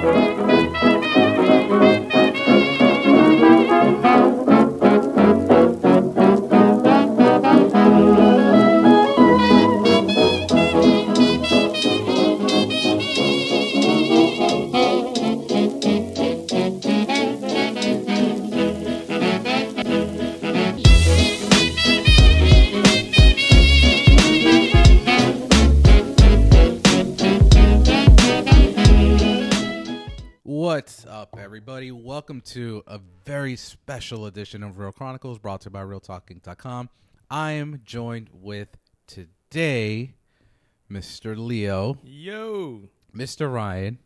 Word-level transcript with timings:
What's 0.00 0.97
Welcome 32.28 32.42
to 32.52 32.82
a 32.86 33.00
very 33.24 33.56
special 33.56 34.26
edition 34.26 34.62
of 34.62 34.78
Real 34.78 34.92
Chronicles 34.92 35.38
brought 35.38 35.62
to 35.62 35.68
you 35.68 35.70
by 35.70 35.80
RealTalking.com. 35.80 36.90
I 37.30 37.52
am 37.52 37.80
joined 37.86 38.28
with 38.34 38.68
today 39.06 40.12
Mr. 40.90 41.38
Leo, 41.38 41.96
Yo. 42.04 42.90
Mr. 43.16 43.50
Ryan, 43.50 43.98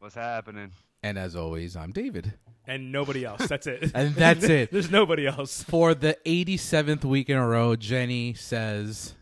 What's 0.00 0.16
happening? 0.16 0.72
and 1.02 1.16
as 1.16 1.34
always, 1.34 1.74
I'm 1.74 1.92
David. 1.92 2.34
And 2.66 2.92
nobody 2.92 3.24
else. 3.24 3.46
That's 3.46 3.66
it. 3.66 3.90
And 3.94 4.14
that's 4.16 4.44
it. 4.44 4.70
There's 4.70 4.90
nobody 4.90 5.26
else. 5.26 5.62
For 5.62 5.94
the 5.94 6.18
87th 6.26 7.06
week 7.06 7.30
in 7.30 7.38
a 7.38 7.48
row, 7.48 7.74
Jenny 7.74 8.34
says, 8.34 9.14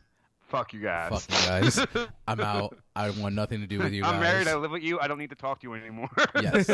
Fuck 0.50 0.72
you 0.72 0.80
guys. 0.80 1.24
Fuck 1.24 1.40
you 1.40 1.48
guys. 1.48 1.86
I'm 2.26 2.40
out. 2.40 2.76
I 2.96 3.08
want 3.10 3.36
nothing 3.36 3.60
to 3.60 3.68
do 3.68 3.78
with 3.78 3.92
you 3.92 4.02
guys. 4.02 4.14
I'm 4.14 4.20
married. 4.20 4.48
I 4.48 4.56
live 4.56 4.72
with 4.72 4.82
you. 4.82 4.98
I 4.98 5.06
don't 5.06 5.18
need 5.18 5.30
to 5.30 5.36
talk 5.36 5.60
to 5.60 5.68
you 5.68 5.74
anymore. 5.74 6.10
Yes. 6.42 6.68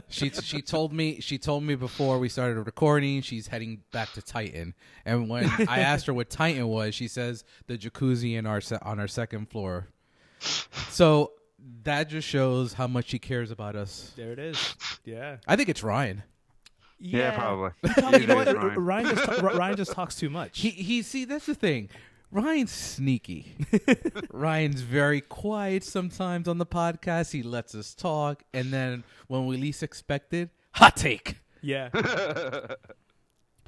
she 0.08 0.30
she 0.30 0.62
told 0.62 0.94
me 0.94 1.20
she 1.20 1.36
told 1.36 1.64
me 1.64 1.74
before 1.74 2.18
we 2.18 2.30
started 2.30 2.58
recording 2.62 3.20
she's 3.20 3.46
heading 3.46 3.82
back 3.92 4.12
to 4.14 4.22
Titan. 4.22 4.74
And 5.04 5.28
when 5.28 5.50
I 5.68 5.80
asked 5.80 6.06
her 6.06 6.14
what 6.14 6.30
Titan 6.30 6.66
was, 6.68 6.94
she 6.94 7.06
says 7.06 7.44
the 7.66 7.76
jacuzzi 7.76 8.38
in 8.38 8.46
our 8.46 8.62
se- 8.62 8.78
on 8.80 8.98
our 8.98 9.08
second 9.08 9.50
floor. 9.50 9.88
So 10.88 11.32
that 11.82 12.08
just 12.08 12.26
shows 12.26 12.72
how 12.72 12.86
much 12.86 13.08
she 13.08 13.18
cares 13.18 13.50
about 13.50 13.76
us. 13.76 14.12
There 14.16 14.32
it 14.32 14.38
is. 14.38 14.76
Yeah. 15.04 15.36
I 15.46 15.56
think 15.56 15.68
it's 15.68 15.82
Ryan. 15.82 16.22
Yeah, 16.98 17.32
probably. 17.32 17.70
You 18.18 18.26
know 18.26 18.36
what? 18.36 18.56
Ryan. 18.56 18.84
Ryan 18.84 19.16
just 19.16 19.42
Ryan 19.42 19.76
just 19.76 19.92
talks 19.92 20.14
too 20.16 20.30
much. 20.30 20.58
He 20.58 20.70
he 20.70 21.02
see 21.02 21.26
that's 21.26 21.44
the 21.44 21.54
thing. 21.54 21.90
Ryan's 22.30 22.72
sneaky. 22.72 23.54
Ryan's 24.32 24.80
very 24.80 25.20
quiet 25.20 25.84
sometimes 25.84 26.48
on 26.48 26.58
the 26.58 26.66
podcast. 26.66 27.32
He 27.32 27.42
lets 27.42 27.74
us 27.74 27.94
talk, 27.94 28.42
and 28.52 28.72
then 28.72 29.04
when 29.28 29.46
we 29.46 29.56
least 29.56 29.82
expect 29.82 30.34
it, 30.34 30.50
hot 30.72 30.96
take. 30.96 31.36
yeah. 31.62 31.90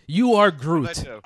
You 0.08 0.34
are 0.34 0.50
Let 0.50 0.58
Groot. 0.58 1.04
you. 1.04 1.20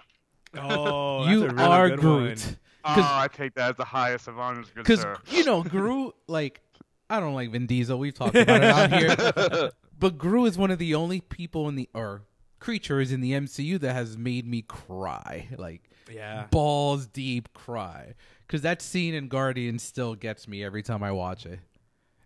Oh, 0.58 1.24
that's 1.24 1.30
You 1.32 1.44
a 1.44 1.48
really 1.50 1.62
are 1.62 1.90
good 1.90 2.00
Groot. 2.00 2.56
Ah, 2.82 2.94
one. 2.96 3.04
Oh, 3.04 3.18
I 3.24 3.28
take 3.28 3.54
that 3.56 3.70
as 3.72 3.76
the 3.76 3.84
highest 3.84 4.26
of 4.26 4.38
honors, 4.38 4.68
good 4.74 4.84
Because 4.84 5.04
you 5.28 5.44
know 5.44 5.62
Groot, 5.62 6.14
like 6.28 6.62
I 7.10 7.20
don't 7.20 7.34
like 7.34 7.50
Vin 7.50 7.66
Diesel. 7.66 7.98
We've 7.98 8.14
talked 8.14 8.34
about 8.36 8.62
it 8.62 8.64
out 8.64 8.90
here, 8.90 9.70
but 9.98 10.16
Groot 10.16 10.48
is 10.48 10.56
one 10.56 10.70
of 10.70 10.78
the 10.78 10.94
only 10.94 11.20
people 11.20 11.68
in 11.68 11.74
the 11.76 11.90
or 11.92 12.22
creatures 12.58 13.12
in 13.12 13.20
the 13.20 13.32
MCU 13.32 13.78
that 13.80 13.92
has 13.92 14.16
made 14.16 14.46
me 14.46 14.62
cry, 14.62 15.48
like 15.58 15.89
Yeah. 16.10 16.46
balls 16.50 17.06
deep 17.06 17.52
cry. 17.52 18.14
Because 18.46 18.62
that 18.62 18.82
scene 18.82 19.14
in 19.14 19.28
Guardians 19.28 19.82
still 19.82 20.14
gets 20.14 20.48
me 20.48 20.64
every 20.64 20.82
time 20.82 21.02
I 21.02 21.12
watch 21.12 21.46
it, 21.46 21.60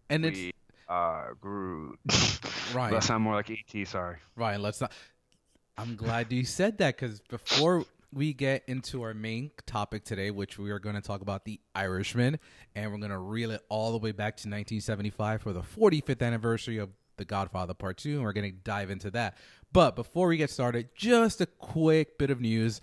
and 0.08 0.24
it's 0.24 0.38
We 0.38 0.52
are 0.88 1.36
Groot. 1.40 1.98
Ryan. 2.74 2.94
That 2.94 3.04
sound 3.04 3.24
more 3.24 3.34
like 3.34 3.50
ET. 3.50 3.86
Sorry. 3.86 4.16
Ryan. 4.36 4.62
Let's 4.62 4.80
not. 4.80 4.92
I'm 5.76 5.96
glad 5.96 6.32
you 6.32 6.44
said 6.44 6.78
that 6.78 6.96
because 6.96 7.20
before 7.22 7.84
we 8.12 8.32
get 8.32 8.62
into 8.68 9.02
our 9.02 9.12
main 9.12 9.50
topic 9.66 10.04
today, 10.04 10.30
which 10.30 10.58
we 10.58 10.70
are 10.70 10.78
going 10.78 10.94
to 10.94 11.00
talk 11.00 11.20
about 11.20 11.44
the 11.44 11.60
Irishman, 11.74 12.38
and 12.74 12.90
we're 12.92 12.98
going 12.98 13.10
to 13.10 13.18
reel 13.18 13.50
it 13.50 13.60
all 13.68 13.90
the 13.90 13.98
way 13.98 14.12
back 14.12 14.36
to 14.36 14.48
1975 14.48 15.42
for 15.42 15.52
the 15.52 15.62
45th 15.62 16.22
anniversary 16.22 16.78
of 16.78 16.90
The 17.16 17.24
Godfather 17.24 17.74
Part 17.74 17.96
2, 17.98 18.14
and 18.14 18.22
we're 18.22 18.32
going 18.32 18.50
to 18.50 18.56
dive 18.56 18.90
into 18.90 19.10
that. 19.12 19.36
But 19.72 19.96
before 19.96 20.28
we 20.28 20.36
get 20.36 20.50
started, 20.50 20.90
just 20.94 21.40
a 21.40 21.46
quick 21.46 22.16
bit 22.18 22.30
of 22.30 22.40
news. 22.40 22.80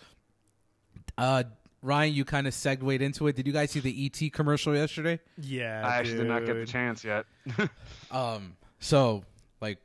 Uh, 1.22 1.44
Ryan, 1.84 2.14
you 2.14 2.26
kind 2.26 2.48
of 2.48 2.54
segued 2.54 3.02
into 3.02 3.28
it. 3.28 3.36
Did 3.36 3.46
you 3.46 3.54
guys 3.54 3.70
see 3.72 3.80
the 3.80 4.06
ET 4.06 4.34
commercial 4.34 4.76
yesterday? 4.76 5.20
Yeah. 5.38 5.84
I 5.86 5.98
actually 5.98 6.18
did 6.18 6.28
not 6.28 6.46
get 6.46 6.54
the 6.54 6.66
chance 6.66 7.04
yet. 7.04 7.26
Um, 8.12 8.58
so 8.80 9.24
like 9.62 9.78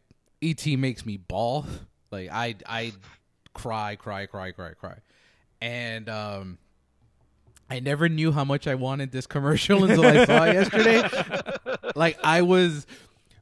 ET 0.43 0.67
makes 0.67 1.05
me 1.07 1.17
bawl. 1.19 1.67
Like 2.11 2.31
I 2.33 2.57
I 2.67 2.93
cry, 3.55 3.97
cry, 3.97 4.27
cry, 4.27 4.51
cry, 4.53 4.73
cry. 4.73 4.97
And 5.61 6.09
um 6.09 6.59
I 7.71 7.81
never 7.81 8.09
knew 8.09 8.33
how 8.33 8.45
much 8.45 8.67
I 8.67 8.75
wanted 8.75 9.13
this 9.13 9.27
commercial 9.27 9.85
until 9.85 10.05
I 10.07 10.25
saw 10.25 10.45
it 10.45 10.55
yesterday. 10.55 11.03
Like 11.95 12.19
I 12.25 12.43
was 12.43 12.87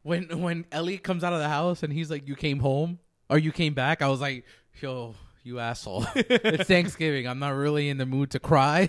when 0.03 0.41
when 0.41 0.66
Ellie 0.71 0.99
comes 0.99 1.25
out 1.25 1.32
of 1.32 1.38
the 1.41 1.49
house 1.49 1.82
and 1.82 1.93
he's 1.93 2.11
like, 2.11 2.28
You 2.28 2.37
came 2.37 2.59
home 2.61 2.99
or 3.31 3.38
you 3.38 3.53
came 3.53 3.75
back, 3.75 4.03
I 4.03 4.09
was 4.09 4.21
like, 4.21 4.44
Yo, 4.81 5.15
you 5.44 5.60
asshole. 5.60 6.06
it's 6.15 6.65
Thanksgiving. 6.65 7.27
I'm 7.28 7.38
not 7.38 7.50
really 7.50 7.88
in 7.88 7.99
the 7.99 8.06
mood 8.06 8.31
to 8.32 8.41
cry. 8.41 8.88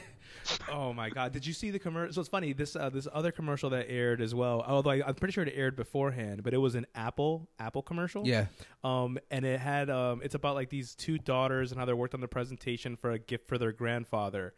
Oh 0.71 0.93
my 0.93 1.09
god! 1.09 1.31
Did 1.31 1.45
you 1.45 1.53
see 1.53 1.71
the 1.71 1.79
commercial? 1.79 2.13
So 2.13 2.21
it's 2.21 2.29
funny. 2.29 2.53
This 2.53 2.75
uh, 2.75 2.89
this 2.89 3.07
other 3.11 3.31
commercial 3.31 3.69
that 3.71 3.89
aired 3.89 4.21
as 4.21 4.35
well. 4.35 4.63
Although 4.67 4.91
I, 4.91 5.01
I'm 5.05 5.15
pretty 5.15 5.31
sure 5.31 5.43
it 5.43 5.53
aired 5.55 5.75
beforehand, 5.75 6.43
but 6.43 6.53
it 6.53 6.57
was 6.57 6.75
an 6.75 6.85
Apple 6.93 7.49
Apple 7.59 7.81
commercial. 7.81 8.27
Yeah. 8.27 8.45
Um, 8.83 9.17
and 9.31 9.45
it 9.45 9.59
had 9.59 9.89
um, 9.89 10.21
it's 10.23 10.35
about 10.35 10.55
like 10.55 10.69
these 10.69 10.95
two 10.95 11.17
daughters 11.17 11.71
and 11.71 11.79
how 11.79 11.85
they 11.85 11.93
worked 11.93 12.13
on 12.13 12.21
the 12.21 12.27
presentation 12.27 12.95
for 12.95 13.11
a 13.11 13.19
gift 13.19 13.47
for 13.47 13.57
their 13.57 13.71
grandfather. 13.71 14.53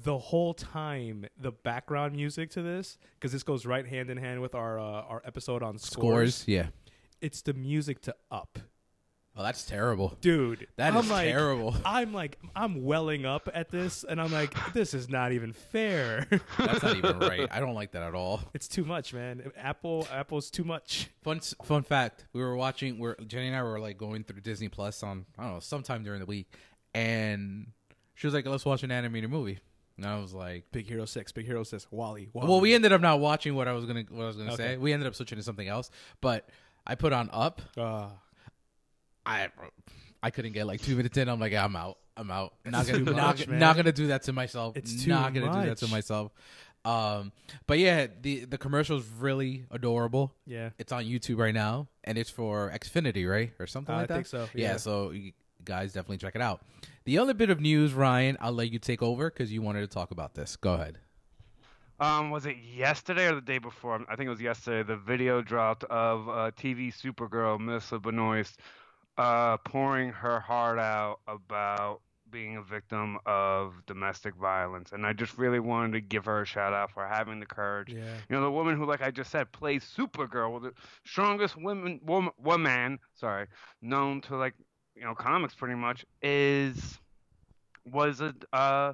The 0.00 0.18
whole 0.18 0.54
time, 0.54 1.26
the 1.36 1.50
background 1.50 2.14
music 2.14 2.50
to 2.50 2.62
this, 2.62 2.98
because 3.14 3.32
this 3.32 3.42
goes 3.42 3.66
right 3.66 3.86
hand 3.86 4.10
in 4.10 4.16
hand 4.16 4.40
with 4.40 4.54
our 4.54 4.78
uh, 4.78 4.82
our 4.82 5.22
episode 5.24 5.62
on 5.62 5.78
scores. 5.78 6.36
Scores. 6.36 6.48
Yeah. 6.48 6.66
It's 7.20 7.42
the 7.42 7.52
music 7.52 8.00
to 8.02 8.14
Up, 8.30 8.60
Oh, 9.38 9.44
that's 9.44 9.64
terrible. 9.64 10.16
dude. 10.20 10.66
That 10.76 10.94
I'm 10.94 10.98
is 11.04 11.10
like, 11.10 11.28
terrible. 11.28 11.76
I'm 11.84 12.12
like, 12.12 12.38
I'm 12.56 12.84
welling 12.84 13.24
up 13.24 13.48
at 13.54 13.70
this, 13.70 14.02
and 14.02 14.20
I'm 14.20 14.32
like, 14.32 14.52
this 14.72 14.94
is 14.94 15.08
not 15.08 15.30
even 15.30 15.52
fair. 15.52 16.26
That's 16.58 16.82
not 16.82 16.96
even 16.96 17.20
right. 17.20 17.46
I 17.52 17.60
don't 17.60 17.74
like 17.74 17.92
that 17.92 18.02
at 18.02 18.16
all. 18.16 18.40
it's 18.52 18.66
too 18.66 18.84
much, 18.84 19.14
man. 19.14 19.52
Apple, 19.56 20.08
Apple's 20.12 20.50
too 20.50 20.64
much. 20.64 21.08
Fun 21.22 21.38
fun 21.62 21.84
fact: 21.84 22.26
We 22.32 22.42
were 22.42 22.56
watching. 22.56 22.98
We're 22.98 23.14
Jenny 23.26 23.46
and 23.46 23.56
I 23.56 23.62
were 23.62 23.78
like 23.78 23.96
going 23.96 24.24
through 24.24 24.40
Disney 24.40 24.68
Plus 24.68 25.04
on 25.04 25.24
I 25.38 25.44
don't 25.44 25.52
know 25.54 25.60
sometime 25.60 26.02
during 26.02 26.18
the 26.18 26.26
week, 26.26 26.52
and 26.92 27.68
she 28.16 28.26
was 28.26 28.34
like, 28.34 28.44
"Let's 28.44 28.64
watch 28.64 28.82
an 28.82 28.90
animated 28.90 29.30
movie." 29.30 29.60
And 29.96 30.06
I 30.06 30.18
was 30.18 30.32
like, 30.34 30.64
Big 30.72 30.86
Hero 30.88 31.04
Six, 31.04 31.30
Big 31.32 31.46
Hero 31.46 31.62
Six, 31.62 31.86
WALL-E. 31.90 32.28
WALL-E. 32.32 32.48
"Well, 32.48 32.60
we 32.60 32.74
ended 32.74 32.92
up 32.92 33.00
not 33.00 33.20
watching 33.20 33.54
what 33.54 33.68
I 33.68 33.72
was 33.72 33.84
gonna 33.84 34.04
what 34.10 34.24
I 34.24 34.26
was 34.26 34.36
gonna 34.36 34.56
say. 34.56 34.76
We 34.76 34.92
ended 34.92 35.06
up 35.06 35.14
switching 35.14 35.38
to 35.38 35.44
something 35.44 35.68
else." 35.68 35.90
But 36.20 36.48
I 36.86 36.96
put 36.96 37.12
on 37.12 37.30
Up. 37.32 37.62
Uh, 37.76 38.08
I 39.28 39.48
I 40.22 40.30
couldn't 40.30 40.52
get 40.52 40.66
like 40.66 40.80
two 40.82 40.96
minutes 40.96 41.16
in. 41.16 41.28
I'm 41.28 41.38
like, 41.38 41.52
I'm 41.54 41.76
out. 41.76 41.98
I'm 42.16 42.30
out. 42.30 42.54
Not 42.64 42.86
gonna 42.86 42.98
too 42.98 43.04
not, 43.04 43.14
much, 43.16 43.38
gonna- 43.40 43.50
man. 43.52 43.60
not 43.60 43.76
gonna 43.76 43.92
do 43.92 44.08
that 44.08 44.22
to 44.24 44.32
myself. 44.32 44.76
It's 44.76 45.04
too 45.04 45.10
not 45.10 45.32
gonna 45.34 45.52
do 45.62 45.68
that 45.68 45.78
to 45.78 45.88
myself. 45.88 46.32
Um, 46.84 47.32
but 47.66 47.78
yeah, 47.78 48.06
the 48.22 48.44
the 48.46 48.58
commercial 48.58 48.96
is 48.98 49.06
really 49.18 49.64
adorable. 49.70 50.32
yeah. 50.46 50.70
It's 50.78 50.90
on 50.92 51.04
YouTube 51.04 51.38
right 51.38 51.54
now, 51.54 51.88
and 52.04 52.16
it's 52.16 52.30
for 52.30 52.70
Xfinity, 52.74 53.28
right, 53.28 53.52
or 53.58 53.66
something 53.66 53.94
Uh, 53.94 53.98
like 53.98 54.04
I 54.04 54.06
that. 54.06 54.14
I 54.14 54.16
think 54.16 54.26
so, 54.26 54.48
Yeah. 54.54 54.70
yeah. 54.72 54.76
so 54.78 55.10
you 55.10 55.32
guys 55.64 55.92
definitely 55.92 56.18
check 56.18 56.34
it 56.34 56.40
out. 56.40 56.62
The 57.04 57.18
other 57.18 57.34
bit 57.34 57.50
of 57.50 57.60
news, 57.60 57.92
Ryan, 57.92 58.36
I'll 58.40 58.52
let 58.52 58.72
you 58.72 58.78
take 58.78 59.02
over 59.02 59.28
because 59.30 59.52
you 59.52 59.60
wanted 59.60 59.80
to 59.82 59.86
talk 59.88 60.10
about 60.12 60.34
this. 60.34 60.56
Go 60.56 60.74
ahead. 60.74 60.98
Um, 62.00 62.30
was 62.30 62.46
it 62.46 62.56
yesterday 62.58 63.26
or 63.26 63.34
the 63.34 63.40
day 63.40 63.58
before? 63.58 64.00
I 64.08 64.14
think 64.14 64.28
it 64.28 64.30
was 64.30 64.40
yesterday. 64.40 64.86
The 64.86 64.96
video 64.96 65.42
dropped 65.42 65.82
of 65.84 66.28
uh, 66.28 66.50
TV 66.56 66.92
Supergirl 66.94 67.58
Melissa 67.58 67.98
Benoist 67.98 68.60
uh, 69.18 69.56
pouring 69.58 70.10
her 70.12 70.40
heart 70.40 70.78
out 70.78 71.18
about 71.26 72.00
being 72.30 72.56
a 72.56 72.62
victim 72.62 73.18
of 73.26 73.74
domestic 73.86 74.34
violence, 74.36 74.92
and 74.92 75.06
I 75.06 75.12
just 75.12 75.36
really 75.38 75.60
wanted 75.60 75.92
to 75.92 76.00
give 76.00 76.26
her 76.26 76.42
a 76.42 76.46
shout 76.46 76.72
out 76.72 76.92
for 76.92 77.06
having 77.06 77.40
the 77.40 77.46
courage. 77.46 77.92
Yeah. 77.92 78.14
You 78.28 78.36
know, 78.36 78.42
the 78.42 78.50
woman 78.50 78.76
who, 78.76 78.84
like 78.84 79.02
I 79.02 79.10
just 79.10 79.30
said, 79.30 79.50
plays 79.50 79.84
Supergirl, 79.96 80.62
the 80.62 80.72
strongest 81.04 81.56
woman, 81.56 82.00
woman, 82.04 82.32
woman, 82.38 82.98
sorry, 83.14 83.46
known 83.82 84.20
to 84.22 84.36
like, 84.36 84.54
you 84.94 85.04
know, 85.04 85.14
comics 85.14 85.54
pretty 85.54 85.74
much, 85.74 86.04
is 86.22 86.98
was 87.84 88.20
a 88.20 88.34
uh, 88.52 88.92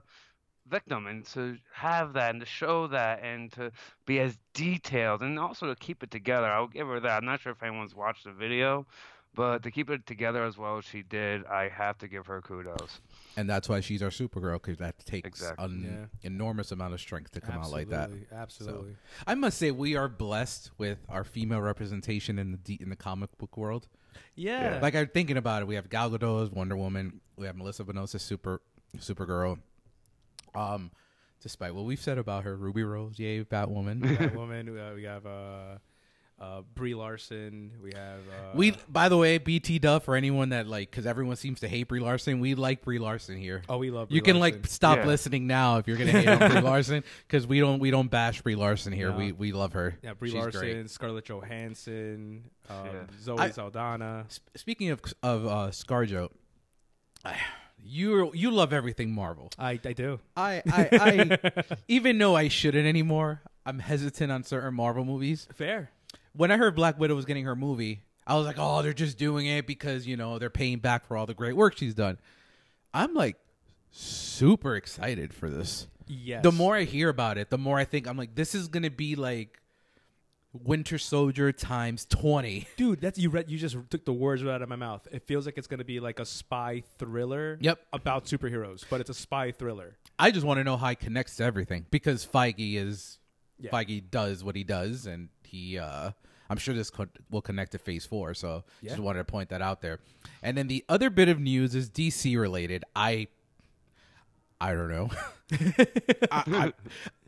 victim, 0.68 1.06
and 1.06 1.26
to 1.26 1.56
have 1.72 2.12
that, 2.12 2.30
and 2.30 2.40
to 2.40 2.46
show 2.46 2.86
that, 2.86 3.22
and 3.22 3.52
to 3.52 3.72
be 4.06 4.20
as 4.20 4.38
detailed, 4.54 5.22
and 5.22 5.38
also 5.38 5.66
to 5.66 5.76
keep 5.76 6.02
it 6.02 6.10
together. 6.10 6.46
I'll 6.46 6.68
give 6.68 6.86
her 6.86 7.00
that. 7.00 7.18
I'm 7.18 7.24
not 7.24 7.40
sure 7.40 7.52
if 7.52 7.62
anyone's 7.62 7.94
watched 7.94 8.24
the 8.24 8.32
video, 8.32 8.86
But 9.34 9.62
to 9.64 9.70
keep 9.70 9.90
it 9.90 10.06
together 10.06 10.44
as 10.44 10.56
well 10.56 10.78
as 10.78 10.84
she 10.84 11.02
did, 11.02 11.44
I 11.46 11.68
have 11.68 11.98
to 11.98 12.08
give 12.08 12.26
her 12.26 12.40
kudos. 12.40 13.00
and 13.36 13.50
that's 13.50 13.68
why 13.68 13.80
she's 13.80 14.00
our 14.02 14.10
Supergirl 14.10 14.54
because 14.62 14.78
that 14.78 14.98
takes 15.04 15.26
Exactly. 15.26 15.64
an 15.64 16.08
enormous 16.22 16.70
amount 16.70 16.94
of 16.94 17.00
strength 17.00 17.32
to 17.32 17.40
come 17.40 17.56
out 17.58 17.70
like 17.70 17.88
that. 17.88 18.10
Absolutely, 18.10 18.26
Absolutely. 18.32 18.96
I 19.26 19.34
must 19.34 19.58
say 19.58 19.70
we 19.72 19.96
are 19.96 20.08
blessed 20.08 20.70
with 20.78 20.98
our 21.08 21.24
female 21.24 21.60
representation 21.60 22.38
in 22.38 22.52
the 22.52 22.58
D- 22.58 22.78
in 22.80 22.90
the 22.90 22.96
comic 22.96 23.36
book 23.38 23.56
world. 23.56 23.88
Yeah. 24.36 24.78
Like 24.80 24.94
I'm 24.94 25.08
thinking 25.08 25.36
about 25.36 25.62
it, 25.62 25.66
we 25.66 25.74
have 25.74 25.90
Gal 25.90 26.10
Gadot 26.10 26.44
as 26.44 26.50
Wonder 26.50 26.76
Woman, 26.76 27.20
we 27.36 27.46
have 27.46 27.56
Melissa 27.56 27.82
Benoist 27.82 28.14
as 28.14 28.22
Super 28.22 28.60
Supergirl. 28.98 29.58
Um, 30.54 30.92
despite 31.40 31.74
what 31.74 31.84
we've 31.84 32.00
said 32.00 32.18
about 32.18 32.44
her, 32.44 32.54
Ruby 32.56 32.84
Rose, 32.84 33.18
yay, 33.18 33.42
Batwoman. 33.42 34.00
Batwoman. 34.00 34.72
We, 34.72 34.80
uh, 34.80 34.94
we 34.94 35.02
have 35.02 35.26
uh, 35.26 35.78
uh, 36.44 36.60
Brie 36.74 36.94
Larson. 36.94 37.70
We 37.82 37.92
have. 37.94 38.18
Uh, 38.18 38.50
we, 38.54 38.74
by 38.88 39.08
the 39.08 39.16
way, 39.16 39.38
BT 39.38 39.78
Duff 39.78 40.04
for 40.04 40.14
anyone 40.16 40.50
that 40.50 40.66
like, 40.66 40.90
because 40.90 41.06
everyone 41.06 41.36
seems 41.36 41.60
to 41.60 41.68
hate 41.68 41.84
Brie 41.88 42.00
Larson. 42.00 42.40
We 42.40 42.54
like 42.54 42.82
Brie 42.82 42.98
Larson 42.98 43.36
here. 43.38 43.62
Oh, 43.68 43.78
we 43.78 43.90
love. 43.90 44.10
you 44.12 44.20
can 44.22 44.38
Larson. 44.38 44.60
like 44.60 44.66
stop 44.70 44.98
Yeah. 44.98 45.06
listening 45.06 45.46
now 45.46 45.78
if 45.78 45.88
you're 45.88 45.96
gonna 45.96 46.10
hate 46.12 46.28
on 46.28 46.50
Brie 46.50 46.60
Larson 46.60 47.02
because 47.26 47.46
we 47.46 47.60
don't 47.60 47.78
we 47.78 47.90
don't 47.90 48.10
bash 48.10 48.42
Brie 48.42 48.56
Larson 48.56 48.92
here. 48.92 49.10
No. 49.10 49.16
We 49.16 49.32
we 49.32 49.52
love 49.52 49.72
her. 49.72 49.96
Yeah, 50.02 50.14
Brie 50.14 50.30
She's 50.30 50.38
Larson, 50.38 50.60
great. 50.60 50.90
Scarlett 50.90 51.24
Johansson, 51.24 52.44
um, 52.68 52.86
Yeah. 52.86 52.92
Zoe 53.22 53.38
I- 53.38 53.50
Saldana. 53.50 54.24
S- 54.28 54.40
Speaking 54.56 54.90
of 54.90 55.00
of 55.22 55.46
uh, 55.46 55.50
ScarJo, 55.70 56.30
I- 57.24 57.36
you 57.82 58.30
you 58.34 58.50
love 58.50 58.72
everything 58.72 59.12
Marvel. 59.14 59.50
I, 59.58 59.78
I 59.84 59.92
do. 59.92 60.20
I, 60.36 60.62
I, 60.70 60.88
I 60.92 61.64
even 61.88 62.18
though 62.18 62.34
I 62.36 62.48
shouldn't 62.48 62.86
anymore, 62.86 63.42
I'm 63.66 63.78
hesitant 63.78 64.30
on 64.32 64.42
certain 64.42 64.74
Marvel 64.74 65.04
movies. 65.04 65.48
Fair. 65.54 65.90
When 66.36 66.50
I 66.50 66.56
heard 66.56 66.74
Black 66.74 66.98
Widow 66.98 67.14
was 67.14 67.24
getting 67.24 67.44
her 67.44 67.56
movie, 67.56 68.02
I 68.26 68.36
was 68.36 68.46
like, 68.46 68.56
oh, 68.58 68.82
they're 68.82 68.92
just 68.92 69.18
doing 69.18 69.46
it 69.46 69.66
because 69.66 70.06
you 70.06 70.16
know 70.16 70.38
they're 70.38 70.50
paying 70.50 70.78
back 70.78 71.06
for 71.06 71.16
all 71.16 71.26
the 71.26 71.34
great 71.34 71.56
work 71.56 71.76
she's 71.76 71.94
done. 71.94 72.18
I'm 72.92 73.14
like 73.14 73.36
super 73.90 74.76
excited 74.76 75.32
for 75.34 75.48
this. 75.48 75.86
Yes. 76.06 76.42
The 76.42 76.52
more 76.52 76.76
I 76.76 76.84
hear 76.84 77.08
about 77.08 77.38
it, 77.38 77.50
the 77.50 77.58
more 77.58 77.78
I 77.78 77.84
think 77.84 78.06
I'm 78.06 78.16
like, 78.16 78.34
this 78.34 78.54
is 78.54 78.68
gonna 78.68 78.90
be 78.90 79.14
like 79.16 79.60
Winter 80.52 80.98
Soldier 80.98 81.50
times 81.52 82.04
twenty. 82.06 82.68
dude, 82.76 83.00
that's 83.00 83.18
you 83.18 83.30
read. 83.30 83.50
You 83.50 83.58
just 83.58 83.76
took 83.90 84.04
the 84.04 84.12
words 84.12 84.42
right 84.42 84.54
out 84.54 84.62
of 84.62 84.68
my 84.68 84.76
mouth. 84.76 85.06
It 85.10 85.22
feels 85.26 85.46
like 85.46 85.58
it's 85.58 85.66
going 85.66 85.78
to 85.78 85.84
be 85.84 85.98
like 85.98 86.20
a 86.20 86.24
spy 86.24 86.82
thriller. 86.98 87.58
Yep. 87.60 87.80
About 87.92 88.26
superheroes, 88.26 88.84
but 88.88 89.00
it's 89.00 89.10
a 89.10 89.14
spy 89.14 89.50
thriller. 89.50 89.96
I 90.18 90.30
just 90.30 90.46
want 90.46 90.58
to 90.58 90.64
know 90.64 90.76
how 90.76 90.88
it 90.88 91.00
connects 91.00 91.36
to 91.38 91.44
everything 91.44 91.86
because 91.90 92.24
Feige 92.24 92.76
is 92.76 93.18
Yeah. 93.58 93.70
Feige 93.70 94.10
does 94.10 94.44
what 94.44 94.54
he 94.54 94.62
does, 94.62 95.06
and 95.06 95.28
he. 95.54 95.78
uh 95.78 96.10
I'm 96.50 96.58
sure 96.58 96.74
this 96.74 96.90
co- 96.90 97.06
will 97.30 97.40
connect 97.40 97.72
to 97.72 97.78
Phase 97.78 98.04
Four, 98.04 98.34
so 98.34 98.64
Yeah. 98.82 98.90
just 98.90 99.00
wanted 99.02 99.18
to 99.20 99.24
point 99.24 99.48
that 99.48 99.62
out 99.62 99.80
there. 99.80 100.00
And 100.42 100.56
then 100.58 100.66
the 100.68 100.84
other 100.90 101.08
bit 101.08 101.28
of 101.30 101.40
news 101.40 101.74
is 101.74 101.88
DC 101.88 102.38
related. 102.38 102.84
I, 102.94 103.28
I 104.60 104.74
don't 104.74 104.90
know. 104.90 105.10
I, 106.30 106.44
I, 106.46 106.72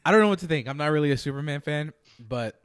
I 0.04 0.10
don't 0.12 0.20
know 0.20 0.28
what 0.28 0.40
to 0.40 0.46
think. 0.46 0.68
I'm 0.68 0.76
not 0.76 0.88
really 0.88 1.12
a 1.12 1.16
Superman 1.16 1.62
fan, 1.62 1.94
but 2.20 2.60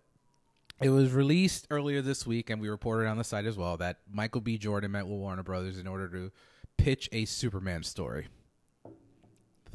it 0.82 0.90
was 0.90 1.14
released 1.14 1.68
earlier 1.72 2.02
this 2.02 2.28
week, 2.28 2.50
and 2.50 2.60
we 2.62 2.68
reported 2.68 3.08
on 3.08 3.18
the 3.18 3.24
site 3.24 3.46
as 3.46 3.56
well 3.58 3.78
that 3.78 4.00
Michael 4.12 4.42
B. 4.42 4.58
Jordan 4.58 4.92
met 4.92 5.06
with 5.08 5.18
Warner 5.20 5.44
Brothers 5.44 5.80
in 5.80 5.88
order 5.88 6.10
to 6.10 6.32
pitch 6.78 7.08
a 7.14 7.24
Superman 7.24 7.84
story. 7.84 8.28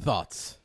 Thoughts? 0.01 0.59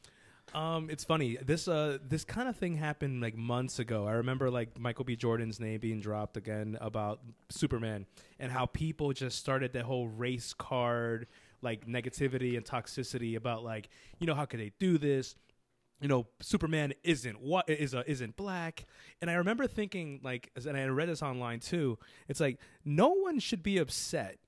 Um, 0.53 0.89
it's 0.89 1.03
funny. 1.03 1.37
This 1.41 1.67
uh, 1.67 1.97
this 2.05 2.25
kind 2.25 2.49
of 2.49 2.57
thing 2.57 2.75
happened 2.75 3.21
like 3.21 3.37
months 3.37 3.79
ago. 3.79 4.05
I 4.05 4.13
remember 4.13 4.49
like 4.49 4.77
Michael 4.77 5.05
B. 5.05 5.15
Jordan's 5.15 5.59
name 5.59 5.79
being 5.79 6.01
dropped 6.01 6.35
again 6.35 6.77
about 6.81 7.21
Superman 7.49 8.05
and 8.39 8.51
how 8.51 8.65
people 8.65 9.13
just 9.13 9.39
started 9.39 9.73
that 9.73 9.83
whole 9.83 10.07
race 10.07 10.53
card 10.53 11.27
like 11.61 11.87
negativity 11.87 12.57
and 12.57 12.65
toxicity 12.65 13.35
about 13.37 13.63
like 13.63 13.89
you 14.19 14.27
know 14.27 14.35
how 14.35 14.45
could 14.45 14.59
they 14.59 14.73
do 14.77 14.97
this? 14.97 15.35
You 16.01 16.09
know, 16.09 16.27
Superman 16.41 16.93
isn't 17.03 17.39
what 17.39 17.69
is 17.69 17.93
a, 17.93 18.09
isn't 18.09 18.35
black. 18.35 18.85
And 19.21 19.29
I 19.29 19.35
remember 19.35 19.67
thinking 19.67 20.19
like, 20.23 20.49
and 20.55 20.75
I 20.75 20.83
read 20.85 21.07
this 21.07 21.21
online 21.21 21.59
too. 21.59 21.97
It's 22.27 22.39
like 22.39 22.59
no 22.83 23.09
one 23.09 23.39
should 23.39 23.63
be 23.63 23.77
upset 23.77 24.39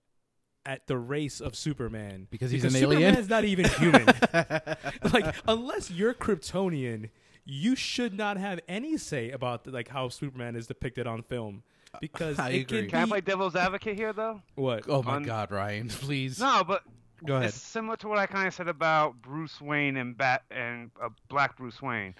at 0.65 0.87
the 0.87 0.97
race 0.97 1.41
of 1.41 1.55
Superman 1.55 2.27
Because 2.31 2.51
he's 2.51 2.63
an 2.63 2.75
alien? 2.75 3.01
Superman's 3.15 3.29
not 3.29 3.43
even 3.45 3.65
human. 3.69 4.05
like 5.13 5.35
unless 5.47 5.91
you're 5.91 6.13
Kryptonian, 6.13 7.09
you 7.45 7.75
should 7.75 8.13
not 8.13 8.37
have 8.37 8.59
any 8.67 8.97
say 8.97 9.31
about 9.31 9.67
like 9.67 9.89
how 9.89 10.09
Superman 10.09 10.55
is 10.55 10.67
depicted 10.67 11.07
on 11.07 11.21
film 11.23 11.63
because 11.99 12.39
I 12.39 12.49
it 12.49 12.61
agree. 12.61 12.81
can 12.83 12.89
Can 12.89 12.99
I 13.03 13.05
play 13.05 13.21
devil's 13.21 13.55
advocate 13.55 13.95
here, 13.95 14.13
though? 14.13 14.41
what? 14.55 14.85
Oh 14.89 15.03
my 15.03 15.15
On- 15.15 15.23
God, 15.23 15.51
Ryan! 15.51 15.87
Please 15.89 16.39
No, 16.39 16.63
but 16.65 16.83
go 17.25 17.35
ahead. 17.35 17.49
it's 17.49 17.57
similar 17.61 17.97
to 17.97 18.07
what 18.07 18.17
I 18.17 18.25
kind 18.25 18.47
of 18.47 18.53
said 18.53 18.67
about 18.67 19.21
Bruce 19.21 19.59
Wayne 19.61 19.97
and 19.97 20.17
Bat 20.17 20.43
and 20.49 20.89
uh, 21.01 21.09
Black 21.29 21.57
Bruce 21.57 21.81
Wayne. 21.81 22.15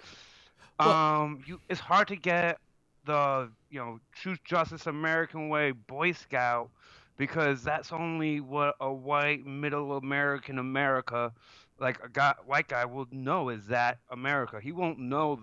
Um, 0.78 1.42
you 1.46 1.60
it's 1.68 1.80
hard 1.80 2.08
to 2.08 2.16
get 2.16 2.58
the 3.06 3.50
you 3.70 3.78
know 3.78 4.00
truth, 4.12 4.38
justice, 4.44 4.86
American 4.86 5.48
way 5.48 5.70
Boy 5.72 6.12
Scout 6.12 6.70
because 7.16 7.62
that's 7.62 7.92
only 7.92 8.40
what 8.40 8.74
a 8.80 8.92
white 8.92 9.44
middle 9.46 9.96
American 9.96 10.58
America, 10.58 11.32
like 11.78 12.02
a 12.04 12.08
guy, 12.08 12.34
white 12.46 12.68
guy, 12.68 12.84
will 12.84 13.06
know 13.10 13.48
is 13.48 13.66
that 13.68 13.98
America. 14.10 14.60
He 14.62 14.72
won't 14.72 14.98
know. 14.98 15.40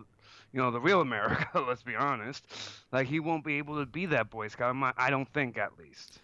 You 0.54 0.60
know 0.62 0.70
the 0.72 0.82
real 0.82 1.00
America. 1.00 1.48
Let's 1.68 1.82
be 1.84 1.96
honest. 1.96 2.46
Like 2.92 3.08
he 3.08 3.20
won't 3.22 3.46
be 3.46 3.58
able 3.58 3.80
to 3.80 3.86
be 3.86 4.06
that 4.08 4.30
Boy 4.30 4.50
Scout. 4.50 4.70
I'm 4.72 4.80
not- 4.82 4.96
I 4.98 5.10
don't 5.10 5.32
think, 5.34 5.58
at 5.58 5.78
least. 5.80 6.20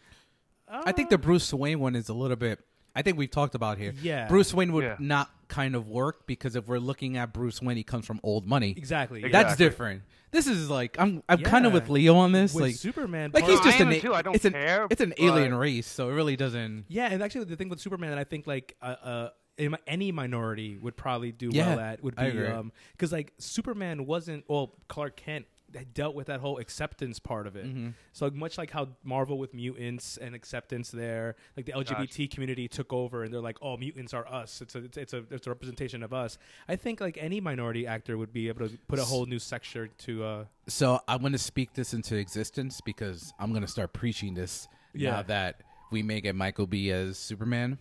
I 0.69 0.91
think 0.91 1.09
the 1.09 1.15
um, 1.15 1.21
Bruce 1.21 1.53
Wayne 1.53 1.79
one 1.79 1.95
is 1.95 2.09
a 2.09 2.13
little 2.13 2.35
bit. 2.35 2.59
I 2.93 3.03
think 3.03 3.17
we've 3.17 3.31
talked 3.31 3.55
about 3.55 3.77
here. 3.77 3.93
Yeah. 4.01 4.27
Bruce 4.27 4.53
Wayne 4.53 4.73
would 4.73 4.83
Yeah. 4.83 4.95
not 4.99 5.29
kind 5.47 5.75
of 5.75 5.87
work 5.87 6.27
because 6.27 6.57
if 6.57 6.67
we're 6.67 6.79
looking 6.79 7.15
at 7.15 7.31
Bruce 7.31 7.61
Wayne, 7.61 7.77
he 7.77 7.83
comes 7.83 8.05
from 8.05 8.19
old 8.21 8.45
money. 8.45 8.71
exactly. 8.75 9.21
yeah. 9.21 9.29
That's 9.31 9.53
Exactly. 9.53 9.65
different. 9.65 10.01
This 10.31 10.47
is 10.47 10.69
like 10.69 10.97
I'm. 10.99 11.23
I'm 11.29 11.39
kind 11.41 11.65
of 11.65 11.73
with 11.73 11.89
Leo 11.89 12.15
on 12.15 12.31
this. 12.31 12.53
With 12.53 12.63
like 12.63 12.75
Superman, 12.75 13.31
like 13.33 13.45
he's 13.45 13.55
Well, 13.55 13.63
just 13.63 13.79
I 13.79 13.83
am 13.83 13.91
an. 13.91 13.99
too. 14.01 14.13
I 14.13 14.21
don't 14.21 14.35
it's 14.35 14.45
an. 14.45 14.53
care, 14.53 14.87
it's 14.89 15.01
an 15.01 15.13
but- 15.17 15.23
alien 15.23 15.53
race, 15.55 15.87
so 15.87 16.09
it 16.09 16.13
really 16.13 16.35
doesn't. 16.35 16.85
Yeah, 16.89 17.07
and 17.11 17.23
actually, 17.23 17.45
the 17.45 17.55
thing 17.55 17.69
with 17.69 17.79
Superman 17.79 18.09
that 18.09 18.19
I 18.19 18.23
think 18.25 18.45
like 18.45 18.75
uh, 18.81 18.85
uh, 18.85 19.29
im- 19.57 19.77
any 19.87 20.11
minority 20.11 20.77
would 20.77 20.97
probably 20.97 21.31
do 21.31 21.49
Yeah, 21.51 21.69
well 21.69 21.79
at 21.79 22.03
would 22.03 22.15
I 22.17 22.29
be 22.29 22.37
agree. 22.39 22.71
because 22.91 23.11
like 23.11 23.33
Superman 23.37 24.05
wasn't 24.05 24.43
well 24.49 24.73
Clark 24.89 25.15
Kent 25.15 25.45
had 25.75 25.93
dealt 25.93 26.15
with 26.15 26.27
that 26.27 26.39
whole 26.39 26.57
acceptance 26.59 27.19
part 27.19 27.45
of 27.45 27.55
it. 27.55 27.65
Mm-hmm. 27.65 27.89
So 28.13 28.29
much 28.29 28.57
like 28.57 28.71
how 28.71 28.89
Marvel 29.03 29.37
with 29.37 29.53
mutants 29.53 30.17
and 30.17 30.33
acceptance 30.33 30.89
there, 30.91 31.35
like 31.57 31.65
the 31.65 31.73
LGBT 31.73 32.31
community 32.31 32.67
took 32.67 32.93
over 32.93 33.23
and 33.23 33.33
they're 33.33 33.41
like, 33.41 33.57
oh, 33.61 33.75
mutants 33.77 34.13
are 34.13 34.25
us. 34.27 34.61
It's 34.61 34.75
a 34.75 34.85
it's, 34.85 34.97
it's 34.97 35.13
a 35.13 35.23
it's 35.29 35.45
a 35.47 35.49
representation 35.49 36.03
of 36.03 36.13
us. 36.13 36.37
I 36.67 36.75
think 36.77 37.01
like 37.01 37.17
any 37.19 37.41
minority 37.41 37.85
actor 37.85 38.17
would 38.17 38.31
be 38.31 38.47
able 38.47 38.67
to 38.69 38.77
put 38.87 38.99
a 38.99 39.03
whole 39.05 39.25
new 39.25 39.39
sector 39.39 39.87
to. 39.87 40.23
uh 40.23 40.45
So 40.67 41.01
I'm 41.07 41.19
going 41.19 41.33
to 41.33 41.37
speak 41.37 41.73
this 41.73 41.93
into 41.93 42.15
existence 42.15 42.79
because 42.81 43.33
I'm 43.39 43.49
going 43.51 43.63
to 43.63 43.67
start 43.67 43.93
preaching 43.93 44.33
this 44.35 44.67
Yeah. 44.93 45.11
now 45.11 45.21
that 45.23 45.61
we 45.91 46.01
may 46.03 46.21
get 46.21 46.35
Michael 46.35 46.67
B 46.67 46.91
as 46.91 47.17
Superman, 47.17 47.77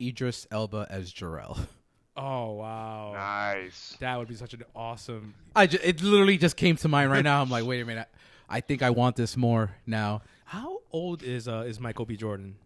Idris 0.00 0.46
Elba 0.50 0.86
as 0.90 1.12
Jor-El. 1.12 1.58
Oh 2.16 2.52
wow, 2.54 3.12
Nice. 3.14 3.96
that 4.00 4.16
would 4.16 4.28
be 4.28 4.34
such 4.36 4.54
an 4.54 4.62
awesome. 4.74 5.34
I 5.54 5.66
ju- 5.66 5.78
it 5.82 6.02
literally 6.02 6.38
just 6.38 6.56
came 6.56 6.76
to 6.76 6.88
mind 6.88 7.10
right 7.10 7.22
now. 7.24 7.42
I'm 7.42 7.50
like, 7.50 7.64
wait 7.66 7.80
a 7.80 7.84
minute. 7.84 8.08
I 8.48 8.60
think 8.60 8.82
I 8.82 8.90
want 8.90 9.16
this 9.16 9.36
more 9.36 9.76
now. 9.86 10.22
How 10.46 10.78
old 10.92 11.22
is 11.22 11.46
uh 11.48 11.64
is 11.66 11.78
Michael 11.80 12.06
B. 12.06 12.16
Jordan? 12.16 12.56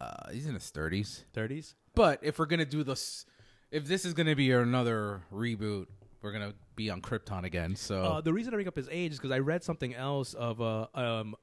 Uh, 0.00 0.30
he's 0.32 0.46
in 0.46 0.54
his 0.54 0.70
30s. 0.74 1.24
Thirties. 1.34 1.74
But 1.94 2.20
if 2.22 2.38
we're 2.38 2.46
gonna 2.46 2.64
do 2.64 2.84
this, 2.84 3.26
if 3.70 3.84
this 3.86 4.04
is 4.04 4.14
gonna 4.14 4.36
be 4.36 4.50
another 4.52 5.22
reboot, 5.34 5.86
we're 6.22 6.32
gonna 6.32 6.54
be 6.76 6.88
on 6.90 7.02
Krypton 7.02 7.44
again. 7.44 7.74
So 7.76 8.02
Uh, 8.04 8.20
the 8.20 8.32
reason 8.32 8.54
I 8.54 8.56
bring 8.58 8.68
up 8.68 8.76
his 8.76 8.88
age 8.92 9.12
is 9.12 9.18
because 9.18 9.32
I 9.32 9.38
read 9.40 9.64
something 9.64 9.94
else 9.94 10.34
of 10.34 10.60
uh, 10.60 10.86
um 10.94 11.34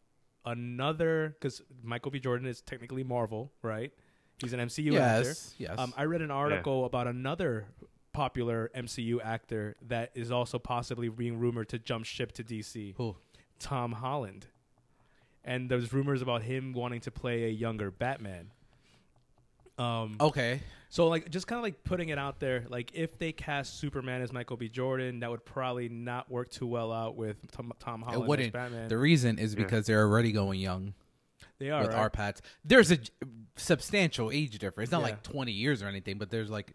another 0.45 1.35
because 1.39 1.61
Michael 1.83 2.11
B. 2.11 2.19
Jordan 2.19 2.47
is 2.47 2.61
technically 2.61 3.03
Marvel, 3.03 3.51
right? 3.61 3.91
He's 4.39 4.53
an 4.53 4.59
MCU 4.59 4.99
actor. 4.99 5.29
yes, 5.29 5.55
yes. 5.57 5.75
Um, 5.77 5.93
I 5.97 6.03
read 6.05 6.21
an 6.21 6.31
article 6.31 6.85
about 6.85 7.07
another 7.07 7.65
popular 8.13 8.69
MCU 8.75 9.19
actor 9.23 9.75
that 9.87 10.11
is 10.15 10.31
also 10.31 10.59
possibly 10.59 11.09
being 11.09 11.39
rumored 11.39 11.69
to 11.69 11.79
jump 11.79 12.05
ship 12.05 12.31
to 12.33 12.43
DC. 12.43 12.93
Who? 12.97 13.15
Tom 13.59 13.93
Holland. 13.93 14.47
And 15.43 15.69
there's 15.71 15.91
rumors 15.93 16.21
about 16.21 16.43
him 16.43 16.73
wanting 16.73 16.99
to 17.01 17.11
play 17.11 17.45
a 17.45 17.49
younger 17.49 17.89
Batman. 17.89 18.51
Um, 19.77 20.17
Okay. 20.19 20.61
so 20.89 21.07
like 21.07 21.29
just 21.29 21.45
kind 21.47 21.57
of 21.57 21.63
like 21.63 21.83
putting 21.83 22.09
it 22.09 22.17
out 22.17 22.39
there, 22.39 22.65
like 22.69 22.91
if 22.95 23.17
they 23.19 23.31
cast 23.31 23.79
Superman 23.79 24.21
as 24.21 24.33
Michael 24.33 24.57
B. 24.57 24.69
Jordan, 24.69 25.19
that 25.19 25.29
would 25.29 25.45
probably 25.45 25.87
not 25.87 26.29
work 26.31 26.49
too 26.49 26.65
well 26.65 26.91
out 26.91 27.15
with 27.15 27.37
Tom, 27.51 27.71
Tom 27.79 28.01
Holland 28.01 28.21
It 28.21 28.23
as 28.23 28.27
wouldn't. 28.27 28.53
Batman. 28.53 28.87
The 28.87 28.97
reason 28.97 29.37
is 29.37 29.53
Yeah. 29.53 29.63
because 29.63 29.85
they're 29.85 30.01
already 30.01 30.31
going 30.31 30.59
young 30.59 30.93
they 31.59 31.69
are 31.69 31.81
with 31.81 31.89
right? 31.91 31.97
our 31.99 32.09
Pats. 32.09 32.41
There's 32.65 32.89
a 32.91 32.97
j- 32.97 33.11
substantial 33.57 34.31
age 34.31 34.57
difference. 34.59 34.87
It's 34.87 34.91
not 34.91 34.99
Yeah. 34.99 35.05
like 35.07 35.23
20 35.23 35.51
years 35.51 35.81
or 35.83 35.87
anything, 35.87 36.17
but 36.17 36.29
there's 36.29 36.49
like 36.49 36.73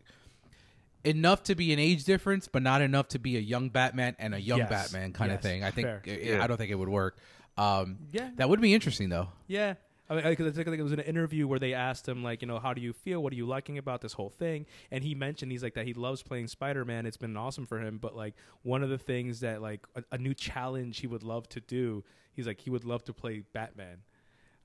enough 1.05 1.43
to 1.45 1.55
be 1.55 1.73
an 1.73 1.79
age 1.79 2.05
difference, 2.05 2.49
but 2.49 2.63
not 2.63 2.81
enough 2.81 3.09
to 3.09 3.19
be 3.19 3.37
a 3.37 3.41
young 3.41 3.69
Batman 3.71 4.15
and 4.19 4.35
a 4.35 4.41
young 4.41 4.59
Yes. 4.61 4.69
Batman 4.71 5.13
kind 5.13 5.33
of 5.33 5.41
thing. 5.41 5.65
I 5.65 5.71
think 5.71 6.07
it- 6.07 6.23
Yeah. 6.25 6.45
I 6.45 6.47
don't 6.47 6.57
think 6.57 6.71
it 6.71 6.77
would 6.77 6.89
work. 6.89 7.19
Um, 7.57 7.99
Yeah. 8.13 8.31
that 8.37 8.49
would 8.49 8.61
be 8.61 8.73
interesting 8.73 9.09
though. 9.09 9.29
Yeah. 9.49 9.75
I 10.09 10.15
mean, 10.17 10.25
because 10.25 10.59
I 10.59 10.63
think 10.63 10.79
it 10.79 10.83
was 10.83 10.93
an 10.93 11.01
interview 11.01 11.47
where 11.49 11.59
they 11.59 11.73
asked 11.75 12.07
him 12.07 12.23
like, 12.23 12.43
you 12.43 12.49
know, 12.49 12.59
how 12.59 12.75
do 12.75 12.83
you 12.83 12.93
feel? 12.93 13.23
What 13.23 13.33
are 13.33 13.37
you 13.37 13.47
liking 13.47 13.79
about 13.79 14.01
this 14.03 14.13
whole 14.13 14.29
thing? 14.29 14.67
And 14.91 15.03
he 15.03 15.15
mentioned 15.15 15.51
he's 15.53 15.63
like 15.63 15.75
that 15.75 15.87
he 15.87 15.95
loves 15.95 16.23
playing 16.23 16.49
Spider 16.49 16.85
Man. 16.85 17.07
It's 17.07 17.17
been 17.17 17.37
awesome 17.37 17.67
for 17.67 17.81
him, 17.81 17.99
but 17.99 18.15
like 18.15 18.35
one 18.63 18.83
of 18.83 18.91
the 18.91 18.99
things 18.99 19.41
that 19.41 19.63
like 19.63 19.81
a, 19.97 20.05
a 20.13 20.19
new 20.19 20.35
challenge 20.35 21.01
he 21.01 21.07
would 21.07 21.23
love 21.23 21.49
to 21.51 21.61
do, 21.61 22.05
he's 22.33 22.47
like 22.47 22.61
he 22.61 22.69
would 22.71 22.85
love 22.85 23.03
to 23.05 23.13
play 23.15 23.43
Batman. 23.53 23.99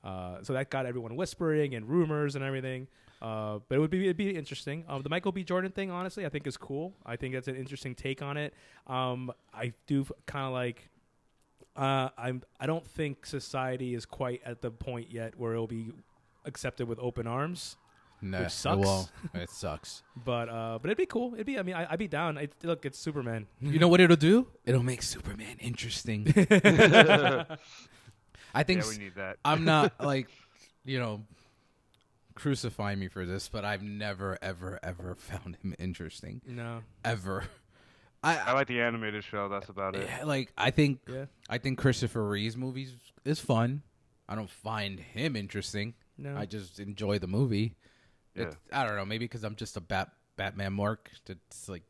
Uh, 0.03 0.37
so 0.41 0.53
that 0.53 0.69
got 0.69 0.85
everyone 0.85 1.15
whispering 1.15 1.75
and 1.75 1.87
rumors 1.87 2.35
and 2.35 2.43
everything. 2.43 2.87
Uh, 3.21 3.59
but 3.67 3.75
it 3.75 3.79
would 3.79 3.89
be 3.89 4.03
it'd 4.03 4.17
be 4.17 4.35
interesting. 4.35 4.83
Um, 4.87 5.01
the 5.01 5.09
Michael 5.09 5.31
B. 5.31 5.43
Jordan 5.43 5.71
thing, 5.71 5.89
honestly, 5.89 6.25
I 6.25 6.29
think 6.29 6.45
is 6.45 6.57
cool. 6.57 6.93
I 7.05 7.15
think 7.15 7.33
that's 7.33 7.47
an 7.47 7.55
interesting 7.55 7.95
take 7.95 8.21
on 8.21 8.37
it. 8.37 8.53
Um, 8.85 9.31
I 9.53 9.73
do 9.87 10.05
kind 10.25 10.45
of 10.45 10.53
like. 10.53 10.89
Uh, 11.75 12.09
I'm. 12.17 12.43
I 12.59 12.65
don't 12.67 12.85
think 12.85 13.25
society 13.25 13.93
is 13.95 14.05
quite 14.05 14.41
at 14.45 14.61
the 14.61 14.71
point 14.71 15.11
yet 15.11 15.37
where 15.37 15.53
it'll 15.53 15.67
be 15.67 15.91
accepted 16.45 16.87
with 16.87 16.99
open 16.99 17.27
arms. 17.27 17.77
No, 18.21 18.41
Which 18.41 18.51
sucks. 18.51 18.79
Well, 18.79 19.09
it 19.35 19.49
sucks. 19.49 20.01
But 20.15 20.49
uh, 20.49 20.79
but 20.81 20.89
it'd 20.89 20.97
be 20.97 21.05
cool. 21.05 21.33
It'd 21.33 21.45
be. 21.45 21.59
I 21.59 21.63
mean, 21.63 21.75
I, 21.75 21.91
I'd 21.91 21.99
be 21.99 22.07
down. 22.07 22.37
I'd, 22.37 22.51
look, 22.63 22.85
it's 22.85 22.97
Superman. 22.97 23.47
You 23.61 23.79
know 23.79 23.87
what 23.87 23.99
it'll 23.99 24.15
do? 24.15 24.47
It'll 24.65 24.83
make 24.83 25.03
Superman 25.03 25.57
interesting. 25.59 26.25
I 28.57 28.63
think 28.63 28.81
yeah, 28.81 28.89
we 28.89 28.97
need 28.97 29.15
that. 29.15 29.37
I'm 29.45 29.65
not 29.65 29.93
like, 30.03 30.27
you 30.83 30.99
know, 30.99 31.21
crucify 32.33 32.95
me 32.95 33.07
for 33.07 33.23
this, 33.23 33.49
but 33.49 33.63
I've 33.63 33.83
never, 33.83 34.39
ever, 34.41 34.79
ever 34.81 35.15
found 35.19 35.57
him 35.61 35.75
interesting. 35.77 36.41
No. 36.47 36.81
Ever. 37.05 37.43
I 38.23 38.37
I, 38.37 38.53
like 38.53 38.67
the 38.67 38.81
animated 38.81 39.23
show. 39.23 39.47
That's 39.47 39.69
about 39.69 39.95
it. 39.95 40.07
yeah, 40.07 40.25
like. 40.25 40.51
I 40.57 40.71
think. 40.71 41.01
Yeah. 41.07 41.25
I 41.47 41.59
think 41.59 41.77
Christopher 41.77 42.27
Reeve's 42.27 42.57
movies 42.57 42.93
is 43.23 43.39
fun. 43.39 43.83
I 44.27 44.33
don't 44.33 44.49
find 44.49 44.99
him 44.99 45.35
interesting. 45.35 45.93
No. 46.17 46.35
I 46.35 46.47
just 46.47 46.79
enjoy 46.79 47.19
the 47.19 47.27
movie. 47.27 47.75
Yeah. 48.33 48.45
It's, 48.45 48.57
I 48.73 48.87
don't 48.87 48.95
know. 48.95 49.05
Maybe 49.05 49.25
because 49.25 49.43
I'm 49.43 49.55
just 49.55 49.77
a 49.77 49.81
bat 49.81 50.09
Batman 50.35 50.73
mark. 50.73 51.11
It's 51.27 51.69
like 51.69 51.83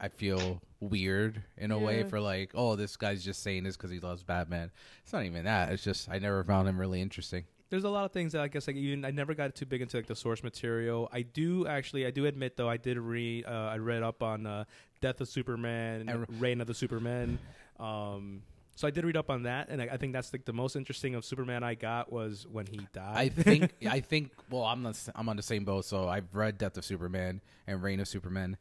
I 0.00 0.08
feel 0.08 0.62
weird 0.80 1.42
in 1.58 1.70
a 1.70 1.78
way 1.78 2.04
for 2.04 2.20
like, 2.20 2.52
oh, 2.54 2.74
this 2.74 2.96
guy's 2.96 3.22
just 3.22 3.42
saying 3.42 3.64
this 3.64 3.76
because 3.76 3.90
he 3.90 4.00
loves 4.00 4.22
Batman. 4.22 4.70
It's 5.02 5.12
not 5.12 5.24
even 5.24 5.44
that. 5.44 5.72
It's 5.72 5.84
just 5.84 6.08
I 6.10 6.18
never 6.18 6.42
found 6.42 6.68
him 6.68 6.78
really 6.78 7.00
interesting. 7.02 7.44
There's 7.68 7.84
a 7.84 7.88
lot 7.90 8.04
of 8.04 8.10
things 8.12 8.32
that 8.32 8.40
I 8.40 8.48
guess 8.48 8.66
like 8.66 8.76
even 8.76 9.04
I 9.04 9.10
never 9.10 9.34
got 9.34 9.54
too 9.54 9.66
big 9.66 9.82
into 9.82 9.98
like 9.98 10.06
the 10.06 10.16
source 10.16 10.42
material. 10.42 11.08
I 11.12 11.22
do 11.22 11.66
actually 11.66 12.06
I 12.06 12.10
do 12.10 12.26
admit 12.26 12.56
though 12.56 12.68
I 12.68 12.78
did 12.78 12.98
read 12.98 13.44
uh, 13.46 13.70
I 13.72 13.76
read 13.76 14.02
up 14.02 14.22
on 14.22 14.46
uh, 14.46 14.64
Death 15.00 15.20
of 15.20 15.28
Superman, 15.28 16.08
And- 16.08 16.40
Reign 16.40 16.60
of 16.60 16.66
the 16.66 16.74
Superman. 16.74 17.38
Um, 17.78 18.42
so 18.74 18.88
I 18.88 18.90
did 18.90 19.04
read 19.04 19.16
up 19.18 19.28
on 19.28 19.42
that, 19.42 19.68
and 19.68 19.82
I, 19.82 19.90
I 19.92 19.96
think 19.98 20.14
that's 20.14 20.32
like 20.32 20.46
the 20.46 20.54
most 20.54 20.74
interesting 20.74 21.14
of 21.14 21.22
Superman 21.22 21.62
I 21.62 21.74
got 21.74 22.10
was 22.10 22.46
when 22.50 22.64
he 22.64 22.80
died. 22.94 23.14
I 23.14 23.28
think 23.28 23.72
I 23.86 24.00
think 24.00 24.32
well, 24.50 24.64
I'm 24.64 24.82
not. 24.82 24.98
I'm 25.14 25.28
on 25.28 25.36
the 25.36 25.42
same 25.42 25.64
boat. 25.64 25.84
So 25.84 26.08
I've 26.08 26.34
read 26.34 26.56
Death 26.56 26.78
of 26.78 26.84
Superman 26.86 27.42
and 27.66 27.82
Reign 27.82 28.00
of 28.00 28.08
Superman. 28.08 28.56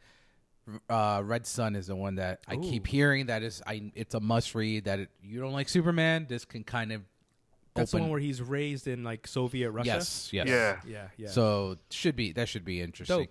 Uh, 0.89 1.21
Red 1.23 1.45
Sun 1.45 1.75
is 1.75 1.88
the 1.88 1.95
one 1.95 2.15
that 2.15 2.39
I 2.47 2.57
keep 2.57 2.88
hearing 2.88 3.27
that 3.27 3.43
is 3.43 3.61
I. 3.65 3.91
It's 3.95 4.15
a 4.15 4.19
must 4.19 4.55
read. 4.55 4.85
That 4.85 4.99
it, 4.99 5.09
you 5.23 5.39
don't 5.39 5.53
like 5.53 5.69
Superman, 5.69 6.25
this 6.27 6.45
can 6.45 6.63
kind 6.63 6.91
of. 6.91 7.01
that's 7.73 7.91
the 7.91 7.99
one 7.99 8.09
where 8.09 8.19
he's 8.19 8.41
raised 8.41 8.88
in 8.88 9.03
like 9.03 9.27
Soviet 9.27 9.71
Russia. 9.71 9.88
Yes, 9.88 10.29
yes. 10.31 10.47
Yeah. 10.47 10.77
yeah, 10.88 11.07
yeah. 11.17 11.29
So 11.29 11.77
should 11.89 12.15
be 12.15 12.31
that 12.33 12.47
should 12.49 12.65
be 12.65 12.81
interesting. 12.81 13.25
Dope. 13.25 13.29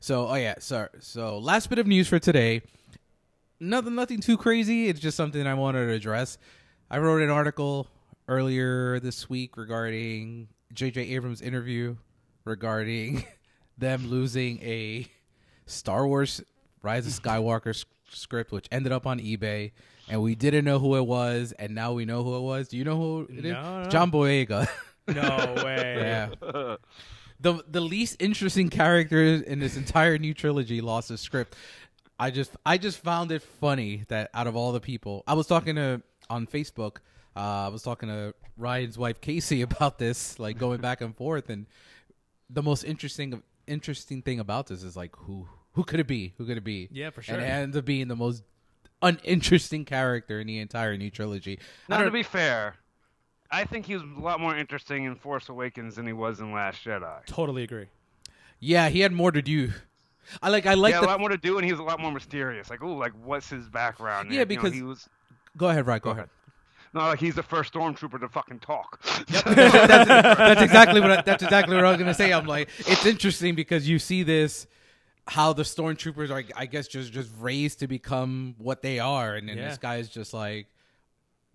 So 0.00 0.28
oh 0.28 0.34
yeah, 0.34 0.54
so 0.58 0.88
so 1.00 1.38
last 1.38 1.68
bit 1.68 1.78
of 1.78 1.86
news 1.86 2.08
for 2.08 2.18
today. 2.18 2.62
Nothing 3.60 3.94
nothing 3.94 4.20
too 4.20 4.38
crazy. 4.38 4.88
It's 4.88 5.00
just 5.00 5.16
something 5.16 5.46
I 5.46 5.54
wanted 5.54 5.86
to 5.86 5.92
address. 5.92 6.38
I 6.90 6.98
wrote 6.98 7.22
an 7.22 7.30
article 7.30 7.86
earlier 8.26 8.98
this 9.00 9.28
week 9.28 9.56
regarding 9.56 10.48
J.J. 10.72 11.00
Abrams' 11.02 11.42
interview 11.42 11.96
regarding 12.44 13.24
them 13.78 14.08
losing 14.08 14.60
a 14.62 15.06
Star 15.66 16.06
Wars 16.06 16.42
Rise 16.82 17.06
of 17.06 17.12
Skywalker 17.12 17.70
s- 17.70 17.84
script, 18.10 18.52
which 18.52 18.66
ended 18.72 18.92
up 18.92 19.06
on 19.06 19.18
eBay, 19.20 19.72
and 20.08 20.22
we 20.22 20.34
didn't 20.34 20.64
know 20.64 20.78
who 20.78 20.96
it 20.96 21.06
was, 21.06 21.52
and 21.58 21.74
now 21.74 21.92
we 21.92 22.04
know 22.04 22.22
who 22.22 22.36
it 22.36 22.40
was. 22.40 22.68
Do 22.68 22.76
you 22.76 22.84
know 22.84 22.96
who 22.96 23.26
it 23.30 23.44
is? 23.44 23.52
No, 23.52 23.82
no. 23.82 23.88
John 23.90 24.10
Boyega. 24.10 24.68
no 25.08 25.62
way. 25.64 25.96
yeah 26.42 26.76
the 27.40 27.64
the 27.68 27.80
least 27.80 28.16
interesting 28.20 28.68
character 28.68 29.22
in 29.24 29.58
this 29.58 29.76
entire 29.76 30.18
new 30.18 30.34
trilogy 30.34 30.80
lost 30.80 31.08
his 31.08 31.20
script. 31.20 31.56
I 32.18 32.30
just 32.30 32.52
I 32.66 32.76
just 32.78 32.98
found 32.98 33.32
it 33.32 33.42
funny 33.42 34.04
that 34.08 34.30
out 34.34 34.46
of 34.46 34.56
all 34.56 34.72
the 34.72 34.80
people, 34.80 35.24
I 35.26 35.34
was 35.34 35.46
talking 35.46 35.76
to 35.76 36.02
on 36.28 36.46
Facebook. 36.46 36.98
Uh, 37.34 37.66
I 37.66 37.68
was 37.68 37.82
talking 37.82 38.08
to 38.08 38.34
Ryan's 38.58 38.98
wife 38.98 39.20
Casey 39.20 39.62
about 39.68 39.98
this, 39.98 40.38
like 40.38 40.58
going 40.58 40.80
back 40.80 41.00
and 41.00 41.16
forth, 41.16 41.48
and 41.48 41.66
the 42.50 42.62
most 42.62 42.84
interesting 42.84 43.42
interesting 43.66 44.20
thing 44.20 44.38
about 44.40 44.66
this 44.66 44.82
is 44.82 44.96
like 44.96 45.14
who 45.16 45.48
who 45.72 45.84
could 45.84 46.00
it 46.00 46.06
be? 46.06 46.34
Who 46.38 46.46
could 46.46 46.56
it 46.56 46.64
be? 46.64 46.88
Yeah, 46.90 47.10
for 47.10 47.22
sure. 47.22 47.36
And 47.36 47.44
it 47.44 47.48
ends 47.48 47.76
up 47.76 47.84
being 47.84 48.08
the 48.08 48.16
most 48.16 48.42
uninteresting 49.02 49.84
character 49.84 50.40
in 50.40 50.46
the 50.46 50.58
entire 50.58 50.96
new 50.96 51.10
trilogy. 51.10 51.58
Now, 51.88 52.02
to 52.02 52.10
be 52.10 52.22
fair, 52.22 52.76
I 53.50 53.64
think 53.64 53.86
he 53.86 53.94
was 53.94 54.02
a 54.02 54.20
lot 54.20 54.40
more 54.40 54.56
interesting 54.56 55.04
in 55.04 55.16
Force 55.16 55.48
Awakens 55.48 55.96
than 55.96 56.06
he 56.06 56.12
was 56.12 56.40
in 56.40 56.52
Last 56.52 56.84
Jedi. 56.84 57.24
Totally 57.26 57.62
agree. 57.62 57.86
yeah, 58.58 58.88
he 58.88 59.00
had 59.00 59.12
more 59.12 59.32
to 59.32 59.42
do. 59.42 59.72
I 60.42 60.48
like 60.48 60.66
I 60.66 60.74
like 60.74 60.92
yeah, 60.92 61.00
the 61.00 61.06
a 61.06 61.08
lot 61.08 61.18
more 61.20 61.30
to 61.30 61.36
do, 61.38 61.56
and 61.56 61.64
he 61.64 61.72
was 61.72 61.80
a 61.80 61.82
lot 61.82 61.98
more 61.98 62.12
mysterious. 62.12 62.70
Like, 62.70 62.82
oh, 62.82 62.94
like 62.94 63.12
what's 63.24 63.48
his 63.48 63.68
background? 63.68 64.30
Yeah, 64.30 64.42
And, 64.42 64.50
you 64.50 64.56
know, 64.56 64.62
because- 64.62 64.74
he 64.74 64.82
was. 64.82 65.08
Go 65.56 65.68
ahead, 65.68 65.86
right? 65.86 66.00
Go, 66.00 66.10
Go 66.10 66.18
ahead. 66.18 66.28
No, 66.92 67.00
like 67.00 67.20
he's 67.20 67.34
the 67.36 67.42
first 67.42 67.72
stormtrooper 67.72 68.20
to 68.20 68.28
fucking 68.28 68.60
talk. 68.60 69.00
that's, 69.28 69.42
that's 70.08 70.62
exactly 70.62 71.00
what 71.00 71.10
I, 71.10 71.22
that's 71.22 71.42
exactly 71.42 71.74
what 71.76 71.84
I 71.84 71.90
was 71.90 71.98
gonna 71.98 72.14
say. 72.14 72.32
I'm 72.32 72.46
like, 72.46 72.68
it's 72.78 73.06
interesting 73.06 73.54
because 73.54 73.88
you 73.88 73.98
see 73.98 74.22
this 74.22 74.66
how 75.26 75.52
the 75.52 75.62
stormtroopers 75.62 76.30
are, 76.30 76.42
I 76.56 76.66
guess, 76.66 76.88
just 76.88 77.12
just 77.12 77.30
raised 77.38 77.80
to 77.80 77.86
become 77.86 78.54
what 78.58 78.82
they 78.82 78.98
are, 78.98 79.34
and 79.34 79.48
then 79.48 79.56
Yeah. 79.58 79.68
this 79.68 79.78
guy 79.78 79.96
is 79.96 80.08
just 80.08 80.32
like 80.34 80.66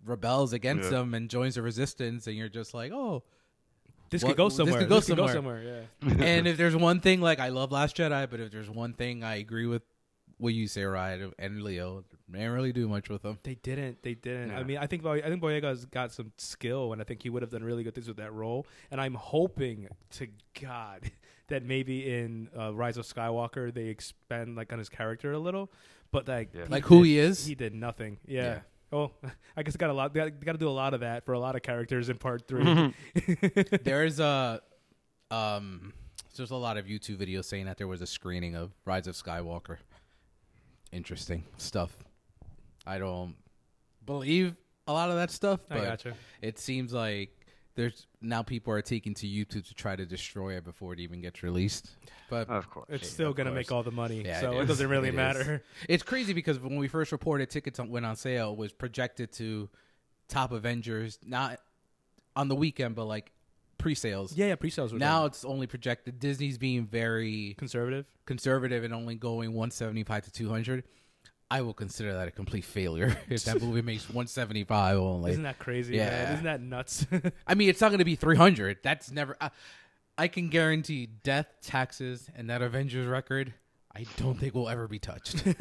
rebels 0.05 0.53
against 0.53 0.86
Yeah. 0.86 1.00
them 1.00 1.13
and 1.13 1.29
joins 1.29 1.55
the 1.55 1.62
resistance, 1.62 2.27
and 2.27 2.36
you're 2.36 2.50
just 2.50 2.74
like, 2.74 2.91
oh. 2.91 3.24
This 4.12 4.24
What- 4.24 4.29
could 4.31 4.38
go 4.38 4.50
somewhere. 4.50 4.86
this 4.86 5.07
somewhere. 5.07 5.25
could 5.27 5.31
go 5.34 5.34
somewhere. 5.34 5.88
Yeah. 6.03 6.25
and 6.25 6.48
if 6.48 6.57
there's 6.57 6.75
one 6.75 7.00
thing, 7.00 7.22
like 7.22 7.39
I 7.39 7.50
love 7.50 7.72
Last 7.72 7.98
Jedi, 7.98 8.29
but 8.29 8.39
if 8.39 8.51
there's 8.51 8.69
one 8.69 8.93
thing 8.93 9.24
I 9.24 9.38
agree 9.38 9.65
with 9.65 9.81
what 10.38 10.53
you 10.53 10.67
say, 10.67 10.84
Ryan 10.84 11.34
and 11.39 11.63
Leo, 11.63 12.03
they 12.29 12.38
didn't 12.39 12.53
really 12.53 12.72
do 12.72 12.88
much 12.88 13.10
with 13.10 13.24
them. 13.24 13.39
They 13.41 13.55
didn't. 13.55 14.03
They 14.03 14.13
didn't. 14.13 14.51
I 14.51 14.63
mean, 14.63 14.77
I 14.77 14.86
think 14.86 15.01
Boy- 15.01 15.24
I 15.25 15.29
think 15.29 15.41
Boyega's 15.41 15.86
got 15.86 16.12
some 16.12 16.31
skill, 16.38 16.93
and 16.93 17.01
I 17.01 17.03
think 17.05 17.24
he 17.24 17.29
would 17.31 17.41
have 17.41 17.50
done 17.51 17.63
really 17.63 17.84
good 17.84 17.95
things 17.95 18.07
with 18.07 18.17
that 18.17 18.31
role. 18.31 18.67
And 18.91 19.01
I'm 19.01 19.15
hoping 19.15 19.88
to 20.12 20.27
God 20.62 21.10
that 21.48 21.64
maybe 21.64 22.10
in 22.12 22.50
uh, 22.58 22.74
Rise 22.74 22.98
of 22.98 23.06
Skywalker 23.06 23.74
they 23.74 23.86
expand 23.86 24.56
like 24.56 24.72
on 24.74 24.80
his 24.80 24.90
character 24.90 25.32
a 25.34 25.40
little. 25.40 25.72
But 26.12 26.28
like, 26.28 26.50
Yeah. 26.54 26.64
he 26.66 26.70
Like 26.70 26.86
who 26.86 27.04
he 27.04 27.18
is. 27.20 27.46
he 27.46 27.56
did 27.56 27.74
nothing. 27.75 28.18
Yeah. 28.28 28.44
Yeah. 28.44 28.60
Oh, 28.94 29.12
I 29.58 29.64
guess 29.64 29.75
got 29.75 29.90
a 29.90 29.94
lot. 29.94 30.14
Got, 30.14 30.40
got 30.40 30.52
to 30.54 30.58
do 30.58 30.70
a 30.70 30.72
lot 30.72 30.94
of 30.94 31.00
that 31.02 31.25
for 31.25 31.34
a 31.34 31.40
lot 31.40 31.56
of 31.56 31.62
characters 31.64 32.10
in 32.10 32.18
part 32.18 32.48
3 32.48 32.64
Mm-hmm. 33.16 33.75
there's 33.84 34.20
a 34.20 34.62
um 35.32 35.94
there's 36.38 36.52
a 36.52 36.56
lot 36.56 36.78
of 36.78 36.86
YouTube 36.86 37.18
videos 37.18 37.46
saying 37.46 37.66
that 37.66 37.78
there 37.78 37.88
was 37.88 38.02
a 38.02 38.08
screening 38.08 38.56
of 38.56 38.72
Rise 38.86 39.08
of 39.08 39.16
Skywalker. 39.16 39.78
Interesting 40.92 41.44
stuff. 41.58 41.92
I 42.86 42.98
don't 43.00 43.36
believe 44.06 44.56
a 44.88 44.94
lot 44.94 45.10
of 45.10 45.16
that 45.16 45.32
stuff, 45.32 45.60
I 45.70 45.75
but 45.75 45.84
gotcha. 45.84 46.14
it 46.42 46.60
seems 46.60 46.94
like 46.94 47.35
there's 47.75 48.08
now 48.22 48.41
people 48.41 48.74
are 48.74 48.82
taking 48.82 49.13
to 49.15 49.27
YouTube 49.27 49.67
to 49.67 49.74
try 49.74 49.96
to 49.96 50.05
destroy 50.05 50.55
it 50.58 50.63
before 50.63 50.94
it 50.94 51.00
even 51.00 51.22
gets 51.22 51.44
released. 51.44 51.91
But 52.29 52.50
of 52.50 52.70
course. 52.70 52.88
It's 52.89 53.03
Yeah, 53.03 53.10
still 53.10 53.34
gonna 53.34 53.51
make 53.51 53.72
all 53.72 53.84
the 53.84 53.91
money, 53.91 54.24
Yeah, 54.25 54.39
so 54.41 54.53
it 54.53 54.58
it, 54.58 54.62
is. 54.63 54.67
doesn't 54.70 54.89
really 54.89 55.10
It 55.10 55.13
is. 55.13 55.15
matter. 55.17 55.63
it's 55.89 56.03
crazy 56.03 56.34
because 56.34 56.60
when 56.60 56.77
we 56.77 56.88
first 56.88 57.12
reported 57.12 57.50
tickets 57.50 57.79
went 57.79 58.05
on 58.05 58.15
sale, 58.15 58.51
it 58.53 58.58
was 58.58 58.72
projected 58.72 59.32
to 59.34 59.70
top 60.27 60.51
Avengers 60.51 61.20
not 61.25 61.60
on 62.36 62.48
the 62.48 62.55
weekend, 62.55 62.96
but 62.96 63.05
like 63.05 63.32
pre-sales. 63.77 64.36
Yeah, 64.36 64.48
yeah. 64.48 64.55
Pre-sales 64.55 64.94
were 64.94 65.00
Now 65.00 65.20
done. 65.20 65.27
it's 65.27 65.46
only 65.46 65.67
projected. 65.67 66.20
Disney's 66.20 66.58
being 66.58 66.86
very 66.88 67.55
conservative. 67.58 68.05
conservative 68.25 68.84
and 68.84 68.94
only 68.94 69.15
going 69.15 69.53
175 69.53 70.24
to 70.25 70.32
200. 70.32 70.84
I 71.50 71.62
will 71.62 71.74
consider 71.74 72.14
that 72.14 72.28
a 72.28 72.32
complete 72.32 72.66
failure 72.66 73.16
if 73.30 73.46
that 73.46 73.62
movie 73.62 73.82
makes 73.82 74.10
175 74.10 74.98
only. 74.98 75.32
Isn't 75.32 75.44
that 75.44 75.60
crazy? 75.60 75.96
Yeah. 75.96 76.10
man? 76.10 76.34
Isn't 76.34 76.44
that 76.46 76.62
nuts? 76.62 77.06
I 77.48 77.56
mean, 77.56 77.70
it's 77.70 77.82
not 77.82 77.90
going 77.90 78.00
to 78.00 78.06
be 78.06 78.16
300. 78.16 78.80
That's 78.84 79.12
never. 79.12 79.36
Uh, 79.40 79.50
I 80.18 80.28
can 80.28 80.50
guarantee 80.50 81.08
death, 81.24 81.48
taxes, 81.62 82.30
and 82.36 82.50
that 82.50 82.62
Avengers 82.62 83.06
record. 83.06 83.54
I 83.96 84.06
don't 84.18 84.38
think 84.38 84.54
will 84.56 84.70
ever 84.70 84.88
be 84.88 85.00
touched. 85.00 85.46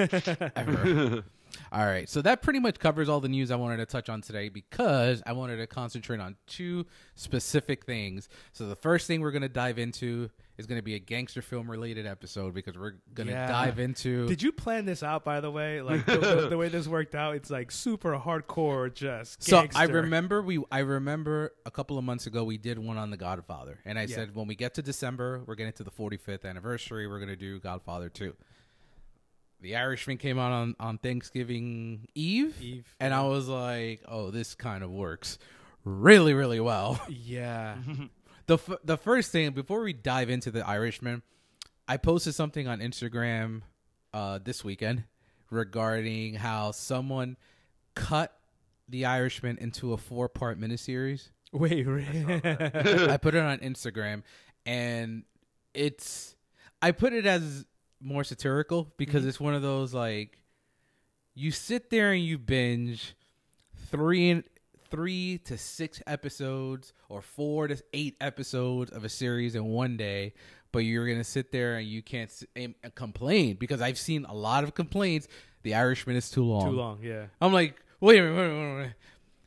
ever. 0.57 1.23
all 1.71 1.87
right. 1.87 2.09
So 2.09 2.21
that 2.23 2.43
pretty 2.43 2.59
much 2.59 2.79
covers 2.79 3.09
all 3.09 3.21
the 3.21 3.29
news 3.29 3.51
I 3.51 3.57
wanted 3.57 3.77
to 3.77 3.87
touch 3.87 4.09
on 4.09 4.23
today 4.23 4.49
because 4.49 5.23
I 5.25 5.33
wanted 5.33 5.59
to 5.59 5.67
concentrate 5.67 6.19
on 6.19 6.37
two 6.47 6.87
specific 7.15 7.85
things. 7.85 8.29
So 8.53 8.67
the 8.67 8.75
first 8.75 9.07
thing 9.07 9.21
we're 9.21 9.31
going 9.31 9.43
to 9.43 9.49
dive 9.49 9.79
into 9.79 10.31
is 10.57 10.67
going 10.67 10.79
to 10.79 10.83
be 10.85 10.95
a 10.95 10.99
gangster 11.01 11.43
film 11.43 11.69
related 11.71 12.07
episode 12.07 12.55
because 12.55 12.77
we're 12.79 12.95
going 13.13 13.27
to 13.27 13.33
Yeah. 13.33 13.49
dive 13.49 13.79
into. 13.81 14.29
Did 14.29 14.41
you 14.43 14.53
plan 14.53 14.85
this 14.85 15.03
out, 15.03 15.25
by 15.25 15.41
the 15.41 15.51
way? 15.51 15.83
Like 15.83 16.07
the, 16.07 16.17
the, 16.19 16.47
the 16.51 16.57
way 16.57 16.69
this 16.69 16.87
worked 16.87 17.15
out, 17.17 17.35
it's 17.35 17.51
like 17.51 17.71
super 17.73 18.17
hardcore, 18.17 18.93
just 18.95 19.43
so 19.43 19.67
I 19.75 19.85
remember 19.85 20.43
we 20.43 20.63
I 20.71 20.81
remember 20.81 21.53
a 21.67 21.71
couple 21.73 21.99
of 21.99 22.05
months 22.05 22.27
ago 22.29 22.45
we 22.45 22.57
did 22.59 22.79
one 22.79 22.99
on 22.99 23.11
the 23.11 23.17
Godfather, 23.17 23.81
and 23.85 23.99
I 23.99 24.03
Yeah. 24.03 24.15
said 24.17 24.35
when 24.37 24.47
we 24.47 24.55
get 24.55 24.75
to 24.75 24.83
December, 24.83 25.43
we're 25.47 25.57
getting 25.57 25.73
to 25.75 25.85
the 25.85 25.91
45th 25.91 26.45
anniversary, 26.45 27.07
we're 27.09 27.19
going 27.19 27.29
to 27.31 27.37
do 27.37 27.59
Godfather 27.59 28.09
2. 28.09 28.35
The 29.61 29.77
Irishman 29.77 30.19
came 30.19 30.39
out 30.39 30.53
on 30.53 30.77
on 30.79 30.99
Thanksgiving 30.99 32.07
Eve, 32.15 32.55
Eve, 32.61 32.95
and 33.01 33.15
I 33.15 33.23
was 33.23 33.49
like, 33.49 34.03
"Oh, 34.07 34.31
this 34.31 34.55
kind 34.55 34.85
of 34.85 34.91
works 34.91 35.39
really, 35.85 36.35
really 36.35 36.61
well." 36.61 37.01
Yeah, 37.09 37.77
the 38.47 38.55
f- 38.55 38.79
the 38.85 38.97
first 38.97 39.31
thing 39.33 39.51
before 39.53 39.83
we 39.83 39.93
dive 39.93 40.31
into 40.31 40.51
the 40.51 40.67
Irishman, 40.67 41.23
I 41.89 41.97
posted 41.97 42.35
something 42.35 42.67
on 42.69 42.81
Instagram 42.81 43.63
uh, 44.13 44.39
this 44.43 44.65
weekend 44.65 45.05
regarding 45.51 46.35
how 46.35 46.71
someone 46.73 47.37
cut 47.95 48.37
the 48.89 49.07
Irishman 49.07 49.59
into 49.59 49.93
a 49.93 49.97
four 49.97 50.29
part 50.29 50.61
miniseries. 50.61 51.29
wait, 51.53 51.83
really? 51.87 52.41
I 53.11 53.17
put 53.17 53.35
it 53.35 53.43
on 53.43 53.59
Instagram, 53.59 54.23
and 54.67 55.25
it's 55.73 56.37
I 56.83 56.93
put 56.93 57.13
it 57.13 57.27
as 57.27 57.65
more 58.01 58.25
satirical 58.25 58.93
because 58.97 59.25
it's 59.25 59.41
one 59.41 59.55
of 59.55 59.63
those 59.63 59.95
like 59.95 60.39
you 61.35 61.51
sit 61.51 61.91
there 61.91 62.13
and 62.13 62.23
you 62.23 62.39
binge 62.39 63.17
three 63.91 64.31
and 64.31 64.45
three 64.95 65.39
to 65.45 65.59
six 65.59 66.01
episodes 66.07 66.93
or 67.09 67.21
four 67.21 67.67
to 67.69 67.77
eight 67.93 68.17
episodes 68.21 68.93
of 68.93 69.05
a 69.05 69.09
series 69.09 69.55
in 69.55 69.65
one 69.65 69.97
day 69.97 70.33
but 70.73 70.81
you're 70.81 71.07
gonna 71.09 71.25
sit 71.25 71.51
there 71.53 71.77
and 71.77 71.87
you 71.87 72.01
can't 72.03 72.31
s- 72.31 72.45
and 72.55 72.75
uh, 72.85 72.89
complain 72.95 73.57
because 73.59 73.81
i've 73.81 73.99
seen 73.99 74.25
a 74.27 74.35
lot 74.35 74.63
of 74.63 74.75
complaints 74.75 75.27
the 75.63 75.75
irishman 75.75 76.15
is 76.17 76.31
too 76.31 76.45
long 76.45 76.71
Too 76.71 76.77
long, 76.77 76.99
yeah. 77.03 77.27
i'm 77.41 77.53
like 77.53 77.75
wait 78.01 78.19
a 78.19 78.23
minute, 78.23 78.37
wait 78.37 78.45
a 78.45 78.49
minute, 78.49 78.59
wait 78.61 78.73
a 78.73 78.77
minute. 78.79 78.95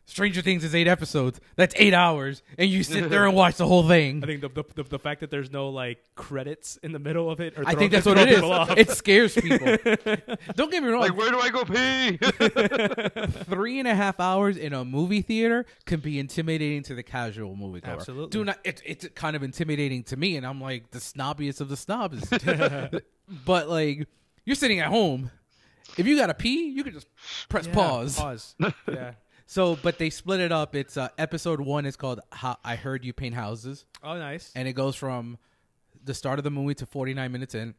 Stranger 0.09 0.41
things 0.41 0.63
is 0.63 0.73
eight 0.73 0.87
episodes 0.87 1.39
that's 1.57 1.75
eight 1.77 1.93
hours 1.93 2.41
and 2.57 2.69
you 2.69 2.81
sit 2.81 3.09
there 3.09 3.25
and 3.25 3.35
watch 3.35 3.57
the 3.57 3.67
whole 3.67 3.85
thing 3.87 4.23
I 4.23 4.25
think 4.25 4.39
the, 4.41 4.47
the 4.49 4.63
the 4.75 4.83
the 4.83 4.99
fact 4.99 5.19
that 5.19 5.29
there's 5.29 5.51
no 5.51 5.69
like 5.69 5.99
credits 6.15 6.77
in 6.77 6.91
the 6.93 6.99
middle 6.99 7.29
of 7.29 7.39
it. 7.39 7.57
Or 7.57 7.63
I 7.67 7.75
think 7.75 7.91
that's 7.91 8.05
what 8.11 8.17
it 8.17 8.29
is. 8.29 8.41
off. 8.41 8.75
It 8.77 8.89
scares 8.91 9.35
people. 9.35 9.67
Don't 10.55 10.71
get 10.71 10.81
me 10.81 10.89
wrong. 10.89 11.01
Like, 11.01 11.15
where 11.15 11.29
do 11.29 11.39
I 11.39 11.49
go 11.49 11.63
pee? 11.65 12.17
three 13.43 13.79
and 13.79 13.87
a 13.87 13.95
half 13.95 14.19
hours 14.19 14.57
in 14.57 14.73
a 14.73 14.83
movie 14.85 15.21
theater 15.21 15.65
can 15.85 15.99
be 15.99 16.19
intimidating 16.19 16.83
to 16.83 16.95
the 16.95 17.03
casual 17.03 17.55
moviegoer. 17.55 17.85
Absolutely. 17.85 18.29
Do 18.29 18.45
not. 18.45 18.59
It, 18.63 18.81
it's 18.85 19.07
kind 19.09 19.35
of 19.35 19.43
intimidating 19.43 20.03
to 20.05 20.17
me, 20.17 20.37
and 20.37 20.45
I'm 20.45 20.61
like 20.61 20.91
the 20.91 20.99
snobbiest 20.99 21.61
of 21.61 21.69
the 21.69 21.77
snobs. 21.77 22.27
but 23.45 23.69
like, 23.69 24.07
you're 24.45 24.55
sitting 24.55 24.79
at 24.79 24.87
home. 24.87 25.31
If 25.97 26.05
you 26.05 26.15
got 26.17 26.27
to 26.27 26.33
pee, 26.33 26.69
you 26.69 26.83
can 26.83 26.93
just 26.93 27.07
press 27.49 27.65
Yeah, 27.67 27.73
pause. 27.73 28.19
Pause. 28.19 28.55
Yeah. 28.87 29.11
So, 29.49 29.77
but 29.81 29.97
they 29.97 30.09
split 30.09 30.41
it 30.41 30.51
up. 30.51 30.75
It's 30.75 30.97
uh, 30.97 31.07
episode 31.17 31.61
one 31.61 31.85
is 31.85 31.95
called 31.95 32.19
"How 32.31 32.57
I 32.63 32.75
Heard 32.75 33.05
You 33.05 33.13
Paint 33.13 33.33
Houses." 33.33 33.85
Oh, 34.03 34.17
nice. 34.17 34.51
and 34.55 34.67
it 34.67 34.73
goes 34.73 34.95
from 34.95 35.37
the 36.03 36.13
start 36.13 36.37
of 36.37 36.43
the 36.43 36.51
movie 36.51 36.75
to 36.75 36.85
49 36.85 37.31
minutes 37.31 37.55
in. 37.55 37.73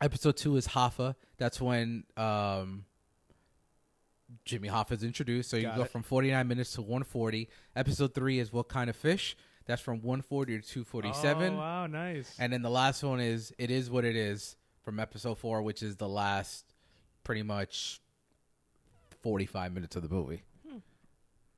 Episode 0.00 0.36
two 0.38 0.56
is 0.56 0.68
Hoffa. 0.68 1.14
That's 1.36 1.60
when 1.60 2.04
um, 2.16 2.86
Jimmy 4.46 4.68
Hoffa 4.68 4.92
is 4.92 5.02
introduced. 5.04 5.50
So 5.50 5.58
you 5.58 5.64
Got 5.64 5.76
go 5.76 5.82
it. 5.82 5.90
from 5.90 6.02
49 6.02 6.48
minutes 6.48 6.72
to 6.72 6.80
140. 6.80 7.48
Episode 7.76 8.14
three 8.14 8.38
is 8.38 8.50
What 8.50 8.68
Kind 8.68 8.88
of 8.88 8.96
Fish. 8.96 9.36
That's 9.66 9.82
from 9.82 9.96
140 10.00 10.60
to 10.60 10.66
247. 10.66 11.52
Oh, 11.52 11.56
wow, 11.58 11.86
nice. 11.86 12.34
And 12.38 12.52
then 12.52 12.62
the 12.62 12.70
last 12.70 13.02
one 13.02 13.20
is 13.20 13.52
It 13.58 13.70
Is 13.70 13.90
What 13.90 14.06
It 14.06 14.16
Is 14.16 14.56
from 14.82 14.98
episode 14.98 15.36
four, 15.38 15.60
which 15.60 15.82
is 15.82 15.96
the 15.96 16.08
last 16.08 16.64
pretty 17.22 17.42
much 17.42 18.00
45 19.22 19.72
minutes 19.74 19.96
of 19.96 20.02
the 20.02 20.08
movie. 20.08 20.42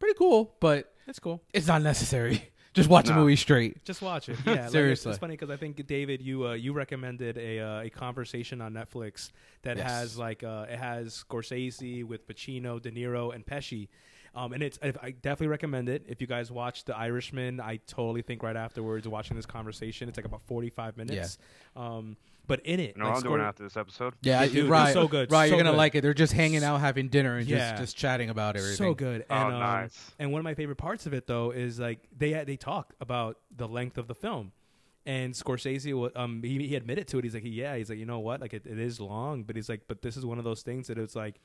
Pretty 0.03 0.19
cool, 0.19 0.53
but 0.59 0.93
it's 1.07 1.21
cool. 1.21 1.41
it's 1.55 1.69
not 1.69 1.81
necessary. 1.81 2.49
Just 2.75 2.89
watch 2.89 3.05
the 3.07 3.13
No. 3.15 3.21
movie 3.21 3.37
straight. 3.37 3.85
Just 3.85 4.01
watch 4.03 4.29
it. 4.31 4.37
Yeah, 4.47 4.51
like, 4.51 4.57
it's- 4.57 4.73
Seriously. 4.73 5.11
it's, 5.11 5.19
funny 5.21 5.35
because 5.35 5.51
I 5.51 5.57
think 5.57 5.87
David, 5.87 6.21
you 6.23 6.49
uh, 6.49 6.53
you 6.55 6.73
recommended 6.73 7.39
a 7.39 7.61
uh, 7.61 7.83
a 7.83 7.91
conversation 7.91 8.61
on 8.61 8.73
Netflix 8.73 9.31
that 9.63 9.77
Yes. 9.77 9.89
has 9.91 10.19
like 10.19 10.43
uh, 10.43 10.67
it 10.69 10.79
has 10.79 11.23
Scorsese 11.29 12.03
with 12.03 12.27
Pacino, 12.27 12.81
De 12.83 12.91
Niro, 12.91 13.33
and 13.33 13.47
Pesci. 13.47 13.89
Um, 14.35 14.53
and 14.55 14.63
it's 14.63 14.79
I 14.83 14.93
I 15.03 15.11
definitely 15.11 15.49
recommend 15.49 15.89
it. 15.89 16.05
If 16.09 16.21
you 16.21 16.27
guys 16.27 16.51
watch 16.51 16.85
The 16.85 16.97
Irishman, 16.97 17.61
I 17.61 17.77
totally 17.87 18.23
think 18.23 18.43
right 18.43 18.57
afterwards 18.57 19.07
watching 19.07 19.37
this 19.37 19.47
conversation, 19.47 20.09
it's 20.09 20.17
like 20.17 20.25
about 20.27 20.43
forty 20.43 20.71
five 20.71 20.97
minutes. 20.97 21.39
Yeah. 21.77 21.83
Um, 21.87 22.17
but 22.47 22.61
in 22.67 22.81
it, 22.81 22.97
no, 22.97 23.05
like, 23.07 23.17
I'm 23.17 23.23
doing 23.23 23.41
Scor- 23.41 23.45
after 23.49 23.63
this 23.63 23.77
episode. 23.77 24.15
Yeah, 24.23 24.43
Yeah, 24.43 24.49
dude, 24.53 24.69
right. 24.71 24.93
so 24.93 25.07
good, 25.07 25.31
Right, 25.31 25.49
so 25.49 25.55
you're 25.55 25.63
gonna 25.63 25.75
good. 25.75 25.79
like 25.79 25.95
it. 25.95 26.01
They're 26.01 26.13
just 26.15 26.33
hanging 26.33 26.65
out, 26.65 26.79
having 26.81 27.09
dinner, 27.09 27.37
and 27.37 27.47
Yeah. 27.47 27.71
just 27.73 27.83
just 27.83 27.97
chatting 27.97 28.31
about 28.31 28.57
everything. 28.57 28.77
So 28.79 28.95
good. 28.95 29.25
Oh, 29.31 29.35
And, 29.35 29.55
um, 29.55 29.61
nice. 29.61 30.11
And 30.19 30.33
one 30.33 30.41
of 30.41 30.45
my 30.45 30.55
favorite 30.55 30.77
parts 30.77 31.07
of 31.07 31.13
it 31.15 31.27
though 31.27 31.51
is 31.53 31.79
like 31.79 32.09
they 32.17 32.33
they 32.45 32.57
talk 32.57 32.95
about 33.01 33.39
the 33.55 33.69
length 33.69 33.97
of 33.99 34.09
the 34.09 34.15
film. 34.15 34.53
And 35.05 35.35
Scorsese, 35.35 36.17
um, 36.17 36.43
he, 36.45 36.69
he 36.69 36.77
admitted 36.77 37.09
to 37.09 37.19
it. 37.19 37.25
He's 37.25 37.35
like, 37.35 37.43
yeah, 37.45 37.77
he's 37.77 37.91
like, 37.91 37.99
you 37.99 38.07
know 38.07 38.21
what, 38.21 38.41
like 38.41 38.55
it, 38.55 38.65
it 38.67 38.79
is 38.79 39.01
long, 39.01 39.43
but 39.43 39.57
he's 39.57 39.69
like, 39.69 39.83
but 39.89 40.01
this 40.01 40.17
is 40.17 40.25
one 40.25 40.39
of 40.39 40.45
those 40.45 40.63
things 40.63 40.87
that 40.87 40.97
it's 40.97 41.17
like, 41.17 41.41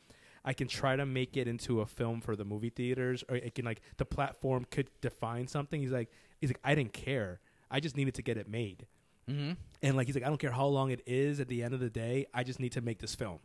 I 0.46 0.54
can 0.54 0.68
try 0.68 0.96
to 0.96 1.06
make 1.06 1.36
it 1.38 1.48
into 1.48 1.82
a 1.82 1.86
film 1.86 2.22
for 2.22 2.36
the 2.36 2.46
movie 2.46 2.70
theaters, 2.70 3.24
or 3.30 3.36
it 3.36 3.56
can 3.56 3.66
like 3.66 3.82
the 3.98 4.06
platform 4.06 4.66
could 4.70 4.90
define 5.02 5.48
something. 5.48 5.82
He's 5.82 5.92
like, 5.92 6.10
he's 6.40 6.50
like, 6.50 6.60
I 6.64 6.76
didn't 6.76 6.94
care, 6.94 7.40
I 7.70 7.80
just 7.80 7.96
needed 7.98 8.14
to 8.16 8.22
get 8.22 8.38
it 8.38 8.48
made. 8.50 8.86
hmm 9.28 9.52
And 9.82 9.96
like 9.98 10.08
he's 10.08 10.16
like, 10.16 10.24
I 10.26 10.28
don't 10.30 10.40
care 10.40 10.52
how 10.52 10.68
long 10.68 10.92
it 10.92 11.02
is. 11.06 11.40
At 11.40 11.48
the 11.48 11.64
end 11.64 11.74
of 11.74 11.80
the 11.80 11.90
day, 11.90 12.26
I 12.34 12.44
just 12.44 12.60
need 12.60 12.72
to 12.74 12.82
make 12.82 13.00
this 13.00 13.16
film. 13.16 13.40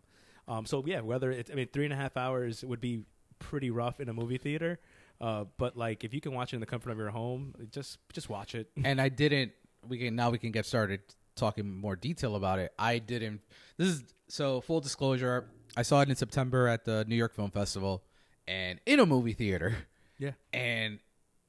Um, 0.49 0.67
so 0.67 0.83
yeah, 0.87 1.01
whether 1.01 1.31
it's, 1.31 1.51
I 1.51 1.55
mean, 1.55 1.69
three 1.73 1.85
and 1.85 1.93
a 1.93 1.97
half 1.97 2.17
hours 2.17 2.65
would 2.65 2.81
be 2.81 3.05
pretty 3.39 3.71
rough 3.71 4.01
in 4.01 4.09
a 4.09 4.13
movie 4.13 4.39
theater. 4.39 4.79
Uh, 5.21 5.45
but 5.57 5.77
like, 5.77 6.03
if 6.05 6.13
you 6.13 6.21
can 6.21 6.33
watch 6.35 6.53
it 6.53 6.57
in 6.57 6.61
the 6.61 6.67
comfort 6.67 6.91
of 6.91 6.99
your 6.99 7.11
home, 7.11 7.55
just 7.71 7.99
just 8.13 8.29
watch 8.29 8.55
it. 8.55 8.71
And 8.85 9.01
I 9.01 9.09
didn't. 9.23 9.53
We 9.89 9.99
can 9.99 10.17
now 10.17 10.31
we 10.31 10.39
can 10.39 10.51
get 10.53 10.67
started 10.67 11.01
talking 11.37 11.71
more 11.77 11.97
detail 11.97 12.37
about 12.37 12.59
it. 12.59 12.73
I 12.79 12.99
didn't. 12.99 13.41
This 13.77 13.89
is 13.89 14.05
so 14.29 14.61
full 14.61 14.81
disclosure. 14.81 15.49
I 15.77 15.83
saw 15.83 16.01
it 16.03 16.09
in 16.09 16.17
September 16.17 16.69
at 16.69 16.85
the 16.85 17.05
New 17.09 17.17
York 17.17 17.35
Film 17.35 17.51
Festival, 17.51 18.03
and 18.47 18.79
in 18.87 19.01
a 19.01 19.07
movie 19.07 19.33
theater, 19.33 19.75
Yeah, 20.19 20.33
and 20.53 20.99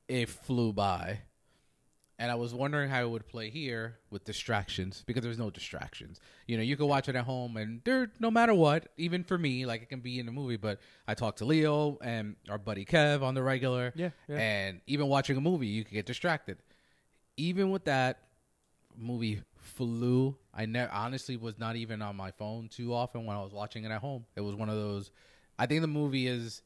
it 0.07 0.29
flew 0.29 0.73
by. 0.73 1.19
And 2.19 2.31
I 2.31 2.35
was 2.35 2.53
wondering 2.53 2.89
how 2.89 3.01
it 3.03 3.09
would 3.09 3.27
play 3.27 3.49
here 3.49 3.97
with 4.11 4.23
distractions 4.23 5.03
because 5.07 5.23
there's 5.23 5.39
no 5.39 5.49
distractions. 5.49 6.21
You 6.47 6.55
know, 6.57 6.63
you 6.63 6.77
can 6.77 6.87
watch 6.87 7.09
it 7.09 7.15
at 7.15 7.25
home, 7.25 7.57
and 7.57 7.81
there, 7.83 8.11
no 8.19 8.29
matter 8.31 8.53
what, 8.53 8.87
even 8.97 9.23
for 9.23 9.37
me, 9.37 9.65
like 9.65 9.81
it 9.81 9.89
can 9.89 9.99
be 9.99 10.19
in 10.19 10.27
a 10.27 10.31
movie. 10.31 10.55
But 10.55 10.79
I 11.07 11.15
talked 11.15 11.39
to 11.39 11.45
Leo 11.45 11.97
and 12.01 12.35
our 12.49 12.59
buddy 12.59 12.85
Kev 12.85 13.23
on 13.23 13.33
the 13.33 13.41
regular, 13.43 13.91
Yeah, 13.95 14.11
yeah. 14.29 14.37
and 14.37 14.81
even 14.87 15.07
watching 15.07 15.35
a 15.35 15.41
movie, 15.41 15.67
you 15.67 15.83
can 15.83 15.95
get 15.95 16.05
distracted. 16.05 16.59
Even 17.35 17.71
with 17.71 17.85
that, 17.85 18.19
movie 18.95 19.41
flew. 19.63 20.35
I 20.53 20.65
ne- 20.65 20.87
honestly 20.91 21.37
was 21.37 21.57
not 21.57 21.75
even 21.75 22.01
on 22.01 22.15
my 22.15 22.31
phone 22.31 22.67
too 22.67 22.93
often 22.93 23.25
when 23.25 23.35
I 23.35 23.41
was 23.41 23.53
watching 23.53 23.83
it 23.83 23.91
at 23.91 24.01
home. 24.01 24.25
It 24.35 24.41
was 24.41 24.55
one 24.55 24.69
of 24.69 24.75
those. 24.75 25.11
I 25.57 25.65
think 25.65 25.81
the 25.81 25.87
movie 25.87 26.27
is 26.27 26.61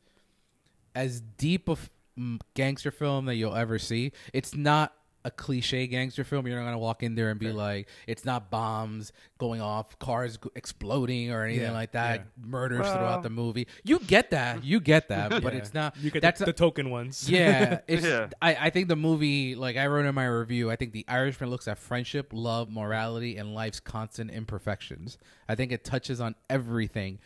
as 0.95 1.21
deep 1.21 1.69
of 1.69 1.89
mm, 2.17 2.39
gangster 2.53 2.91
film 2.91 3.25
that 3.25 3.35
you'll 3.35 3.55
ever 3.55 3.79
see. 3.79 4.11
It's 4.33 4.55
not 4.55 4.93
a 5.25 5.31
cliche 5.31 5.87
gangster 5.87 6.23
film. 6.23 6.47
You're 6.47 6.57
not 6.59 6.65
gonna 6.65 6.77
walk 6.79 7.03
in 7.03 7.15
there 7.15 7.29
and 7.31 7.39
be 7.39 7.51
like, 7.51 7.89
it's 8.07 8.23
not 8.23 8.49
bombs 8.49 9.11
going 9.37 9.59
off, 9.59 9.99
cars 9.99 10.39
exploding, 10.55 11.31
or 11.31 11.43
anything 11.43 11.63
Yeah, 11.63 11.71
like 11.71 11.91
that. 11.91 12.19
yeah. 12.21 12.45
Murders 12.47 12.79
Well- 12.81 12.93
throughout 12.95 13.23
the 13.23 13.29
movie. 13.29 13.67
You 13.83 13.99
get 13.99 14.31
that. 14.31 14.63
You 14.63 14.79
get 14.79 15.09
that. 15.09 15.29
But 15.43 15.53
Yeah. 15.53 15.59
it's 15.59 15.73
not. 15.73 15.97
You 15.97 16.11
get 16.11 16.21
that's 16.21 16.39
the, 16.39 16.45
a- 16.45 16.47
the 16.47 16.53
token 16.53 16.89
ones. 16.89 17.29
yeah, 17.29 17.79
it's. 17.87 18.05
Yeah. 18.05 18.29
I, 18.41 18.55
I 18.55 18.69
think 18.69 18.87
the 18.87 18.95
movie, 18.95 19.55
like 19.55 19.75
I 19.75 19.87
wrote 19.87 20.05
in 20.05 20.15
my 20.15 20.25
review, 20.27 20.71
I 20.71 20.75
think 20.77 20.93
the 20.93 21.03
Irishman 21.09 21.49
looks 21.49 21.67
at 21.67 21.77
friendship, 21.77 22.29
love, 22.31 22.69
morality, 22.69 23.35
and 23.37 23.53
life's 23.53 23.79
constant 23.81 24.31
imperfections. 24.31 25.17
I 25.49 25.55
think 25.55 25.71
it 25.73 25.83
touches 25.83 26.21
on 26.21 26.35
everything, 26.49 27.19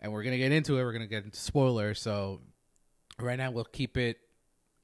and 0.00 0.12
we're 0.12 0.22
gonna 0.22 0.38
get 0.38 0.52
into 0.52 0.78
it. 0.78 0.84
We're 0.84 0.92
gonna 0.92 1.06
get 1.08 1.24
into 1.24 1.38
spoilers. 1.38 2.00
So 2.00 2.40
right 3.18 3.36
now 3.36 3.50
we'll 3.50 3.64
keep 3.64 3.96
it 3.96 4.18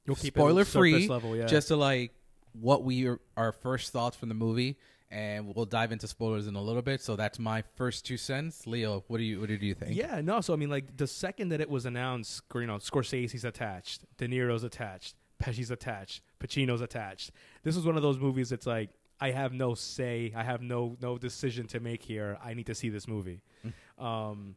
You'll 0.05 0.15
keep 0.17 0.33
spoiler 0.33 0.63
it 0.63 0.65
surface 0.65 0.73
free, 0.77 1.07
level. 1.07 1.35
Yeah, 1.35 1.45
just 1.45 1.69
to 1.69 1.75
like 1.77 2.11
what 2.59 2.83
we 2.83 3.07
are, 3.07 3.19
our 3.37 3.51
first 3.51 3.91
thoughts 3.91 4.15
from 4.15 4.29
the 4.29 4.35
movie, 4.35 4.77
and 5.11 5.53
we'll 5.53 5.65
dive 5.65 5.91
into 5.91 6.07
spoilers 6.07 6.47
in 6.47 6.55
a 6.55 6.61
little 6.61 6.81
bit. 6.81 7.01
So 7.01 7.15
that's 7.15 7.39
my 7.39 7.63
first 7.75 8.05
two 8.05 8.17
cents. 8.17 8.65
Leo, 8.67 9.03
what 9.07 9.17
do 9.17 9.23
you 9.23 9.39
what 9.39 9.49
did 9.49 9.61
you 9.61 9.73
think? 9.73 9.95
Yeah, 9.95 10.21
no. 10.21 10.41
So 10.41 10.53
I 10.53 10.57
mean, 10.57 10.69
like 10.69 10.97
the 10.97 11.07
second 11.07 11.49
that 11.49 11.61
it 11.61 11.69
was 11.69 11.85
announced, 11.85 12.43
you 12.53 12.65
know, 12.65 12.77
Scorsese's 12.77 13.45
attached, 13.45 14.03
De 14.17 14.27
Niro's 14.27 14.63
attached, 14.63 15.15
Pesci's 15.39 15.71
attached, 15.71 16.21
Pacino's 16.39 16.81
attached. 16.81 17.31
This 17.63 17.75
was 17.75 17.85
one 17.85 17.95
of 17.95 18.01
those 18.01 18.19
movies 18.19 18.49
that's 18.49 18.65
like, 18.65 18.89
I 19.19 19.31
have 19.31 19.53
no 19.53 19.75
say, 19.75 20.33
I 20.35 20.43
have 20.43 20.61
no 20.61 20.97
no 21.01 21.17
decision 21.17 21.67
to 21.67 21.79
make 21.79 22.03
here. 22.03 22.37
I 22.43 22.53
need 22.53 22.65
to 22.67 22.75
see 22.75 22.89
this 22.89 23.07
movie. 23.07 23.41
Um, 23.97 24.55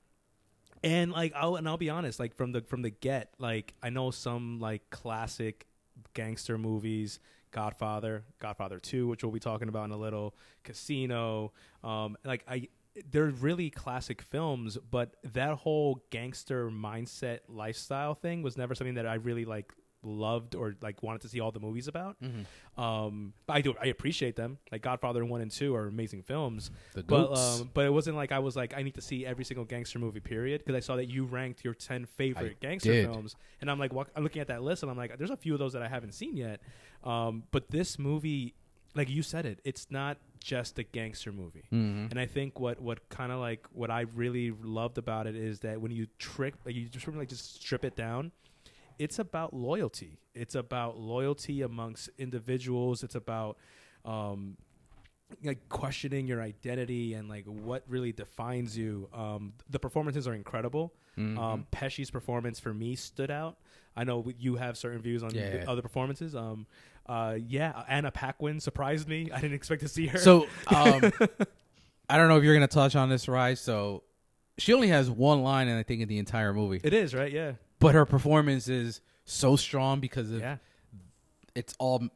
and 0.82 1.12
like, 1.12 1.32
I'll 1.34 1.56
and 1.56 1.68
I'll 1.68 1.76
be 1.76 1.90
honest, 1.90 2.18
like 2.18 2.36
from 2.36 2.52
the 2.52 2.62
from 2.62 2.82
the 2.82 2.90
get, 2.90 3.34
like 3.38 3.74
I 3.82 3.90
know 3.90 4.10
some 4.10 4.60
like 4.60 4.90
classic 4.90 5.66
gangster 6.14 6.58
movies 6.58 7.20
Godfather, 7.50 8.24
Godfather 8.38 8.78
Two, 8.78 9.08
which 9.08 9.22
we'll 9.22 9.32
be 9.32 9.40
talking 9.40 9.68
about 9.68 9.84
in 9.84 9.90
a 9.92 9.96
little, 9.96 10.34
Casino. 10.64 11.52
Um, 11.82 12.16
like 12.24 12.44
I, 12.48 12.68
they're 13.10 13.26
really 13.26 13.70
classic 13.70 14.22
films, 14.22 14.78
but 14.90 15.16
that 15.34 15.54
whole 15.54 16.02
gangster 16.10 16.70
mindset 16.70 17.40
lifestyle 17.48 18.14
thing 18.14 18.42
was 18.42 18.56
never 18.56 18.74
something 18.74 18.94
that 18.94 19.06
I 19.06 19.14
really 19.14 19.44
like 19.44 19.72
loved 20.02 20.54
or 20.54 20.76
like 20.80 21.02
wanted 21.02 21.20
to 21.22 21.28
see 21.28 21.40
all 21.40 21.50
the 21.50 21.60
movies 21.60 21.88
about. 21.88 22.16
Mm-hmm. 22.22 22.80
Um, 22.80 23.32
but 23.46 23.56
I 23.56 23.60
do 23.60 23.74
I 23.80 23.86
appreciate 23.86 24.36
them. 24.36 24.58
Like 24.70 24.82
Godfather 24.82 25.24
one 25.24 25.40
and 25.40 25.50
two 25.50 25.74
are 25.74 25.86
amazing 25.86 26.22
films. 26.22 26.70
The 26.94 27.02
But 27.02 27.36
um, 27.36 27.70
but 27.74 27.84
it 27.84 27.92
wasn't 27.92 28.16
like 28.16 28.32
I 28.32 28.38
was 28.38 28.56
like 28.56 28.74
I 28.76 28.82
need 28.82 28.94
to 28.94 29.00
see 29.00 29.26
every 29.26 29.44
single 29.44 29.64
gangster 29.64 29.98
movie. 29.98 30.20
Period. 30.20 30.62
Because 30.64 30.76
I 30.76 30.80
saw 30.80 30.96
that 30.96 31.06
you 31.06 31.24
ranked 31.24 31.64
your 31.64 31.74
ten 31.74 32.06
favorite 32.06 32.60
gangster 32.60 32.92
did. 32.92 33.06
films, 33.10 33.36
and 33.60 33.70
I'm 33.70 33.78
like, 33.78 33.92
what, 33.92 34.08
I'm 34.14 34.22
looking 34.22 34.40
at 34.40 34.48
that 34.48 34.62
list, 34.62 34.82
and 34.82 34.90
I'm 34.90 34.96
like, 34.96 35.16
there's 35.18 35.30
a 35.30 35.36
few 35.36 35.52
of 35.52 35.58
those 35.58 35.72
that 35.72 35.82
I 35.82 35.88
haven't 35.88 36.12
seen 36.12 36.36
yet. 36.36 36.60
Um, 37.04 37.44
but 37.50 37.70
this 37.70 37.98
movie, 37.98 38.54
like 38.94 39.08
you 39.08 39.22
said 39.22 39.46
it, 39.46 39.60
it's 39.64 39.86
not 39.90 40.18
just 40.40 40.78
a 40.78 40.82
gangster 40.84 41.32
movie. 41.32 41.64
Mhm. 41.72 42.10
And 42.10 42.18
I 42.20 42.26
think 42.26 42.60
what 42.60 42.80
what 42.80 43.08
kind 43.08 43.32
of 43.32 43.40
like 43.40 43.66
what 43.72 43.90
I 43.90 44.02
really 44.14 44.50
loved 44.50 44.98
about 44.98 45.26
it 45.26 45.34
is 45.36 45.60
that 45.60 45.80
when 45.80 45.90
you 45.90 46.06
trick 46.18 46.54
like 46.64 46.74
you 46.74 46.88
just 46.88 47.06
like 47.08 47.28
just 47.28 47.56
strip 47.60 47.84
it 47.84 47.96
down, 47.96 48.32
it's 48.98 49.18
about 49.18 49.54
loyalty. 49.54 50.18
It's 50.34 50.54
about 50.54 50.98
loyalty 50.98 51.62
amongst 51.62 52.10
individuals. 52.18 53.02
It's 53.02 53.14
about 53.14 53.56
um, 54.04 54.56
like 55.44 55.68
questioning 55.68 56.26
your 56.26 56.40
identity 56.40 57.14
and 57.14 57.28
like 57.28 57.44
what 57.46 57.84
really 57.88 58.12
defines 58.12 58.76
you. 58.76 59.08
Um, 59.12 59.52
the 59.68 59.78
performances 59.78 60.26
are 60.26 60.34
incredible. 60.34 60.94
Mhm. 61.18 61.38
Um, 61.38 61.66
Pesci's 61.70 62.10
performance 62.10 62.58
for 62.60 62.72
me 62.72 62.94
stood 62.96 63.30
out. 63.30 63.58
I 63.96 64.04
know 64.04 64.24
you 64.38 64.56
have 64.56 64.76
certain 64.78 65.02
views 65.02 65.22
on 65.22 65.34
Yeah. 65.34 65.50
the 65.50 65.68
other 65.70 65.82
performances. 65.82 66.34
Um, 66.34 66.66
uh, 67.06 67.36
yeah, 67.46 67.82
Anna 67.88 68.10
Paquin 68.10 68.60
surprised 68.60 69.08
me. 69.08 69.30
I 69.32 69.40
didn't 69.40 69.54
expect 69.54 69.82
to 69.82 69.88
see 69.88 70.06
her. 70.06 70.18
So 70.18 70.46
um, 70.68 71.10
I 72.08 72.16
don't 72.16 72.28
know 72.28 72.36
if 72.38 72.44
you're 72.44 72.54
gonna 72.54 72.68
touch 72.68 72.94
on 72.96 73.08
this, 73.08 73.28
Rise. 73.28 73.60
So 73.60 74.04
she 74.56 74.72
only 74.72 74.88
has 74.88 75.10
one 75.10 75.42
line, 75.42 75.68
and 75.68 75.78
I 75.78 75.82
think 75.82 76.00
in 76.00 76.08
the 76.08 76.18
entire 76.18 76.52
movie, 76.54 76.80
it 76.82 76.92
is 76.94 77.14
right. 77.14 77.30
Yeah, 77.32 77.52
but 77.78 77.94
her 77.94 78.04
performance 78.04 78.68
is 78.68 79.00
so 79.24 79.56
strong 79.56 80.00
because 80.00 80.30
of 80.30 80.40
yeah. 80.40 80.56
it's 81.54 81.74
all 81.78 82.08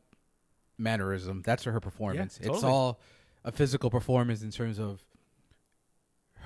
mannerism. 0.78 1.42
That's 1.44 1.64
her 1.64 1.80
performance. 1.80 2.38
Yeah, 2.42 2.52
It's 2.52 2.64
all 2.64 3.00
a 3.44 3.52
physical 3.52 3.90
performance 3.90 4.42
in 4.42 4.50
terms 4.50 4.78
of 4.78 5.02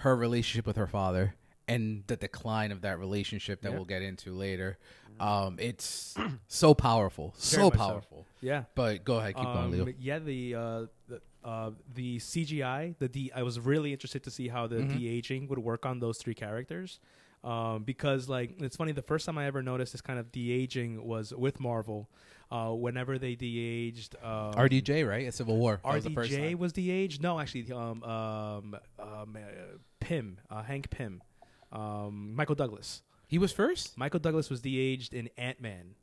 her 0.01 0.15
relationship 0.17 0.67
with 0.67 0.77
her 0.77 0.87
father 0.87 1.35
and 1.69 2.05
the 2.07 2.17
decline 2.17 2.71
of 2.73 2.83
that 2.83 2.99
relationship 2.99 3.63
that 3.63 3.73
we'll 3.73 3.85
get 3.85 4.03
into 4.03 4.33
later. 4.33 4.79
Um, 5.19 5.57
it's 5.59 6.15
so 6.49 6.75
powerful, 6.75 7.35
so 7.39 7.65
much 7.65 7.73
so. 7.73 7.79
powerful. 7.79 8.27
Yeah. 8.41 8.65
But 8.75 9.05
go 9.05 9.17
ahead, 9.19 9.35
keep 9.35 9.45
going, 9.45 9.71
Leo. 9.73 9.83
Um, 9.85 9.95
yeah, 9.99 10.19
the 10.19 10.55
uh, 10.55 10.87
the, 11.09 11.21
uh, 11.43 11.71
the 11.95 12.19
CGI, 12.19 12.95
the 12.99 13.09
de- 13.09 13.33
I 13.35 13.43
was 13.43 13.59
really 13.59 13.93
interested 13.93 14.23
to 14.25 14.31
see 14.31 14.49
how 14.49 14.67
the 14.67 14.77
Mhm. 14.77 14.99
de 14.99 15.09
aging 15.09 15.49
would 15.49 15.59
work 15.59 15.87
on 15.87 16.01
those 16.01 16.19
three 16.19 16.35
characters, 16.35 17.01
um, 17.47 17.85
because 17.85 18.29
like 18.29 18.61
it's 18.61 18.77
funny. 18.77 18.93
The 18.93 19.03
first 19.03 19.25
time 19.25 19.39
I 19.39 19.47
ever 19.47 19.63
noticed 19.63 19.93
this 19.93 20.01
kind 20.01 20.19
of 20.19 20.33
de 20.33 20.53
aging 20.53 21.05
was 21.05 21.33
with 21.33 21.61
Marvel. 21.61 22.11
Uh, 22.49 22.71
whenever 22.71 23.19
they 23.19 23.35
de 23.35 23.59
aged, 23.59 24.15
um, 24.23 24.53
RDJ, 24.53 25.09
right? 25.09 25.27
At 25.27 25.35
Civil 25.35 25.57
War. 25.57 25.81
That 25.83 25.95
was 25.95 26.05
RDJ 26.05 26.51
time. 26.51 26.59
was 26.59 26.73
de 26.73 26.91
aged. 26.93 27.21
No, 27.21 27.41
actually, 27.41 27.73
um, 27.73 28.05
um, 28.05 28.77
um, 29.01 29.37
uh, 29.37 29.77
Pym, 29.99 30.39
uh, 30.49 30.63
Hank 30.63 30.89
Pym, 30.91 31.23
um, 31.73 32.35
Michael 32.37 32.55
Douglas. 32.55 33.03
He 33.27 33.39
was 33.39 33.53
first. 33.53 33.99
Michael 33.99 34.21
Douglas 34.21 34.49
was 34.49 34.61
de-aged 34.61 35.13
in 35.13 35.29
Ant 35.37 35.61
Man, 35.61 35.97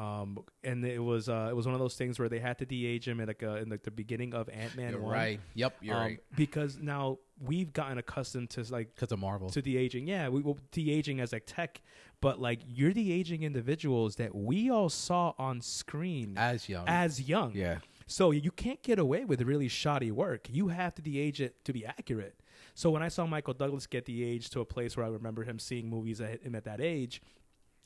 um, 0.00 0.38
and 0.64 0.82
it 0.84 1.02
was 1.02 1.28
uh, 1.28 1.48
it 1.50 1.54
was 1.54 1.66
one 1.66 1.74
of 1.74 1.80
those 1.80 1.94
things 1.94 2.18
where 2.18 2.30
they 2.30 2.38
had 2.38 2.58
to 2.58 2.64
de-age 2.64 3.06
him 3.06 3.20
in 3.20 3.26
like 3.26 3.42
uh, 3.42 3.56
in 3.56 3.68
like 3.68 3.82
the 3.82 3.90
beginning 3.90 4.32
of 4.32 4.48
Ant 4.48 4.74
Man. 4.74 4.92
You're 4.92 5.00
right. 5.00 5.40
Yep, 5.54 5.76
you're 5.82 5.94
um, 5.94 6.02
right. 6.02 6.20
Because 6.34 6.78
now 6.78 7.18
we've 7.38 7.70
gotten 7.72 7.98
accustomed 7.98 8.48
to 8.50 8.64
like 8.72 8.94
Because 8.94 9.12
of 9.12 9.18
Marvel. 9.18 9.50
to 9.50 9.60
de-aging. 9.60 10.06
Yeah, 10.06 10.30
we 10.30 10.40
well, 10.40 10.56
de-aging 10.72 11.20
as 11.20 11.32
like 11.34 11.44
tech, 11.46 11.82
but 12.22 12.40
like 12.40 12.60
you're 12.66 12.94
de-aging 12.94 13.42
individuals 13.42 14.16
that 14.16 14.34
we 14.34 14.70
all 14.70 14.88
saw 14.88 15.34
on 15.38 15.60
screen 15.60 16.34
as 16.38 16.66
young. 16.66 16.88
as 16.88 17.20
young. 17.20 17.52
yeah. 17.54 17.78
So 18.06 18.30
you 18.30 18.50
can't 18.50 18.82
get 18.82 18.98
away 18.98 19.24
with 19.26 19.42
really 19.42 19.68
shoddy 19.68 20.10
work. 20.10 20.48
You 20.50 20.68
have 20.68 20.94
to 20.94 21.02
de-age 21.02 21.42
it 21.42 21.62
to 21.66 21.72
be 21.74 21.84
accurate. 21.84 22.40
So 22.74 22.90
when 22.90 23.02
I 23.02 23.08
saw 23.08 23.26
Michael 23.26 23.54
Douglas 23.54 23.86
get 23.86 24.06
de-aged 24.06 24.50
to 24.54 24.60
a 24.60 24.64
place 24.64 24.96
where 24.96 25.04
I 25.04 25.10
remember 25.10 25.44
him 25.44 25.58
seeing 25.58 25.90
movies 25.90 26.20
at 26.20 26.42
him 26.42 26.54
at 26.54 26.64
that 26.64 26.80
age, 26.80 27.20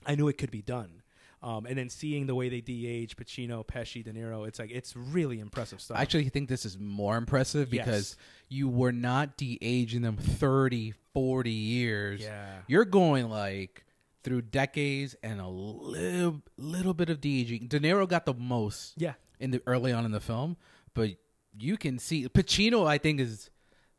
I 0.07 0.15
knew 0.15 0.29
it 0.29 0.39
could 0.39 0.51
be 0.53 0.63
done. 0.63 1.03
Um, 1.45 1.67
and 1.67 1.77
then 1.77 1.91
seeing 1.91 2.27
the 2.27 2.35
way 2.35 2.49
they 2.49 2.63
de-age 2.63 3.17
Pacino, 3.17 3.67
Pesci, 3.67 4.03
De 4.03 4.13
Niro, 4.15 4.49
it's 4.49 4.59
like 4.59 4.71
it's 4.71 4.97
really 4.97 5.41
impressive 5.41 5.79
stuff. 5.81 5.99
I 5.99 6.01
actually 6.01 6.31
think 6.31 6.49
this 6.49 6.65
is 6.65 6.79
more 6.79 7.19
impressive 7.19 7.73
Yes. 7.75 7.85
because 7.85 8.17
you 8.49 8.67
were 8.71 8.93
not 8.93 9.37
de-aging 9.37 10.01
them 10.01 10.17
30, 10.17 10.95
40 11.13 11.51
years. 11.51 12.21
yeah, 12.23 12.61
You're 12.67 12.87
going 12.87 13.29
like 13.29 13.85
through 14.23 14.41
decades 14.41 15.15
and 15.23 15.39
a 15.39 15.47
little 15.47 16.41
little 16.57 16.95
bit 16.95 17.11
of 17.11 17.21
de-aging. 17.21 17.67
De 17.69 17.79
Niro 17.79 18.09
got 18.09 18.25
the 18.25 18.33
most 18.33 18.95
yeah, 18.97 19.13
in 19.39 19.51
the 19.51 19.61
early 19.67 19.93
on 19.93 20.07
in 20.07 20.13
the 20.13 20.21
film, 20.21 20.57
but 20.95 21.11
you 21.59 21.77
can 21.77 21.99
see 21.99 22.27
Pacino 22.27 22.87
I 22.87 22.97
think 22.97 23.21
is 23.21 23.51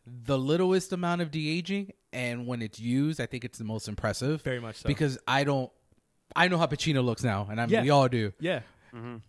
the 0.08 0.38
littlest 0.40 0.92
amount 0.94 1.22
of 1.22 1.30
de-aging 1.30 1.94
and 2.12 2.48
when 2.48 2.64
it's 2.64 2.80
used, 2.80 3.22
I 3.22 3.28
think 3.28 3.46
it's 3.46 3.60
the 3.60 3.64
most 3.66 3.88
impressive 3.88 4.42
very 4.42 4.60
much 4.60 4.78
so. 4.78 4.88
because 4.88 5.20
I 5.28 5.44
don't 5.44 5.72
I 6.36 6.48
know 6.50 6.58
how 6.58 6.68
Pacino 6.68 7.04
looks 7.04 7.24
now 7.24 7.48
and 7.50 7.60
I 7.62 7.66
mean 7.66 7.74
Yeah. 7.74 7.82
we 7.84 7.90
all 7.92 8.08
do. 8.10 8.34
yeah, 8.40 8.62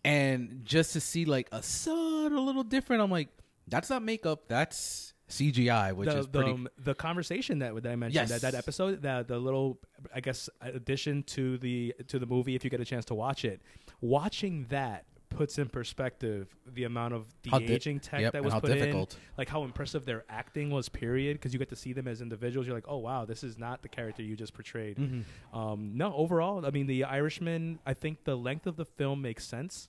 And 0.05 0.61
just 0.65 0.93
to 0.95 1.01
see 1.01 1.25
like 1.25 1.49
a 1.53 1.63
subtle 1.63 2.45
little 2.45 2.65
different, 2.65 3.03
I'm 3.03 3.11
like, 3.11 3.29
that's 3.69 3.91
not 3.91 4.03
makeup, 4.03 4.45
that's 4.49 5.13
CGI, 5.29 5.93
which 5.93 6.09
the, 6.09 6.19
is 6.19 6.27
the, 6.27 6.39
pretty. 6.39 6.51
um, 6.53 6.69
the 6.79 6.95
conversation 6.95 7.59
that 7.59 7.75
that 7.83 7.91
I 7.93 7.97
mentioned 7.97 8.15
Yes. 8.15 8.29
that, 8.29 8.43
that 8.43 8.55
episode 8.55 9.03
that 9.03 9.27
the 9.27 9.39
little 9.39 9.79
I 10.15 10.21
guess 10.21 10.49
addition 10.61 11.25
to 11.35 11.59
the 11.59 11.95
to 12.09 12.19
the 12.21 12.27
movie 12.27 12.55
if 12.55 12.63
you 12.63 12.71
get 12.71 12.81
a 12.81 12.85
chance 12.85 13.05
to 13.07 13.15
watch 13.15 13.45
it 13.45 13.61
watching 14.01 14.67
that 14.69 15.05
puts 15.37 15.59
in 15.59 15.69
perspective 15.69 16.49
the 16.75 16.85
amount 16.85 17.15
of 17.15 17.27
de 17.43 17.51
di- 17.51 17.73
aging 17.75 18.01
tech 18.01 18.21
yep, 18.21 18.33
that 18.33 18.43
was 18.43 18.53
how 18.53 18.61
put 18.61 18.73
difficult. 18.73 19.15
in 19.15 19.21
like 19.39 19.49
how 19.49 19.63
impressive 19.65 20.05
their 20.05 20.25
acting 20.29 20.71
was 20.71 20.89
period 20.89 21.35
because 21.37 21.53
you 21.53 21.59
get 21.59 21.69
to 21.69 21.77
see 21.77 21.93
them 21.93 22.09
as 22.09 22.21
individuals 22.21 22.67
you're 22.67 22.75
like 22.77 22.89
oh 22.89 22.97
wow 22.99 23.25
this 23.25 23.45
is 23.45 23.57
not 23.59 23.83
the 23.83 23.89
character 23.89 24.23
you 24.23 24.35
just 24.37 24.55
portrayed 24.55 24.97
Mhm. 24.97 25.23
um, 25.53 25.93
no 25.95 26.15
overall 26.15 26.65
I 26.67 26.71
mean 26.71 26.87
the 26.87 27.05
Irishman 27.05 27.79
I 27.87 27.95
think 27.95 28.25
the 28.25 28.37
length 28.37 28.67
of 28.67 28.77
the 28.77 28.85
film 28.85 29.23
makes 29.23 29.45
sense 29.47 29.89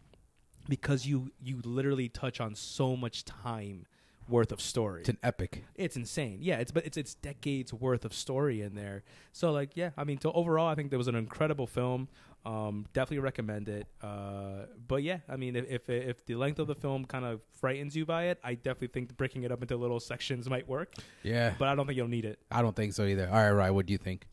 because 0.70 1.06
you 1.06 1.32
you 1.42 1.62
literally 1.64 2.10
touch 2.10 2.40
on 2.42 2.54
so 2.56 2.96
much 2.98 3.24
time 3.26 3.86
worth 4.30 4.52
of 4.52 4.60
story 4.60 5.00
It's 5.02 5.10
an 5.10 5.18
epic. 5.24 5.64
it's 5.76 5.96
insane. 5.96 6.40
Yeah, 6.42 6.58
it's 6.58 6.72
but 6.72 6.86
it's 6.86 6.98
it's 6.98 7.16
decades 7.16 7.74
worth 7.74 8.04
of 8.04 8.14
story 8.14 8.62
in 8.62 8.76
there. 8.76 9.04
So 9.32 9.54
like, 9.54 9.72
yeah, 9.76 9.92
I 9.98 10.04
mean, 10.04 10.20
so 10.20 10.34
overall, 10.34 10.68
I 10.68 10.76
think 10.76 10.90
there 10.90 10.98
was 11.00 11.08
an 11.08 11.16
incredible 11.16 11.66
film. 11.66 12.10
Um, 12.48 12.86
definitely 12.94 13.20
recommend 13.20 13.68
it. 13.68 13.88
Uh, 14.02 14.68
but 14.88 15.04
yeah, 15.04 15.18
I 15.28 15.36
mean, 15.36 15.58
if, 15.58 15.66
if 15.70 15.90
if 15.90 16.26
the 16.26 16.36
length 16.36 16.60
of 16.60 16.68
the 16.68 16.76
film 16.76 17.04
kind 17.04 17.26
of 17.26 17.42
frightens 17.60 17.94
you 17.94 18.06
by 18.06 18.26
it, 18.28 18.40
I 18.42 18.54
definitely 18.54 18.88
think 18.88 19.18
breaking 19.18 19.44
it 19.44 19.52
up 19.52 19.62
into 19.62 19.76
little 19.76 20.00
sections 20.00 20.50
might 20.50 20.68
work. 20.68 20.94
Yeah, 21.24 21.54
But 21.60 21.68
I 21.68 21.76
don't 21.76 21.86
think 21.86 21.98
you'll 21.98 22.08
need 22.08 22.24
it. 22.24 22.40
I 22.50 22.62
don't 22.62 22.76
think 22.76 22.94
so 22.94 23.04
either. 23.06 23.28
All 23.28 23.36
right, 23.36 23.52
right. 23.52 23.72
What 23.72 23.86
do 23.86 23.92
you 23.92 23.98
think? 23.98 24.28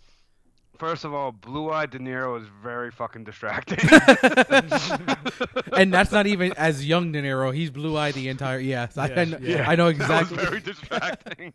First 0.78 1.04
of 1.04 1.12
all, 1.14 1.32
Blue 1.32 1.70
Eyed 1.70 1.90
De 1.90 1.98
Niro 1.98 2.40
is 2.40 2.46
very 2.62 2.90
fucking 2.90 3.24
distracting. 3.24 3.78
and 5.76 5.92
that's 5.92 6.10
not 6.10 6.26
even 6.26 6.52
as 6.54 6.84
young 6.86 7.12
De 7.12 7.22
Niro. 7.22 7.54
He's 7.54 7.70
blue 7.70 7.96
eyed 7.96 8.14
the 8.14 8.28
entire. 8.28 8.58
Yes, 8.58 8.98
I, 8.98 9.06
Yeah, 9.06 9.20
I 9.20 9.24
know, 9.24 9.38
yeah. 9.40 9.70
I 9.70 9.76
know 9.76 9.92
That 9.92 10.08
was 10.08 10.32
exactly. 10.32 10.44
very 10.44 10.60
distracting. 10.60 11.52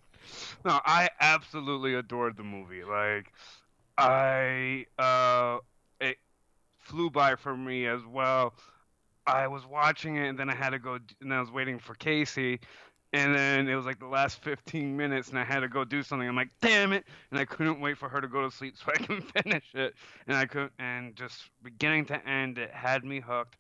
no, 0.66 0.80
I 0.86 1.10
absolutely 1.20 1.96
adored 1.96 2.38
the 2.38 2.44
movie. 2.44 2.84
Like, 2.86 3.32
I 3.98 4.86
uh, 4.98 5.58
it 5.58 5.69
flew 6.90 7.10
by 7.10 7.36
for 7.36 7.56
me 7.56 7.86
as 7.88 8.02
well. 8.06 8.54
I 9.28 9.48
was 9.48 9.66
watching 9.66 10.16
it, 10.18 10.28
and 10.28 10.40
then 10.40 10.50
I 10.50 10.56
had 10.56 10.72
to 10.72 10.80
go, 10.80 10.98
and 11.22 11.34
I 11.34 11.40
was 11.40 11.52
waiting 11.52 11.78
for 11.78 11.94
Casey, 11.94 12.60
and 13.14 13.36
then 13.36 13.68
it 13.68 13.76
was 13.76 13.86
like 13.86 14.00
the 14.00 14.08
last 14.08 14.42
15 14.44 14.98
minutes, 14.98 15.30
and 15.30 15.38
I 15.38 15.44
had 15.44 15.60
to 15.60 15.68
go 15.68 15.84
do 15.84 16.02
something. 16.02 16.28
I'm 16.28 16.36
like, 16.36 16.50
damn 16.62 16.94
it, 16.94 17.06
and 17.32 17.40
I 17.40 17.46
couldn't 17.46 17.80
wait 17.80 17.98
for 17.98 18.10
her 18.10 18.22
to 18.22 18.28
go 18.28 18.42
to 18.42 18.52
sleep 18.56 18.76
so 18.78 18.92
I 18.94 18.98
can 18.98 19.22
finish 19.44 19.66
it, 19.74 19.94
and 20.28 20.36
I 20.36 20.46
could, 20.46 20.72
and 20.80 21.16
just 21.16 21.36
beginning 21.64 22.06
to 22.08 22.28
end, 22.28 22.58
it 22.58 22.72
had 22.72 23.04
me 23.04 23.20
hooked. 23.20 23.58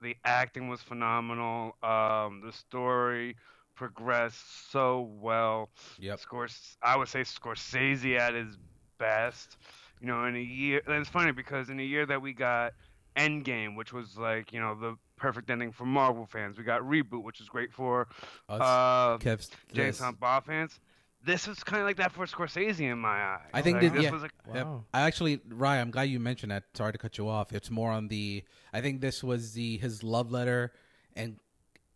The 0.00 0.16
acting 0.24 0.68
was 0.68 0.80
phenomenal. 0.80 1.76
Um, 1.82 2.40
the 2.44 2.52
story 2.52 3.36
progressed 3.74 4.70
so 4.70 5.10
well. 5.20 5.68
Yep. 5.98 6.20
Scors- 6.20 6.76
I 6.82 6.96
would 6.96 7.08
say 7.08 7.20
Scorsese 7.20 8.18
at 8.18 8.34
his 8.34 8.56
best. 8.98 9.58
You 10.00 10.06
know, 10.06 10.24
in 10.24 10.36
a 10.36 10.40
year, 10.40 10.82
and 10.86 10.96
it's 10.96 11.10
funny 11.10 11.32
because 11.32 11.68
in 11.68 11.78
a 11.78 11.84
year 11.84 12.06
that 12.06 12.22
we 12.22 12.32
got 12.32 12.72
Endgame, 13.16 13.76
which 13.76 13.92
was 13.92 14.16
like 14.16 14.52
you 14.52 14.60
know 14.60 14.74
the 14.74 14.96
perfect 15.16 15.50
ending 15.50 15.72
for 15.72 15.84
Marvel 15.84 16.26
fans, 16.26 16.56
we 16.56 16.64
got 16.64 16.82
Reboot, 16.82 17.22
which 17.22 17.40
is 17.40 17.48
great 17.48 17.72
for 17.72 18.08
Us, 18.48 18.60
uh, 18.60 19.18
Kev's, 19.18 19.50
James 19.72 19.98
this. 19.98 20.12
Bob 20.18 20.46
fans. 20.46 20.80
This 21.22 21.46
was 21.46 21.62
kind 21.62 21.82
of 21.82 21.86
like 21.86 21.98
that 21.98 22.12
for 22.12 22.24
Scorsese 22.24 22.80
in 22.80 22.98
my 22.98 23.08
eye. 23.10 23.40
I 23.52 23.60
think 23.60 23.82
like, 23.82 23.92
that- 23.92 23.94
this 23.94 24.04
yeah. 24.04 24.10
was 24.10 24.22
a, 24.22 24.30
Yep. 24.54 24.66
Wow. 24.66 24.84
I 24.94 25.02
actually, 25.02 25.38
Ryan, 25.46 25.82
I'm 25.82 25.90
glad 25.90 26.04
you 26.04 26.18
mentioned 26.18 26.50
that. 26.50 26.64
Sorry 26.72 26.92
to 26.92 26.98
cut 26.98 27.18
you 27.18 27.28
off. 27.28 27.52
It's 27.52 27.70
more 27.70 27.90
on 27.90 28.08
the. 28.08 28.42
I 28.72 28.80
think 28.80 29.02
this 29.02 29.22
was 29.22 29.52
the 29.52 29.76
his 29.76 30.02
love 30.02 30.32
letter 30.32 30.72
and 31.14 31.36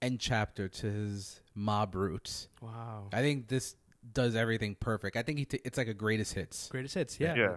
end 0.03 0.21
chapter 0.21 0.69
to 0.69 0.91
his 0.91 1.41
mob 1.55 1.95
roots. 1.95 2.49
Wow. 2.61 3.09
I 3.15 3.23
think 3.23 3.49
this 3.49 3.77
does 4.13 4.37
everything 4.37 4.77
perfect. 4.79 5.17
I 5.17 5.23
think 5.23 5.39
he 5.39 5.45
t- 5.47 5.61
it's 5.65 5.79
like 5.79 5.89
a 5.89 5.95
greatest 5.95 6.35
hits. 6.35 6.69
Greatest 6.69 6.95
hits. 6.95 7.19
Yeah. 7.19 7.35
Yeah. 7.35 7.57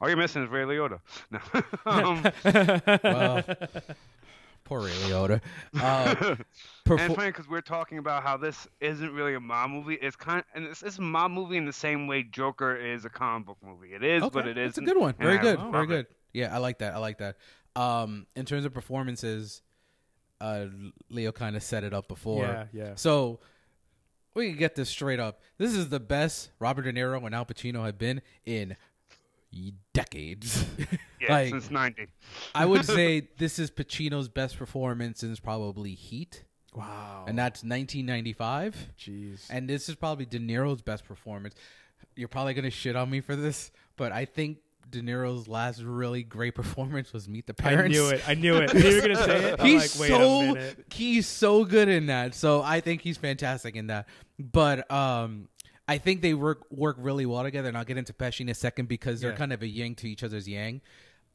All 0.00 0.08
you're 0.08 0.16
missing 0.16 0.42
is 0.42 0.50
Ray 0.50 0.62
Liotta. 0.62 1.00
No. 1.30 1.40
um, 1.86 2.22
Well, 3.02 3.42
poor 4.64 4.80
Ray 4.80 4.90
Liotta. 4.90 5.40
Uh, 5.80 6.14
and 6.20 6.44
perfor- 6.86 7.06
it's 7.06 7.14
funny 7.14 7.28
because 7.30 7.48
we're 7.48 7.60
talking 7.60 7.98
about 7.98 8.22
how 8.22 8.36
this 8.36 8.68
isn't 8.80 9.12
really 9.12 9.34
a 9.34 9.40
mob 9.40 9.70
movie. 9.70 9.94
It's 9.94 10.16
kind 10.16 10.40
of, 10.40 10.44
and 10.54 10.64
it's, 10.66 10.82
it's 10.82 10.98
a 10.98 11.02
mob 11.02 11.30
movie 11.30 11.56
in 11.56 11.64
the 11.64 11.72
same 11.72 12.06
way 12.06 12.22
Joker 12.22 12.76
is 12.76 13.04
a 13.04 13.08
comic 13.08 13.46
book 13.46 13.56
movie. 13.64 13.94
It 13.94 14.04
is, 14.04 14.22
but 14.32 14.46
it 14.46 14.58
is 14.58 14.70
It's 14.70 14.78
a 14.78 14.82
good 14.82 14.98
one. 14.98 15.14
Very 15.18 15.38
good. 15.38 15.58
love 15.58 15.72
Very 15.72 15.84
it. 15.84 15.88
good. 15.88 16.06
Yeah, 16.32 16.54
I 16.54 16.58
like 16.58 16.78
that. 16.78 16.94
I 16.94 16.98
like 16.98 17.18
that. 17.18 17.36
Um, 17.76 18.26
in 18.36 18.44
terms 18.44 18.64
of 18.64 18.74
performances, 18.74 19.62
uh, 20.40 20.66
Leo 21.08 21.32
kind 21.32 21.56
of 21.56 21.62
set 21.62 21.82
it 21.84 21.94
up 21.94 22.06
before. 22.08 22.44
Yeah. 22.44 22.64
Yeah. 22.72 22.92
So 22.96 23.40
we 24.34 24.50
can 24.50 24.58
get 24.58 24.74
this 24.74 24.88
straight 24.90 25.20
up. 25.20 25.40
This 25.58 25.72
is 25.74 25.88
the 25.88 26.00
best 26.00 26.50
Robert 26.58 26.82
De 26.82 26.92
Niro 26.92 27.24
and 27.24 27.34
Al 27.34 27.46
Pacino 27.46 27.84
have 27.86 27.98
been 27.98 28.20
in 28.44 28.76
decades. 29.92 30.64
Yeah, 31.20 31.32
Like- 31.32 31.48
since 31.50 31.70
'90. 31.70 32.06
I 32.54 32.66
would 32.66 32.84
say 32.98 33.28
this 33.38 33.58
is 33.58 33.70
Pacino's 33.70 34.28
best 34.28 34.58
performance 34.58 35.20
since 35.20 35.40
probably 35.40 35.94
Heat, 35.94 36.44
Wow. 36.74 37.24
and 37.26 37.38
that's 37.38 37.62
1995. 37.64 38.76
Jeez. 38.98 39.46
And 39.48 39.66
this 39.66 39.88
is 39.88 39.94
probably 39.94 40.26
De 40.26 40.38
Niro's 40.38 40.82
best 40.82 41.06
performance. 41.06 41.54
You're 42.14 42.28
probably 42.28 42.52
gonna 42.52 42.68
shit 42.70 42.94
on 42.94 43.08
me 43.08 43.20
for 43.22 43.36
this, 43.36 43.70
but 43.96 44.12
I 44.12 44.26
think 44.26 44.58
De 44.90 45.00
Niro's 45.00 45.48
last 45.48 45.80
really 45.82 46.22
great 46.22 46.54
performance 46.60 47.12
was 47.14 47.26
Meet 47.26 47.46
the 47.46 47.54
Parents. 47.54 47.96
I 47.98 48.02
Parents. 48.02 48.10
knew 48.10 48.16
it. 48.16 48.28
I 48.28 48.34
knew 48.34 48.56
it. 48.62 48.74
I 48.74 48.78
knew 48.78 48.88
you 48.90 48.94
were 48.96 49.00
gonna 49.08 49.24
say 49.24 49.44
it. 49.52 49.60
He's 49.62 49.98
like, 49.98 50.10
so 50.10 50.56
he's 50.92 51.26
so 51.26 51.64
good 51.64 51.88
in 51.88 52.06
that. 52.06 52.34
So 52.34 52.60
I 52.60 52.80
think 52.80 53.00
he's 53.00 53.16
fantastic 53.16 53.76
in 53.76 53.86
that. 53.86 54.06
But 54.38 54.90
um 54.90 55.48
I 55.86 55.98
think 55.98 56.22
they 56.22 56.32
work 56.34 56.64
work 56.70 56.96
really 56.98 57.26
well 57.26 57.42
together, 57.42 57.68
and 57.68 57.76
I'll 57.76 57.84
get 57.84 57.98
into 57.98 58.12
Pesci 58.12 58.40
in 58.40 58.48
a 58.48 58.54
second 58.54 58.88
because 58.88 59.20
they're 59.20 59.32
Yeah. 59.32 59.36
kind 59.36 59.52
of 59.52 59.62
a 59.62 59.66
yin 59.66 59.94
to 59.96 60.08
each 60.08 60.22
other's 60.22 60.48
yang. 60.48 60.80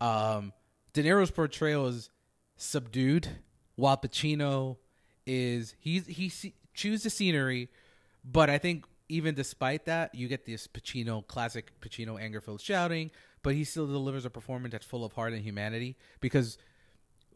Um, 0.01 0.53
De 0.93 1.03
Niro's 1.03 1.29
portrayal 1.31 1.87
is 1.87 2.09
subdued, 2.57 3.27
while 3.75 3.97
Pacino 3.97 4.77
is 5.25 5.75
he's 5.79 6.07
he 6.07 6.29
se- 6.29 6.55
chews 6.73 7.03
the 7.03 7.09
scenery, 7.09 7.69
but 8.23 8.49
I 8.49 8.57
think 8.57 8.85
even 9.07 9.35
despite 9.35 9.85
that, 9.85 10.13
you 10.15 10.27
get 10.27 10.45
this 10.45 10.67
Pacino 10.67 11.25
classic 11.25 11.79
Pacino 11.81 12.19
anger 12.19 12.41
filled 12.41 12.61
shouting, 12.61 13.11
but 13.43 13.53
he 13.55 13.63
still 13.63 13.85
delivers 13.87 14.25
a 14.25 14.29
performance 14.29 14.71
that's 14.71 14.85
full 14.85 15.05
of 15.05 15.13
heart 15.13 15.33
and 15.33 15.43
humanity 15.43 15.95
because 16.21 16.57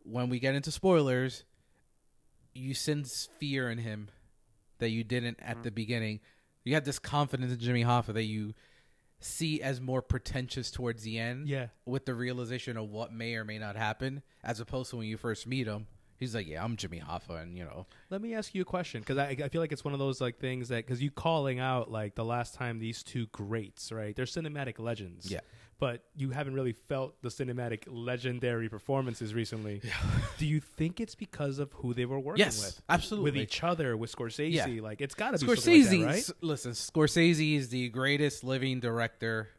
when 0.03 0.29
we 0.29 0.39
get 0.39 0.55
into 0.55 0.71
spoilers, 0.71 1.43
you 2.53 2.73
sense 2.73 3.29
fear 3.39 3.69
in 3.69 3.77
him 3.79 4.09
that 4.79 4.89
you 4.89 5.03
didn't 5.03 5.39
at 5.39 5.63
the 5.63 5.71
beginning. 5.71 6.19
You 6.63 6.75
have 6.75 6.85
this 6.85 6.99
confidence 6.99 7.51
in 7.51 7.59
Jimmy 7.59 7.83
Hoffa 7.83 8.13
that 8.13 8.23
you 8.23 8.53
see 9.19 9.61
as 9.61 9.81
more 9.81 10.01
pretentious 10.01 10.71
towards 10.71 11.03
the 11.03 11.17
end. 11.19 11.47
Yeah. 11.47 11.67
With 11.85 12.05
the 12.05 12.13
realization 12.13 12.77
of 12.77 12.89
what 12.89 13.13
may 13.13 13.35
or 13.35 13.45
may 13.45 13.57
not 13.59 13.75
happen, 13.75 14.21
as 14.43 14.59
opposed 14.59 14.89
to 14.91 14.97
when 14.97 15.07
you 15.07 15.17
first 15.17 15.47
meet 15.47 15.67
him, 15.67 15.87
he's 16.23 16.35
like, 16.35 16.47
"Yeah, 16.47 16.63
I'm 16.63 16.75
Jimmy 16.75 16.99
Hoffa," 16.99 17.41
and 17.41 17.57
you 17.57 17.63
know, 17.65 17.85
Let 18.09 18.21
me 18.21 18.33
ask 18.33 18.53
you 18.55 18.61
a 18.61 18.65
question 18.65 19.01
because 19.01 19.17
I, 19.17 19.29
I 19.43 19.49
feel 19.49 19.61
like 19.61 19.71
it's 19.71 19.83
one 19.85 19.93
of 19.93 19.99
those 19.99 20.19
like 20.21 20.39
things 20.39 20.69
that 20.69 20.85
because 20.85 21.01
you 21.01 21.11
calling 21.11 21.59
out 21.59 21.91
like 21.91 22.15
the 22.15 22.25
last 22.25 22.55
time 22.55 22.79
these 22.79 23.03
two 23.03 23.27
greats 23.27 23.91
right 23.91 24.15
they're 24.15 24.25
cinematic 24.25 24.79
legends 24.79 25.29
Yeah. 25.31 25.39
but 25.79 26.03
you 26.15 26.29
haven't 26.31 26.53
really 26.53 26.73
felt 26.73 27.21
the 27.21 27.29
cinematic 27.29 27.83
legendary 27.87 28.69
performances 28.69 29.33
recently. 29.33 29.81
Do 30.37 30.45
you 30.45 30.59
think 30.59 30.99
it's 31.01 31.15
because 31.15 31.59
of 31.59 31.71
who 31.73 31.93
they 31.93 32.05
were 32.05 32.19
working 32.19 32.45
yes, 32.45 32.63
with? 32.63 32.81
absolutely. 32.89 33.31
With 33.31 33.37
each 33.41 33.63
other, 33.63 33.97
with 33.97 34.15
Scorsese, 34.15 34.53
Yeah. 34.53 34.81
like 34.81 35.01
it's 35.01 35.15
got 35.15 35.37
to 35.37 35.45
be 35.45 35.51
Scorsese, 35.51 35.89
like 35.89 35.99
that, 35.99 36.05
right? 36.05 36.31
listen, 36.41 36.71
Scorsese 36.71 37.57
is 37.57 37.69
the 37.69 37.89
greatest 37.89 38.43
living 38.43 38.79
director 38.79 39.49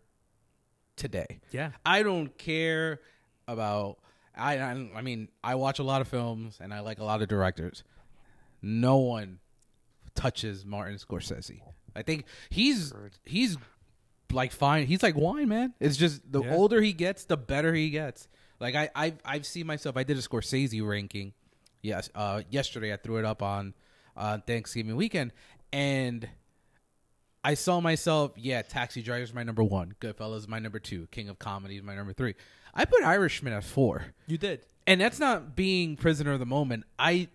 today. 0.96 1.40
Yeah, 1.50 1.70
I 1.84 2.02
don't 2.02 2.36
care 2.38 3.00
about. 3.48 3.98
I, 4.36 4.58
I 4.58 4.70
I 4.96 5.02
mean, 5.02 5.28
I 5.42 5.54
watch 5.54 5.78
a 5.78 5.82
lot 5.82 6.00
of 6.00 6.08
films 6.08 6.58
and 6.60 6.72
I 6.74 6.80
like 6.80 6.98
a 6.98 7.04
lot 7.04 7.22
of 7.22 7.28
directors. 7.28 7.84
No 8.62 8.96
one 8.98 9.38
touches 10.14 10.64
Martin 10.64 10.96
Scorsese. 10.96 11.60
I 11.94 12.02
think 12.02 12.24
he's 12.50 12.92
he's 13.24 13.56
like 14.32 14.52
fine. 14.52 14.86
He's 14.86 15.02
like 15.02 15.16
wine, 15.16 15.48
man. 15.48 15.74
It's 15.80 15.96
just 15.96 16.20
the 16.30 16.42
Yeah. 16.42 16.54
older 16.54 16.80
he 16.80 16.92
gets, 16.92 17.24
the 17.24 17.36
better 17.36 17.72
he 17.74 17.90
gets. 17.90 18.26
Like 18.60 18.74
I 18.74 18.90
I 18.94 19.14
I've 19.24 19.46
seen 19.46 19.66
myself. 19.66 19.96
I 19.96 20.02
did 20.04 20.16
a 20.16 20.20
Scorsese 20.20 20.84
ranking. 20.86 21.32
Yes, 21.82 22.08
uh, 22.14 22.42
yesterday 22.50 22.92
I 22.92 22.96
threw 22.96 23.18
it 23.18 23.24
up 23.26 23.42
on 23.42 23.74
uh, 24.16 24.38
Thanksgiving 24.46 24.96
weekend, 24.96 25.32
and 25.72 26.26
I 27.44 27.54
saw 27.54 27.80
myself. 27.80 28.32
Yeah, 28.36 28.62
Taxi 28.62 29.02
Driver's 29.02 29.34
my 29.34 29.42
number 29.42 29.62
one. 29.62 29.94
Goodfellas 30.00 30.38
is 30.38 30.48
my 30.48 30.58
number 30.60 30.78
two. 30.78 31.06
King 31.10 31.28
of 31.28 31.38
Comedy 31.38 31.76
is 31.76 31.82
my 31.82 31.94
number 31.94 32.14
three. 32.14 32.34
I 32.74 32.84
put 32.84 33.02
Irishman 33.04 33.52
at 33.52 33.64
four, 33.64 34.06
you 34.26 34.36
did. 34.36 34.60
and 34.86 35.00
that's 35.00 35.18
not 35.20 35.54
being 35.54 35.96
prisoner 35.96 36.32
of 36.32 36.40
the 36.40 36.46
moment. 36.46 36.84
I 36.98 37.28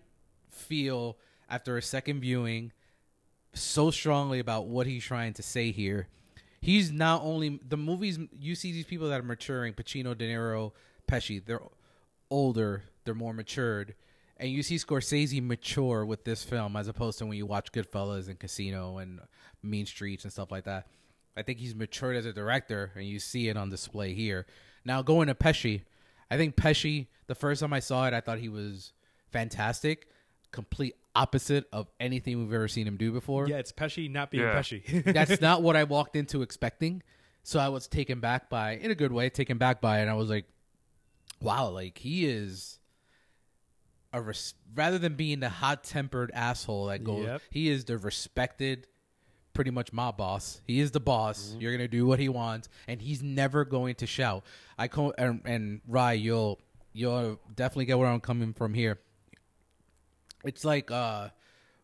feel 0.50 1.16
after 1.48 1.76
a 1.76 1.82
second 1.82 2.20
viewing 2.20 2.72
so 3.54 3.90
strongly 3.90 4.38
about 4.38 4.66
what 4.66 4.86
he's 4.86 5.02
trying 5.02 5.32
to 5.34 5.42
say 5.42 5.70
here. 5.72 6.08
He's 6.60 6.92
not 6.92 7.22
only 7.22 7.58
the 7.66 7.78
movies 7.78 8.18
you 8.38 8.54
see 8.54 8.70
these 8.72 8.84
people 8.84 9.08
that 9.08 9.20
are 9.20 9.24
maturing, 9.24 9.72
Pacino, 9.72 10.16
De 10.16 10.28
Niro, 10.28 10.72
Pesci, 11.10 11.44
they're 11.44 11.62
older, 12.30 12.84
they're 13.04 13.14
more 13.14 13.32
matured. 13.32 13.94
And 14.36 14.50
you 14.50 14.62
see 14.62 14.76
Scorsese 14.76 15.42
mature 15.42 16.04
with 16.04 16.24
this 16.24 16.42
film 16.44 16.76
as 16.76 16.86
opposed 16.88 17.18
to 17.18 17.26
when 17.26 17.36
you 17.36 17.46
watch 17.46 17.72
Goodfellas 17.72 18.28
and 18.28 18.38
Casino 18.38 18.98
and 18.98 19.20
Mean 19.62 19.86
Streets 19.86 20.24
and 20.24 20.32
stuff 20.32 20.50
like 20.50 20.64
that. 20.64 20.86
I 21.36 21.42
think 21.42 21.58
he's 21.58 21.74
matured 21.74 22.16
as 22.16 22.26
a 22.26 22.32
director 22.32 22.92
and 22.94 23.06
you 23.06 23.18
see 23.18 23.48
it 23.48 23.56
on 23.56 23.70
display 23.70 24.14
here. 24.14 24.46
Now 24.84 25.02
going 25.02 25.28
to 25.28 25.34
Pesci, 25.34 25.82
I 26.30 26.36
think 26.36 26.56
Pesci, 26.56 27.06
the 27.26 27.34
first 27.34 27.60
time 27.60 27.72
I 27.72 27.80
saw 27.80 28.06
it, 28.06 28.14
I 28.14 28.20
thought 28.20 28.38
he 28.38 28.48
was 28.48 28.92
fantastic. 29.30 30.08
Complete 30.52 30.96
opposite 31.14 31.66
of 31.72 31.88
anything 31.98 32.38
we've 32.38 32.52
ever 32.52 32.68
seen 32.68 32.86
him 32.86 32.96
do 32.96 33.12
before. 33.12 33.48
Yeah, 33.48 33.56
it's 33.58 33.72
Pesci 33.72 34.10
not 34.10 34.30
being 34.30 34.44
Yeah. 34.44 34.54
Pesci. 34.54 35.04
That's 35.12 35.40
not 35.40 35.62
what 35.62 35.76
I 35.76 35.84
walked 35.84 36.16
into 36.16 36.42
expecting. 36.42 37.02
So 37.42 37.58
I 37.58 37.68
was 37.68 37.86
taken 37.88 38.20
back 38.20 38.48
by, 38.50 38.72
in 38.76 38.90
a 38.90 38.94
good 38.94 39.12
way, 39.12 39.28
taken 39.30 39.58
back 39.58 39.80
by, 39.80 39.98
it, 39.98 40.02
and 40.02 40.10
I 40.10 40.14
was 40.14 40.28
like, 40.30 40.46
wow, 41.40 41.68
like 41.70 41.98
he 41.98 42.26
is 42.26 42.78
a 44.12 44.20
res- 44.20 44.54
rather 44.74 44.98
than 44.98 45.14
being 45.14 45.40
the 45.40 45.48
hot 45.48 45.84
tempered 45.84 46.30
asshole 46.34 46.86
that 46.86 47.02
goes, 47.04 47.24
Yep. 47.26 47.42
he 47.50 47.68
is 47.70 47.84
the 47.86 47.96
respected, 47.96 48.86
pretty 49.60 49.70
much 49.70 49.92
my 49.92 50.10
boss. 50.10 50.62
He 50.66 50.80
is 50.80 50.90
the 50.90 51.00
boss. 51.00 51.54
You're 51.60 51.72
gonna 51.72 51.86
do 51.86 52.06
what 52.06 52.18
he 52.18 52.30
wants, 52.30 52.70
and 52.88 52.98
he's 53.02 53.22
never 53.22 53.66
going 53.66 53.94
to 53.96 54.06
shout. 54.06 54.42
I 54.78 54.88
co- 54.88 55.12
and, 55.18 55.42
and 55.44 55.82
Rye, 55.86 56.14
you'll 56.14 56.58
you'll 56.94 57.38
definitely 57.54 57.84
get 57.84 57.98
where 57.98 58.08
I'm 58.08 58.20
coming 58.20 58.54
from 58.54 58.72
here. 58.72 58.98
It's 60.44 60.64
like 60.64 60.90
uh 60.90 61.28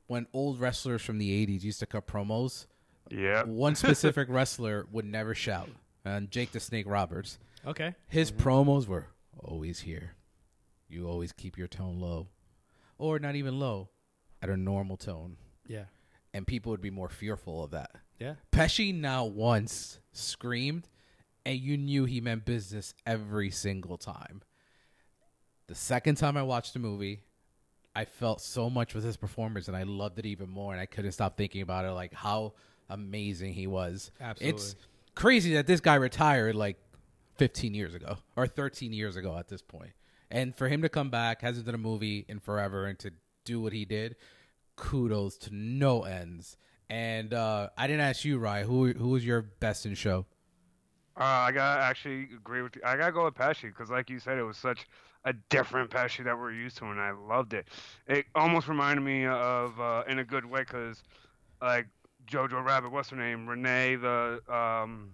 when 0.07 0.27
old 0.33 0.59
wrestlers 0.59 1.03
from 1.03 1.19
the 1.19 1.47
'80s 1.47 1.63
used 1.65 1.81
to 1.81 1.87
cut 1.87 2.07
promos 2.07 2.65
Yeah. 3.11 3.43
one 3.43 3.75
specific 3.85 4.29
wrestler 4.31 4.87
would 4.91 5.05
never 5.05 5.35
shout, 5.35 5.69
and 6.03 6.31
Jake 6.31 6.53
the 6.53 6.61
Snake 6.61 6.87
Roberts. 6.89 7.39
okay, 7.67 7.95
His 8.09 8.33
promos 8.33 8.87
were 8.87 9.09
always 9.39 9.81
here. 9.81 10.13
You 10.89 11.07
always 11.11 11.33
keep 11.33 11.59
your 11.59 11.69
tone 11.69 12.01
low, 12.01 12.29
or 12.97 13.19
not 13.19 13.35
even 13.35 13.59
low, 13.59 13.91
at 14.41 14.49
a 14.49 14.57
normal 14.57 14.97
tone, 14.97 15.37
yeah, 15.67 15.85
and 16.37 16.47
people 16.47 16.71
would 16.71 16.83
be 16.83 16.91
more 16.91 17.09
fearful 17.09 17.65
of 17.65 17.71
that. 17.71 17.91
yeah. 18.21 18.35
Pesci 18.53 18.95
now 18.95 19.25
once 19.25 20.01
screamed, 20.13 20.87
and 21.47 21.59
you 21.59 21.79
knew 21.79 22.05
he 22.05 22.21
meant 22.21 22.45
business 22.45 22.93
every 23.07 23.51
single 23.51 23.97
time. 23.97 24.43
The 25.67 25.75
second 25.75 26.17
time 26.17 26.37
I 26.37 26.43
watched 26.43 26.75
the 26.75 26.79
movie, 26.79 27.23
I 27.95 28.05
felt 28.05 28.43
so 28.43 28.69
much 28.69 28.95
with 28.95 29.03
his 29.03 29.17
performance, 29.17 29.67
and 29.67 29.77
I 29.77 29.85
loved 29.85 30.19
it 30.19 30.27
even 30.27 30.51
more. 30.51 30.73
And 30.73 30.81
I 30.81 30.85
couldn't 30.85 31.13
stop 31.13 31.39
thinking 31.39 31.63
about 31.63 31.87
it, 31.87 31.93
like 31.93 32.13
how 32.13 32.53
amazing 32.91 33.55
he 33.55 33.67
was. 33.67 34.11
Absolutely. 34.21 34.61
It's 34.61 34.77
crazy 35.15 35.55
that 35.55 35.67
this 35.67 35.81
guy 35.81 35.95
retired 35.95 36.55
like 36.55 36.77
15 37.39 37.73
years 37.73 37.95
ago 37.95 38.19
or 38.37 38.47
13 38.47 38.93
years 38.93 39.17
ago 39.17 39.37
at 39.39 39.49
this 39.49 39.63
point. 39.63 39.93
And 40.31 40.55
for 40.55 40.69
him 40.69 40.83
to 40.83 40.91
come 40.91 41.09
back, 41.09 41.41
hasn't 41.41 41.65
done 41.65 41.75
a 41.75 41.79
movie 41.79 42.27
in 42.29 42.41
forever, 42.41 42.85
and 42.85 42.99
to 42.99 43.13
do 43.47 43.61
what 43.61 43.73
he 43.73 43.87
did, 43.87 44.17
kudos 44.77 45.37
to 45.39 45.55
no 45.55 46.05
ends. 46.05 46.57
And 46.89 47.35
uh, 47.35 47.71
I 47.77 47.87
didn't 47.87 48.03
ask 48.03 48.25
you, 48.25 48.39
Rye, 48.39 48.63
who 48.63 48.93
who 48.93 49.09
was 49.09 49.27
your 49.27 49.43
best 49.43 49.87
in 49.87 49.95
show? 49.95 50.27
Uh, 51.19 51.25
I 51.25 51.53
gotta 51.53 51.83
actually 51.83 52.29
agree 52.37 52.63
with 52.63 52.77
you. 52.77 52.83
I 52.85 52.97
gotta 52.97 53.13
go 53.13 53.25
with 53.25 53.35
Pesci 53.35 53.63
because, 53.63 53.91
like 53.91 54.11
you 54.11 54.21
said, 54.21 54.39
it 54.39 54.45
was 54.45 54.57
such 54.57 54.87
a 55.25 55.33
different 55.49 55.91
Pesci 55.91 56.23
that 56.25 56.39
we're 56.39 56.53
used 56.53 56.77
to, 56.79 56.85
and 56.85 57.01
I 57.01 57.11
loved 57.11 57.55
it. 57.55 57.67
It 58.07 58.27
almost 58.35 58.69
reminded 58.69 59.03
me 59.03 59.27
of, 59.27 59.81
uh, 59.81 60.05
in 60.07 60.21
a 60.21 60.25
good 60.25 60.45
way, 60.45 60.61
because 60.61 61.03
like 61.61 61.89
Jojo 62.31 62.65
Rabbit, 62.65 62.93
what's 62.93 63.11
her 63.11 63.17
name? 63.17 63.49
Renee, 63.49 63.97
the 63.97 64.41
um, 64.49 65.11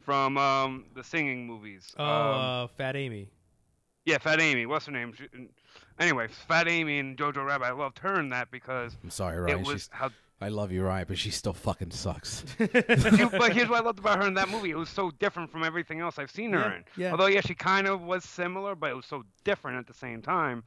from 0.00 0.36
um, 0.36 0.84
the 0.94 1.04
singing 1.04 1.46
movies. 1.46 1.94
Oh, 1.98 2.04
um, 2.04 2.34
uh, 2.34 2.66
Fat 2.68 2.96
Amy. 2.96 3.30
Yeah, 4.04 4.18
Fat 4.18 4.40
Amy. 4.40 4.66
What's 4.66 4.86
her 4.86 4.92
name? 4.92 5.12
She, 5.16 5.26
anyway, 5.98 6.28
Fat 6.48 6.68
Amy 6.68 6.98
and 6.98 7.16
Jojo 7.16 7.44
Rabbit. 7.46 7.64
I 7.66 7.70
loved 7.72 7.98
her 8.00 8.18
in 8.20 8.28
that 8.30 8.50
because 8.50 8.96
I'm 9.02 9.10
sorry, 9.10 9.38
Ryan. 9.38 9.60
it 9.60 9.66
was 9.66 9.88
how. 9.92 10.10
I 10.38 10.48
love 10.48 10.70
you, 10.70 10.84
Ryan, 10.84 11.06
but 11.08 11.16
she 11.16 11.30
still 11.30 11.54
fucking 11.54 11.92
sucks. 11.92 12.44
she- 12.58 12.66
but 12.66 13.54
here's 13.54 13.70
what 13.70 13.80
I 13.80 13.84
loved 13.84 13.98
about 14.00 14.18
her 14.20 14.26
in 14.28 14.34
that 14.34 14.50
movie. 14.50 14.68
It 14.70 14.76
was 14.76 14.90
so 14.90 15.10
different 15.12 15.50
from 15.50 15.64
everything 15.64 16.00
else 16.00 16.18
I've 16.18 16.30
seen 16.30 16.52
her 16.52 16.58
Yeah, 16.58 16.76
in. 16.76 16.84
yeah. 16.98 17.10
Although 17.12 17.26
yeah, 17.28 17.40
she 17.40 17.54
kind 17.54 17.86
of 17.86 18.02
was 18.02 18.22
similar, 18.22 18.74
but 18.74 18.90
it 18.90 18.94
was 18.94 19.06
so 19.06 19.24
different 19.44 19.78
at 19.78 19.86
the 19.86 19.94
same 19.94 20.20
time. 20.20 20.62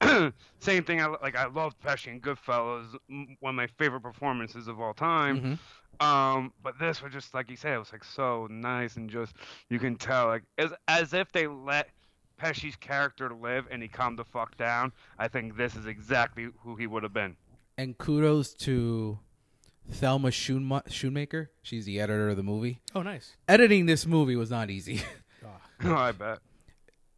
same 0.60 0.84
thing. 0.84 1.00
I 1.00 1.06
like. 1.06 1.36
I 1.36 1.46
loved 1.46 1.80
Pesci 1.82 2.08
in 2.08 2.20
Goodfellas. 2.20 2.94
One 3.40 3.50
of 3.50 3.54
my 3.56 3.66
favorite 3.78 4.02
performances 4.02 4.68
of 4.68 4.80
all 4.80 4.94
time. 4.94 5.58
Mhm. 6.00 6.04
Um, 6.06 6.52
but 6.62 6.78
this 6.78 7.02
was 7.02 7.12
just 7.12 7.34
like 7.34 7.50
you 7.50 7.56
said, 7.56 7.74
it 7.74 7.78
was 7.78 7.92
like 7.92 8.04
so 8.04 8.46
nice 8.48 8.96
and 8.96 9.10
just 9.10 9.34
you 9.68 9.80
can 9.80 9.96
tell 9.96 10.26
like 10.26 10.44
as 10.58 10.70
as 10.86 11.12
if 11.12 11.32
they 11.32 11.48
let 11.48 11.88
Pesci's 12.38 12.76
character 12.76 13.28
to 13.28 13.34
live 13.34 13.66
and 13.70 13.82
he 13.82 13.88
calmed 13.88 14.18
the 14.18 14.24
fuck 14.24 14.56
down. 14.56 14.92
I 15.18 15.28
think 15.28 15.56
this 15.56 15.74
is 15.76 15.86
exactly 15.86 16.48
who 16.60 16.76
he 16.76 16.86
would 16.86 17.02
have 17.02 17.12
been. 17.12 17.36
And 17.76 17.96
kudos 17.98 18.54
to 18.54 19.18
Thelma 19.90 20.28
Schoonma- 20.30 20.86
Schoonmaker. 20.88 21.48
She's 21.62 21.84
the 21.84 22.00
editor 22.00 22.30
of 22.30 22.36
the 22.36 22.42
movie. 22.42 22.80
Oh, 22.94 23.02
nice. 23.02 23.36
Editing 23.48 23.86
this 23.86 24.06
movie 24.06 24.36
was 24.36 24.50
not 24.50 24.70
easy. 24.70 25.02
oh, 25.84 25.94
I 25.94 26.12
bet. 26.12 26.38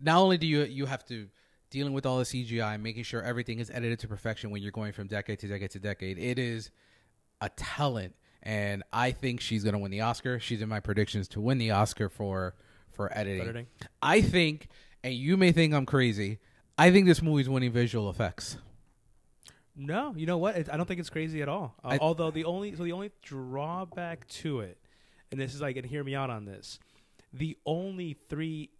not 0.00 0.18
only 0.18 0.38
do 0.38 0.46
you 0.46 0.62
you 0.64 0.86
have 0.86 1.04
to 1.06 1.28
dealing 1.70 1.92
with 1.92 2.04
all 2.04 2.18
the 2.18 2.24
CGI, 2.24 2.80
making 2.80 3.04
sure 3.04 3.22
everything 3.22 3.60
is 3.60 3.70
edited 3.70 4.00
to 4.00 4.08
perfection 4.08 4.50
when 4.50 4.60
you're 4.60 4.72
going 4.72 4.92
from 4.92 5.06
decade 5.06 5.38
to 5.38 5.46
decade 5.46 5.70
to 5.70 5.78
decade. 5.78 6.18
It 6.18 6.38
is 6.38 6.70
a 7.40 7.48
talent, 7.50 8.14
and 8.42 8.82
I 8.92 9.12
think 9.12 9.40
she's 9.40 9.62
going 9.62 9.74
to 9.74 9.78
win 9.78 9.90
the 9.92 10.00
Oscar. 10.00 10.40
She's 10.40 10.62
in 10.62 10.68
my 10.68 10.80
predictions 10.80 11.28
to 11.28 11.40
win 11.40 11.58
the 11.58 11.70
Oscar 11.70 12.08
for 12.08 12.54
for 12.90 13.16
editing. 13.16 13.42
Editing. 13.42 13.66
I 14.02 14.20
think, 14.20 14.68
and 15.02 15.14
you 15.14 15.36
may 15.36 15.52
think 15.52 15.72
I'm 15.74 15.86
crazy. 15.86 16.38
I 16.78 16.90
think 16.90 17.06
this 17.06 17.20
movie's 17.22 17.48
winning 17.48 17.72
visual 17.72 18.08
effects. 18.10 18.56
No, 19.76 20.14
you 20.16 20.26
know 20.26 20.38
what? 20.38 20.56
It, 20.56 20.68
I 20.70 20.76
don't 20.76 20.86
think 20.86 21.00
it's 21.00 21.10
crazy 21.10 21.42
at 21.42 21.48
all. 21.48 21.74
Uh, 21.84 21.88
I- 21.88 21.98
although 21.98 22.30
the 22.30 22.44
only 22.44 22.74
so 22.76 22.84
the 22.84 22.92
only 22.92 23.10
drawback 23.22 24.26
to 24.28 24.60
it, 24.60 24.78
and 25.30 25.40
this 25.40 25.54
is 25.54 25.60
like, 25.60 25.76
and 25.76 25.86
hear 25.86 26.02
me 26.04 26.14
out 26.14 26.28
on 26.30 26.44
this, 26.44 26.78
the 27.32 27.56
only 27.64 28.16
three 28.28 28.70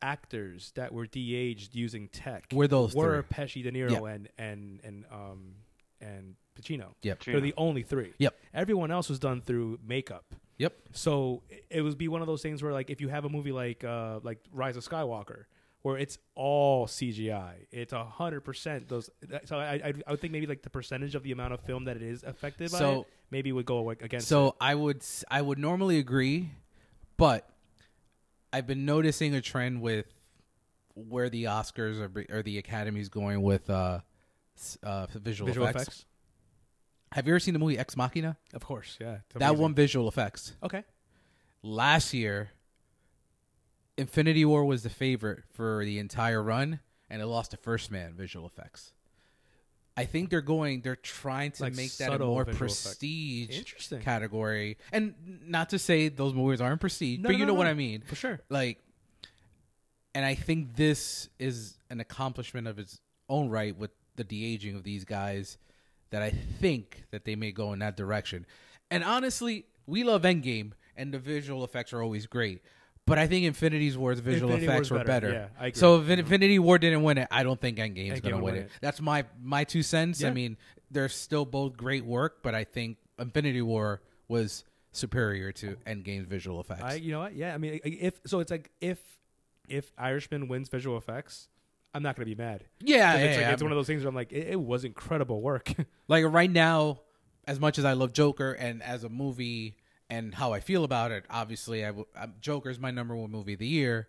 actors 0.00 0.72
that 0.76 0.92
were 0.92 1.06
de-aged 1.06 1.74
using 1.74 2.08
tech 2.08 2.46
Were 2.52 2.68
those 2.68 2.94
were 2.94 3.22
Pesci, 3.24 3.62
De 3.62 3.70
Niro, 3.72 3.90
Yeah. 3.90 4.12
and 4.14 4.28
and 4.38 4.80
and 4.84 5.04
um 5.12 5.54
and 6.00 6.34
Pacino. 6.60 6.94
Yep. 7.02 7.24
They're 7.24 7.40
the 7.40 7.54
only 7.56 7.82
three. 7.82 8.12
Yep. 8.18 8.34
Everyone 8.54 8.90
else 8.90 9.08
was 9.08 9.18
done 9.18 9.42
through 9.42 9.78
makeup. 9.86 10.34
Yep. 10.58 10.72
So 10.92 11.42
it- 11.50 11.66
it 11.70 11.82
would 11.82 11.98
be 11.98 12.08
one 12.08 12.20
of 12.20 12.26
those 12.26 12.42
things 12.42 12.62
where 12.62 12.72
like 12.72 12.90
if 12.90 13.00
you 13.00 13.08
have 13.08 13.24
a 13.24 13.28
movie 13.28 13.52
like 13.52 13.84
uh 13.84 14.20
like 14.22 14.38
Rise 14.52 14.76
of 14.76 14.84
Skywalker 14.84 15.44
where 15.82 15.96
it's 15.96 16.18
all 16.34 16.86
CGI, 16.86 17.66
it's 17.70 17.92
a 17.92 18.04
hundred 18.04 18.40
percent 18.42 18.88
those. 18.88 19.10
So 19.44 19.58
I, 19.58 19.74
I 19.74 19.92
I 20.06 20.10
would 20.10 20.20
think 20.20 20.32
maybe 20.32 20.46
like 20.46 20.62
the 20.62 20.70
percentage 20.70 21.14
of 21.14 21.22
the 21.22 21.32
amount 21.32 21.54
of 21.54 21.60
film 21.60 21.84
that 21.84 21.96
it 21.96 22.02
is 22.02 22.24
affected 22.24 22.70
by 22.72 22.78
So- 22.78 23.00
it 23.02 23.06
maybe 23.30 23.52
would 23.52 23.66
go 23.66 23.90
against. 23.90 24.28
So 24.28 24.48
it. 24.48 24.54
I 24.60 24.74
would 24.74 25.04
I 25.30 25.40
would 25.42 25.58
normally 25.58 25.98
agree, 25.98 26.50
but 27.16 27.48
I've 28.52 28.66
been 28.66 28.84
noticing 28.84 29.34
a 29.34 29.40
trend 29.40 29.80
with 29.82 30.06
where 30.94 31.28
the 31.30 31.44
Oscars 31.44 32.00
are, 32.00 32.36
or 32.36 32.42
the 32.42 32.58
Academy's 32.58 33.08
going 33.08 33.42
with 33.42 33.70
uh, 33.70 34.00
uh, 34.82 35.06
visual, 35.14 35.46
visual 35.46 35.66
effects. 35.66 35.82
effects. 35.82 36.04
Have 37.12 37.26
you 37.26 37.32
ever 37.34 37.40
seen 37.40 37.54
the 37.54 37.60
movie 37.60 37.78
Ex 37.78 37.96
Machina? 37.96 38.36
of 38.52 38.64
course, 38.64 38.98
yeah. 39.00 39.18
That 39.36 39.56
one 39.56 39.74
visual 39.74 40.08
effects. 40.08 40.54
Okay. 40.62 40.84
Last 41.62 42.12
year, 42.14 42.50
Infinity 43.98 44.44
War 44.44 44.64
was 44.64 44.82
the 44.84 44.90
favorite 44.90 45.42
for 45.52 45.84
the 45.84 45.98
entire 45.98 46.42
run, 46.42 46.80
and 47.10 47.20
it 47.20 47.26
lost 47.26 47.50
to 47.50 47.56
First 47.56 47.90
Man 47.90 48.14
visual 48.14 48.46
effects. 48.46 48.92
I 49.96 50.04
think 50.04 50.30
they're 50.30 50.40
going. 50.40 50.82
They're 50.82 50.94
trying 50.94 51.50
to 51.52 51.64
Like 51.64 51.74
make 51.74 51.92
that 51.96 52.12
a 52.12 52.18
more 52.24 52.44
prestige 52.44 53.58
Interesting. 53.58 54.00
category. 54.00 54.78
And 54.92 55.14
not 55.44 55.70
to 55.70 55.78
say 55.80 56.08
those 56.08 56.34
movies 56.34 56.60
aren't 56.60 56.80
prestige, 56.80 57.18
No, 57.18 57.24
but 57.24 57.32
no, 57.32 57.38
you 57.38 57.46
no, 57.46 57.52
know 57.52 57.58
what. 57.58 57.66
I 57.66 57.74
mean. 57.74 58.02
For 58.06 58.14
sure. 58.14 58.38
Like, 58.48 58.78
and 60.14 60.24
I 60.24 60.36
think 60.36 60.76
this 60.76 61.28
is 61.40 61.78
an 61.90 61.98
accomplishment 61.98 62.68
of 62.68 62.78
its 62.78 63.00
own 63.28 63.48
right 63.48 63.76
with 63.76 63.90
the 64.14 64.22
de 64.22 64.44
aging 64.54 64.76
of 64.76 64.84
these 64.84 65.04
guys. 65.04 65.58
That 66.10 66.22
I 66.22 66.30
think 66.30 67.02
that 67.10 67.24
they 67.24 67.34
may 67.34 67.50
go 67.50 67.72
in 67.72 67.80
that 67.80 67.96
direction. 67.96 68.46
And 68.92 69.02
honestly, 69.02 69.66
we 69.86 70.04
love 70.04 70.22
Endgame, 70.22 70.72
and 70.96 71.12
the 71.12 71.18
visual 71.18 71.64
effects 71.64 71.92
are 71.92 72.02
always 72.02 72.26
great. 72.26 72.62
But 73.08 73.18
I 73.18 73.26
think 73.26 73.44
Infinity 73.46 73.96
War's 73.96 74.20
visual 74.20 74.52
Infinity 74.52 74.66
effects 74.72 74.90
War's 74.90 75.00
were 75.00 75.04
better. 75.06 75.28
better. 75.28 75.32
Yeah, 75.32 75.62
I 75.62 75.66
agree. 75.68 75.78
So 75.80 76.00
if 76.00 76.08
Infinity 76.10 76.58
War 76.58 76.78
didn't 76.78 77.02
win 77.02 77.18
it, 77.18 77.28
I 77.30 77.42
don't 77.42 77.60
think 77.60 77.78
Endgame's 77.78 78.20
Endgame 78.20 78.24
would 78.24 78.34
win 78.34 78.42
win 78.44 78.54
it. 78.56 78.58
it. 78.58 78.70
That's 78.80 79.00
my 79.00 79.24
my 79.42 79.64
two 79.64 79.82
cents. 79.82 80.22
I 80.22 80.30
mean, 80.30 80.56
they're 80.90 81.08
still 81.08 81.44
both 81.44 81.76
great 81.76 82.04
work, 82.04 82.42
but 82.42 82.54
I 82.54 82.64
think 82.64 82.98
Infinity 83.18 83.62
War 83.62 84.00
was 84.28 84.64
superior 84.92 85.52
to 85.52 85.76
Endgame's 85.86 86.26
visual 86.26 86.60
effects. 86.60 86.82
I 86.82 86.94
you 86.94 87.12
know 87.12 87.20
what? 87.20 87.34
Yeah, 87.34 87.54
I 87.54 87.58
mean 87.58 87.80
if 87.84 88.20
so 88.26 88.40
it's 88.40 88.50
like 88.50 88.70
if 88.80 88.98
if 89.68 89.92
Irishman 89.98 90.48
wins 90.48 90.68
visual 90.68 90.96
effects, 90.96 91.48
I'm 91.94 92.02
not 92.02 92.16
to 92.16 92.24
be 92.24 92.34
mad. 92.34 92.64
yeah, 92.80 93.12
'Cause 93.12 93.20
yeah, 93.20 93.26
it's, 93.26 93.36
like, 93.36 93.42
yeah. 93.46 93.52
it's 93.52 93.62
one 93.62 93.72
of 93.72 93.76
those 93.76 93.86
things 93.86 94.02
where 94.02 94.08
I'm 94.08 94.14
like, 94.14 94.32
it, 94.32 94.48
it 94.52 94.60
was 94.60 94.84
incredible 94.84 95.40
work. 95.42 95.72
like 96.08 96.24
right 96.26 96.50
now, 96.50 97.00
as 97.46 97.58
much 97.60 97.78
as 97.78 97.84
I 97.84 97.92
love 97.94 98.12
Joker 98.12 98.52
and 98.52 98.82
as 98.82 99.04
a 99.04 99.08
movie 99.08 99.76
and 100.10 100.34
how 100.34 100.52
I 100.52 100.60
feel 100.60 100.84
about 100.84 101.10
it, 101.12 101.24
obviously, 101.30 101.84
I 101.84 101.88
w- 101.88 102.06
uh, 102.16 102.28
Joker 102.40 102.70
is 102.70 102.78
my 102.78 102.90
number 102.90 103.14
one 103.16 103.30
movie 103.30 103.52
of 103.54 103.58
the 103.58 103.66
year. 103.66 104.08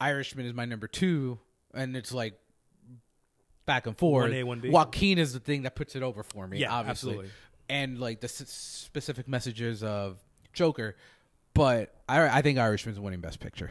Irishman 0.00 0.46
is 0.46 0.54
my 0.54 0.64
number 0.64 0.86
two, 0.88 1.38
and 1.74 1.96
it's 1.96 2.12
like 2.12 2.38
back 3.66 3.86
and 3.86 3.96
forth. 3.96 4.30
1A, 4.30 4.44
1B. 4.44 4.70
Joaquin 4.70 5.18
is 5.18 5.32
the 5.32 5.40
thing 5.40 5.62
that 5.62 5.74
puts 5.74 5.94
it 5.96 6.02
over 6.02 6.22
for 6.22 6.46
me. 6.46 6.58
Yeah, 6.58 6.72
obviously. 6.72 7.10
absolutely. 7.12 7.30
And 7.68 7.98
like 7.98 8.20
the 8.20 8.26
s- 8.26 8.48
specific 8.48 9.28
messages 9.28 9.82
of 9.82 10.18
Joker, 10.52 10.96
but 11.54 11.94
I, 12.08 12.38
I 12.38 12.42
think 12.42 12.58
Irishman's 12.58 12.98
winning 12.98 13.20
Best 13.20 13.40
Picture. 13.40 13.70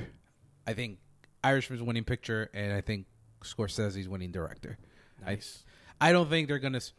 I 0.67 0.73
think 0.73 0.99
Irishman's 1.43 1.82
winning 1.82 2.04
picture, 2.04 2.49
and 2.54 2.71
I 2.73 2.82
think 2.82 3.08
Scorsese's 3.43 4.08
winning 4.08 4.32
director. 4.32 4.78
nice. 5.25 5.63
I 5.99 6.12
don't 6.13 6.30
think 6.30 6.47
they're 6.47 6.60
gonna. 6.60 6.78
s- 6.78 6.93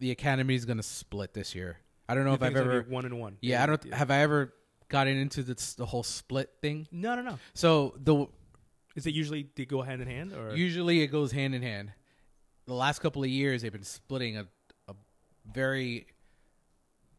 The 0.00 0.10
Academy's 0.10 0.64
gonna 0.64 0.82
split 0.82 1.34
this 1.34 1.54
year. 1.54 1.78
I 2.10 2.14
don't 2.14 2.24
know 2.24 2.34
if 2.34 2.42
I've 2.42 2.56
ever. 2.56 2.84
one 2.88 3.04
and 3.04 3.20
one. 3.20 3.36
Yeah, 3.40 3.62
I 3.62 3.66
don't. 3.66 3.94
Have 3.94 4.10
I 4.10 4.18
ever 4.18 4.52
gotten 4.88 5.16
into 5.16 5.44
this, 5.44 5.74
the 5.74 5.86
whole 5.86 6.02
split 6.02 6.50
thing? 6.60 6.88
No, 6.90 7.14
no, 7.14 7.22
no. 7.22 7.38
So 7.54 7.94
the 8.02 8.26
Is 8.96 9.06
it 9.06 9.14
usually 9.14 9.48
they 9.54 9.64
go 9.64 9.80
hand 9.82 10.02
in 10.02 10.08
hand 10.08 10.32
or 10.32 10.56
usually 10.56 11.02
it 11.02 11.06
goes 11.06 11.30
hand 11.30 11.54
in 11.54 11.62
hand. 11.62 11.92
The 12.66 12.74
last 12.74 12.98
couple 12.98 13.22
of 13.22 13.28
years, 13.28 13.62
they've 13.62 13.70
been 13.70 13.84
splitting 13.84 14.38
a, 14.38 14.48
a 14.88 14.94
very 15.54 16.08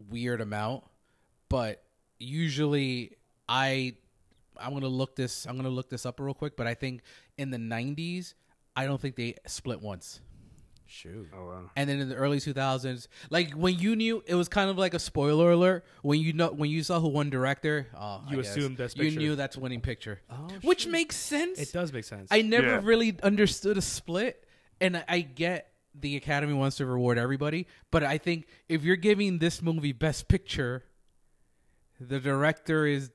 weird 0.09 0.41
amount, 0.41 0.83
but 1.47 1.81
usually 2.19 3.15
I 3.47 3.93
I'm 4.59 4.73
gonna 4.73 4.87
look 4.89 5.15
this 5.15 5.45
I'm 5.45 5.55
gonna 5.55 5.69
look 5.69 5.89
this 5.89 6.05
up 6.05 6.19
real 6.19 6.33
quick. 6.33 6.57
But 6.57 6.67
I 6.67 6.73
think 6.73 7.01
in 7.37 7.49
the 7.49 7.57
'90s, 7.57 8.33
I 8.75 8.85
don't 8.85 8.99
think 8.99 9.15
they 9.15 9.35
split 9.47 9.81
once. 9.81 10.19
Shoot? 10.91 11.29
Oh 11.35 11.45
wow. 11.45 11.69
and 11.75 11.89
then 11.89 11.99
in 11.99 12.09
the 12.09 12.15
early 12.15 12.37
2000s 12.37 13.07
like 13.29 13.53
when 13.53 13.79
you 13.79 13.95
knew 13.95 14.23
it 14.27 14.35
was 14.35 14.47
kind 14.49 14.69
of 14.69 14.77
like 14.77 14.93
a 14.93 14.99
spoiler 14.99 15.51
alert 15.51 15.85
when 16.01 16.19
you 16.19 16.33
know 16.33 16.49
when 16.51 16.69
you 16.69 16.83
saw 16.83 16.99
who 16.99 17.07
won 17.07 17.29
director 17.29 17.87
oh, 17.97 18.21
You 18.29 18.39
I 18.39 18.41
guess, 18.41 18.55
assumed 18.55 18.77
Best 18.77 18.97
you 18.97 19.11
knew 19.11 19.35
that's 19.35 19.57
winning 19.57 19.81
picture 19.81 20.21
Oh, 20.29 20.47
which 20.63 20.83
shoot. 20.83 20.91
makes 20.91 21.15
sense 21.15 21.59
It 21.59 21.71
does 21.73 21.91
make 21.93 22.03
sense. 22.03 22.27
i 22.31 22.41
never 22.41 22.67
Yeah. 22.67 22.81
really 22.83 23.17
understood 23.23 23.77
a 23.77 23.81
split 23.81 24.45
and 24.79 24.97
I, 24.97 25.03
I 25.07 25.19
get 25.21 25.67
the 25.93 26.15
academy 26.17 26.53
wants 26.53 26.77
to 26.77 26.85
reward 26.85 27.17
everybody 27.17 27.67
but 27.91 28.03
i 28.03 28.17
think 28.17 28.47
if 28.69 28.83
you're 28.83 28.95
giving 28.95 29.39
this 29.39 29.61
movie 29.61 29.91
best 29.93 30.27
picture 30.27 30.83
the 31.99 32.19
director 32.19 32.85
is 32.85 33.11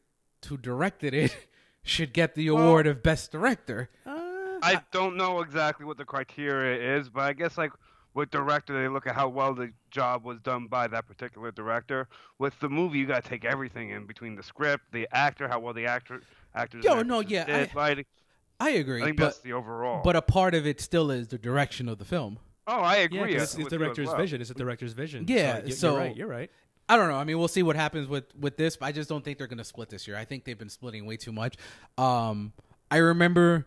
who 0.49 0.57
directed 0.57 1.13
it 1.15 1.35
should 1.83 2.13
get 2.13 2.35
the 2.35 2.51
Well- 2.51 2.63
award 2.65 2.87
of 2.87 3.03
best 3.03 3.33
director 3.33 3.91
Uh, 4.07 4.16
I 4.63 4.83
don't 4.93 5.17
know 5.17 5.41
exactly 5.41 5.87
what 5.87 5.97
the 5.97 6.05
criteria 6.05 6.99
is, 6.99 7.09
but 7.09 7.23
I 7.23 7.33
guess 7.33 7.59
like 7.59 7.73
with 8.15 8.31
director, 8.31 8.81
they 8.81 8.89
look 8.89 9.07
at 9.07 9.15
how 9.15 9.29
well 9.29 9.55
the 9.55 9.71
job 9.91 10.25
was 10.25 10.41
done 10.41 10.67
by 10.67 10.87
that 10.89 11.07
particular 11.07 11.51
director. 11.53 12.09
With 12.39 12.59
the 12.61 12.69
movie, 12.69 12.99
you 12.99 13.07
got 13.07 13.25
to 13.25 13.29
take 13.29 13.45
everything 13.45 13.91
in 13.91 14.07
between 14.07 14.35
the 14.35 14.43
script, 14.43 14.85
the 14.93 15.07
actor, 15.13 15.49
how 15.49 15.61
well 15.61 15.75
the 15.75 15.87
actor 15.87 16.23
actors. 16.55 16.85
Yo, 16.85 17.03
no, 17.03 17.21
yeah, 17.21 17.45
did. 17.45 17.75
Like, 17.75 18.07
i 18.59 18.71
agree 18.71 19.03
I 19.03 19.05
think 19.05 19.19
but, 19.19 19.25
that's 19.25 19.39
the 19.41 19.53
overall. 19.53 20.03
but 20.03 20.17
a 20.17 20.23
part 20.23 20.55
of 20.55 20.67
it 20.67 20.81
still 20.81 21.11
is 21.11 21.29
the 21.29 21.37
direction 21.37 21.91
of 21.91 21.99
the 21.99 22.07
film 22.07 22.39
oh, 22.67 22.81
I 22.81 22.97
agree. 22.97 23.35
yeah, 23.35 23.43
it's, 23.43 23.55
it's 23.55 23.65
with 23.65 23.73
you 23.73 23.79
as 23.79 23.81
director's 23.81 24.09
well. 24.09 24.17
vision. 24.17 24.41
It's 24.41 24.51
a 24.51 24.55
director's 24.55 24.93
vision. 24.93 25.25
Yeah, 25.29 25.57
so, 25.57 25.65
y- 25.65 25.71
so- 25.71 25.91
you're 25.91 25.99
right. 25.99 26.17
You're 26.17 26.29
right. 26.29 26.51
I 26.89 26.97
don't 26.97 27.09
know. 27.09 27.17
I 27.17 27.25
mean, 27.25 27.37
we'll 27.37 27.49
see 27.49 27.65
what 27.65 27.75
happens 27.75 28.07
with 28.07 28.25
with 28.39 28.57
this. 28.57 28.77
But 28.77 28.87
I 28.87 28.93
just 28.93 29.09
don't 29.09 29.25
think 29.25 29.39
they're 29.39 29.49
going 29.49 29.59
to 29.59 29.65
split 29.65 29.89
this 29.89 30.07
year. 30.07 30.17
I 30.17 30.25
think 30.25 30.45
they've 30.45 30.57
been 30.57 30.69
splitting 30.69 31.05
way 31.05 31.17
too 31.17 31.33
much. 31.33 31.57
Um, 31.99 32.53
I 32.93 32.99
remember 32.99 33.67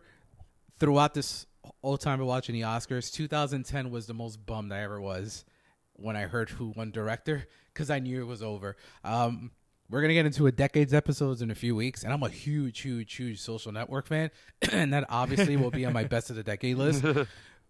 throughout 0.80 1.14
this 1.14 1.46
whole 1.82 1.98
time 1.98 2.20
of 2.20 2.26
watching 2.26 2.54
the 2.54 2.62
Oscars, 2.62 3.12
2010 3.12 3.90
was 3.90 4.06
the 4.06 4.14
most 4.14 4.44
bummed 4.44 4.72
I 4.72 4.80
ever 4.80 5.00
was 5.00 5.44
when 5.92 6.16
I 6.16 6.22
heard 6.22 6.50
who 6.50 6.72
won 6.74 6.90
director 6.90 7.46
because 7.72 7.90
I 7.90 8.00
knew 8.00 8.20
it 8.20 8.26
was 8.26 8.42
over. 8.42 8.76
Um, 9.04 9.52
we're 9.90 10.00
gonna 10.00 10.14
get 10.14 10.26
into 10.26 10.46
a 10.46 10.52
decades 10.52 10.94
episodes 10.94 11.42
in 11.42 11.50
a 11.50 11.54
few 11.54 11.74
weeks, 11.74 12.04
and 12.04 12.12
I'm 12.12 12.22
a 12.22 12.28
huge, 12.28 12.80
huge, 12.80 13.14
huge 13.14 13.40
social 13.40 13.72
network 13.72 14.06
fan, 14.06 14.30
and 14.72 14.92
that 14.92 15.04
obviously 15.08 15.56
will 15.56 15.70
be 15.70 15.84
on 15.84 15.92
my 15.92 16.04
best 16.04 16.30
of 16.30 16.36
the 16.36 16.42
decade 16.42 16.76
list. 16.76 17.04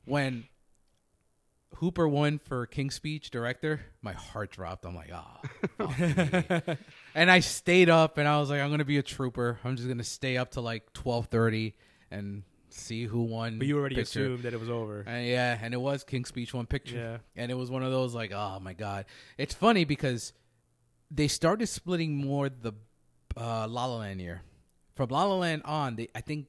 When 0.06 0.44
Hooper 1.76 2.08
won 2.08 2.38
for 2.38 2.64
King's 2.66 2.94
Speech 2.94 3.30
director, 3.30 3.82
my 4.00 4.14
heart 4.14 4.50
dropped. 4.50 4.86
I'm 4.86 4.96
like, 4.96 5.10
ah. 5.12 5.40
and 7.14 7.30
I 7.30 7.40
stayed 7.40 7.90
up, 7.90 8.16
and 8.16 8.26
I 8.26 8.40
was 8.40 8.48
like, 8.48 8.62
I'm 8.62 8.70
gonna 8.70 8.86
be 8.86 8.96
a 8.96 9.02
trooper. 9.02 9.58
I'm 9.62 9.76
just 9.76 9.88
gonna 9.88 10.02
stay 10.02 10.38
up 10.38 10.52
to 10.52 10.62
like 10.62 10.92
12:30 10.94 11.74
and 12.10 12.42
see 12.76 13.04
who 13.04 13.22
won. 13.22 13.58
But 13.58 13.66
you 13.66 13.78
already 13.78 13.96
picture. 13.96 14.20
assumed 14.20 14.42
that 14.44 14.52
it 14.52 14.60
was 14.60 14.70
over. 14.70 15.04
Uh, 15.06 15.18
yeah, 15.18 15.58
and 15.60 15.74
it 15.74 15.80
was 15.80 16.04
King's 16.04 16.28
Speech 16.28 16.54
one 16.54 16.66
picture. 16.66 16.96
Yeah. 16.96 17.18
And 17.42 17.50
it 17.50 17.54
was 17.54 17.70
one 17.70 17.82
of 17.82 17.90
those 17.90 18.14
like, 18.14 18.32
oh 18.32 18.58
my 18.60 18.72
god. 18.72 19.06
It's 19.38 19.54
funny 19.54 19.84
because 19.84 20.32
they 21.10 21.28
started 21.28 21.66
splitting 21.66 22.16
more 22.16 22.48
the 22.48 22.72
uh, 23.36 23.66
La 23.68 23.86
La 23.86 23.96
Land 23.98 24.20
year. 24.20 24.42
From 24.94 25.08
La 25.10 25.24
La 25.24 25.36
Land 25.36 25.62
on, 25.64 25.96
they, 25.96 26.08
I 26.14 26.20
think 26.20 26.46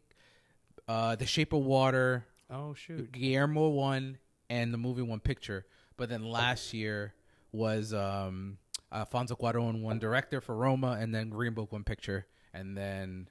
uh, 0.88 1.15
The 1.15 1.26
Shape 1.26 1.53
of 1.53 1.63
Water, 1.63 2.26
Oh 2.51 2.74
shoot. 2.74 3.11
Guillermo 3.11 3.69
won, 3.69 4.17
and 4.49 4.74
the 4.74 4.78
movie 4.78 5.01
won 5.01 5.19
picture. 5.19 5.65
But 5.95 6.09
then 6.09 6.24
last 6.24 6.74
year 6.74 7.13
was 7.51 7.93
um, 7.93 8.57
Alfonso 8.91 9.36
Cuarón 9.36 9.82
won 9.82 9.99
director 9.99 10.41
for 10.41 10.55
Roma, 10.55 10.97
and 10.99 11.15
then 11.15 11.30
Green 11.30 11.53
Book 11.53 11.72
won 11.72 11.84
picture. 11.84 12.26
And 12.53 12.78
then 12.78 13.30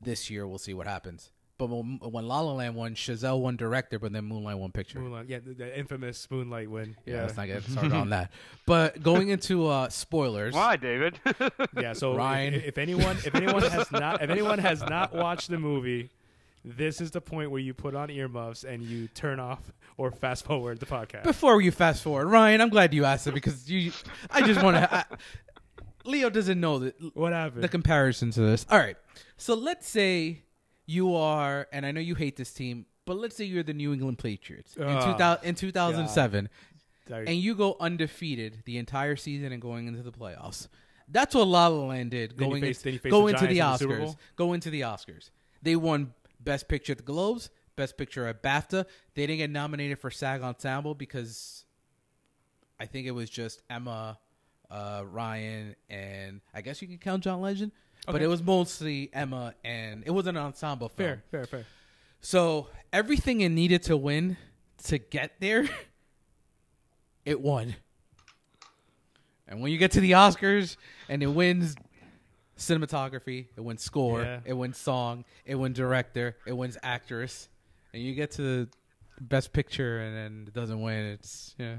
this 0.00 0.30
year 0.30 0.46
we'll 0.46 0.58
see 0.58 0.72
what 0.72 0.86
happens. 0.86 1.30
But 1.58 1.70
when, 1.70 1.98
when 2.00 2.26
La 2.28 2.40
La 2.40 2.52
Land 2.52 2.76
won, 2.76 2.94
Chazelle 2.94 3.40
won 3.40 3.56
director, 3.56 3.98
but 3.98 4.12
then 4.12 4.24
Moonlight 4.24 4.56
won 4.56 4.70
picture. 4.70 5.00
Moonlight, 5.00 5.26
yeah, 5.28 5.40
the, 5.44 5.54
the 5.54 5.76
infamous 5.78 6.28
Moonlight 6.30 6.70
win. 6.70 6.96
Yeah, 7.04 7.14
Yeah, 7.14 7.22
let's 7.22 7.36
not 7.36 7.46
get 7.48 7.62
started 7.68 7.92
on 7.92 8.10
that. 8.10 8.30
But 8.64 9.02
going 9.02 9.30
into 9.30 9.66
uh, 9.66 9.88
spoilers, 9.88 10.54
Why, 10.54 10.76
David? 10.76 11.18
yeah. 11.76 11.94
So 11.94 12.14
Ryan. 12.14 12.54
If, 12.54 12.64
if 12.64 12.78
anyone, 12.78 13.16
if 13.24 13.34
anyone 13.34 13.62
has 13.62 13.90
not, 13.90 14.22
if 14.22 14.30
anyone 14.30 14.60
has 14.60 14.82
not 14.82 15.12
watched 15.12 15.50
the 15.50 15.58
movie, 15.58 16.10
this 16.64 17.00
is 17.00 17.10
the 17.10 17.20
point 17.20 17.50
where 17.50 17.60
you 17.60 17.74
put 17.74 17.96
on 17.96 18.08
earmuffs 18.08 18.62
and 18.62 18.82
you 18.82 19.08
turn 19.08 19.40
off 19.40 19.72
or 19.96 20.12
fast 20.12 20.44
forward 20.44 20.78
the 20.78 20.86
podcast. 20.86 21.24
before 21.24 21.60
you 21.60 21.72
fast 21.72 22.04
forward, 22.04 22.28
Ryan, 22.28 22.60
I'm 22.60 22.68
glad 22.68 22.94
you 22.94 23.04
asked 23.04 23.26
it 23.26 23.34
because 23.34 23.68
you, 23.68 23.90
I 24.30 24.42
just 24.42 24.62
want 24.62 24.76
to. 24.76 25.06
Leo 26.04 26.30
doesn't 26.30 26.60
know 26.60 26.78
that 26.78 27.16
what 27.16 27.32
happened? 27.32 27.64
the 27.64 27.68
comparison 27.68 28.30
to 28.30 28.40
this. 28.40 28.64
All 28.70 28.78
right, 28.78 28.96
so 29.36 29.54
let's 29.54 29.88
say 29.88 30.42
you 30.88 31.14
are, 31.14 31.68
and 31.70 31.84
I 31.84 31.92
know 31.92 32.00
you 32.00 32.14
hate 32.14 32.36
this 32.36 32.50
team, 32.52 32.86
but 33.04 33.18
let's 33.18 33.36
say 33.36 33.44
you're 33.44 33.62
the 33.62 33.74
New 33.74 33.92
England 33.92 34.18
Patriots 34.18 34.74
in, 34.74 34.82
Oh, 34.84 35.12
2000, 35.12 35.44
in 35.46 35.54
2007, 35.54 36.48
Sorry. 37.06 37.26
and 37.26 37.36
you 37.36 37.54
go 37.54 37.76
undefeated 37.78 38.62
the 38.64 38.78
entire 38.78 39.14
season 39.14 39.52
and 39.52 39.60
going 39.60 39.86
into 39.86 40.02
the 40.02 40.10
playoffs. 40.12 40.66
That's 41.06 41.34
what 41.34 41.46
La 41.46 41.68
La 41.68 41.84
Land 41.86 42.10
did. 42.10 42.36
Then 42.38 42.48
Going 42.48 42.62
face- 42.62 42.84
in- 42.86 42.98
go 43.10 43.22
the 43.22 43.26
into 43.34 43.40
the 43.46 43.50
in 43.50 43.54
the 43.56 43.60
Oscars. 43.60 44.16
Go 44.36 44.52
into 44.54 44.70
the 44.70 44.80
Oscars. 44.80 45.30
They 45.62 45.76
won 45.76 46.14
Best 46.40 46.68
Picture 46.68 46.92
at 46.92 46.98
the 46.98 47.04
Globes, 47.04 47.50
Best 47.76 47.96
Picture 47.98 48.26
at 48.26 48.42
BAFTA. 48.42 48.86
They 49.14 49.26
didn't 49.26 49.38
get 49.38 49.50
nominated 49.50 49.98
for 49.98 50.10
SAG 50.10 50.40
Ensemble 50.42 50.94
because 50.94 51.64
I 52.80 52.86
think 52.86 53.06
it 53.06 53.10
was 53.12 53.28
just 53.30 53.62
Emma, 53.68 54.18
uh, 54.70 55.02
Ryan, 55.06 55.76
and 55.90 56.40
I 56.54 56.60
guess 56.62 56.80
you 56.82 56.88
can 56.88 56.98
count 56.98 57.24
John 57.24 57.40
Legend. 57.40 57.72
But 58.12 58.22
it 58.22 58.26
was 58.26 58.42
mostly 58.42 59.10
Emma, 59.12 59.54
and 59.64 60.02
it 60.06 60.10
was 60.10 60.26
an 60.26 60.36
ensemble 60.36 60.88
film. 60.88 61.08
fair, 61.08 61.22
fair, 61.30 61.46
fair. 61.46 61.66
So 62.20 62.68
everything 62.92 63.40
it 63.42 63.50
needed 63.50 63.82
to 63.84 63.96
win 63.96 64.36
to 64.84 64.98
get 64.98 65.32
there, 65.40 65.68
it 67.24 67.40
won. 67.40 67.76
And 69.46 69.60
when 69.60 69.72
you 69.72 69.78
get 69.78 69.92
to 69.92 70.00
the 70.00 70.12
Oscars 70.12 70.76
and 71.08 71.22
it 71.22 71.26
wins 71.26 71.74
cinematography, 72.58 73.46
it 73.56 73.60
wins 73.60 73.82
score, 73.82 74.22
Yeah. 74.22 74.40
it 74.44 74.52
wins 74.52 74.76
song, 74.78 75.24
it 75.44 75.54
wins 75.54 75.76
director, 75.76 76.36
it 76.46 76.52
wins 76.52 76.76
actress, 76.82 77.48
and 77.92 78.02
you 78.02 78.14
get 78.14 78.32
to 78.32 78.42
the 78.42 78.68
best 79.20 79.52
picture 79.52 80.00
and 80.00 80.14
then 80.16 80.44
it 80.48 80.54
doesn't 80.54 80.80
win, 80.80 81.04
it's 81.06 81.54
yeah. 81.58 81.76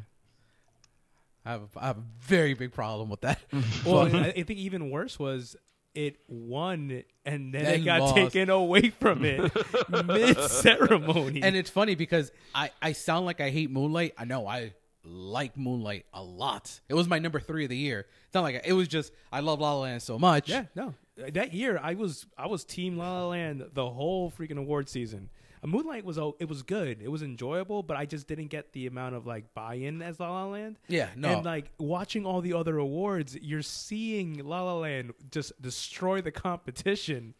I 1.45 1.51
have, 1.53 1.61
I 1.77 1.87
have 1.87 1.97
a 1.97 2.03
very 2.21 2.53
big 2.53 2.71
problem 2.73 3.09
with 3.09 3.21
that. 3.21 3.39
Well, 3.85 3.99
I, 4.15 4.27
I 4.29 4.43
think 4.43 4.59
even 4.59 4.89
worse 4.89 5.17
was 5.19 5.55
it 5.95 6.17
won 6.27 7.03
and 7.25 7.53
then 7.53 7.63
Then 7.63 7.81
it 7.81 7.85
got 7.85 8.01
lost. 8.01 8.15
taken 8.15 8.49
away 8.49 8.89
from 8.89 9.25
it 9.25 9.51
mid 10.05 10.39
ceremony. 10.39 11.41
and 11.43 11.55
it's 11.55 11.69
funny 11.69 11.95
because 11.95 12.31
I, 12.53 12.71
I 12.81 12.91
sound 12.93 13.25
like 13.25 13.41
I 13.41 13.49
hate 13.49 13.71
Moonlight. 13.71 14.13
I 14.17 14.25
know 14.25 14.47
I 14.47 14.73
like 15.03 15.57
Moonlight 15.57 16.05
a 16.13 16.21
lot. 16.23 16.79
It 16.89 16.93
was 16.93 17.07
my 17.07 17.19
number 17.19 17.39
three 17.39 17.63
of 17.63 17.69
the 17.69 17.77
year. 17.77 18.05
It's 18.25 18.33
not 18.33 18.41
like 18.41 18.61
it 18.65 18.73
was 18.73 18.87
just 18.87 19.11
I 19.31 19.39
love 19.39 19.59
La 19.59 19.73
La 19.73 19.81
Land 19.81 20.01
so 20.01 20.19
much. 20.19 20.47
yeah, 20.49 20.65
no, 20.75 20.93
that 21.17 21.53
year 21.53 21.79
I 21.81 21.95
was 21.95 22.25
I 22.37 22.47
was 22.47 22.63
Team 22.63 22.97
La 22.97 23.21
La 23.23 23.27
Land 23.29 23.65
the 23.73 23.89
whole 23.89 24.31
freaking 24.31 24.57
award 24.57 24.89
season. 24.89 25.29
Moonlight 25.67 26.05
was 26.05 26.17
oh, 26.17 26.35
it 26.39 26.47
was 26.47 26.63
good, 26.63 27.01
it 27.01 27.09
was 27.09 27.21
enjoyable, 27.21 27.83
but 27.83 27.97
I 27.97 28.05
just 28.05 28.27
didn't 28.27 28.47
get 28.47 28.71
the 28.73 28.87
amount 28.87 29.15
of 29.15 29.27
like 29.27 29.53
buy-in 29.53 30.01
as 30.01 30.19
La 30.19 30.31
La 30.31 30.45
Land. 30.47 30.79
Yeah, 30.87 31.09
no. 31.15 31.29
And 31.37 31.45
like 31.45 31.71
watching 31.77 32.25
all 32.25 32.41
the 32.41 32.53
other 32.53 32.77
awards, 32.77 33.37
you're 33.41 33.61
seeing 33.61 34.45
La 34.45 34.63
La 34.63 34.75
Land 34.75 35.13
just 35.31 35.61
destroy 35.61 36.21
the 36.21 36.31
competition. 36.31 37.33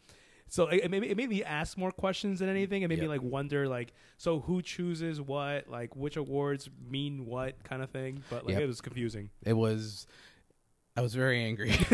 So 0.48 0.66
it, 0.66 0.82
it, 0.84 0.90
made, 0.90 1.02
me, 1.02 1.08
it 1.08 1.16
made 1.16 1.28
me 1.28 1.44
ask 1.44 1.78
more 1.78 1.92
questions 1.92 2.40
than 2.40 2.48
anything. 2.48 2.82
It 2.82 2.88
made 2.88 3.00
me 3.00 3.06
like 3.06 3.22
wonder, 3.22 3.68
like, 3.68 3.92
so 4.18 4.40
who 4.40 4.62
chooses 4.62 5.20
what, 5.20 5.68
like 5.68 5.94
which 5.94 6.16
awards 6.16 6.68
mean 6.90 7.24
what, 7.24 7.62
kind 7.62 7.82
of 7.82 7.90
thing. 7.90 8.24
But 8.28 8.44
like 8.46 8.54
Yep. 8.54 8.62
it 8.62 8.66
was 8.66 8.80
confusing. 8.80 9.30
It 9.44 9.52
was. 9.52 10.08
I 10.96 11.02
was 11.02 11.14
very 11.14 11.42
angry. 11.42 11.70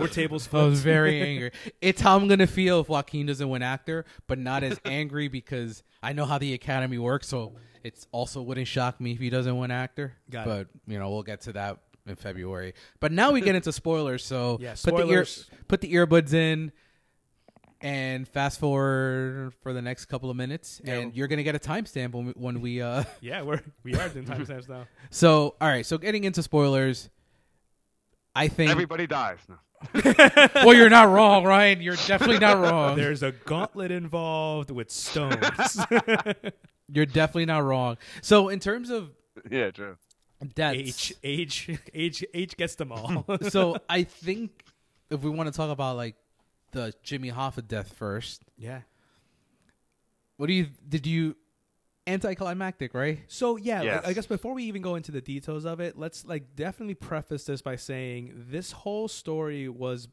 Were 0.00 0.08
tables 0.08 0.48
I 0.52 0.64
was 0.64 0.82
very 0.82 1.20
angry. 1.30 1.52
It's 1.80 2.00
how 2.00 2.16
I'm 2.16 2.28
gonna 2.28 2.46
feel 2.46 2.80
if 2.80 2.88
Joaquin 2.88 3.26
doesn't 3.26 3.48
win 3.48 3.62
actor, 3.62 4.04
but 4.26 4.38
not 4.38 4.62
as 4.64 4.80
angry 4.84 5.28
because 5.28 5.82
I 6.02 6.12
know 6.12 6.24
how 6.26 6.38
the 6.38 6.52
Academy 6.54 6.98
works. 6.98 7.28
So 7.28 7.52
it's 7.82 8.06
also 8.12 8.42
wouldn't 8.42 8.66
shock 8.66 9.00
me 9.00 9.12
if 9.12 9.18
he 9.20 9.30
doesn't 9.30 9.56
win 9.56 9.70
actor. 9.70 10.14
Got 10.30 10.46
it. 10.46 10.50
but 10.84 10.92
you 10.92 10.98
know 10.98 11.10
we'll 11.10 11.22
get 11.22 11.42
to 11.42 11.52
that 11.52 11.78
in 12.06 12.16
February. 12.16 12.74
But 13.00 13.12
now 13.12 13.30
we 13.32 13.40
get 13.40 13.54
into 13.54 13.72
spoilers. 13.72 14.24
So 14.24 14.58
Yeah, 14.60 14.74
put 14.82 14.96
the 14.96 15.06
ear 15.06 15.24
spoilers. 15.24 15.50
put 15.68 15.80
the 15.80 15.92
earbuds 15.94 16.34
in. 16.34 16.72
And 17.80 18.26
fast 18.26 18.60
forward 18.60 19.52
for 19.62 19.74
the 19.74 19.82
next 19.82 20.06
couple 20.06 20.30
of 20.30 20.36
minutes, 20.38 20.80
Yeah. 20.82 21.00
and 21.00 21.14
you're 21.14 21.28
gonna 21.28 21.42
get 21.42 21.54
a 21.54 21.58
timestamp 21.58 22.12
when 22.12 22.26
we, 22.26 22.32
when 22.32 22.60
we 22.62 22.80
uh. 22.80 23.04
Yeah, 23.20 23.42
we're 23.42 23.60
we 23.82 23.94
are 23.94 24.08
doing 24.08 24.24
timestamps 24.24 24.68
now. 24.70 24.86
So 25.10 25.54
all 25.60 25.68
right, 25.68 25.84
so 25.84 25.98
getting 25.98 26.24
into 26.24 26.42
spoilers, 26.42 27.10
I 28.34 28.48
think. 28.48 28.70
Everybody 28.70 29.06
dies. 29.06 29.38
No. 29.48 29.56
well, 30.54 30.74
you're 30.74 30.90
not 30.90 31.08
wrong, 31.10 31.44
Ryan. 31.44 31.80
You're 31.82 31.96
definitely 31.96 32.38
not 32.38 32.58
wrong. 32.58 32.96
There's 32.96 33.22
a 33.22 33.32
gauntlet 33.32 33.90
involved 33.90 34.70
with 34.70 34.90
stones. 34.90 35.78
You're 36.88 37.06
definitely 37.06 37.46
not 37.46 37.64
wrong. 37.64 37.98
So 38.22 38.48
in 38.48 38.60
terms 38.60 38.90
of 38.90 39.10
Yeah, 39.50 39.70
true. 39.70 39.96
deaths, 40.54 40.76
age, 40.78 41.14
age, 41.22 41.78
age, 41.92 42.24
age 42.32 42.56
gets 42.56 42.76
them 42.76 42.92
all. 42.92 43.26
so 43.48 43.76
I 43.88 44.04
think 44.04 44.64
if 45.10 45.20
we 45.20 45.30
want 45.30 45.52
to 45.52 45.56
talk 45.56 45.70
about 45.70 45.96
like 45.96 46.16
the 46.72 46.92
Jimmy 47.02 47.30
Hoffa 47.30 47.66
death 47.66 47.92
first, 47.92 48.42
yeah. 48.56 48.80
what 50.36 50.46
do 50.46 50.52
you 50.54 50.68
did 50.88 51.06
you 51.06 51.36
anticlimactic, 52.06 52.94
right? 52.94 53.20
So 53.28 53.56
yeah, 53.56 53.78
like, 53.78 53.84
Yes. 53.86 54.04
I 54.06 54.12
guess 54.12 54.26
before 54.26 54.54
we 54.54 54.64
even 54.64 54.82
go 54.82 54.94
into 54.94 55.12
the 55.12 55.20
details 55.20 55.64
of 55.64 55.80
it, 55.80 55.98
let's 55.98 56.24
like 56.24 56.54
definitely 56.56 56.94
preface 56.94 57.44
this 57.44 57.62
by 57.62 57.76
saying 57.76 58.32
this 58.50 58.72
whole 58.72 59.08
story 59.08 59.68
was 59.68 60.08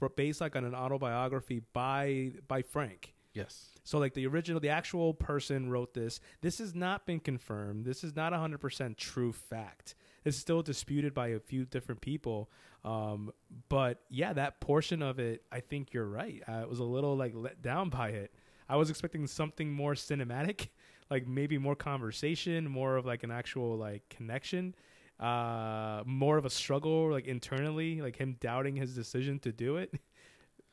b- 0.00 0.06
based 0.16 0.40
like 0.40 0.56
on 0.56 0.64
an 0.64 0.74
autobiography 0.74 1.62
by 1.72 2.32
by 2.48 2.62
Frank. 2.62 3.14
Yes. 3.32 3.72
So 3.84 3.98
like 3.98 4.14
the 4.14 4.26
original, 4.26 4.60
the 4.60 4.70
actual 4.70 5.12
person 5.12 5.68
wrote 5.70 5.92
this. 5.92 6.20
This 6.40 6.58
has 6.58 6.74
not 6.74 7.06
been 7.06 7.20
confirmed. 7.20 7.84
This 7.84 8.02
is 8.02 8.16
not 8.16 8.32
a 8.32 8.38
hundred 8.38 8.58
percent 8.58 8.96
true 8.96 9.32
fact. 9.32 9.94
It's 10.24 10.36
still 10.38 10.62
disputed 10.62 11.12
by 11.14 11.28
a 11.28 11.38
few 11.38 11.66
different 11.66 12.00
people. 12.00 12.50
Um, 12.84 13.30
but 13.68 14.00
yeah, 14.08 14.32
that 14.32 14.60
portion 14.60 15.02
of 15.02 15.18
it, 15.18 15.42
I 15.52 15.60
think 15.60 15.92
you're 15.92 16.06
right. 16.08 16.42
I 16.48 16.64
was 16.64 16.78
a 16.78 16.84
little 16.84 17.14
like 17.16 17.32
let 17.34 17.60
down 17.62 17.90
by 17.90 18.08
it. 18.08 18.32
I 18.68 18.76
was 18.76 18.90
expecting 18.90 19.26
something 19.28 19.70
more 19.72 19.94
cinematic, 19.94 20.68
like 21.10 21.26
maybe 21.26 21.58
more 21.58 21.76
conversation, 21.76 22.68
more 22.68 22.96
of 22.96 23.06
like 23.06 23.22
an 23.22 23.30
actual 23.30 23.76
like 23.76 24.08
connection, 24.08 24.74
uh, 25.20 26.02
more 26.04 26.36
of 26.36 26.44
a 26.44 26.50
struggle 26.50 27.10
like 27.10 27.26
internally, 27.26 28.00
like 28.02 28.16
him 28.16 28.36
doubting 28.40 28.76
his 28.76 28.94
decision 28.94 29.38
to 29.40 29.52
do 29.52 29.76
it. 29.76 29.94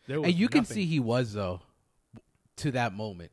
There 0.06 0.20
was 0.20 0.30
And 0.32 0.38
you 0.38 0.50
can 0.50 0.66
see 0.66 0.86
he 0.86 1.00
was 1.00 1.32
though 1.32 1.62
to 2.58 2.72
that 2.72 2.94
moment. 2.94 3.32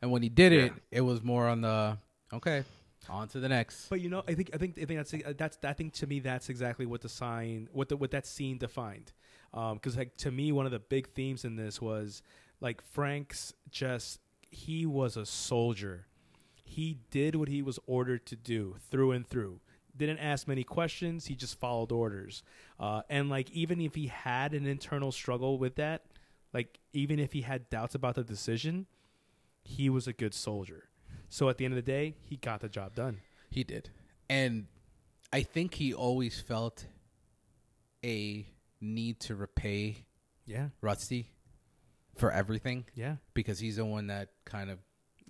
And 0.00 0.12
when 0.12 0.22
he 0.22 0.28
did 0.28 0.52
it, 0.52 0.72
Yeah. 0.72 0.98
it 0.98 1.00
was 1.00 1.20
more 1.20 1.48
on 1.48 1.62
the 1.62 1.98
okay, 2.32 2.62
on 3.08 3.26
to 3.28 3.40
the 3.40 3.48
next. 3.48 3.88
But 3.88 4.00
you 4.00 4.08
know, 4.08 4.22
I 4.28 4.34
think 4.34 4.50
I 4.54 4.56
think 4.56 4.78
I 4.80 4.84
think 4.84 4.98
that's 5.00 5.14
uh, 5.14 5.32
that's 5.36 5.58
I 5.64 5.72
think 5.72 5.94
to 5.94 6.06
me 6.06 6.20
that's 6.20 6.48
exactly 6.48 6.86
what 6.86 7.00
the 7.00 7.08
sign 7.08 7.68
what 7.72 7.88
the 7.88 7.96
what 7.96 8.12
that 8.12 8.24
scene 8.24 8.56
defined. 8.56 9.12
Because 9.52 9.96
like 9.96 10.16
to 10.18 10.30
me, 10.30 10.52
one 10.52 10.64
of 10.64 10.70
the 10.70 10.78
big 10.78 11.08
themes 11.08 11.44
in 11.44 11.56
this 11.56 11.80
was 11.80 12.22
like 12.60 12.82
Frank's 12.82 13.52
just 13.70 14.20
he 14.48 14.86
was 14.86 15.16
a 15.16 15.26
soldier. 15.26 16.06
He 16.68 16.98
did 17.10 17.36
what 17.36 17.48
he 17.48 17.62
was 17.62 17.78
ordered 17.86 18.26
to 18.26 18.36
do 18.36 18.76
through 18.90 19.12
and 19.12 19.26
through. 19.26 19.60
didn't 19.96 20.18
ask 20.18 20.46
many 20.46 20.62
questions. 20.64 21.26
He 21.26 21.34
just 21.34 21.58
followed 21.58 21.90
orders. 21.92 22.42
Uh, 22.78 23.00
and 23.08 23.30
like 23.30 23.50
even 23.52 23.80
if 23.80 23.94
he 23.94 24.08
had 24.08 24.52
an 24.52 24.66
internal 24.66 25.10
struggle 25.12 25.56
with 25.58 25.76
that, 25.76 26.02
like 26.52 26.78
even 26.92 27.18
if 27.18 27.32
he 27.32 27.40
had 27.42 27.70
doubts 27.70 27.94
about 27.94 28.14
the 28.16 28.24
decision, 28.24 28.86
he 29.62 29.88
was 29.88 30.06
a 30.06 30.12
good 30.12 30.34
soldier. 30.34 30.88
So 31.28 31.48
at 31.48 31.56
the 31.56 31.64
end 31.64 31.72
of 31.72 31.76
the 31.76 31.90
day, 31.90 32.16
he 32.24 32.36
got 32.36 32.60
the 32.60 32.68
job 32.68 32.94
done. 32.94 33.20
He 33.50 33.64
did. 33.64 33.88
And 34.28 34.66
I 35.32 35.42
think 35.42 35.74
he 35.74 35.94
always 35.94 36.40
felt 36.40 36.86
a 38.04 38.46
need 38.80 39.20
to 39.20 39.34
repay 39.34 40.04
Yeah, 40.44 40.68
Rusty 40.80 41.30
for 42.16 42.30
everything 42.30 42.84
yeah. 42.94 43.16
because 43.34 43.58
he's 43.58 43.76
the 43.76 43.84
one 43.84 44.06
that 44.08 44.28
kind 44.44 44.70
of 44.70 44.78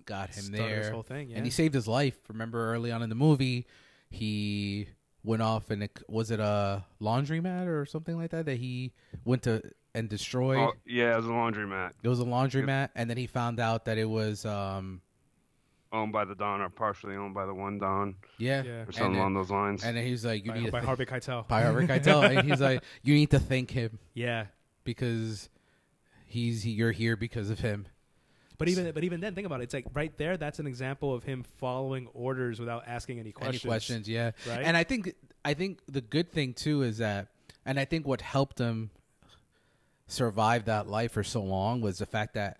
got 0.07 0.29
him 0.29 0.45
Started 0.45 0.59
there. 0.71 0.79
this 0.81 0.89
whole 0.89 1.03
thing. 1.03 1.29
Yeah, 1.29 1.37
And 1.37 1.45
he 1.45 1.51
saved 1.51 1.75
his 1.75 1.87
life. 1.87 2.17
Remember 2.29 2.73
early 2.73 2.91
on 2.91 3.03
in 3.03 3.09
the 3.09 3.15
movie, 3.15 3.67
he 4.09 4.87
went 5.23 5.43
off 5.43 5.69
and 5.69 5.83
it, 5.83 5.99
was 6.07 6.31
it 6.31 6.39
a 6.39 6.83
laundromat 6.99 7.67
or 7.67 7.85
something 7.85 8.17
like 8.17 8.31
that 8.31 8.45
that 8.47 8.57
he 8.57 8.93
went 9.25 9.43
to 9.43 9.61
and 9.93 10.09
destroyed. 10.09 10.57
Oh, 10.59 10.73
yeah, 10.85 11.13
it 11.13 11.17
was 11.17 11.25
a 11.25 11.29
laundromat 11.29 11.91
It 12.03 12.07
was 12.07 12.19
a 12.19 12.23
laundromat, 12.23 12.89
and 12.95 13.09
then 13.09 13.17
he 13.17 13.27
found 13.27 13.59
out 13.59 13.85
that 13.85 13.97
it 13.97 14.05
was, 14.09 14.45
um, 14.45 15.01
owned 15.91 16.11
by 16.11 16.23
the 16.25 16.35
Don 16.35 16.61
or 16.61 16.69
partially 16.69 17.15
owned 17.15 17.33
by 17.33 17.45
the 17.45 17.53
one 17.53 17.77
Don 17.79 18.15
yeah, 18.37 18.61
Yeah. 18.63 18.71
or 18.87 18.91
something 18.91 19.13
then- 19.13 19.21
along 19.21 19.33
those 19.35 19.49
lines. 19.49 19.83
And 19.83 19.95
then 19.97 20.05
he's 20.05 20.25
like, 20.25 20.45
"You 20.45 20.51
by, 20.51 20.57
need 20.59 20.65
to 20.65 20.71
by 20.71 20.79
th- 20.79 20.85
Harvey 20.87 21.05
Keitel. 21.05 21.47
by 21.47 21.65
Rick 21.69 21.87
Keitel," 21.89 22.29
and 22.37 22.47
he's 22.49 22.59
like, 22.61 22.83
"You 23.03 23.13
need 23.15 23.31
to 23.31 23.39
thank 23.39 23.71
him 23.71 23.97
yeah, 24.13 24.47
because 24.83 25.49
he's 26.25 26.65
you're 26.67 26.91
here 26.91 27.15
because 27.15 27.49
of 27.49 27.59
him." 27.59 27.87
But 28.57 28.69
even 28.69 28.91
but 28.91 29.03
even 29.03 29.19
then, 29.19 29.35
think 29.35 29.45
about 29.45 29.61
it. 29.61 29.65
It's 29.65 29.73
like 29.73 29.85
right 29.93 30.15
there. 30.17 30.37
That's 30.37 30.59
an 30.59 30.67
example 30.67 31.13
of 31.13 31.23
him 31.23 31.43
following 31.59 32.07
orders 32.13 32.59
without 32.59 32.83
asking 32.87 33.19
any 33.19 33.31
questions. 33.31 33.63
Any 33.63 33.69
questions? 33.69 34.09
Yeah. 34.09 34.31
Right? 34.47 34.63
And 34.63 34.75
I 34.75 34.83
think 34.83 35.13
I 35.45 35.53
think 35.53 35.79
the 35.87 36.01
good 36.01 36.31
thing 36.31 36.53
too 36.53 36.81
is 36.81 36.97
that, 36.97 37.27
and 37.65 37.79
I 37.79 37.85
think 37.85 38.07
what 38.07 38.21
helped 38.21 38.59
him 38.59 38.89
survive 40.07 40.65
that 40.65 40.87
life 40.87 41.11
for 41.11 41.23
so 41.23 41.43
long 41.43 41.81
was 41.81 41.99
the 41.99 42.05
fact 42.05 42.33
that 42.33 42.59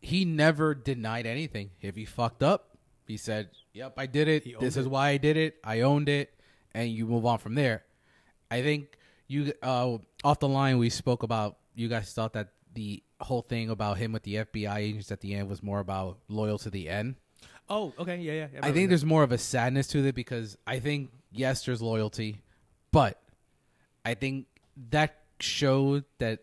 he 0.00 0.24
never 0.24 0.74
denied 0.74 1.26
anything. 1.26 1.70
If 1.80 1.96
he 1.96 2.04
fucked 2.04 2.42
up, 2.42 2.78
he 3.06 3.16
said, 3.16 3.50
"Yep, 3.72 3.94
I 3.96 4.06
did 4.06 4.28
it. 4.28 4.60
This 4.60 4.76
is 4.76 4.86
why 4.86 5.08
I 5.08 5.16
did 5.16 5.36
it. 5.36 5.56
I 5.64 5.80
owned 5.80 6.08
it," 6.08 6.32
and 6.72 6.88
you 6.88 7.06
move 7.06 7.26
on 7.26 7.38
from 7.38 7.54
there. 7.54 7.84
I 8.50 8.62
think 8.62 8.96
you 9.26 9.52
uh, 9.62 9.98
off 10.22 10.38
the 10.38 10.48
line 10.48 10.78
we 10.78 10.90
spoke 10.90 11.22
about. 11.22 11.56
You 11.74 11.88
guys 11.88 12.12
thought 12.12 12.34
that 12.34 12.48
the 12.74 13.02
whole 13.20 13.42
thing 13.42 13.70
about 13.70 13.98
him 13.98 14.12
with 14.12 14.22
the 14.22 14.36
FBI 14.36 14.76
agents 14.78 15.12
at 15.12 15.20
the 15.20 15.34
end 15.34 15.48
was 15.48 15.62
more 15.62 15.80
about 15.80 16.18
loyal 16.28 16.58
to 16.58 16.70
the 16.70 16.88
end. 16.88 17.16
Oh, 17.68 17.92
okay, 17.98 18.16
yeah, 18.18 18.48
yeah. 18.52 18.60
I 18.62 18.72
think 18.72 18.88
there's 18.88 19.04
more 19.04 19.22
of 19.22 19.30
a 19.32 19.38
sadness 19.38 19.86
to 19.88 20.04
it 20.04 20.14
because 20.14 20.56
I 20.66 20.80
think 20.80 21.10
yes, 21.30 21.64
there's 21.64 21.80
loyalty, 21.80 22.40
but 22.92 23.20
I 24.04 24.14
think 24.14 24.46
that 24.90 25.18
showed 25.38 26.04
that 26.18 26.40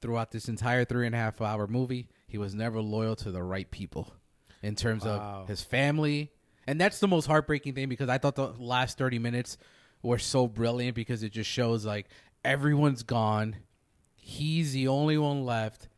throughout 0.00 0.30
this 0.30 0.48
entire 0.48 0.84
three 0.84 1.06
and 1.06 1.14
a 1.14 1.18
half 1.18 1.40
hour 1.40 1.66
movie, 1.66 2.08
he 2.28 2.38
was 2.38 2.54
never 2.54 2.80
loyal 2.80 3.16
to 3.16 3.30
the 3.32 3.42
right 3.42 3.68
people 3.70 4.12
in 4.62 4.76
terms 4.76 5.04
Wow. 5.04 5.40
of 5.42 5.48
his 5.48 5.62
family, 5.62 6.30
and 6.66 6.80
that's 6.80 7.00
the 7.00 7.08
most 7.08 7.26
heartbreaking 7.26 7.74
thing 7.74 7.88
because 7.88 8.08
I 8.08 8.18
thought 8.18 8.36
the 8.36 8.48
last 8.58 8.98
thirty 8.98 9.18
minutes 9.18 9.56
were 10.02 10.18
so 10.18 10.46
brilliant 10.46 10.94
because 10.94 11.24
it 11.24 11.32
just 11.32 11.50
shows 11.50 11.84
like 11.84 12.06
everyone's 12.44 13.02
gone, 13.02 13.56
he's 14.14 14.72
the 14.72 14.86
only 14.86 15.18
one 15.18 15.44
left, 15.44 15.88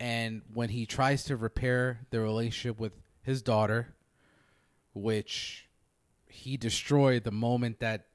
and 0.00 0.42
when 0.52 0.68
he 0.68 0.86
tries 0.86 1.24
to 1.24 1.36
repair 1.36 2.00
the 2.10 2.20
relationship 2.20 2.78
with 2.78 2.92
his 3.22 3.42
daughter 3.42 3.94
which 4.94 5.68
he 6.26 6.56
destroyed 6.56 7.24
the 7.24 7.30
moment 7.30 7.80
that 7.80 8.06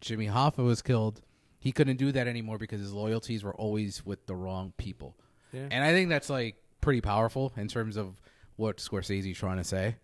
Jimmy 0.00 0.26
Hoffa 0.26 0.64
was 0.64 0.82
killed. 0.82 1.20
He 1.58 1.72
couldn't 1.72 1.96
do 1.96 2.12
that 2.12 2.26
anymore 2.26 2.58
because 2.58 2.80
his 2.80 2.92
loyalties 2.92 3.42
were 3.42 3.54
always 3.54 4.04
with 4.04 4.26
the 4.26 4.34
wrong 4.34 4.72
people. 4.76 5.16
Yeah. 5.52 5.68
And 5.70 5.84
I 5.84 5.92
think 5.92 6.08
that's 6.08 6.28
like 6.28 6.56
pretty 6.80 7.00
powerful 7.00 7.52
in 7.56 7.68
terms 7.68 7.96
of 7.96 8.20
what 8.56 8.78
Scorsese's 8.78 9.38
trying 9.38 9.56
to 9.56 9.64
say. 9.64 9.96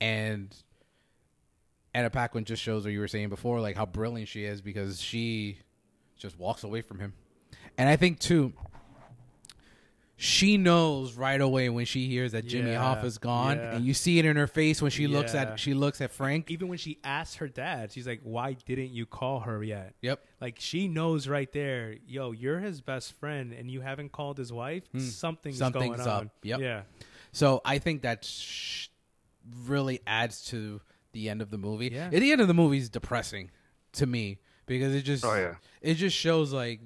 And 0.00 0.54
Anna 1.92 2.10
Paquin 2.10 2.44
just 2.44 2.62
shows 2.62 2.84
what 2.84 2.92
you 2.92 3.00
were 3.00 3.08
saying 3.08 3.30
before, 3.30 3.60
like 3.60 3.76
how 3.76 3.86
brilliant 3.86 4.28
she 4.28 4.44
is 4.44 4.60
because 4.60 5.00
she 5.00 5.58
just 6.16 6.38
walks 6.38 6.62
away 6.62 6.82
from 6.82 7.00
him. 7.00 7.14
And 7.76 7.88
I 7.88 7.96
think 7.96 8.20
too, 8.20 8.52
she 10.20 10.56
knows 10.56 11.14
right 11.14 11.40
away 11.40 11.68
when 11.68 11.84
she 11.84 12.08
hears 12.08 12.32
that 12.32 12.44
Jimmy 12.44 12.72
Yeah, 12.72 12.80
Hoffa's 12.82 13.18
gone, 13.18 13.56
yeah. 13.58 13.76
and 13.76 13.84
you 13.84 13.94
see 13.94 14.18
it 14.18 14.24
in 14.24 14.34
her 14.36 14.48
face 14.48 14.82
when 14.82 14.90
she 14.90 15.06
looks 15.06 15.32
Yeah. 15.32 15.42
at 15.42 15.60
she 15.60 15.74
looks 15.74 16.00
at 16.00 16.10
Frank. 16.10 16.50
even 16.50 16.66
when 16.66 16.76
she 16.78 16.98
asked 17.04 17.36
her 17.36 17.46
dad, 17.46 17.92
she's 17.92 18.04
like, 18.06 18.20
"Why 18.24 18.54
didn't 18.54 18.90
you 18.90 19.06
call 19.06 19.40
her 19.40 19.62
yet?" 19.62 19.94
Yep. 20.02 20.24
Like 20.40 20.56
she 20.58 20.88
knows 20.88 21.28
right 21.28 21.50
there, 21.52 21.94
yo, 22.04 22.32
you're 22.32 22.58
his 22.58 22.80
best 22.80 23.12
friend, 23.12 23.52
and 23.52 23.70
you 23.70 23.80
haven't 23.80 24.10
called 24.10 24.38
his 24.38 24.52
wife. 24.52 24.82
Something's, 24.98 25.56
Hmm. 25.56 25.58
Something's 25.58 25.72
going 25.98 26.00
on. 26.00 26.08
up. 26.08 26.28
Yep. 26.42 26.60
Yeah. 26.60 26.82
So 27.30 27.60
I 27.64 27.78
think 27.78 28.02
that 28.02 28.24
sh- 28.24 28.88
really 29.66 30.00
adds 30.06 30.44
to 30.46 30.80
the 31.12 31.28
end 31.28 31.40
of 31.42 31.50
the 31.50 31.58
movie. 31.58 31.90
Yeah. 31.92 32.06
At 32.06 32.10
The 32.20 32.32
end 32.32 32.40
of 32.40 32.48
the 32.48 32.54
movie 32.54 32.78
is 32.78 32.90
depressing 32.90 33.50
to 33.92 34.06
me 34.06 34.38
because 34.66 34.94
it 34.94 35.02
just 35.02 35.24
Oh, 35.24 35.34
yeah. 35.36 35.54
it 35.80 35.94
just 35.94 36.16
shows 36.16 36.52
like 36.52 36.80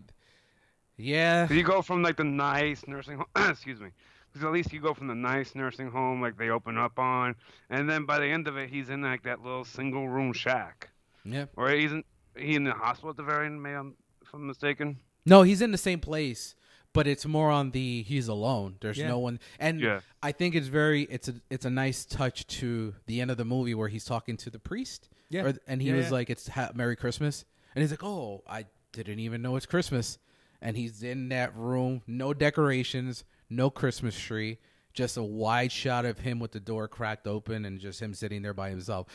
yeah 0.96 1.50
you 1.50 1.62
go 1.62 1.82
from 1.82 2.02
like 2.02 2.16
the 2.16 2.24
nice 2.24 2.84
nursing 2.86 3.16
home, 3.16 3.26
excuse 3.50 3.80
me, 3.80 3.88
because 4.32 4.44
at 4.46 4.52
least 4.52 4.72
you 4.72 4.80
go 4.80 4.94
from 4.94 5.06
the 5.08 5.14
nice 5.14 5.54
nursing 5.54 5.90
home 5.90 6.20
like 6.20 6.36
they 6.36 6.50
open 6.50 6.76
up 6.78 6.98
on, 6.98 7.34
and 7.70 7.88
then 7.88 8.04
by 8.04 8.18
the 8.18 8.26
end 8.26 8.46
of 8.48 8.56
it, 8.56 8.70
he's 8.70 8.90
in 8.90 9.02
like 9.02 9.22
that 9.24 9.42
little 9.42 9.64
single 9.64 10.08
room 10.08 10.32
shack, 10.32 10.90
yeah 11.24 11.46
or 11.56 11.70
he's 11.70 11.92
in 11.92 12.04
he 12.36 12.54
in 12.54 12.64
the 12.64 12.72
hospital 12.72 13.10
at 13.10 13.16
the 13.16 13.22
very 13.22 13.46
end. 13.46 13.62
May 13.62 13.74
I'm, 13.74 13.94
if 14.22 14.32
I'm 14.32 14.46
mistaken. 14.46 14.98
no 15.26 15.42
he's 15.42 15.60
in 15.62 15.70
the 15.72 15.78
same 15.78 16.00
place 16.00 16.54
but 16.94 17.06
it's 17.06 17.24
more 17.24 17.50
on 17.50 17.70
the 17.70 18.02
he's 18.02 18.28
alone 18.28 18.76
there's 18.80 18.98
Yeah. 18.98 19.08
no 19.08 19.18
one 19.18 19.38
and 19.58 19.80
Yeah. 19.80 20.00
I 20.22 20.32
think 20.32 20.54
it's 20.54 20.66
very 20.68 21.02
it's 21.04 21.28
a 21.28 21.34
it's 21.50 21.64
a 21.64 21.70
nice 21.70 22.04
touch 22.04 22.46
to 22.58 22.94
the 23.06 23.20
end 23.20 23.30
of 23.30 23.36
the 23.38 23.44
movie 23.44 23.74
where 23.74 23.88
he's 23.88 24.04
talking 24.04 24.36
to 24.38 24.50
the 24.50 24.58
priest 24.58 25.08
Yeah. 25.30 25.44
or, 25.44 25.54
and 25.66 25.80
he 25.82 25.88
Yeah, 25.90 25.96
was 25.96 26.10
like 26.10 26.28
it's 26.30 26.48
ha- 26.48 26.70
Merry 26.74 26.96
Christmas 26.96 27.44
and 27.74 27.82
he's 27.82 27.90
like 27.90 28.02
oh 28.04 28.42
I 28.46 28.66
didn't 28.92 29.20
even 29.20 29.40
know 29.42 29.56
it's 29.56 29.66
Christmas 29.66 30.18
and 30.62 30.76
he's 30.76 31.02
in 31.02 31.28
that 31.28 31.54
room. 31.56 32.02
No 32.06 32.32
decorations 32.32 33.24
no 33.52 33.70
Christmas 33.70 34.18
tree 34.18 34.58
just 34.94 35.16
a 35.16 35.22
wide 35.22 35.72
shot 35.72 36.04
of 36.04 36.18
him 36.18 36.38
with 36.38 36.52
the 36.52 36.60
door 36.60 36.86
cracked 36.86 37.26
open 37.26 37.64
and 37.64 37.80
just 37.80 38.00
him 38.00 38.12
sitting 38.12 38.42
there 38.42 38.52
by 38.52 38.68
himself. 38.68 39.06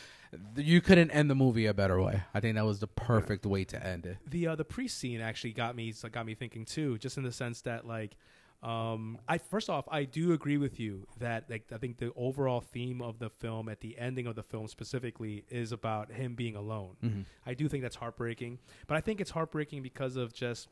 You 0.56 0.80
couldn't 0.80 1.12
end 1.12 1.30
the 1.30 1.34
movie 1.34 1.66
a 1.66 1.74
better 1.74 2.00
way. 2.02 2.22
I 2.34 2.40
think 2.40 2.56
that 2.56 2.64
was 2.64 2.80
the 2.80 2.88
perfect 2.88 3.46
way 3.46 3.64
to 3.66 3.86
end 3.86 4.04
it. 4.06 4.18
The 4.28 4.48
uh, 4.48 4.56
the 4.56 4.64
priest 4.64 4.98
scene 4.98 5.20
actually 5.20 5.52
got 5.52 5.76
me 5.76 5.94
got 6.10 6.26
me 6.26 6.34
thinking 6.34 6.64
too, 6.64 6.98
just 6.98 7.16
in 7.16 7.22
the 7.22 7.30
sense 7.30 7.60
that 7.62 7.86
like, 7.86 8.16
um, 8.60 9.18
I 9.28 9.38
first 9.38 9.70
off 9.70 9.84
I 9.88 10.02
do 10.02 10.32
agree 10.32 10.56
with 10.56 10.80
you 10.80 11.06
that 11.20 11.48
like 11.48 11.70
I 11.72 11.78
think 11.78 11.98
the 11.98 12.12
overall 12.16 12.60
theme 12.60 13.00
of 13.00 13.20
the 13.20 13.30
film 13.30 13.68
at 13.68 13.80
the 13.80 13.96
ending 13.98 14.26
of 14.26 14.34
the 14.34 14.42
film 14.42 14.66
specifically 14.66 15.44
is 15.48 15.70
about 15.70 16.10
him 16.10 16.34
being 16.34 16.56
alone. 16.56 17.24
I 17.46 17.54
do 17.54 17.68
think 17.68 17.84
that's 17.84 17.96
heartbreaking, 17.96 18.58
but 18.88 18.96
I 18.96 19.00
think 19.00 19.20
it's 19.20 19.30
heartbreaking 19.30 19.82
because 19.82 20.16
of 20.16 20.32
just 20.32 20.68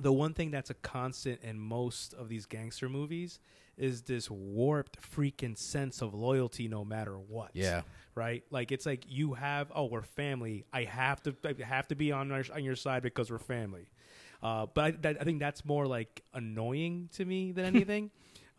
the 0.00 0.12
one 0.12 0.34
thing 0.34 0.50
that's 0.50 0.70
a 0.70 0.74
constant 0.74 1.40
in 1.42 1.58
most 1.58 2.14
of 2.14 2.28
these 2.28 2.46
gangster 2.46 2.88
movies 2.88 3.38
is 3.76 4.02
this 4.02 4.30
warped 4.30 4.98
freaking 5.00 5.56
sense 5.58 6.00
of 6.02 6.14
loyalty 6.14 6.68
no 6.68 6.84
matter 6.84 7.16
what 7.18 7.50
Yeah. 7.54 7.82
right 8.14 8.44
like 8.50 8.72
it's 8.72 8.86
like 8.86 9.04
you 9.08 9.34
have 9.34 9.70
oh 9.74 9.86
we're 9.86 10.02
family 10.02 10.64
i 10.72 10.84
have 10.84 11.22
to 11.24 11.34
I 11.44 11.54
have 11.64 11.88
to 11.88 11.94
be 11.96 12.12
on 12.12 12.30
our, 12.32 12.44
on 12.54 12.62
your 12.64 12.76
side 12.76 13.02
because 13.02 13.30
we're 13.30 13.38
family 13.38 13.88
uh, 14.42 14.66
but 14.74 14.84
I, 14.84 14.90
that, 15.02 15.16
I 15.20 15.24
think 15.24 15.40
that's 15.40 15.64
more 15.64 15.86
like 15.86 16.22
annoying 16.34 17.08
to 17.14 17.24
me 17.24 17.52
than 17.52 17.64
anything 17.74 18.10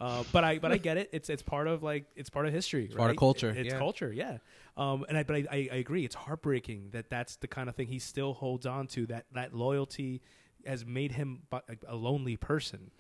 uh, 0.02 0.24
but 0.34 0.44
I 0.44 0.60
but 0.60 0.74
I 0.74 0.78
get 0.78 0.98
it. 0.98 1.10
It's 1.14 1.30
it's 1.30 1.42
part 1.42 1.68
of 1.68 1.82
like 1.82 2.04
it's 2.18 2.30
part 2.30 2.46
of 2.46 2.52
history. 2.52 2.84
it's 2.84 2.96
part 2.96 3.12
of 3.12 3.14
right? 3.14 3.18
culture, 3.18 3.50
It's 3.56 3.72
yeah. 3.72 3.78
culture, 3.78 4.12
yeah. 4.12 4.40
Um, 4.76 5.06
and 5.08 5.18
I 5.18 5.24
but 5.24 5.38
I, 5.38 5.46
I, 5.50 5.70
I 5.72 5.76
agree. 5.78 6.04
It's 6.04 6.16
heartbreaking 6.16 6.90
that 6.92 7.10
that's 7.10 7.38
the 7.38 7.48
kind 7.48 7.70
of 7.70 7.76
thing 7.78 7.88
he 7.88 8.00
still 8.00 8.34
holds 8.34 8.66
on 8.66 8.88
to. 8.88 9.06
That 9.06 9.26
that 9.36 9.54
loyalty 9.56 10.22
has 10.66 10.86
made 10.86 11.14
him 11.14 11.44
a 11.88 11.96
lonely 11.96 12.38
person. 12.38 12.92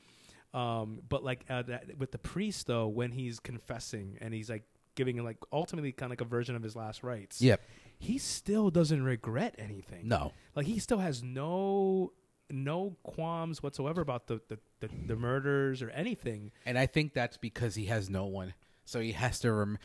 Um, 0.53 1.01
but 1.09 1.23
like 1.23 1.43
uh, 1.49 1.63
that, 1.63 1.97
with 1.97 2.11
the 2.11 2.17
priest 2.17 2.67
though, 2.67 2.87
when 2.87 3.11
he's 3.11 3.39
confessing 3.39 4.17
and 4.21 4.33
he's 4.33 4.49
like 4.49 4.63
giving 4.95 5.21
like 5.23 5.37
ultimately 5.51 5.91
kind 5.91 6.07
of 6.07 6.11
like 6.11 6.21
a 6.21 6.29
version 6.29 6.55
of 6.55 6.63
his 6.63 6.75
last 6.75 7.03
rites. 7.03 7.41
Yep. 7.41 7.61
he 7.99 8.17
still 8.17 8.69
doesn't 8.69 9.03
regret 9.03 9.55
anything. 9.57 10.07
No. 10.07 10.31
Like 10.55 10.65
he 10.65 10.79
still 10.79 10.99
has 10.99 11.21
no 11.23 12.13
no 12.49 12.95
qualms 13.03 13.61
whatsoever 13.63 14.01
about 14.01 14.27
the 14.27 14.39
the, 14.47 14.59
the, 14.79 14.89
the 15.07 15.15
murders 15.15 15.81
or 15.81 15.89
anything. 15.89 16.51
And 16.65 16.77
I 16.77 16.85
think 16.85 17.13
that's 17.13 17.35
because 17.37 17.75
he 17.75 17.85
has 17.85 18.09
no 18.09 18.25
one. 18.25 18.53
So 18.85 18.99
he 19.01 19.11
has 19.13 19.39
to 19.39 19.51
rem- 19.51 19.79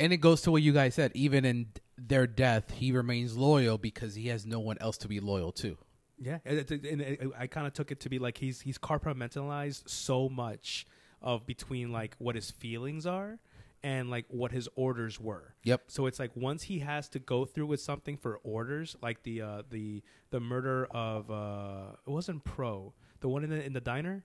and 0.00 0.12
it 0.12 0.18
goes 0.18 0.42
to 0.42 0.52
what 0.52 0.62
you 0.62 0.72
guys 0.72 0.94
said, 0.94 1.10
even 1.14 1.44
in 1.44 1.66
their 1.98 2.26
death, 2.26 2.70
he 2.70 2.92
remains 2.92 3.36
loyal 3.36 3.76
because 3.78 4.14
he 4.14 4.28
has 4.28 4.46
no 4.46 4.60
one 4.60 4.78
else 4.80 4.96
to 4.98 5.08
be 5.08 5.18
loyal 5.20 5.50
to. 5.52 5.76
Yeah, 6.20 6.38
and, 6.44 6.58
it- 6.58 6.70
and 6.70 7.00
it- 7.00 7.30
I 7.38 7.46
kind 7.46 7.66
of 7.66 7.72
took 7.72 7.90
it 7.92 8.00
to 8.00 8.08
be 8.08 8.18
like 8.18 8.38
he's 8.38 8.60
he's 8.60 8.78
compartmentalized 8.78 9.88
so 9.88 10.28
much 10.28 10.86
of 11.22 11.46
between 11.46 11.92
like 11.92 12.14
what 12.18 12.34
his 12.34 12.50
feelings 12.50 13.06
are 13.06 13.38
and 13.84 14.10
like 14.10 14.24
what 14.28 14.50
his 14.50 14.68
orders 14.74 15.20
were. 15.20 15.54
Yep. 15.64 15.82
So 15.88 16.06
it's 16.06 16.18
like 16.18 16.32
once 16.34 16.64
he 16.64 16.80
has 16.80 17.08
to 17.10 17.18
go 17.20 17.44
through 17.44 17.66
with 17.66 17.80
something 17.80 18.16
for 18.16 18.38
orders, 18.42 18.96
like 19.02 19.22
the 19.22 19.42
uh, 19.42 19.62
the 19.70 20.02
the 20.30 20.40
murder 20.40 20.86
of 20.90 21.30
uh, 21.30 21.92
it 22.06 22.10
wasn't 22.10 22.42
Pro, 22.44 22.92
the 23.20 23.28
one 23.28 23.44
in 23.44 23.50
the 23.50 23.64
in 23.64 23.72
the 23.72 23.80
diner. 23.80 24.24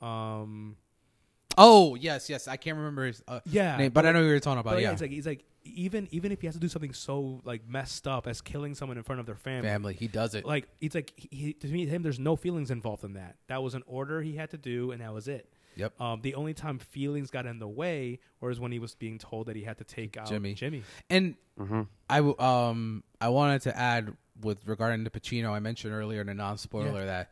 Um, 0.00 0.76
Oh 1.60 1.96
yes, 1.96 2.30
yes. 2.30 2.46
I 2.46 2.56
can't 2.56 2.76
remember 2.76 3.06
his 3.06 3.20
uh, 3.26 3.40
yeah, 3.46 3.76
name, 3.76 3.90
but 3.90 4.06
I 4.06 4.12
know 4.12 4.22
who 4.22 4.28
you're 4.28 4.38
talking 4.38 4.60
about. 4.60 4.74
yeah, 4.74 4.80
Yeah, 4.88 4.92
it's 4.92 5.00
like 5.00 5.10
he's 5.10 5.26
like 5.26 5.44
even 5.74 6.08
even 6.10 6.32
if 6.32 6.40
he 6.40 6.46
has 6.46 6.54
to 6.54 6.60
do 6.60 6.68
something 6.68 6.92
so 6.92 7.40
like 7.44 7.68
messed 7.68 8.06
up 8.06 8.26
as 8.26 8.40
killing 8.40 8.74
someone 8.74 8.96
in 8.98 9.02
front 9.04 9.20
of 9.20 9.26
their 9.26 9.34
family, 9.36 9.68
family. 9.68 9.94
He 9.94 10.08
does 10.08 10.34
it. 10.34 10.44
like 10.44 10.68
it's 10.80 10.94
like 10.94 11.12
he, 11.16 11.28
he, 11.30 11.52
to 11.54 11.66
me 11.68 11.86
him 11.86 12.02
there's 12.02 12.18
no 12.18 12.36
feelings 12.36 12.70
involved 12.70 13.04
in 13.04 13.14
that. 13.14 13.36
That 13.48 13.62
was 13.62 13.74
an 13.74 13.82
order 13.86 14.22
he 14.22 14.36
had 14.36 14.50
to 14.50 14.58
do, 14.58 14.90
and 14.92 15.00
that 15.00 15.12
was 15.12 15.28
it. 15.28 15.50
Yep. 15.76 16.00
Um, 16.00 16.20
the 16.22 16.34
only 16.34 16.54
time 16.54 16.78
feelings 16.80 17.30
got 17.30 17.46
in 17.46 17.60
the 17.60 17.68
way 17.68 18.18
was 18.40 18.58
when 18.58 18.72
he 18.72 18.80
was 18.80 18.96
being 18.96 19.16
told 19.18 19.46
that 19.46 19.54
he 19.54 19.62
had 19.62 19.78
to 19.78 19.84
take 19.84 20.16
out 20.16 20.26
Jimmy. 20.28 20.54
Jimmy. 20.54 20.82
And 21.10 21.34
Mm-hmm. 21.58 21.82
I 22.08 22.16
w- 22.18 22.38
um 22.38 23.02
I 23.20 23.28
wanted 23.30 23.62
to 23.62 23.76
add 23.76 24.16
with 24.40 24.64
regarding 24.66 25.02
to 25.04 25.10
Pacino. 25.10 25.50
I 25.50 25.58
mentioned 25.58 25.92
earlier 25.92 26.20
in 26.20 26.28
a 26.28 26.34
non 26.34 26.56
spoiler 26.56 27.00
Yeah. 27.00 27.06
that 27.06 27.30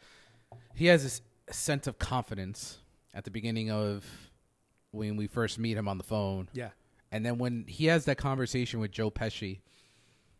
he 0.74 0.86
has 0.86 1.04
this 1.04 1.22
sense 1.50 1.86
of 1.86 1.98
confidence 2.00 2.78
at 3.14 3.24
the 3.24 3.30
beginning 3.30 3.70
of 3.70 4.04
when 4.90 5.16
we 5.16 5.26
first 5.28 5.58
meet 5.60 5.76
him 5.76 5.86
on 5.88 5.96
the 5.98 6.04
phone, 6.04 6.48
Yeah. 6.54 6.70
And 7.12 7.24
then 7.24 7.38
when 7.38 7.64
he 7.68 7.86
has 7.86 8.04
that 8.06 8.16
conversation 8.18 8.80
with 8.80 8.90
Joe 8.90 9.10
Pesci 9.10 9.60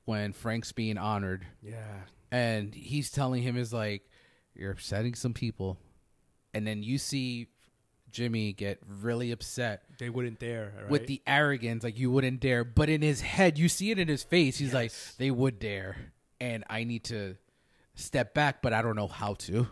when 0.04 0.32
Frank's 0.32 0.72
being 0.72 0.98
honored, 0.98 1.46
Yeah. 1.62 2.00
and 2.30 2.74
he's 2.74 3.10
telling 3.10 3.42
him 3.42 3.56
is 3.56 3.72
like 3.72 4.08
you're 4.54 4.70
upsetting 4.72 5.14
some 5.14 5.34
people, 5.34 5.78
and 6.54 6.66
then 6.66 6.82
you 6.82 6.98
see 6.98 7.48
Jimmy 8.10 8.52
get 8.54 8.78
really 8.88 9.30
upset 9.32 9.82
They 9.98 10.08
wouldn't 10.08 10.38
dare. 10.38 10.72
Right? 10.76 10.88
with 10.88 11.06
the 11.06 11.20
arrogance, 11.26 11.84
like 11.84 11.98
you 11.98 12.10
wouldn't 12.10 12.40
dare. 12.40 12.64
But 12.64 12.88
in 12.88 13.02
his 13.02 13.20
head, 13.20 13.58
you 13.58 13.68
see 13.68 13.90
it 13.90 13.98
in 13.98 14.08
his 14.08 14.22
face. 14.22 14.56
He's 14.58 14.72
like, 14.72 14.92
they 15.18 15.30
would 15.30 15.58
dare, 15.58 15.96
and 16.40 16.64
I 16.70 16.84
need 16.84 17.04
to 17.04 17.36
step 17.94 18.32
back, 18.32 18.62
but 18.62 18.72
I 18.72 18.80
don't 18.80 18.96
know 18.96 19.08
how 19.08 19.34
to. 19.34 19.66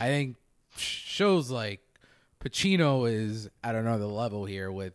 I 0.00 0.06
think 0.06 0.36
shows 0.76 1.50
like 1.50 1.80
Pacino 2.42 3.08
is 3.10 3.48
at 3.62 3.74
another 3.74 4.06
level 4.06 4.44
here 4.46 4.72
with 4.72 4.94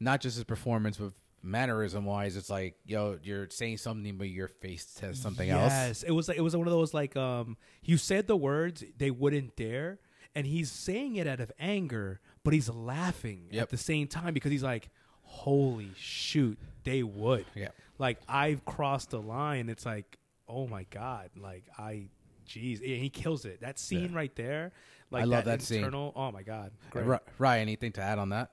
not 0.00 0.20
just 0.20 0.36
his 0.36 0.44
performance, 0.44 0.96
but 0.96 1.12
mannerism 1.42 2.04
wise. 2.04 2.36
It's 2.36 2.50
like, 2.50 2.74
yo, 2.84 3.18
you're 3.22 3.48
saying 3.50 3.76
something, 3.78 4.16
but 4.18 4.28
your 4.28 4.48
face 4.48 4.86
says 4.88 5.18
something 5.18 5.48
else. 5.48 5.70
Yes, 5.72 6.02
it 6.02 6.10
was 6.10 6.28
like 6.28 6.36
it 6.38 6.42
was 6.42 6.56
one 6.56 6.66
of 6.66 6.72
those 6.72 6.92
like 6.94 7.16
um 7.16 7.56
you 7.82 7.96
said 7.96 8.26
the 8.26 8.36
words 8.36 8.82
they 8.98 9.10
wouldn't 9.10 9.56
dare, 9.56 9.98
and 10.34 10.46
he's 10.46 10.70
saying 10.70 11.16
it 11.16 11.26
out 11.26 11.40
of 11.40 11.52
anger, 11.58 12.20
but 12.44 12.52
he's 12.54 12.68
laughing 12.68 13.48
Yep. 13.50 13.62
at 13.62 13.68
the 13.70 13.76
same 13.76 14.06
time 14.06 14.34
because 14.34 14.50
he's 14.50 14.62
like, 14.62 14.88
"Holy 15.22 15.90
shoot, 15.96 16.58
they 16.84 17.02
would." 17.02 17.46
Yeah. 17.54 17.68
Like 17.98 18.18
I've 18.28 18.64
crossed 18.64 19.10
the 19.10 19.20
line. 19.20 19.68
It's 19.68 19.84
like, 19.86 20.18
oh 20.48 20.66
my 20.66 20.84
god, 20.90 21.30
like 21.38 21.64
I, 21.78 22.06
jeez, 22.48 22.82
he 22.82 23.08
kills 23.10 23.44
it. 23.44 23.60
That 23.60 23.78
scene 23.78 24.12
right 24.14 24.34
there, 24.36 24.72
like 25.10 25.22
I 25.22 25.24
love 25.24 25.44
that 25.44 25.62
scene. 25.62 25.78
internal. 25.78 26.12
Oh 26.16 26.32
my 26.32 26.42
god, 26.42 26.72
great. 26.90 27.06
Ri- 27.06 27.18
Ryan, 27.38 27.62
anything 27.62 27.92
to 27.92 28.00
add 28.02 28.18
on 28.18 28.30
that? 28.30 28.50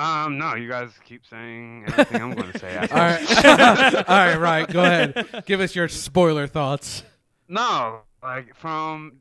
Um, 0.00 0.38
no, 0.38 0.54
you 0.54 0.66
guys 0.66 0.88
keep 1.04 1.26
saying 1.26 1.84
everything 1.88 2.22
I'm 2.22 2.32
going 2.32 2.52
to 2.52 2.58
say. 2.58 2.74
All 2.78 2.86
right, 2.86 3.44
all 4.08 4.16
right, 4.16 4.36
Ryan, 4.36 4.66
go 4.70 4.82
ahead. 4.82 5.44
Give 5.44 5.60
us 5.60 5.74
your 5.74 5.88
spoiler 5.88 6.46
thoughts. 6.46 7.02
No, 7.48 8.00
like 8.22 8.56
from 8.56 9.18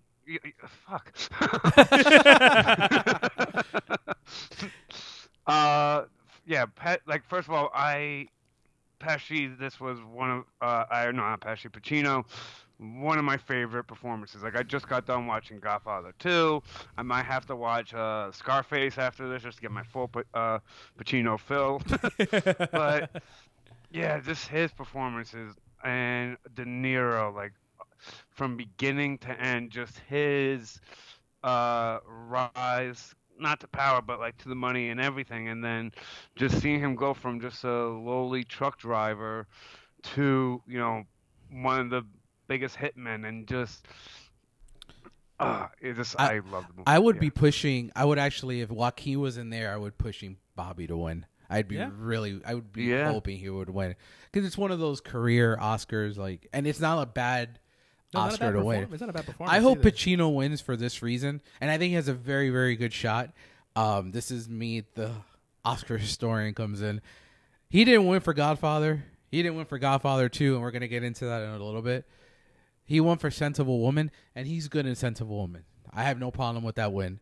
fuck. 0.87 1.13
uh, 5.47 6.03
yeah. 6.45 6.65
Like 7.05 7.25
first 7.25 7.49
of 7.49 7.53
all, 7.53 7.71
I 7.75 8.27
Pesci. 9.01 9.59
This 9.59 9.81
was 9.81 9.99
one 9.99 10.31
of 10.31 10.43
uh, 10.61 10.85
I 10.89 11.07
no 11.07 11.11
not 11.11 11.41
Pesci 11.41 11.69
Pacino. 11.69 12.23
One 12.79 13.17
of 13.17 13.25
my 13.25 13.37
favorite 13.37 13.83
performances. 13.85 14.41
Like 14.41 14.55
I 14.55 14.63
just 14.63 14.87
got 14.87 15.05
done 15.05 15.27
watching 15.27 15.59
Godfather 15.59 16.13
2. 16.19 16.63
I 16.97 17.01
might 17.01 17.25
have 17.25 17.45
to 17.47 17.55
watch 17.55 17.93
uh, 17.93 18.31
Scarface 18.31 18.97
after 18.97 19.27
this 19.29 19.43
just 19.43 19.57
to 19.57 19.61
get 19.61 19.71
my 19.71 19.83
full 19.83 20.09
uh, 20.33 20.59
Pacino 20.97 21.39
fill. 21.39 21.81
but 22.71 23.21
yeah, 23.91 24.19
just 24.19 24.47
his 24.47 24.71
performances 24.71 25.55
and 25.83 26.37
De 26.55 26.63
Niro, 26.65 27.33
like 27.33 27.53
from 28.29 28.55
beginning 28.55 29.17
to 29.19 29.41
end, 29.41 29.71
just 29.71 29.99
his 30.07 30.79
uh, 31.43 31.99
rise, 32.05 33.13
not 33.39 33.59
to 33.61 33.67
power, 33.67 34.01
but 34.01 34.19
like 34.19 34.37
to 34.37 34.49
the 34.49 34.55
money 34.55 34.89
and 34.89 34.99
everything, 34.99 35.49
and 35.49 35.63
then 35.63 35.91
just 36.35 36.61
seeing 36.61 36.79
him 36.79 36.95
go 36.95 37.13
from 37.13 37.39
just 37.39 37.63
a 37.63 37.87
lowly 37.87 38.43
truck 38.43 38.77
driver 38.77 39.47
to 40.01 40.61
you 40.65 40.77
know 40.77 41.03
one 41.51 41.79
of 41.79 41.89
the 41.89 42.03
biggest 42.49 42.75
hitmen, 42.75 43.25
and 43.25 43.47
just. 43.47 43.85
Uh, 45.39 45.67
it 45.79 45.95
just 45.95 46.19
I- 46.19 46.35
I, 46.35 46.39
love 46.39 46.67
the 46.67 46.73
movie. 46.73 46.83
I 46.85 46.99
would 46.99 47.15
yeah. 47.15 47.21
be 47.21 47.29
pushing. 47.29 47.91
I 47.95 48.03
would 48.03 48.19
actually, 48.19 48.59
if 48.59 48.69
Joaquin 48.69 49.21
was 49.21 49.37
in 49.37 49.49
there, 49.49 49.73
I 49.73 49.77
would 49.77 49.97
pushing 49.97 50.35
Bobby 50.57 50.85
to 50.87 50.97
win. 50.97 51.25
I'd 51.49 51.69
be 51.69 51.75
Yeah. 51.75 51.91
really, 51.95 52.41
I 52.45 52.55
would 52.55 52.73
be 52.73 52.83
Yeah. 52.83 53.09
hoping 53.09 53.37
he 53.39 53.49
would 53.49 53.69
win 53.69 53.95
because 54.31 54.45
it's 54.45 54.57
one 54.57 54.69
of 54.71 54.79
those 54.79 54.99
career 54.99 55.57
Oscars, 55.59 56.17
like, 56.17 56.47
and 56.51 56.67
it's 56.67 56.81
not 56.81 57.01
a 57.01 57.05
bad 57.05 57.57
No, 58.13 58.19
not 58.19 58.29
a 58.29 58.33
Oscar 58.33 58.45
bad 58.47 58.51
to 58.59 58.65
win. 58.65 58.87
It's 58.91 58.99
not 58.99 59.09
a 59.09 59.13
bad 59.13 59.25
performance. 59.25 59.55
I 59.55 59.61
hope 59.61 59.79
either. 59.79 59.91
Pacino 59.91 60.35
wins 60.35 60.59
for 60.59 60.75
this 60.75 61.01
reason, 61.01 61.41
and 61.61 61.71
I 61.71 61.77
think 61.77 61.89
he 61.89 61.95
has 61.95 62.09
a 62.09 62.13
very, 62.13 62.49
very 62.49 62.75
good 62.75 62.91
shot. 62.93 63.31
Um, 63.77 64.11
this 64.11 64.31
is 64.31 64.49
me, 64.49 64.83
the 64.95 65.11
Oscar 65.63 65.97
historian, 66.05 66.53
comes 66.53 66.81
in. 66.81 67.01
He 67.69 67.85
didn't 67.85 68.07
win 68.07 68.19
for 68.19 68.33
Godfather. 68.33 69.05
He 69.31 69.41
didn't 69.41 69.55
win 69.55 69.65
for 69.65 69.79
Godfather 69.79 70.27
two, 70.27 70.55
and 70.55 70.61
we're 70.61 70.71
gonna 70.71 70.87
get 70.89 71.03
into 71.03 71.25
that 71.25 71.43
in 71.43 71.49
a 71.49 71.63
little 71.63 71.81
bit. 71.81 72.05
He 72.89 72.99
won 72.99 73.19
for 73.19 73.29
Scent 73.29 73.59
of 73.59 73.67
a 73.67 73.75
Woman, 73.75 74.09
and 74.33 74.47
he's 74.47 74.67
good 74.67 74.87
in 74.87 74.95
Scent 74.95 75.21
of 75.21 75.29
a 75.29 75.33
Woman. 75.33 75.63
I 75.93 76.05
have 76.05 76.17
no 76.17 76.31
problem 76.31 76.63
with 76.63 76.73
that 76.75 76.91
win. 76.91 77.19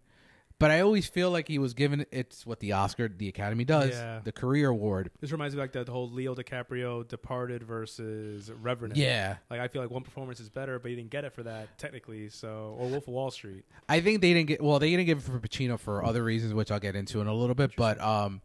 But 0.60 0.72
I 0.72 0.80
always 0.80 1.08
feel 1.08 1.30
like 1.30 1.50
he 1.50 1.60
was 1.60 1.74
given 1.74 2.06
it's 2.10 2.46
what 2.46 2.62
the 2.62 2.72
Oscar, 2.72 3.10
the 3.10 3.28
Academy 3.28 3.66
does, 3.66 3.90
Yeah. 3.92 4.22
the 4.24 4.32
career 4.32 4.70
award. 4.70 5.12
This 5.20 5.34
reminds 5.34 5.54
me 5.54 5.62
like 5.62 5.74
the, 5.74 5.84
the 5.84 5.92
whole 5.92 6.10
Leo 6.10 6.34
DiCaprio 6.34 7.06
Departed 7.06 7.64
versus 7.64 8.50
Revenant. 8.62 8.96
Yeah. 8.98 9.36
Like 9.52 9.60
I 9.60 9.68
feel 9.68 9.82
like 9.82 9.92
one 9.92 10.04
performance 10.04 10.40
is 10.40 10.50
better, 10.50 10.80
but 10.80 10.90
he 10.90 10.96
didn't 10.96 11.12
get 11.12 11.26
it 11.26 11.34
for 11.34 11.44
that 11.44 11.78
technically. 11.78 12.30
So 12.30 12.76
or 12.80 12.88
Wolf 12.88 13.04
of 13.10 13.14
Wall 13.14 13.30
Street. 13.30 13.66
I 13.90 14.00
think 14.00 14.22
they 14.22 14.34
didn't 14.34 14.48
get 14.48 14.64
well. 14.64 14.80
They 14.80 14.90
didn't 14.90 15.06
give 15.06 15.18
it 15.18 15.22
for 15.22 15.38
Pacino 15.38 15.78
for 15.78 16.04
other 16.04 16.24
reasons, 16.24 16.54
which 16.54 16.72
I'll 16.72 16.80
get 16.80 16.96
into 16.96 17.20
in 17.20 17.28
a 17.28 17.34
little 17.36 17.54
bit. 17.56 17.72
But 17.76 18.00
um, 18.02 18.42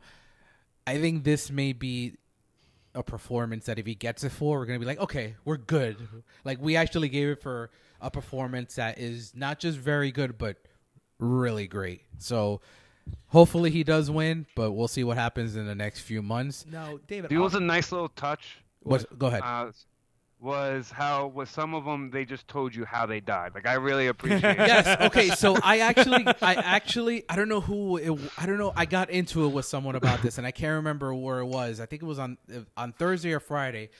I 0.88 0.98
think 0.98 1.22
this 1.24 1.50
may 1.52 1.72
be 1.72 2.16
a 2.94 3.02
performance 3.02 3.66
that 3.66 3.78
if 3.78 3.86
he 3.86 3.94
gets 3.94 4.24
it 4.24 4.30
for, 4.30 4.58
we're 4.58 4.66
gonna 4.66 4.78
be 4.78 4.84
like, 4.86 5.00
okay, 5.00 5.34
we're 5.44 5.56
good. 5.56 5.96
Like 6.44 6.60
we 6.60 6.76
actually 6.76 7.08
gave 7.08 7.28
it 7.28 7.42
for 7.42 7.70
a 8.00 8.10
performance 8.10 8.74
that 8.74 8.98
is 8.98 9.32
not 9.34 9.58
just 9.58 9.78
very 9.78 10.10
good, 10.12 10.36
but 10.38 10.56
really 11.18 11.66
great. 11.66 12.02
So 12.18 12.60
hopefully 13.28 13.70
he 13.70 13.84
does 13.84 14.10
win, 14.10 14.46
but 14.54 14.72
we'll 14.72 14.88
see 14.88 15.04
what 15.04 15.16
happens 15.16 15.56
in 15.56 15.66
the 15.66 15.74
next 15.74 16.00
few 16.00 16.22
months. 16.22 16.66
No, 16.70 17.00
David. 17.06 17.32
It 17.32 17.38
was 17.38 17.54
a 17.54 17.60
nice 17.60 17.92
little 17.92 18.08
touch. 18.10 18.58
What? 18.80 19.18
Go 19.18 19.28
ahead. 19.28 19.42
uh, 19.44 19.70
was 20.42 20.90
how 20.90 21.28
with 21.28 21.48
some 21.48 21.72
of 21.72 21.84
them 21.84 22.10
they 22.10 22.24
just 22.24 22.48
told 22.48 22.74
you 22.74 22.84
how 22.84 23.06
they 23.06 23.20
died. 23.20 23.52
Like 23.54 23.66
I 23.66 23.74
really 23.74 24.08
appreciate. 24.08 24.44
it. 24.58 24.58
yes. 24.58 25.00
Okay. 25.02 25.28
So 25.30 25.56
I 25.62 25.78
actually, 25.78 26.26
I 26.42 26.54
actually, 26.54 27.24
I 27.28 27.36
don't 27.36 27.48
know 27.48 27.60
who. 27.60 27.96
It, 27.96 28.10
I 28.36 28.46
don't 28.46 28.58
know. 28.58 28.72
I 28.74 28.84
got 28.84 29.08
into 29.10 29.44
it 29.44 29.48
with 29.48 29.64
someone 29.66 29.94
about 29.94 30.20
this, 30.20 30.38
and 30.38 30.46
I 30.46 30.50
can't 30.50 30.74
remember 30.74 31.14
where 31.14 31.38
it 31.38 31.46
was. 31.46 31.80
I 31.80 31.86
think 31.86 32.02
it 32.02 32.06
was 32.06 32.18
on 32.18 32.36
on 32.76 32.92
Thursday 32.92 33.32
or 33.32 33.40
Friday, 33.40 33.90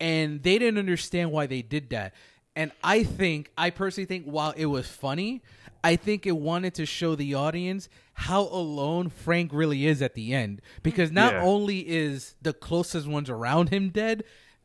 and 0.00 0.42
they 0.42 0.58
didn't 0.58 0.78
understand 0.78 1.30
why 1.30 1.46
they 1.46 1.62
did 1.62 1.90
that. 1.90 2.14
And 2.56 2.70
I 2.84 3.02
think, 3.02 3.50
I 3.58 3.70
personally 3.70 4.06
think, 4.06 4.26
while 4.26 4.52
it 4.56 4.66
was 4.66 4.86
funny, 4.86 5.42
I 5.82 5.96
think 5.96 6.24
it 6.24 6.36
wanted 6.36 6.74
to 6.74 6.86
show 6.86 7.16
the 7.16 7.34
audience 7.34 7.88
how 8.12 8.42
alone 8.42 9.08
Frank 9.10 9.52
really 9.52 9.86
is 9.86 10.00
at 10.02 10.14
the 10.14 10.32
end, 10.34 10.60
because 10.84 11.10
not 11.10 11.32
Yeah. 11.32 11.42
only 11.42 11.80
is 11.80 12.36
the 12.42 12.52
closest 12.52 13.08
ones 13.08 13.28
around 13.28 13.70
him 13.70 13.88
dead, 13.90 14.22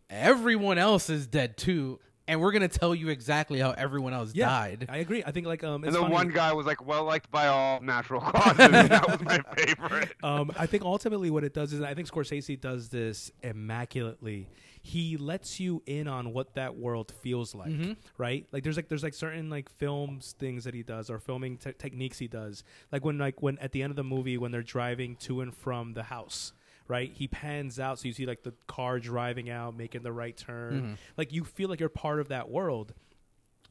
everyone 0.10 0.78
else 0.78 1.10
is 1.10 1.28
dead 1.28 1.58
too. 1.58 2.00
And 2.28 2.40
we're 2.40 2.52
gonna 2.52 2.68
tell 2.68 2.94
you 2.94 3.10
exactly 3.10 3.60
how 3.60 3.72
everyone 3.72 4.14
else 4.14 4.34
yeah, 4.36 4.46
died. 4.48 4.86
I 4.88 4.98
agree. 4.98 5.24
I 5.26 5.32
think 5.32 5.48
like 5.48 5.64
um, 5.64 5.84
And 5.84 5.96
the 5.96 6.00
funny. 6.00 6.14
one 6.14 6.28
guy 6.30 6.54
was 6.54 6.68
like 6.68 6.86
well 6.86 7.04
liked 7.04 7.32
by 7.32 7.48
all 7.48 7.82
natural 7.82 8.22
causes. 8.26 8.58
that 8.58 9.08
was 9.10 9.20
my 9.22 9.40
favorite. 9.58 10.14
um, 10.22 10.52
I 10.56 10.68
think 10.68 10.84
ultimately 10.84 11.32
what 11.32 11.44
it 11.44 11.56
does 11.56 11.74
is 11.74 11.82
I 11.82 11.96
think 11.96 12.08
Scorsese 12.08 12.60
does 12.62 12.90
this 12.90 13.32
immaculately. 13.42 14.48
He 14.84 15.18
lets 15.18 15.60
you 15.60 15.82
in 15.88 16.08
on 16.08 16.32
what 16.32 16.54
that 16.54 16.76
world 16.78 17.12
feels 17.22 17.56
like, 17.56 17.70
Mm-hmm. 17.72 17.94
right? 18.20 18.46
Like 18.52 18.62
there's 18.64 18.76
like 18.76 18.90
there's 18.90 19.04
like 19.04 19.16
certain 19.16 19.50
like 19.50 19.68
films 19.68 20.36
things 20.38 20.66
that 20.66 20.76
he 20.76 20.84
does 20.84 21.10
or 21.10 21.18
filming 21.20 21.58
te- 21.58 21.74
techniques 21.74 22.20
he 22.20 22.28
does. 22.28 22.64
Like 22.92 23.04
when 23.04 23.18
like 23.18 23.42
when 23.42 23.58
at 23.58 23.72
the 23.72 23.82
end 23.82 23.90
of 23.92 23.96
the 23.98 24.04
movie 24.04 24.38
when 24.38 24.52
they're 24.52 24.62
driving 24.62 25.16
to 25.22 25.42
and 25.42 25.54
from 25.56 25.94
the 25.94 26.04
house, 26.04 26.54
right? 26.90 27.14
He 27.14 27.30
pans 27.30 27.80
out 27.80 28.00
so 28.00 28.08
you 28.08 28.14
see 28.14 28.26
like 28.26 28.44
the 28.44 28.54
car 28.68 29.00
driving 29.00 29.50
out, 29.50 29.78
making 29.78 30.02
the 30.02 30.12
right 30.12 30.36
turn. 30.36 30.74
Mm-hmm. 30.74 30.94
Like 31.16 31.32
you 31.32 31.46
feel 31.46 31.70
like 31.70 31.80
you're 31.80 31.88
part 31.88 32.20
of 32.20 32.28
that 32.28 32.50
world. 32.50 32.94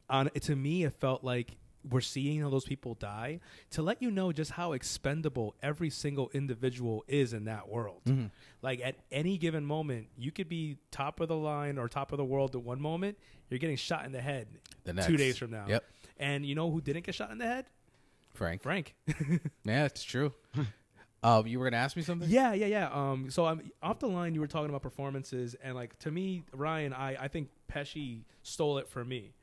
On 0.08 0.30
to 0.30 0.56
me, 0.56 0.84
it 0.84 0.94
felt 0.94 1.22
like 1.22 1.58
we're 1.88 2.00
seeing 2.00 2.42
all 2.42 2.50
those 2.50 2.64
people 2.64 2.94
die 2.94 3.40
to 3.70 3.82
let 3.82 4.02
you 4.02 4.10
know 4.10 4.32
just 4.32 4.52
how 4.52 4.72
expendable 4.72 5.54
every 5.62 5.90
single 5.90 6.30
individual 6.32 7.04
is 7.08 7.32
in 7.32 7.44
that 7.44 7.68
world. 7.68 8.02
Mm-hmm. 8.06 8.26
Like 8.62 8.80
at 8.82 8.96
any 9.10 9.36
given 9.36 9.64
moment, 9.64 10.08
you 10.16 10.30
could 10.30 10.48
be 10.48 10.78
top 10.90 11.20
of 11.20 11.28
the 11.28 11.36
line 11.36 11.76
or 11.76 11.88
top 11.88 12.12
of 12.12 12.18
the 12.18 12.24
world 12.24 12.54
at 12.54 12.62
one 12.62 12.80
moment, 12.80 13.18
you're 13.50 13.58
getting 13.58 13.76
shot 13.76 14.06
in 14.06 14.12
the 14.12 14.20
head 14.20 14.48
The 14.84 14.94
two 14.94 15.16
days 15.16 15.36
from 15.36 15.50
now. 15.50 15.66
Yep. 15.68 15.84
And 16.18 16.46
you 16.46 16.54
know 16.54 16.70
who 16.70 16.80
didn't 16.80 17.04
get 17.04 17.14
shot 17.14 17.30
in 17.30 17.38
the 17.38 17.46
head? 17.46 17.66
Frank. 18.34 18.62
Frank. 18.62 18.94
Yeah, 19.64 19.84
it's 19.84 20.02
true. 20.02 20.32
uh, 21.22 21.42
you 21.46 21.58
were 21.58 21.64
gonna 21.68 21.82
ask 21.82 21.96
me 21.96 22.02
something? 22.02 22.28
Yeah, 22.30 22.52
yeah, 22.52 22.66
yeah. 22.66 22.88
Um, 22.92 23.30
so 23.30 23.46
I'm 23.46 23.70
off 23.82 23.98
the 23.98 24.08
line. 24.08 24.34
You 24.34 24.40
were 24.40 24.46
talking 24.46 24.68
about 24.68 24.82
performances, 24.82 25.54
and 25.62 25.74
like 25.74 25.98
to 26.00 26.10
me, 26.10 26.44
Ryan, 26.52 26.92
I 26.92 27.16
I 27.24 27.28
think 27.28 27.48
Pesci 27.72 28.22
stole 28.42 28.78
it 28.78 28.88
for 28.88 29.04
me. 29.04 29.34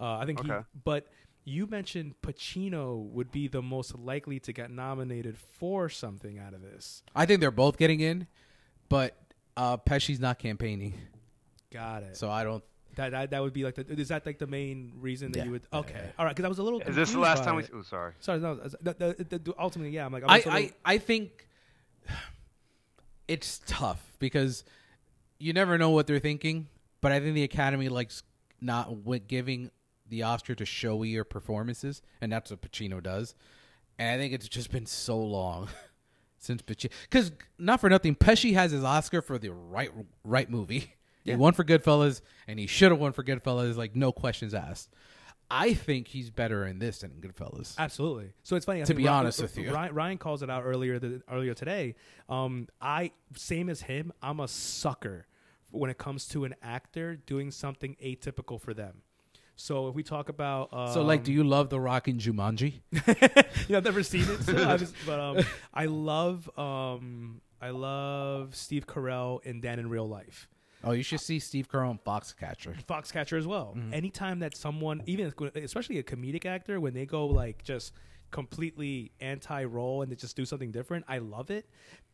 Uh, 0.00 0.16
I 0.18 0.26
think 0.26 0.42
he, 0.44 0.50
Okay. 0.50 0.64
but 0.84 1.08
you 1.44 1.66
mentioned 1.66 2.14
Pacino 2.22 3.02
would 3.10 3.30
be 3.32 3.48
the 3.48 3.62
most 3.62 3.96
likely 3.98 4.38
to 4.40 4.52
get 4.52 4.70
nominated 4.70 5.36
for 5.38 5.88
something 5.88 6.38
out 6.38 6.54
of 6.54 6.60
this. 6.62 7.02
I 7.16 7.26
think 7.26 7.40
they're 7.40 7.50
both 7.50 7.78
getting 7.78 8.00
in, 8.00 8.26
but 8.88 9.16
uh, 9.56 9.76
Pesci's 9.78 10.20
not 10.20 10.38
campaigning, 10.38 10.94
Got 11.72 12.02
it. 12.04 12.16
so 12.16 12.30
I 12.30 12.44
don't. 12.44 12.62
That, 12.98 13.10
that 13.12 13.30
that 13.30 13.42
would 13.42 13.52
be 13.52 13.64
like 13.64 13.74
the 13.76 13.86
is 13.98 14.08
that 14.08 14.24
like 14.26 14.38
the 14.38 14.46
main 14.46 14.92
reason 15.00 15.32
that 15.32 15.38
Yeah. 15.38 15.44
you 15.46 15.50
would 15.52 15.62
okay 15.72 15.94
yeah. 15.96 16.10
all 16.18 16.24
right 16.26 16.34
because 16.36 16.44
I 16.44 16.48
was 16.48 16.58
a 16.58 16.62
little 16.62 16.80
Is 16.80 16.94
this 16.94 16.94
the 17.10 17.16
confused 17.16 17.18
last 17.22 17.38
by 17.40 17.44
time 17.46 17.56
we? 17.56 17.62
it. 17.64 17.70
Oh, 17.74 17.82
sorry. 17.82 18.12
sorry 18.20 18.40
no 18.40 18.54
the, 18.56 19.24
the, 19.28 19.38
the, 19.38 19.54
ultimately 19.58 19.92
yeah 19.94 20.04
I'm 20.06 20.12
like 20.12 20.24
I, 20.24 20.26
I, 20.26 20.36
was 20.36 20.46
a 20.46 20.50
little- 20.50 20.70
I 20.84 20.94
I 20.94 20.98
think 20.98 21.46
it's 23.26 23.60
tough 23.66 24.12
because 24.18 24.64
you 25.38 25.52
never 25.52 25.78
know 25.78 25.90
what 25.90 26.06
they're 26.06 26.18
thinking. 26.18 26.68
But 27.00 27.12
I 27.12 27.20
think 27.20 27.34
the 27.34 27.44
Academy 27.44 27.88
likes 27.88 28.22
not 28.60 28.88
wi- 28.88 29.22
giving 29.26 29.70
the 30.08 30.22
Oscar 30.24 30.54
to 30.56 30.64
showier 30.64 31.28
performances, 31.28 32.02
and 32.20 32.32
that's 32.32 32.50
what 32.50 32.60
Pacino 32.60 33.02
does. 33.02 33.34
And 33.98 34.10
I 34.10 34.16
think 34.18 34.32
it's 34.32 34.48
just 34.48 34.72
been 34.72 34.86
so 34.86 35.18
long 35.18 35.68
since 36.38 36.62
Pacino. 36.62 36.90
Because 37.02 37.30
not 37.58 37.80
for 37.80 37.88
nothing, 37.88 38.16
Pesci 38.16 38.54
has 38.54 38.72
his 38.72 38.82
Oscar 38.82 39.22
for 39.22 39.38
the 39.38 39.50
right 39.52 39.90
right 40.24 40.50
movie. 40.50 40.94
Yeah. 41.28 41.34
He 41.34 41.38
won 41.38 41.52
for 41.52 41.64
Goodfellas, 41.64 42.20
and 42.46 42.58
he 42.58 42.66
should 42.66 42.90
have 42.90 43.00
won 43.00 43.12
for 43.12 43.22
Goodfellas. 43.22 43.76
Like 43.76 43.94
no 43.94 44.12
questions 44.12 44.54
asked. 44.54 44.90
I 45.50 45.72
think 45.72 46.08
he's 46.08 46.30
better 46.30 46.66
in 46.66 46.78
this 46.78 46.98
than 46.98 47.12
in 47.12 47.20
Goodfellas. 47.20 47.74
Absolutely. 47.78 48.32
So 48.42 48.56
it's 48.56 48.66
funny. 48.66 48.82
I 48.82 48.84
To 48.84 48.94
be 48.94 49.04
Ryan- 49.04 49.18
honest 49.20 49.40
with 49.40 49.56
you. 49.56 49.72
Ryan, 49.72 49.94
Ryan 49.94 50.18
calls 50.18 50.42
it 50.42 50.50
out 50.50 50.62
earlier 50.64 50.98
the, 50.98 51.22
earlier 51.30 51.54
today. 51.54 51.94
Um, 52.28 52.68
I 52.80 53.12
same 53.34 53.70
as 53.70 53.82
him. 53.82 54.12
I'm 54.22 54.40
a 54.40 54.48
sucker 54.48 55.26
when 55.70 55.90
it 55.90 55.98
comes 55.98 56.26
to 56.28 56.44
an 56.44 56.54
actor 56.62 57.16
doing 57.16 57.50
something 57.50 57.96
atypical 58.04 58.60
for 58.60 58.74
them. 58.74 59.02
So 59.56 59.88
if 59.88 59.94
we 59.94 60.04
talk 60.04 60.28
about, 60.28 60.72
um, 60.72 60.92
so, 60.94 61.02
like, 61.02 61.24
do 61.24 61.32
you 61.32 61.42
love 61.42 61.68
The 61.68 61.80
Rock 61.80 62.06
in 62.06 62.18
Jumanji? 62.18 62.74
you 62.92 63.00
know, 63.70 63.78
I've 63.78 63.84
never 63.84 64.04
seen 64.04 64.22
it, 64.22 64.42
so 64.44 64.68
I 64.68 64.76
just, 64.76 64.94
but 65.06 65.18
um, 65.18 65.38
I 65.74 65.86
love 65.86 66.48
um, 66.56 67.40
I 67.60 67.70
love 67.70 68.54
Steve 68.54 68.86
Carell 68.86 69.42
in 69.44 69.60
Dan 69.60 69.80
in 69.80 69.88
Real 69.88 70.08
Life. 70.08 70.48
Oh, 70.84 70.92
you 70.92 71.02
should 71.02 71.20
see 71.20 71.38
Steve 71.38 71.68
Carell 71.68 71.90
in 71.90 71.98
Foxcatcher. 71.98 72.74
Foxcatcher 72.88 73.36
as 73.38 73.46
well. 73.46 73.74
Mm-hmm. 73.76 73.94
Anytime 73.94 74.38
that 74.40 74.56
someone, 74.56 75.02
even 75.06 75.32
especially 75.56 75.98
a 75.98 76.02
comedic 76.02 76.46
actor, 76.46 76.80
when 76.80 76.94
they 76.94 77.06
go 77.06 77.26
like 77.26 77.64
just 77.64 77.92
completely 78.30 79.10
anti-role 79.20 80.02
and 80.02 80.12
they 80.12 80.16
just 80.16 80.36
do 80.36 80.44
something 80.44 80.70
different, 80.70 81.04
I 81.08 81.18
love 81.18 81.50
it. 81.50 81.66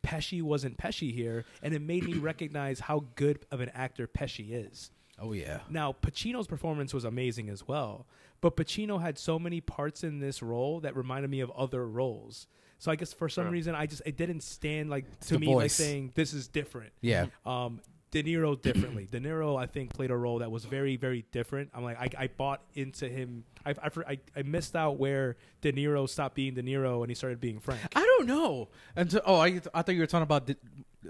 Pesci 0.03 0.41
wasn't 0.41 0.77
Pesci 0.77 1.13
here, 1.13 1.45
and 1.61 1.73
it 1.73 1.81
made 1.81 2.03
me 2.05 2.13
recognize 2.19 2.79
how 2.79 3.05
good 3.15 3.45
of 3.51 3.59
an 3.61 3.69
actor 3.73 4.07
Pesci 4.07 4.47
is. 4.51 4.91
Oh 5.19 5.33
yeah. 5.33 5.59
Now, 5.69 5.93
Pacino's 6.01 6.47
performance 6.47 6.93
was 6.93 7.05
amazing 7.05 7.49
as 7.49 7.67
well, 7.67 8.05
but 8.41 8.55
Pacino 8.57 9.01
had 9.01 9.17
so 9.17 9.39
many 9.39 9.61
parts 9.61 10.03
in 10.03 10.19
this 10.19 10.41
role 10.41 10.79
that 10.81 10.95
reminded 10.95 11.29
me 11.31 11.39
of 11.39 11.51
other 11.51 11.87
roles. 11.87 12.47
So 12.79 12.91
I 12.91 12.95
guess 12.97 13.13
for 13.13 13.29
some 13.29 13.45
Sure. 13.45 13.51
reason, 13.51 13.75
I 13.75 13.85
just 13.85 14.01
it 14.05 14.17
didn't 14.17 14.41
stand 14.41 14.89
like 14.89 15.05
to 15.21 15.35
the 15.35 15.39
me 15.39 15.55
like 15.55 15.71
saying 15.71 16.11
this 16.15 16.33
is 16.33 16.47
different. 16.49 16.91
Yeah. 17.01 17.27
Um, 17.45 17.79
De 18.15 18.23
Niro 18.23 18.55
differently. 18.61 19.09
De 19.11 19.19
Niro, 19.19 19.57
I 19.61 19.65
think, 19.65 19.93
played 19.93 20.09
a 20.09 20.15
role 20.15 20.39
that 20.39 20.49
was 20.49 20.63
very, 20.63 20.95
very 20.95 21.25
different. 21.33 21.69
I'm 21.75 21.83
like, 21.83 21.99
I, 21.99 22.23
I 22.23 22.27
bought 22.27 22.61
into 22.73 23.09
him. 23.09 23.43
I, 23.65 23.71
I, 23.71 23.89
I, 24.07 24.19
I 24.37 24.41
missed 24.43 24.73
out 24.73 24.97
where 24.97 25.35
De 25.59 25.73
Niro 25.73 26.07
stopped 26.07 26.33
being 26.33 26.53
De 26.53 26.63
Niro 26.63 27.01
and 27.01 27.11
he 27.11 27.15
started 27.15 27.41
being 27.41 27.59
Frank. 27.59 27.81
I 27.93 27.99
don't 27.99 28.25
know. 28.25 28.69
Until 28.95 29.19
oh, 29.25 29.35
I, 29.41 29.59
I 29.73 29.81
thought 29.81 29.95
you 29.95 29.99
were 29.99 30.07
talking 30.07 30.23
about 30.23 30.47
De, 30.47 30.55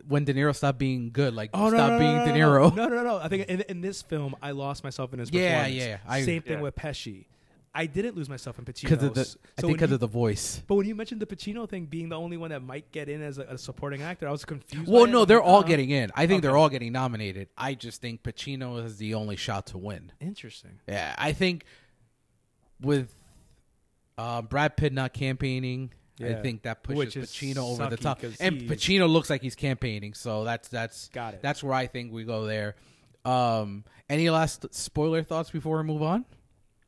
when 0.07 0.25
De 0.25 0.33
Niro 0.33 0.55
stopped 0.55 0.79
being 0.79 1.11
good, 1.11 1.35
like 1.35 1.51
Oh 1.53 1.69
no, 1.69 1.77
stop 1.77 1.89
no, 1.91 1.97
no, 1.97 1.99
being 1.99 2.17
no, 2.17 2.25
De 2.25 2.31
Niro. 2.31 2.75
No, 2.75 2.87
no, 2.87 2.95
no, 2.95 3.03
no. 3.03 3.17
I 3.17 3.27
think 3.27 3.49
in, 3.49 3.61
in 3.69 3.81
this 3.81 4.01
film, 4.01 4.35
I 4.41 4.49
lost 4.49 4.83
myself 4.83 5.13
in 5.13 5.19
his 5.19 5.29
Yeah, 5.29 5.59
performance. 5.59 5.75
yeah, 5.75 5.97
I- 6.07 6.23
Same 6.23 6.41
thing 6.41 6.53
Yeah. 6.53 6.61
with 6.61 6.75
Pesci. 6.75 7.25
I 7.75 7.87
didn't 7.87 8.15
lose 8.15 8.29
myself 8.29 8.57
in 8.57 8.63
Pacino. 8.63 8.89
Because 8.89 9.03
of 9.03 9.13
the, 9.13 9.21
I 9.21 9.61
So 9.61 9.67
think 9.67 9.77
because 9.79 9.91
of 9.91 9.99
the 9.99 10.07
voice. 10.07 10.63
But 10.65 10.75
when 10.75 10.87
you 10.87 10.95
mentioned 10.95 11.21
the 11.21 11.25
Pacino 11.25 11.67
thing 11.67 11.85
being 11.85 12.07
the 12.07 12.17
only 12.17 12.37
one 12.37 12.51
that 12.51 12.63
might 12.63 12.89
get 12.93 13.09
in 13.09 13.21
as 13.21 13.37
a, 13.37 13.41
a 13.43 13.57
supporting 13.57 14.01
actor, 14.01 14.27
I 14.27 14.31
was 14.31 14.45
confused. 14.45 14.87
Well, 14.87 15.03
by 15.03 15.09
it. 15.09 15.11
no, 15.11 15.25
they're 15.25 15.41
all 15.41 15.59
uh, 15.59 15.63
getting 15.63 15.89
in. 15.89 16.09
I 16.15 16.25
think 16.25 16.41
they're 16.41 16.55
all 16.55 16.69
getting 16.69 16.93
nominated. 16.93 17.49
I 17.57 17.73
just 17.73 18.01
think 18.01 18.23
Pacino 18.23 18.83
is 18.83 18.95
the 18.97 19.13
only 19.15 19.35
shot 19.35 19.67
to 19.67 19.77
win. 19.77 20.13
Interesting. 20.21 20.79
Yeah, 20.87 21.13
I 21.17 21.33
think 21.33 21.65
with 22.81 23.13
uh, 24.17 24.41
Brad 24.41 24.77
Pitt 24.77 24.93
not 24.93 25.13
campaigning, 25.13 25.91
I 26.23 26.35
think 26.35 26.61
that 26.61 26.81
pushes 26.81 27.15
Which 27.15 27.27
Pacino 27.29 27.57
over 27.57 27.89
the 27.89 27.97
top. 27.97 28.23
And 28.39 28.61
Pacino 28.61 29.09
looks 29.09 29.29
like 29.29 29.41
he's 29.41 29.55
campaigning, 29.55 30.13
so 30.13 30.45
that's 30.45 30.69
that's 30.69 31.09
Got 31.09 31.33
it. 31.35 31.41
that's 31.41 31.61
where 31.61 31.73
I 31.73 31.87
think 31.87 32.13
we 32.13 32.23
go 32.23 32.45
there. 32.45 32.75
Um, 33.25 33.83
any 34.09 34.29
last 34.29 34.73
spoiler 34.73 35.23
thoughts 35.23 35.49
before 35.49 35.77
we 35.77 35.83
move 35.83 36.03
on? 36.03 36.25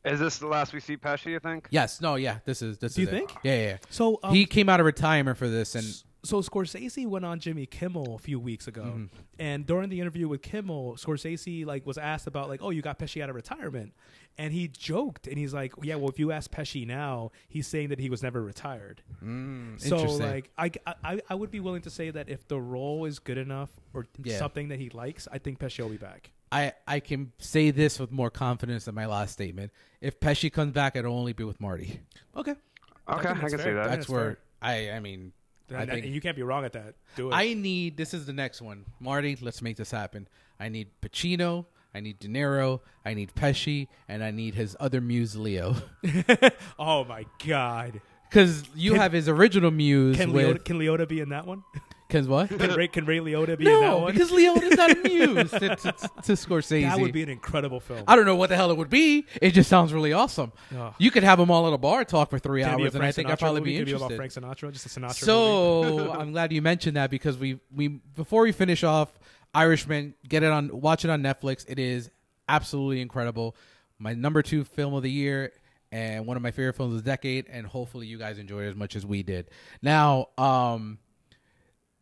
Is 0.08 0.20
this 0.20 0.38
the 0.38 0.48
last 0.48 0.74
we 0.74 0.80
see 0.80 0.98
Pesci? 0.98 1.28
You 1.32 1.40
think? 1.40 1.68
Yes, 1.72 2.02
no, 2.02 2.16
yeah, 2.16 2.40
this 2.46 2.62
is 2.62 2.78
this 2.78 2.94
Do 2.96 3.02
is 3.04 3.08
you 3.10 3.16
it. 3.16 3.18
think? 3.20 3.34
Yeah, 3.44 3.56
yeah. 3.56 3.68
yeah. 3.70 3.78
So 3.90 4.20
um, 4.24 4.34
he 4.34 4.46
came 4.46 4.70
out 4.70 4.80
of 4.80 4.86
retirement 4.86 5.38
for 5.38 5.48
this, 5.48 5.76
and 5.76 5.86
so 6.24 6.42
Scorsese 6.42 7.06
went 7.08 7.24
on 7.26 7.40
Jimmy 7.40 7.66
Kimmel 7.66 8.16
a 8.16 8.18
few 8.20 8.40
weeks 8.40 8.68
ago, 8.68 8.84
Mm-hmm. 8.84 9.06
and 9.40 9.66
during 9.66 9.90
the 9.90 10.00
interview 10.02 10.28
with 10.28 10.42
Kimmel, 10.42 10.96
Scorsese 10.98 11.66
like 11.66 11.86
was 11.86 11.98
asked 11.98 12.28
about 12.28 12.50
like, 12.50 12.62
oh, 12.64 12.70
you 12.70 12.82
got 12.82 13.00
Pesci 13.00 13.22
out 13.24 13.30
of 13.30 13.36
retirement, 13.36 13.94
and 14.38 14.52
he 14.54 14.68
joked 14.68 15.28
and 15.28 15.38
he's 15.38 15.54
like, 15.54 15.74
yeah, 15.84 15.96
well, 15.96 16.10
if 16.10 16.20
you 16.20 16.32
ask 16.32 16.52
Pesci 16.52 16.86
now, 16.86 17.32
he's 17.48 17.68
saying 17.68 17.90
that 17.90 18.00
he 18.00 18.10
was 18.10 18.22
never 18.24 18.42
retired. 18.42 19.02
Mm, 19.24 19.80
So 19.80 19.98
like, 20.04 20.50
I, 20.58 20.72
I 21.04 21.22
I 21.30 21.36
would 21.36 21.52
be 21.52 21.60
willing 21.60 21.82
to 21.84 21.90
say 21.90 22.10
that 22.12 22.30
if 22.30 22.48
the 22.48 22.60
role 22.60 23.06
is 23.06 23.20
good 23.20 23.38
enough 23.38 23.70
or 23.94 24.06
Yeah. 24.24 24.38
something 24.38 24.68
that 24.70 24.80
he 24.80 24.90
likes, 24.90 25.28
I 25.32 25.38
think 25.38 25.60
Pesci 25.60 25.80
will 25.82 25.90
be 25.90 25.98
back. 25.98 26.32
I 26.52 26.74
I 26.88 27.00
can 27.00 27.32
say 27.40 27.72
this 27.72 28.00
with 28.00 28.12
more 28.12 28.30
confidence 28.30 28.86
than 28.86 28.96
my 28.96 29.06
last 29.06 29.34
statement. 29.34 29.72
If 30.02 30.20
Pesci 30.20 30.52
comes 30.52 30.72
back, 30.74 30.96
it'll 30.96 31.18
only 31.18 31.34
be 31.34 31.44
with 31.44 31.60
Marty. 31.60 32.00
Okay, 32.36 32.52
Okay, 32.52 32.60
I 33.08 33.32
I, 33.32 33.36
can 33.36 33.42
that's 33.42 33.52
see 33.52 33.58
that. 33.58 33.74
That's 33.74 33.90
that's 33.90 34.10
where 34.10 34.38
I 34.62 34.92
I 34.92 35.00
mean 35.00 35.34
I 35.76 35.86
think 35.86 36.06
you 36.06 36.22
can't 36.22 36.36
be 36.36 36.44
wrong 36.44 36.64
at 36.66 36.74
that. 36.74 36.96
Do 37.16 37.30
it. 37.30 37.34
I 37.34 37.54
need 37.54 37.98
this 37.98 38.14
is 38.14 38.26
the 38.26 38.34
next 38.34 38.62
one. 38.62 38.86
Marty, 39.00 39.38
let's 39.42 39.62
make 39.62 39.76
this 39.78 39.92
happen. 39.92 40.28
I 40.60 40.70
need 40.70 40.90
Pacino, 41.02 41.66
I 41.94 42.00
need 42.00 42.20
De 42.20 42.28
Niro, 42.28 42.80
I 43.06 43.14
need 43.14 43.34
Pesci, 43.36 43.88
and 44.08 44.24
I 44.24 44.32
need 44.32 44.56
his 44.56 44.76
other 44.80 45.02
muse 45.02 45.36
Leo. 45.36 45.76
oh 46.80 47.04
my 47.04 47.26
god, 47.46 48.02
Because 48.30 48.64
you 48.76 48.92
Can- 48.92 49.02
have 49.02 49.12
his 49.12 49.28
original 49.30 49.72
muse 49.72 50.16
can 50.18 50.32
with 50.32 50.46
Liotta, 50.48 50.64
can 50.66 50.80
Liotta 50.80 51.08
be 51.08 51.20
in 51.20 51.30
that 51.30 51.46
one? 51.46 51.64
Cause 52.10 52.26
what? 52.26 52.48
Can 52.58 52.74
Ray, 52.74 52.88
can 52.88 53.06
Ray 53.06 53.18
Liotta 53.20 53.58
be 53.58 53.66
in 53.66 53.74
that 53.74 53.82
no, 53.82 53.98
one? 53.98 54.14
because 54.14 54.32
Liotta's 54.32 54.78
not 54.78 54.92
a 54.98 55.10
muse 55.10 55.52
to, 55.52 55.60
to, 55.60 55.76
to 55.76 56.34
Scorsese. 56.34 56.84
that 56.84 57.00
would 57.02 57.12
be 57.12 57.22
an 57.22 57.28
incredible 57.28 57.82
film. 57.82 58.02
I 58.08 58.16
don't 58.16 58.26
know 58.26 58.38
what 58.38 58.48
the 58.50 58.56
hell 58.56 58.72
it 58.72 58.78
would 58.78 58.90
be. 58.90 59.26
It 59.42 59.52
just 59.52 59.70
sounds 59.70 59.92
really 59.92 60.14
awesome. 60.14 60.54
Ugh. 60.78 60.94
You 61.00 61.12
could 61.12 61.24
have 61.24 61.38
them 61.38 61.52
all 61.52 61.68
at 61.68 61.74
a 61.74 61.78
bar 61.78 62.06
talk 62.06 62.30
for 62.30 62.40
three 62.40 62.62
Can 62.64 62.76
it 62.76 62.78
be 62.78 62.84
a 62.84 62.86
hours, 62.86 62.96
and 62.96 63.04
I 63.04 63.12
think 63.12 63.30
I'd 63.30 63.38
probably 63.40 63.60
movie? 63.60 63.72
be 63.72 63.80
Could 63.80 63.90
it 63.90 63.92
interested. 63.92 64.16
about 64.16 64.32
Frank 64.32 64.58
Sinatra, 64.58 64.72
just 64.72 64.86
a 64.86 64.90
Sinatra 64.90 65.02
movie. 65.02 65.14
So 65.14 66.12
I'm 66.18 66.32
glad 66.32 66.54
you 66.54 66.62
mentioned 66.62 66.96
that 66.96 67.10
because 67.10 67.38
we 67.38 67.60
we 67.76 67.90
before 67.90 68.44
we 68.44 68.54
finish 68.54 68.86
off 68.86 69.12
Irishman, 69.54 70.14
get 70.28 70.44
it 70.44 70.52
on 70.52 70.70
watch 70.80 71.04
it 71.04 71.12
on 71.12 71.22
Netflix. 71.22 71.66
It 71.68 71.78
is 71.78 72.10
absolutely 72.48 73.02
incredible. 73.02 73.54
My 74.00 74.14
number 74.14 74.42
two 74.42 74.64
film 74.64 74.94
of 74.94 75.04
the 75.04 75.12
year 75.12 75.52
and 75.92 76.26
one 76.26 76.38
of 76.38 76.44
my 76.44 76.52
favorite 76.52 76.76
films 76.78 76.96
of 76.96 77.04
the 77.04 77.10
decade, 77.10 77.48
and 77.50 77.66
hopefully 77.68 78.08
you 78.08 78.18
guys 78.18 78.40
enjoyed 78.40 78.66
it 78.66 78.70
as 78.70 78.76
much 78.76 78.96
as 78.96 79.06
we 79.06 79.24
did. 79.24 79.50
Now, 79.82 80.28
um 80.38 81.00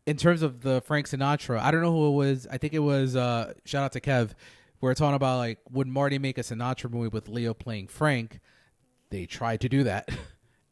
in 0.06 0.16
terms 0.16 0.42
of 0.42 0.60
the 0.60 0.80
Frank 0.82 1.08
Sinatra, 1.08 1.58
I 1.60 1.70
don't 1.70 1.82
know 1.82 1.92
who 1.92 2.08
it 2.08 2.26
was. 2.26 2.46
I 2.50 2.58
think 2.58 2.72
it 2.72 2.78
was 2.78 3.16
uh 3.16 3.52
shout 3.64 3.84
out 3.84 3.92
to 3.92 4.00
Kev. 4.00 4.30
We 4.80 4.90
are 4.90 4.94
talking 4.94 5.16
about 5.16 5.38
like 5.38 5.58
would 5.70 5.88
Marty 5.88 6.18
make 6.18 6.38
a 6.38 6.42
Sinatra 6.42 6.90
movie 6.90 7.08
with 7.08 7.28
Leo 7.28 7.54
playing 7.54 7.88
Frank? 7.88 8.40
They 9.10 9.26
tried 9.26 9.60
to 9.62 9.68
do 9.68 9.84
that. 9.84 10.08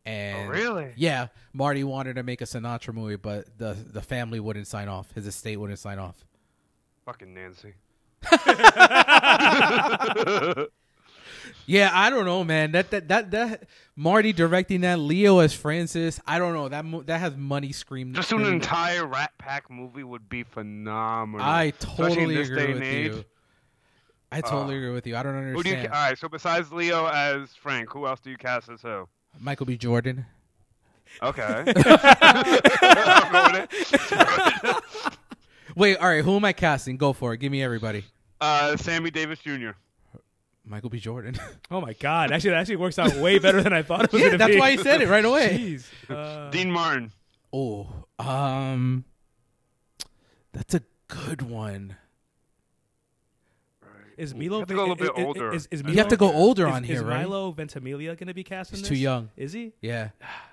And 0.07 0.49
Oh, 0.49 0.51
really? 0.51 0.93
Yeah, 0.97 1.29
Marty 1.55 1.83
wanted 1.83 2.17
to 2.17 2.23
make 2.23 2.43
a 2.43 2.45
Sinatra 2.45 2.93
movie, 2.93 3.17
but 3.17 3.57
the 3.57 3.73
the 3.73 4.03
family 4.03 4.39
wouldn't 4.39 4.67
sign 4.67 4.87
off. 4.87 5.11
His 5.13 5.27
estate 5.27 5.57
wouldn't 5.57 5.79
sign 5.79 5.99
off. 5.99 6.27
Fucking 7.07 7.33
Nancy. 7.33 7.73
Yeah, 11.67 11.91
I 11.93 12.11
don't 12.11 12.25
know, 12.25 12.45
man. 12.45 12.73
That 12.73 12.91
that 12.91 13.09
that 13.09 13.31
that 13.31 13.65
Marty 13.97 14.33
directing 14.33 14.83
that, 14.83 14.99
Leo 14.99 15.39
as 15.39 15.55
Francis. 15.55 16.21
I 16.27 16.39
don't 16.39 16.53
know. 16.55 16.69
That 16.69 16.85
mo- 16.85 17.03
that 17.03 17.19
has 17.21 17.37
money 17.37 17.73
screamed. 17.73 18.15
Just 18.15 18.33
an 18.33 18.45
entire 18.45 19.07
Rat 19.07 19.33
Pack 19.39 19.71
movie 19.71 20.05
would 20.05 20.29
be 20.29 20.43
phenomenal. 20.43 21.45
I 21.47 21.71
totally 21.79 22.41
agree 22.41 22.75
with 22.75 22.83
age. 22.83 23.13
you. 23.13 23.25
I 24.33 24.41
totally 24.41 24.75
Uh, 24.75 24.79
agree 24.79 24.91
with 24.91 25.07
you. 25.07 25.17
I 25.17 25.23
don't 25.23 25.35
Who 25.53 25.63
do 25.63 25.69
you? 25.71 25.77
understand. 25.77 25.95
All 25.95 26.09
right. 26.09 26.19
So 26.19 26.29
besides 26.29 26.73
Leo 26.73 27.07
as 27.07 27.51
Frank, 27.55 27.89
who 27.91 28.07
else 28.07 28.21
do 28.21 28.31
you 28.31 28.37
cast 28.37 28.69
as 28.69 28.83
who? 28.83 29.09
Michael 29.41 29.67
B. 29.67 29.77
Jordan. 29.77 30.27
Okay. 31.23 31.43
I'm 31.77 33.33
going 33.33 33.67
it. 33.71 34.77
Wait, 35.77 35.97
all 35.99 36.09
right. 36.09 36.25
Who 36.25 36.37
am 36.37 36.45
I 36.45 36.53
casting? 36.53 36.97
Go 36.97 37.13
for 37.13 37.33
it. 37.35 37.39
Give 37.39 37.51
me 37.53 37.63
everybody. 37.63 38.05
uh, 38.41 38.77
Sammy 38.77 39.11
Davis 39.11 39.39
Jr. 39.41 39.71
Michael 40.67 40.91
B. 40.91 40.99
Jordan. 40.99 41.37
Oh 41.71 41.81
my 41.81 41.93
god! 41.95 42.31
Actually, 42.33 42.51
that 42.51 42.61
actually 42.61 42.77
works 42.77 42.99
out 42.99 43.15
way 43.17 43.39
better 43.39 43.63
than 43.63 43.73
I 43.73 43.83
thought 43.83 44.05
it 44.05 44.13
was. 44.13 44.21
yeah, 44.21 44.29
gonna 44.29 44.39
that's 44.39 44.55
be. 44.55 44.61
why 44.61 44.71
he 44.73 44.77
said 44.79 45.01
it 45.03 45.09
right 45.09 45.25
away. 45.25 45.59
Jeez. 45.59 45.85
Uh, 46.11 46.51
Dean 46.51 46.71
Martin. 46.71 47.11
Oh, 47.53 47.89
um, 48.19 49.05
that's 50.53 50.75
a 50.75 50.83
good 51.09 51.43
one. 51.43 51.97
is 54.17 54.33
You 54.33 54.39
Milo? 54.51 54.61
have 54.61 54.69
to 54.69 54.75
go 54.75 54.81
a 54.81 54.87
little 54.87 54.97
bit 54.97 55.11
is- 55.13 55.19
is- 55.19 55.25
older. 55.25 55.53
Is, 55.53 55.69
is 55.71 55.81
You 55.81 55.85
Milo, 55.85 55.93
You 55.95 55.99
have 55.99 56.09
to 56.09 56.17
go 56.17 56.33
older 56.33 56.67
on 56.69 56.85
is 56.85 56.91
here, 56.91 57.03
right? 57.05 57.23
Milo 57.27 57.51
Ventimiglia 57.53 58.15
going 58.17 58.29
to 58.29 58.35
be 58.35 58.45
cast 58.45 58.71
in 58.73 58.77
He's 58.79 58.83
this? 58.83 58.97
too 58.97 59.03
young. 59.03 59.31
Is 59.37 59.53
he? 59.53 59.73
Yeah, 59.81 60.11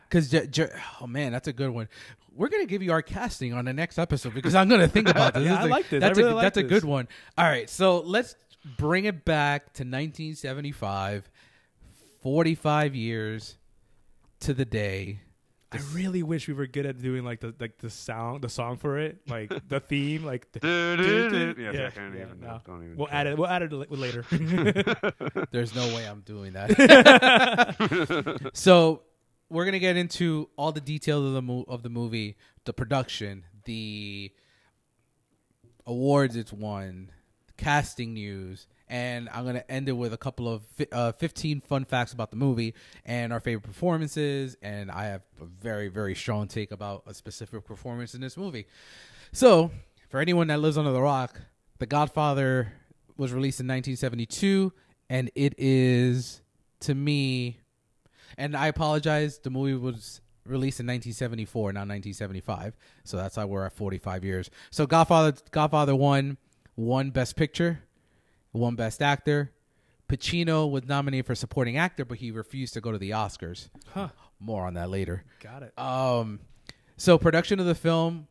because 0.10 0.30
J- 0.30 0.48
J- 0.48 0.70
oh 1.02 1.08
man, 1.08 1.32
that's 1.32 1.48
a 1.48 1.54
good 1.54 1.70
one. 1.70 1.88
We're 2.34 2.48
gonna 2.50 2.66
give 2.66 2.82
you 2.82 2.92
our 2.94 3.02
casting 3.02 3.54
on 3.54 3.66
the 3.66 3.74
next 3.74 4.00
episode 4.00 4.34
because 4.34 4.56
I'm 4.56 4.70
gonna 4.70 4.88
think 4.88 5.10
about 5.10 5.34
this. 5.36 5.44
Yeah, 5.44 5.50
This 5.52 5.60
is 5.60 5.66
I 5.66 5.68
a- 5.68 5.70
like 5.70 5.90
this. 5.90 5.98
I 6.04 6.08
That's 6.08 6.18
really 6.18 6.32
a 6.32 6.36
like 6.36 6.44
that's 6.44 6.58
a 6.58 6.64
good 6.64 6.86
one. 6.86 7.08
All 7.38 7.46
right, 7.46 7.70
so 7.70 8.00
let's 8.00 8.36
bring 8.78 9.06
it 9.06 9.26
back 9.26 9.74
to 9.74 9.84
1975, 9.84 11.30
45 12.22 12.96
years 12.96 13.58
to 14.42 14.54
the 14.54 14.66
day. 14.66 15.22
I 15.74 15.80
really 15.94 16.22
wish 16.22 16.50
we 16.50 16.54
were 16.54 16.68
good 16.68 16.86
at 16.86 17.02
doing 17.02 17.24
like 17.24 17.40
the 17.40 17.56
like 17.58 17.78
the 17.78 17.90
sound, 17.90 18.44
the 18.44 18.50
song 18.50 18.76
for 18.76 19.00
it, 19.00 19.20
like 19.26 19.50
the 19.70 19.80
theme, 19.80 20.26
like. 20.26 20.52
The, 20.52 20.60
Yeah, 21.58 21.88
I 21.88 21.90
can't 21.92 22.14
yeah, 22.14 22.24
even. 22.24 22.42
no. 22.42 22.48
know. 22.48 22.62
Don't 22.66 22.84
even. 22.84 22.98
We'll 22.98 23.08
try. 23.08 23.20
add 23.22 23.28
it. 23.28 23.38
We'll 23.38 23.48
add 23.48 23.62
it 23.62 23.72
later. 23.92 24.26
There's 25.52 25.74
no 25.74 25.88
way 25.96 26.06
I'm 26.06 26.22
doing 26.22 26.52
that. 26.54 28.50
so 28.54 29.04
we're 29.50 29.64
gonna 29.64 29.80
get 29.80 29.96
into 29.96 30.50
all 30.58 30.74
the 30.74 30.82
details 30.82 31.26
of 31.26 31.34
the 31.34 31.42
mo- 31.42 31.66
of 31.70 31.84
the 31.84 31.90
movie, 31.90 32.36
the 32.66 32.74
production, 32.74 33.46
the 33.64 34.34
awards 35.86 36.36
it's 36.36 36.52
won, 36.52 37.12
casting 37.62 38.14
news, 38.14 38.68
and 38.90 39.30
I'm 39.30 39.46
gonna 39.46 39.64
end 39.70 39.88
it 39.88 39.94
with 39.94 40.14
a 40.14 40.18
couple 40.18 40.48
of 40.50 40.64
uh, 40.92 41.12
15 41.14 41.62
fun 41.62 41.86
facts 41.86 42.12
about 42.12 42.32
the 42.32 42.38
movie 42.38 42.74
and 43.06 43.32
our 43.32 43.40
favorite 43.40 43.64
performances. 43.64 44.58
And 44.62 44.90
I 44.90 45.06
have 45.06 45.22
a 45.40 45.46
very 45.46 45.88
very 45.88 46.16
strong 46.16 46.48
take 46.48 46.72
about 46.72 47.04
a 47.06 47.14
specific 47.14 47.64
performance 47.66 48.16
in 48.16 48.22
this 48.22 48.36
movie. 48.36 48.66
So 49.32 49.72
for 50.10 50.20
anyone 50.20 50.48
that 50.48 50.60
lives 50.60 50.78
under 50.78 50.92
the 50.92 51.02
rock, 51.02 51.40
The 51.80 51.86
Godfather 51.86 52.74
was 53.18 53.32
released 53.32 53.60
in 53.60 53.68
1972, 53.68 54.74
and 55.10 55.32
it 55.36 55.54
is 55.58 56.42
to 56.82 56.96
me. 56.96 57.60
And 58.38 58.56
I 58.56 58.68
apologize. 58.68 59.40
The 59.40 59.50
movie 59.50 59.76
was 59.76 60.22
released 60.46 60.80
in 60.80 60.88
1974, 60.88 61.74
not 61.74 61.82
1975. 61.82 62.76
So 63.04 63.18
that's 63.18 63.38
why 63.38 63.46
we're 63.46 63.66
at 63.66 63.74
45 63.74 64.24
years. 64.24 64.50
So 64.70 64.86
Godfather, 64.86 65.38
Godfather 65.52 65.96
won 65.96 66.38
one 66.82 67.12
Best 67.12 67.36
Picture, 67.36 67.84
one 68.52 68.76
Best 68.76 69.02
Actor. 69.02 69.52
Pacino 70.10 70.70
was 70.70 70.86
nominated 70.86 71.26
for 71.26 71.36
Supporting 71.36 71.78
Actor, 71.78 72.06
but 72.06 72.18
he 72.18 72.32
refused 72.32 72.74
to 72.74 72.82
go 72.82 72.92
to 72.92 72.98
the 72.98 73.12
Oscars. 73.12 73.70
huh. 73.94 74.10
More 74.40 74.66
on 74.66 74.74
that 74.74 74.90
later. 74.90 75.24
Got 75.40 75.64
it. 75.64 75.80
Um, 75.80 76.40
so 76.98 77.18
production 77.18 77.60
of 77.60 77.66
the 77.68 77.76
film, 77.76 78.28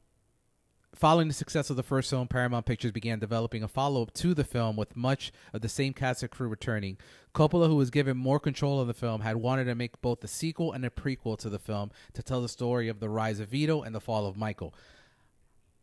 following 0.95 1.29
the 1.29 1.35
success 1.35 1.71
of 1.71 1.77
the 1.77 1.83
first 1.85 2.11
film, 2.11 2.27
Paramount 2.27 2.67
Pictures 2.67 2.91
began 2.91 3.21
developing 3.21 3.63
a 3.63 3.69
follow-up 3.69 4.13
to 4.15 4.35
the 4.35 4.45
film 4.45 4.77
with 4.77 4.97
much 4.97 5.33
of 5.55 5.61
the 5.61 5.69
same 5.69 5.93
cast 5.93 6.23
and 6.23 6.31
crew 6.31 6.49
returning. 6.49 6.99
Coppola, 7.35 7.69
who 7.69 7.77
was 7.77 7.91
given 7.91 8.17
more 8.17 8.41
control 8.41 8.81
of 8.81 8.89
the 8.89 8.95
film, 8.95 9.21
had 9.21 9.37
wanted 9.37 9.65
to 9.65 9.75
make 9.77 10.01
both 10.03 10.23
a 10.25 10.29
sequel 10.29 10.73
and 10.73 10.85
a 10.85 10.91
prequel 10.91 11.39
to 11.39 11.49
the 11.49 11.61
film 11.61 11.93
to 12.13 12.23
tell 12.23 12.43
the 12.43 12.49
story 12.49 12.89
of 12.89 12.99
the 12.99 13.09
rise 13.09 13.39
of 13.39 13.49
Vito 13.49 13.83
and 13.83 13.95
the 13.95 14.01
fall 14.01 14.27
of 14.27 14.37
Michael. 14.37 14.75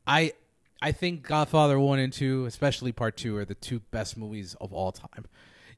I 0.05 0.33
I 0.81 0.91
think 0.91 1.23
Godfather 1.23 1.79
1 1.79 1.99
and 1.99 2.13
2, 2.13 2.45
especially 2.45 2.91
part 2.91 3.17
2 3.17 3.35
are 3.37 3.45
the 3.45 3.55
two 3.55 3.79
best 3.91 4.17
movies 4.17 4.55
of 4.61 4.73
all 4.73 4.91
time. 4.91 5.25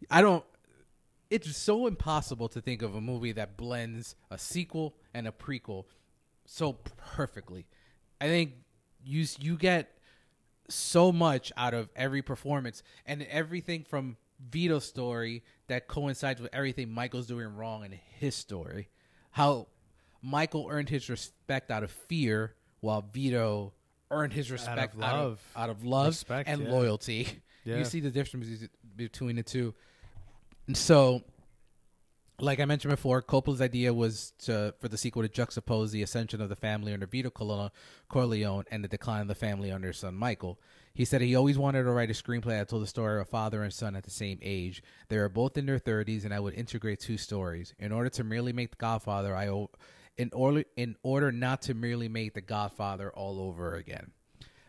I 0.10 0.22
don't 0.22 0.44
it's 1.30 1.56
so 1.56 1.86
impossible 1.86 2.50
to 2.50 2.62
think 2.62 2.82
of 2.82 2.96
a 2.96 3.02
movie 3.02 3.32
that 3.34 3.56
blends 3.56 4.16
a 4.32 4.38
sequel 4.38 4.96
and 5.14 5.28
a 5.28 5.32
prequel 5.32 5.86
so 6.46 6.74
perfectly. 6.98 7.68
I 8.20 8.28
think 8.28 8.54
you 9.04 9.26
you 9.40 9.56
get 9.58 9.96
so 10.70 11.12
much 11.12 11.52
out 11.56 11.74
of 11.74 11.90
every 11.96 12.22
performance 12.22 12.84
and 13.06 13.24
everything 13.24 13.84
from 13.84 14.18
Vito's 14.40 14.86
story 14.86 15.44
that 15.68 15.88
coincides 15.88 16.42
with 16.42 16.54
everything 16.54 16.92
Michael's 16.92 17.28
doing 17.28 17.56
wrong 17.56 17.86
in 17.86 17.92
his 17.92 18.36
story. 18.36 18.90
How 19.32 19.68
Michael 20.22 20.68
earned 20.70 20.90
his 20.90 21.10
respect 21.10 21.70
out 21.70 21.84
of 21.84 21.92
fear 21.92 22.56
while 22.82 23.06
Vito 23.14 23.74
earned 24.12 24.34
his 24.34 24.52
respect 24.52 24.96
out 25.02 25.16
of 25.16 25.20
love. 25.20 25.42
out 25.56 25.70
of 25.70 25.86
love 25.86 26.08
Respect, 26.08 26.50
and 26.50 26.64
yeah. 26.64 26.72
loyalty. 26.72 27.28
Yeah. 27.66 27.80
You 27.80 27.86
see 27.86 28.00
the 28.00 28.10
difference 28.10 28.48
between 28.96 29.36
the 29.36 29.44
two. 29.44 29.76
And 30.66 30.78
so 30.78 31.24
like 32.42 32.60
I 32.60 32.66
mentioned 32.66 32.92
before, 32.92 33.22
Coppola's 33.22 33.62
idea 33.62 33.94
was 33.94 34.34
to 34.40 34.74
for 34.80 34.88
the 34.88 34.98
sequel 34.98 35.24
to 35.24 35.30
juxtapose 35.30 35.92
the 35.92 36.02
ascension 36.02 36.42
of 36.42 36.50
the 36.50 36.56
family 36.56 36.94
under 36.94 37.06
Vito 37.06 37.30
Corleone, 37.30 37.70
Corleone 38.08 38.64
and 38.72 38.84
the 38.84 38.88
decline 38.88 39.22
of 39.22 39.28
the 39.28 39.36
family 39.36 39.72
under 39.72 39.94
son 39.94 40.16
Michael. 40.16 40.60
He 40.94 41.06
said 41.06 41.22
he 41.22 41.36
always 41.36 41.58
wanted 41.58 41.84
to 41.84 41.92
write 41.92 42.10
a 42.10 42.14
screenplay 42.14 42.58
that 42.58 42.70
told 42.70 42.84
the 42.84 42.88
story 42.88 43.20
of 43.20 43.28
a 43.28 43.30
father 43.30 43.64
and 43.64 43.74
son 43.74 43.96
at 43.96 44.04
the 44.04 44.10
same 44.10 44.40
age. 44.42 44.82
They 45.08 45.18
were 45.18 45.30
both 45.30 45.58
in 45.58 45.66
their 45.66 45.80
30s, 45.80 46.26
and 46.26 46.34
I 46.34 46.40
would 46.40 46.56
integrate 46.56 47.00
two 47.00 47.18
stories. 47.18 47.74
In 47.80 47.92
order 47.92 48.10
to 48.10 48.24
merely 48.24 48.52
make 48.52 48.72
The 48.72 48.78
Godfather, 48.78 49.36
I 49.36 49.48
in 50.20 50.30
order 50.34 50.66
in 50.76 50.98
order 51.02 51.32
not 51.32 51.62
to 51.64 51.74
merely 51.74 52.10
make 52.10 52.34
The 52.34 52.42
Godfather 52.42 53.10
all 53.10 53.40
over 53.40 53.74
again. 53.76 54.12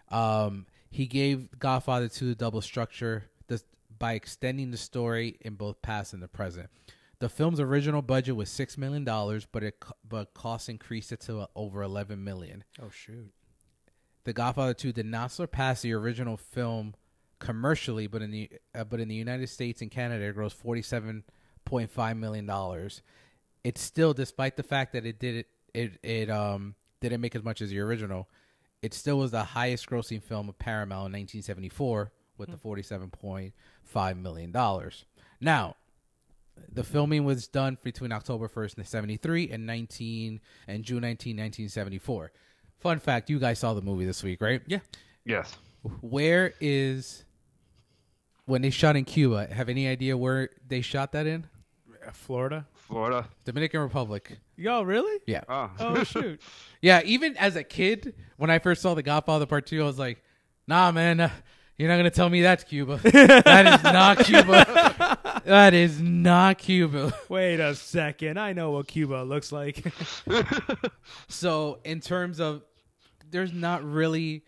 Um, 0.09 0.67
he 0.91 1.07
gave 1.07 1.59
Godfather 1.59 2.09
2 2.09 2.29
the 2.29 2.35
double 2.35 2.61
structure 2.61 3.25
this, 3.49 3.65
by 3.99 4.15
extending 4.15 4.71
the 4.71 4.77
story 4.77 5.37
in 5.41 5.55
both 5.55 5.83
past 5.83 6.13
and 6.13 6.23
the 6.23 6.29
present. 6.29 6.71
The 7.19 7.29
film's 7.29 7.61
original 7.61 8.01
budget 8.01 8.37
was 8.37 8.49
six 8.49 8.79
million 8.79 9.05
dollars, 9.05 9.47
but 9.51 9.65
it 9.65 9.83
but 10.09 10.33
costs 10.35 10.69
increased 10.69 11.11
it 11.11 11.21
to 11.23 11.41
uh, 11.41 11.47
over 11.57 11.83
eleven 11.83 12.23
million. 12.23 12.63
Oh 12.81 12.89
shoot. 12.89 13.33
The 14.23 14.33
Godfather 14.35 14.75
2 14.75 14.93
did 14.93 15.07
not 15.07 15.33
surpass 15.33 15.81
the 15.81 15.95
original 15.95 16.37
film 16.37 16.95
commercially, 17.39 18.07
but 18.07 18.23
in 18.23 18.31
the 18.31 18.51
uh, 18.73 18.85
but 18.85 19.01
in 19.01 19.09
the 19.09 19.15
United 19.17 19.49
States 19.49 19.83
and 19.83 19.91
Canada, 19.91 20.27
it 20.27 20.37
grossed 20.37 20.55
forty 20.55 20.83
seven 20.83 21.25
point 21.65 21.91
five 21.91 22.17
million 22.17 22.47
dollars. 22.47 23.03
It's 23.65 23.81
still, 23.81 24.15
despite 24.15 24.57
the 24.57 24.63
fact 24.63 24.93
that 24.93 25.05
it 25.05 25.19
did 25.19 25.35
it, 25.35 25.47
it 25.75 25.99
it 26.03 26.31
um 26.31 26.75
didn't 27.01 27.21
make 27.21 27.35
as 27.35 27.43
much 27.43 27.61
as 27.61 27.71
the 27.71 27.81
original. 27.81 28.29
It 28.83 28.95
still 28.95 29.19
was 29.19 29.31
the 29.31 29.45
highest 29.45 29.89
grossing 29.89 30.23
film 30.23 30.49
of 30.49 30.59
Paramount 30.59 31.15
in 31.15 31.21
1974 31.21 32.13
with 32.39 32.51
the 32.51 32.57
47.5 32.57 34.17
million 34.19 34.53
dollars. 34.53 35.05
Now, 35.41 35.77
the 36.73 36.85
filming 36.85 37.25
was 37.25 37.47
done 37.47 37.79
between 37.83 38.13
October 38.13 38.49
1st, 38.49 38.79
1973 38.79 39.51
and 39.51 39.67
19 39.67 40.41
and 40.67 40.85
June 40.85 41.03
19, 41.03 41.37
1974. 41.37 42.33
Fun 42.79 42.99
fact, 42.99 43.29
you 43.29 43.39
guys 43.39 43.59
saw 43.59 43.75
the 43.75 43.83
movie 43.83 44.07
this 44.07 44.23
week, 44.23 44.41
right? 44.41 44.63
Yeah. 44.67 44.79
Yes. 45.25 45.57
Where 46.01 46.55
is 46.61 47.25
when 48.47 48.63
they 48.63 48.71
shot 48.71 48.97
in 48.97 49.05
Cuba? 49.05 49.47
Have 49.53 49.69
any 49.69 49.87
idea 49.87 50.17
where 50.17 50.51
they 50.67 50.81
shot 50.81 51.13
that 51.13 51.27
in? 51.27 51.47
Florida. 52.13 52.67
Florida. 52.75 53.29
Dominican 53.45 53.81
Republic. 53.81 54.39
Yo, 54.57 54.83
really? 54.83 55.21
Yeah. 55.27 55.43
Oh. 55.49 55.71
Oh 55.79 56.05
shoot. 56.05 56.41
Yeah, 56.81 57.03
even 57.05 57.37
as 57.37 57.57
a 57.57 57.65
kid, 57.65 58.15
when 58.37 58.51
I 58.51 58.59
first 58.59 58.83
saw 58.83 58.95
The 58.95 59.03
Godfather 59.03 59.47
Part 59.47 59.67
2, 59.67 59.83
I 59.83 59.87
was 59.87 59.99
like, 59.99 60.23
"Nah, 60.67 60.91
man, 60.93 61.21
uh, 61.21 61.31
you're 61.79 61.89
not 61.89 61.97
going 61.97 62.05
to 62.05 62.11
tell 62.11 62.29
me 62.29 62.43
that's 62.43 62.65
Cuba. 62.65 62.97
that 63.05 63.67
is 63.67 63.83
not 63.85 64.19
Cuba. 64.19 65.43
that 65.45 65.75
is 65.75 66.01
not 66.01 66.59
Cuba." 66.59 67.15
Wait 67.29 67.61
a 67.61 67.75
second. 67.75 68.39
I 68.39 68.53
know 68.53 68.73
what 68.73 68.89
Cuba 68.89 69.23
looks 69.23 69.53
like. 69.53 69.85
So, 71.29 71.79
in 71.85 72.01
terms 72.01 72.41
of, 72.41 72.63
there's 73.31 73.53
not 73.53 73.85
really 73.85 74.45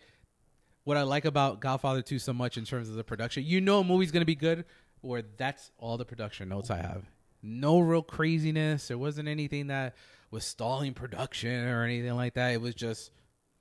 what 0.83 0.97
I 0.97 1.03
like 1.03 1.25
about 1.25 1.59
Godfather 1.61 2.01
2 2.01 2.19
so 2.19 2.33
much 2.33 2.57
in 2.57 2.65
terms 2.65 2.89
of 2.89 2.95
the 2.95 3.03
production. 3.03 3.43
You 3.45 3.61
know, 3.61 3.79
a 3.79 3.83
movie's 3.83 4.11
going 4.11 4.21
to 4.21 4.25
be 4.25 4.35
good, 4.35 4.65
where 5.01 5.23
that's 5.37 5.71
all 5.77 5.97
the 5.97 6.05
production 6.05 6.49
notes 6.49 6.69
I 6.69 6.77
have. 6.77 7.05
No 7.43 7.79
real 7.79 8.01
craziness. 8.01 8.87
There 8.87 8.97
wasn't 8.97 9.27
anything 9.27 9.67
that 9.67 9.95
was 10.31 10.45
stalling 10.45 10.93
production 10.93 11.67
or 11.67 11.83
anything 11.83 12.15
like 12.15 12.33
that. 12.35 12.53
It 12.53 12.61
was 12.61 12.73
just 12.73 13.11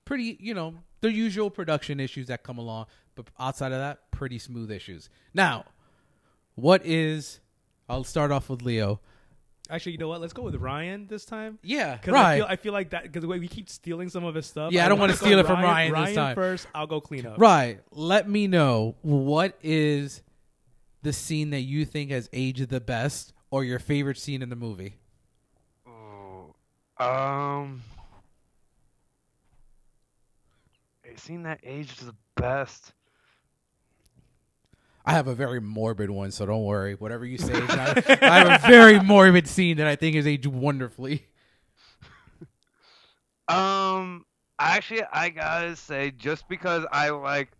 pretty, 0.04 0.36
you 0.40 0.54
know, 0.54 0.74
the 1.00 1.12
usual 1.12 1.50
production 1.50 1.98
issues 2.00 2.28
that 2.28 2.42
come 2.44 2.58
along. 2.58 2.86
But 3.14 3.26
outside 3.38 3.72
of 3.72 3.78
that, 3.78 4.10
pretty 4.10 4.38
smooth 4.38 4.70
issues. 4.70 5.10
Now, 5.34 5.64
what 6.54 6.86
is, 6.86 7.40
I'll 7.88 8.04
start 8.04 8.30
off 8.30 8.48
with 8.48 8.62
Leo. 8.62 9.00
Actually, 9.68 9.92
you 9.92 9.98
know 9.98 10.08
what? 10.08 10.20
Let's 10.20 10.32
go 10.32 10.42
with 10.42 10.56
Ryan 10.56 11.06
this 11.08 11.24
time. 11.24 11.58
Yeah, 11.62 11.96
Because 11.96 12.12
right. 12.14 12.32
I 12.34 12.36
feel 12.36 12.46
I 12.48 12.56
feel 12.56 12.72
like 12.72 12.90
that 12.90 13.04
because 13.04 13.22
the 13.22 13.28
way 13.28 13.38
we 13.38 13.48
keep 13.48 13.68
stealing 13.70 14.08
some 14.08 14.24
of 14.24 14.34
his 14.34 14.44
stuff. 14.46 14.72
Yeah, 14.72 14.84
I 14.84 14.88
don't 14.88 14.98
wanna 14.98 15.12
wanna 15.12 15.16
steal 15.18 15.38
it 15.38 15.46
from 15.46 15.62
Ryan, 15.62 15.92
Ryan 15.92 16.04
this 16.06 16.14
time. 16.14 16.34
first. 16.34 16.66
I'll 16.74 16.86
go 16.86 17.00
clean 17.00 17.26
up. 17.26 17.38
Right. 17.38 17.80
Let 17.90 18.28
me 18.28 18.48
know 18.48 18.96
what 19.02 19.58
is 19.62 20.22
the 21.02 21.12
scene 21.12 21.50
that 21.50 21.60
you 21.60 21.84
think 21.84 22.10
has 22.10 22.28
aged 22.32 22.68
the 22.68 22.80
best, 22.80 23.32
or 23.52 23.62
your 23.62 23.78
favorite 23.78 24.18
scene 24.18 24.42
in 24.42 24.48
the 24.48 24.56
movie? 24.56 24.96
Ooh. 25.86 26.52
Um. 26.98 27.82
A 31.04 31.16
scene 31.20 31.44
that 31.44 31.60
aged 31.62 32.04
the 32.04 32.14
best. 32.34 32.92
I 35.04 35.12
have 35.12 35.26
a 35.26 35.34
very 35.34 35.60
morbid 35.60 36.10
one, 36.10 36.30
so 36.30 36.46
don't 36.46 36.64
worry. 36.64 36.94
Whatever 36.94 37.26
you 37.26 37.36
say, 37.36 37.52
not, 37.52 38.08
I 38.22 38.38
have 38.38 38.64
a 38.64 38.66
very 38.66 39.00
morbid 39.04 39.46
scene 39.48 39.76
that 39.76 39.86
I 39.86 39.96
think 39.96 40.16
is 40.16 40.26
aged 40.26 40.46
wonderfully. 40.46 41.26
Um, 43.48 44.24
actually, 44.60 45.02
I 45.12 45.28
gotta 45.28 45.76
say, 45.76 46.12
just 46.12 46.48
because 46.48 46.86
I 46.92 47.10
like, 47.10 47.50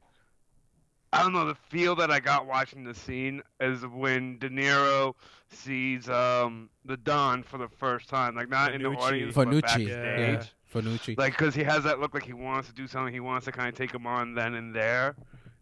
I 1.13 1.23
don't 1.23 1.33
know, 1.33 1.45
the 1.45 1.57
feel 1.57 1.97
that 1.97 2.11
I 2.11 2.21
got 2.21 2.47
watching 2.47 2.85
the 2.85 2.95
scene 2.95 3.43
is 3.61 3.85
when 3.85 4.39
De 4.39 4.49
Niro 4.49 5.15
sees 5.53 6.09
um 6.09 6.69
the 6.85 6.97
Don 6.97 7.43
for 7.43 7.59
the 7.59 7.69
first 7.69 8.09
time, 8.09 8.35
like 8.35 8.49
not 8.49 8.75
in 8.75 8.83
the 8.83 8.89
Fanucci. 8.91 8.99
audience, 8.99 9.35
but 9.35 9.49
Fanucci, 9.49 9.61
backstage. 9.63 9.89
yeah, 9.89 10.43
Fanucci. 10.75 11.19
Like, 11.19 11.37
cause 11.37 11.55
he 11.55 11.63
has 11.65 11.85
that 11.85 12.01
look 12.01 12.15
like 12.15 12.25
he 12.25 12.33
wants 12.33 12.69
to 12.69 12.75
do 12.75 12.87
something, 12.87 13.13
he 13.13 13.21
wants 13.21 13.45
to 13.47 13.53
kind 13.53 13.69
of 13.69 13.75
take 13.75 13.93
him 13.93 14.07
on 14.07 14.35
then 14.35 14.55
and 14.55 14.75
there. 14.75 15.15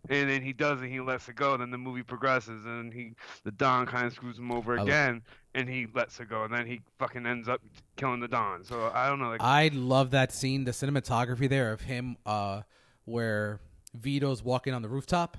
And 0.09 0.31
then 0.31 0.43
he 0.43 0.53
does 0.55 0.81
it, 0.83 0.89
he 0.89 0.99
lets 1.01 1.29
it 1.29 1.37
go. 1.37 1.57
Then 1.59 1.71
the 1.71 1.77
movie 1.79 2.03
progresses, 2.03 2.65
and 2.65 2.93
he, 2.93 3.13
the 3.45 3.51
Don, 3.53 3.85
kind 3.87 4.07
of 4.07 4.13
screws 4.15 4.39
him 4.39 4.51
over 4.51 4.75
I 4.75 4.79
lo- 4.79 4.83
again, 4.85 5.23
and 5.55 5.69
he 5.69 5.87
lets 5.95 6.19
it 6.21 6.29
go. 6.31 6.45
And 6.45 6.53
then 6.55 6.67
he 6.67 6.81
fucking 6.99 7.27
ends 7.27 7.49
up 7.51 7.61
killing 7.97 8.19
the 8.19 8.27
Don. 8.27 8.65
So 8.65 8.91
I 8.95 9.09
don't 9.09 9.19
know, 9.19 9.29
like, 9.29 9.43
I 9.43 9.71
love 9.75 10.11
that 10.13 10.33
scene, 10.33 10.65
the 10.65 10.71
cinematography 10.71 11.49
there 11.51 11.71
of 11.71 11.83
him, 11.83 12.17
uh, 12.25 12.63
where 13.05 13.61
Vito's 13.95 14.43
walking 14.43 14.73
on 14.73 14.81
the 14.81 14.89
rooftop 14.89 15.37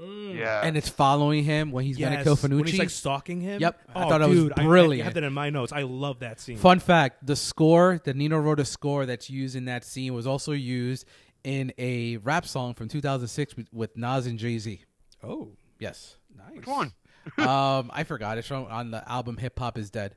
yeah. 0.00 0.60
and 0.64 0.76
it's 0.76 0.88
following 0.88 1.44
him 1.44 1.70
when 1.72 1.84
he's 1.84 1.96
gonna 1.98 2.22
kill 2.22 2.36
Fanucci. 2.36 2.56
When 2.56 2.66
he's 2.66 2.78
like 2.78 2.90
stalking 2.90 3.40
him. 3.40 3.60
Yep. 3.60 3.80
I 3.94 4.04
Oh, 4.04 4.08
thought 4.08 4.18
that 4.18 4.28
was 4.28 4.38
dude, 4.38 4.52
I- 4.56 4.62
I, 4.62 4.64
brilliant. 4.66 5.04
have 5.04 5.14
that 5.14 5.24
in 5.24 5.32
my 5.32 5.50
notes. 5.50 5.72
I 5.72 5.82
love 5.82 6.20
that 6.20 6.40
scene. 6.40 6.56
Fun 6.56 6.78
fact: 6.78 7.26
the 7.26 7.36
score, 7.36 8.00
the 8.04 8.14
Nino 8.14 8.38
Rota 8.38 8.64
score 8.64 9.06
that's 9.06 9.28
used 9.30 9.56
in 9.56 9.64
that 9.66 9.84
scene, 9.84 10.14
was 10.14 10.26
also 10.26 10.52
used 10.52 11.06
in 11.44 11.72
a 11.78 12.16
rap 12.18 12.46
song 12.46 12.74
from 12.74 12.88
2006 12.88 13.56
with, 13.56 13.72
with 13.72 13.96
Nas 13.96 14.26
and 14.26 14.38
Jay 14.38 14.58
Z. 14.58 14.82
Oh, 15.22 15.50
Yes. 15.78 16.16
nice. 16.36 16.56
Which 16.56 16.66
one? 16.66 16.92
um, 17.38 17.90
I 17.92 18.04
forgot. 18.04 18.38
It's 18.38 18.48
from 18.48 18.64
on 18.66 18.90
the 18.90 19.08
album 19.10 19.36
Hip 19.36 19.58
Hop 19.58 19.78
Is 19.78 19.90
Dead. 19.90 20.16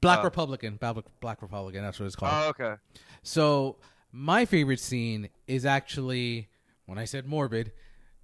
Black 0.00 0.20
Oh. 0.20 0.24
Republican. 0.24 0.76
Black, 0.76 0.96
Black 1.20 1.42
Republican. 1.42 1.82
That's 1.82 1.98
what 2.00 2.06
it's 2.06 2.16
called. 2.16 2.32
Oh, 2.34 2.48
okay. 2.50 2.74
So 3.22 3.78
my 4.12 4.44
favorite 4.44 4.80
scene 4.80 5.28
is 5.46 5.64
actually 5.66 6.48
when 6.86 6.98
I 6.98 7.04
said 7.04 7.26
morbid. 7.26 7.72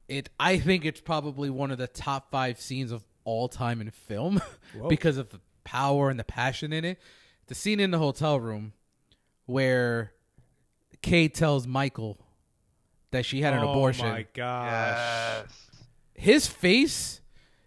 It 0.09 0.31
I 0.41 0.59
think 0.59 0.85
it's 0.85 1.01
probably 1.01 1.51
one 1.51 1.71
of 1.71 1.79
the 1.79 1.87
top 1.87 2.31
five 2.31 2.61
scenes 2.61 2.91
of 2.93 3.05
all 3.25 3.49
time 3.49 3.81
in 3.81 3.91
film 3.91 4.41
because 4.89 5.19
of 5.19 5.29
the 5.31 5.41
power 5.65 6.09
and 6.11 6.19
the 6.19 6.25
passion 6.25 6.73
in 6.73 6.85
it. 6.85 6.99
The 7.47 7.55
scene 7.55 7.79
in 7.81 7.91
the 7.91 7.99
hotel 7.99 8.41
room 8.41 8.73
where 9.47 10.13
Kay 11.03 11.29
tells 11.29 11.67
Michael 11.67 12.19
that 13.11 13.25
she 13.25 13.41
had 13.41 13.55
an 13.55 13.61
oh 13.61 13.71
abortion. 13.71 14.07
Oh 14.07 14.11
my 14.11 14.27
gosh. 14.35 14.71
Yes. 14.71 15.47
His 16.15 16.47
face. 16.47 17.21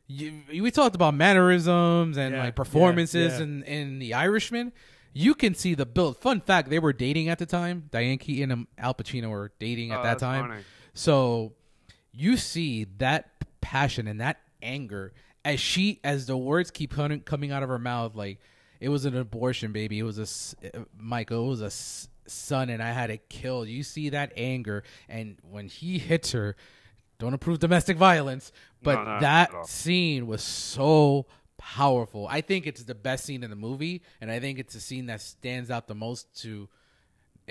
You, 0.07 0.41
we 0.49 0.71
talked 0.71 0.93
about 0.95 1.13
mannerisms 1.13 2.17
and 2.17 2.35
Yeah, 2.35 2.43
like 2.43 2.55
performances 2.55 3.33
yeah, 3.33 3.37
yeah. 3.37 3.43
in 3.43 3.63
in 3.63 3.99
The 3.99 4.13
Irishman. 4.13 4.73
You 5.13 5.35
can 5.35 5.55
see 5.55 5.73
the 5.73 5.85
build. 5.85 6.17
Fun 6.17 6.41
fact: 6.41 6.69
they 6.69 6.79
were 6.79 6.93
dating 6.93 7.29
at 7.29 7.39
the 7.39 7.45
time. 7.45 7.87
Diane 7.91 8.17
Keaton 8.17 8.51
and 8.51 8.67
Al 8.77 8.93
Pacino 8.93 9.29
were 9.29 9.51
dating 9.59 9.91
at 9.91 9.99
Oh, 9.99 10.03
that 10.03 10.19
time. 10.19 10.49
funny. 10.49 10.61
So 10.93 11.53
you 12.13 12.37
see 12.37 12.85
that 12.97 13.29
passion 13.61 14.07
and 14.07 14.19
that 14.21 14.39
anger 14.61 15.13
as 15.45 15.59
she 15.59 15.99
as 16.03 16.25
the 16.25 16.37
words 16.37 16.71
keep 16.71 16.93
coming 16.93 17.51
out 17.51 17.63
of 17.63 17.69
her 17.69 17.79
mouth 17.79 18.15
like 18.15 18.39
it 18.79 18.89
was 18.89 19.05
an 19.05 19.15
abortion 19.15 19.71
baby. 19.71 19.99
It 19.99 20.03
was 20.03 20.55
a 20.63 20.85
michael 20.97 21.45
it 21.45 21.49
was 21.49 21.61
a 21.61 22.29
son 22.29 22.69
and 22.69 22.81
i 22.81 22.91
had 22.91 23.09
it 23.09 23.29
killed. 23.29 23.67
You 23.67 23.83
see 23.83 24.09
that 24.09 24.31
anger 24.37 24.83
and 25.09 25.37
when 25.49 25.67
he 25.67 25.99
hits 25.99 26.31
her 26.31 26.55
don't 27.19 27.33
approve 27.33 27.59
domestic 27.59 27.97
violence 27.97 28.51
but 28.81 28.95
No, 28.95 29.03
no, 29.03 29.19
that 29.19 29.67
scene 29.67 30.25
was 30.27 30.41
so 30.41 31.27
powerful. 31.57 32.27
I 32.27 32.41
think 32.41 32.65
it's 32.65 32.83
the 32.83 32.95
best 32.95 33.25
scene 33.25 33.43
in 33.43 33.51
the 33.51 33.55
movie 33.55 34.01
and 34.19 34.31
i 34.31 34.39
think 34.39 34.57
it's 34.59 34.73
a 34.75 34.79
scene 34.79 35.05
that 35.07 35.21
stands 35.21 35.69
out 35.69 35.87
the 35.87 35.95
most 35.95 36.41
to 36.41 36.67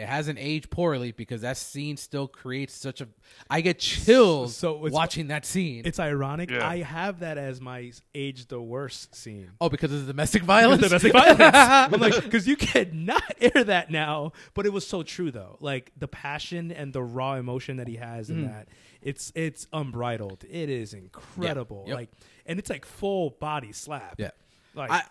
it 0.01 0.09
hasn't 0.09 0.39
aged 0.39 0.71
poorly 0.71 1.13
because 1.13 1.43
that 1.43 1.57
scene 1.57 1.97
still 1.97 2.27
creates 2.27 2.75
such 2.75 3.01
a. 3.01 3.09
I 3.49 3.61
get 3.61 3.79
chills 3.79 4.57
So 4.57 4.89
watching 4.91 5.29
that 5.29 5.45
scene. 5.45 5.83
It's 5.85 6.01
ironic. 6.01 6.51
Yeah. 6.51 6.67
I 6.67 6.79
have 6.79 7.21
that 7.21 7.37
as 7.37 7.61
my 7.61 7.93
age 8.15 8.47
the 8.47 8.61
worst 8.61 9.15
scene. 9.15 9.51
oh, 9.61 9.69
because 9.69 9.93
of 9.93 10.01
the 10.01 10.13
domestic 10.13 10.43
violence. 10.43 10.83
Domestic 10.83 11.13
violence. 11.13 11.41
I'm 11.55 12.01
like, 12.01 12.23
because 12.25 12.49
you 12.49 12.57
cannot 12.57 13.23
air 13.41 13.63
that 13.65 13.91
now. 13.91 14.33
But 14.55 14.67
it 14.67 14.73
was 14.73 14.87
so 14.87 15.03
true 15.03 15.31
though. 15.31 15.59
Like 15.61 15.93
the 15.97 16.09
passion 16.09 16.73
and 16.73 16.93
the 16.93 17.03
raw 17.03 17.35
emotion 17.35 17.77
that 17.77 17.89
he 17.89 17.97
has 17.97 18.31
in 18.31 18.45
mm. 18.45 18.49
that. 18.49 18.69
It's 19.03 19.33
it's 19.35 19.67
unbridled. 19.73 20.45
It 20.49 20.71
is 20.71 20.95
incredible. 20.95 21.85
Yep. 21.87 21.97
Like, 21.97 22.11
and 22.47 22.59
it's 22.59 22.71
like 22.71 22.87
full 22.87 23.31
body 23.31 23.73
slap. 23.73 24.17
yeah, 24.19 24.31
Like, 24.75 24.91
I, 24.91 25.03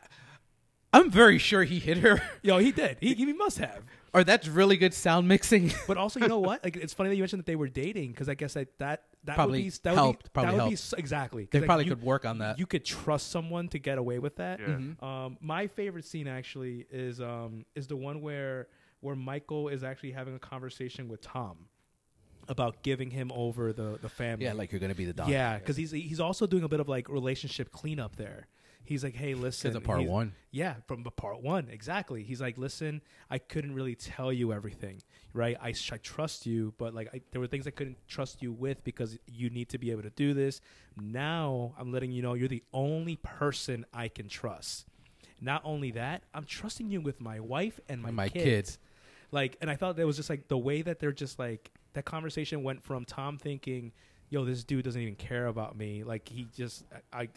I'm 0.91 1.11
very 1.11 1.37
sure 1.37 1.63
he 1.63 1.79
hit 1.79 1.97
her, 1.99 2.21
yo, 2.41 2.57
he 2.57 2.71
did. 2.71 2.97
He, 2.99 3.13
he 3.15 3.33
must 3.33 3.59
have. 3.59 3.83
Or 4.13 4.23
that's 4.23 4.47
really 4.47 4.77
good 4.77 4.93
sound 4.93 5.27
mixing. 5.27 5.71
But 5.87 5.97
also, 5.97 6.19
you 6.19 6.27
know 6.27 6.39
what? 6.39 6.63
Like, 6.63 6.75
it's 6.77 6.93
funny 6.93 7.09
that 7.09 7.15
you 7.15 7.21
mentioned 7.23 7.39
that 7.41 7.45
they 7.45 7.55
were 7.55 7.67
dating 7.67 8.11
because 8.11 8.29
I 8.29 8.33
guess 8.35 8.53
that 8.53 8.77
that 8.79 9.03
that 9.25 9.35
Probably 9.35 9.63
would 9.63 9.71
be 9.73 9.79
that 9.83 9.93
helped, 9.95 10.23
Would 10.23 10.23
be, 10.23 10.29
probably 10.33 10.47
that 10.51 10.53
would 10.63 10.69
be 10.69 10.75
helped. 10.75 10.93
s- 10.93 10.93
exactly. 10.97 11.43
'Cause, 11.45 11.49
they 11.51 11.59
like, 11.59 11.65
probably 11.67 11.85
you- 11.85 11.95
could 11.95 12.03
work 12.03 12.25
on 12.25 12.37
that. 12.39 12.57
You 12.59 12.65
could 12.65 12.85
trust 12.85 13.29
someone 13.31 13.67
to 13.69 13.79
get 13.79 13.97
away 13.97 14.19
with 14.19 14.37
that. 14.37 14.59
Yeah. 14.59 14.65
Mm-hmm. 14.67 15.03
Um, 15.05 15.37
my 15.41 15.67
favorite 15.67 16.05
scene 16.05 16.27
actually 16.27 16.85
is 16.91 17.19
um 17.21 17.65
is 17.75 17.87
the 17.87 17.97
one 17.97 18.21
where 18.21 18.67
where 19.01 19.15
Michael 19.15 19.69
is 19.69 19.83
actually 19.83 20.11
having 20.11 20.35
a 20.35 20.39
conversation 20.39 21.07
with 21.07 21.21
Tom 21.21 21.67
about 22.47 22.81
giving 22.81 23.11
him 23.11 23.31
over 23.33 23.71
the 23.73 23.99
the 24.01 24.09
family. 24.09 24.45
yeah, 24.45 24.53
like 24.53 24.71
you're 24.71 24.79
gonna 24.81 24.95
be 24.95 25.05
the 25.05 25.13
dog. 25.13 25.29
yeah, 25.29 25.57
because 25.57 25.77
he's 25.77 25.91
he's 25.91 26.19
also 26.19 26.47
doing 26.47 26.63
a 26.63 26.67
bit 26.69 26.79
of 26.79 26.87
like 26.89 27.07
relationship 27.09 27.71
cleanup 27.71 28.15
there. 28.15 28.47
He's 28.83 29.03
like, 29.03 29.15
hey, 29.15 29.35
listen, 29.35 29.71
because 29.73 29.85
part 29.85 30.03
one. 30.05 30.33
yeah, 30.51 30.75
from 30.87 31.03
the 31.03 31.11
part 31.11 31.43
one, 31.43 31.67
exactly. 31.69 32.23
He's 32.23 32.41
like, 32.41 32.57
listen, 32.57 33.01
I 33.29 33.37
couldn't 33.37 33.75
really 33.75 33.93
tell 33.93 34.33
you 34.33 34.51
everything, 34.51 35.01
right? 35.31 35.55
I, 35.61 35.73
sh- 35.73 35.91
I 35.93 35.97
trust 35.97 36.47
you, 36.47 36.73
but 36.79 36.95
like, 36.95 37.07
I, 37.13 37.21
there 37.31 37.39
were 37.39 37.45
things 37.45 37.67
I 37.67 37.69
couldn't 37.69 37.97
trust 38.07 38.41
you 38.41 38.51
with 38.51 38.83
because 38.83 39.17
you 39.27 39.51
need 39.51 39.69
to 39.69 39.77
be 39.77 39.91
able 39.91 40.01
to 40.01 40.09
do 40.09 40.33
this. 40.33 40.59
Now 40.99 41.73
I'm 41.77 41.91
letting 41.91 42.11
you 42.11 42.21
know 42.21 42.33
you're 42.33 42.47
the 42.47 42.63
only 42.73 43.15
person 43.17 43.85
I 43.93 44.07
can 44.07 44.27
trust. 44.27 44.85
Not 45.39 45.61
only 45.63 45.91
that, 45.91 46.23
I'm 46.33 46.45
trusting 46.45 46.89
you 46.89 46.99
with 46.99 47.21
my 47.21 47.39
wife 47.39 47.79
and 47.87 48.01
my, 48.01 48.07
And 48.09 48.15
my 48.17 48.29
kids. 48.29 48.43
kids. 48.43 48.77
Like, 49.31 49.55
and 49.61 49.69
I 49.69 49.75
thought 49.75 49.95
that 49.97 50.05
was 50.07 50.17
just 50.17 50.29
like 50.31 50.47
the 50.47 50.57
way 50.57 50.81
that 50.81 50.99
they're 50.99 51.11
just 51.11 51.37
like 51.37 51.69
that 51.93 52.05
conversation 52.05 52.63
went 52.63 52.83
from 52.83 53.05
Tom 53.05 53.37
thinking, 53.37 53.91
"Yo, 54.31 54.43
this 54.43 54.63
dude 54.63 54.83
doesn't 54.85 54.99
even 55.01 55.15
care 55.15 55.45
about 55.45 55.77
me." 55.77 56.03
Like 56.03 56.27
he 56.27 56.47
just, 56.55 56.83
I, 57.13 57.29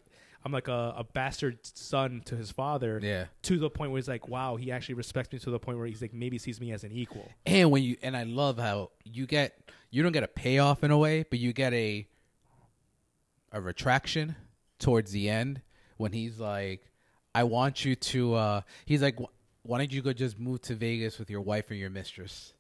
I'm 0.45 0.53
like 0.53 0.69
a, 0.69 0.95
a 0.97 1.05
bastard 1.05 1.59
son 1.65 2.23
to 2.27 2.37
his 2.37 2.51
father 2.51 2.99
Yeah, 3.03 3.27
to 3.43 3.59
the 3.59 3.71
point 3.71 3.93
where 3.93 3.99
he's 3.99 4.09
like, 4.09 4.29
wow, 4.29 4.57
he 4.57 4.73
actually 4.73 4.95
respects 4.97 5.33
me 5.33 5.39
to 5.39 5.51
the 5.51 5.59
point 5.59 5.79
where 5.79 5.87
he's 5.87 6.03
like, 6.03 6.13
maybe 6.13 6.39
sees 6.39 6.61
me 6.61 6.73
as 6.73 6.83
an 6.85 6.93
equal. 6.93 7.29
and 7.47 7.71
when 7.71 7.83
you 7.83 7.97
and 8.03 8.17
I 8.17 8.25
love 8.25 8.59
how 8.59 8.91
you 9.05 9.27
get 9.27 9.71
you 9.91 10.03
don't 10.03 10.13
get 10.13 10.23
a 10.25 10.29
payoff 10.29 10.83
in 10.83 10.91
a 10.91 10.99
way, 10.99 11.25
but 11.29 11.39
you 11.39 11.53
get 11.53 11.73
a 11.75 12.07
a 13.53 13.61
retraction 13.61 14.35
towards 14.79 15.13
the 15.13 15.29
end 15.29 15.61
when 15.99 16.13
he's 16.13 16.41
like, 16.41 16.91
"I 17.35 17.45
want 17.45 17.85
you 17.85 17.95
to." 17.95 18.35
uh 18.35 18.61
He's 18.87 19.03
like, 19.03 19.19
"Why 19.63 19.79
don't 19.79 19.93
you 19.93 20.03
go 20.03 20.13
just 20.13 20.39
move 20.41 20.63
to 20.63 20.75
Vegas 20.75 21.19
with 21.19 21.31
your 21.31 21.43
wife 21.43 21.71
or 21.71 21.75
your 21.75 21.91
mistress?" 21.91 22.55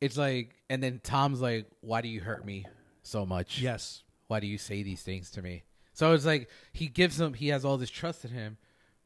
It's 0.00 0.16
like, 0.16 0.56
and 0.70 0.82
then 0.82 1.00
Tom's 1.02 1.40
like, 1.40 1.66
"Why 1.80 2.00
do 2.00 2.08
you 2.08 2.20
hurt 2.20 2.44
me 2.46 2.66
so 3.02 3.26
much?" 3.26 3.60
Yes. 3.60 4.02
why 4.28 4.40
do 4.40 4.46
you 4.46 4.56
say 4.58 4.82
these 4.82 5.02
things 5.02 5.30
to 5.32 5.42
me? 5.42 5.64
So 5.92 6.12
it's 6.12 6.24
like 6.24 6.48
he 6.72 6.88
gives 6.88 7.20
him, 7.20 7.34
he 7.34 7.48
has 7.48 7.64
all 7.64 7.76
this 7.76 7.90
trust 7.90 8.24
in 8.24 8.30
him, 8.30 8.56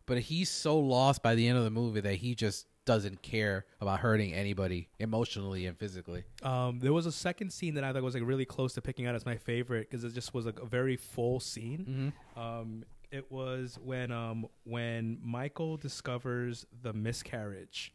but 0.06 0.18
he's 0.20 0.50
so 0.50 0.78
lost 0.78 1.22
by 1.22 1.34
the 1.34 1.48
end 1.48 1.58
of 1.58 1.64
the 1.64 1.70
movie 1.70 2.00
that 2.00 2.16
he 2.16 2.34
just 2.34 2.66
doesn't 2.86 3.20
care 3.20 3.66
about 3.80 4.00
hurting 4.00 4.32
anybody 4.32 4.88
emotionally 4.98 5.66
and 5.66 5.76
physically. 5.76 6.24
Um, 6.42 6.78
there 6.78 6.92
was 6.92 7.04
a 7.04 7.12
second 7.12 7.52
scene 7.52 7.74
that 7.74 7.84
I 7.84 7.92
thought 7.92 8.02
was 8.02 8.14
like 8.14 8.22
really 8.24 8.44
close 8.44 8.72
to 8.74 8.80
picking 8.80 9.06
out 9.06 9.14
as 9.14 9.26
my 9.26 9.36
favorite 9.36 9.90
because 9.90 10.04
it 10.04 10.14
just 10.14 10.32
was 10.32 10.46
like 10.46 10.60
a 10.60 10.66
very 10.66 10.96
full 10.96 11.40
scene. 11.40 12.14
Mm-hmm. 12.36 12.40
Um, 12.40 12.84
it 13.10 13.30
was 13.30 13.78
when 13.82 14.12
um, 14.12 14.46
when 14.64 15.18
Michael 15.22 15.76
discovers 15.76 16.64
the 16.82 16.92
miscarriage, 16.92 17.92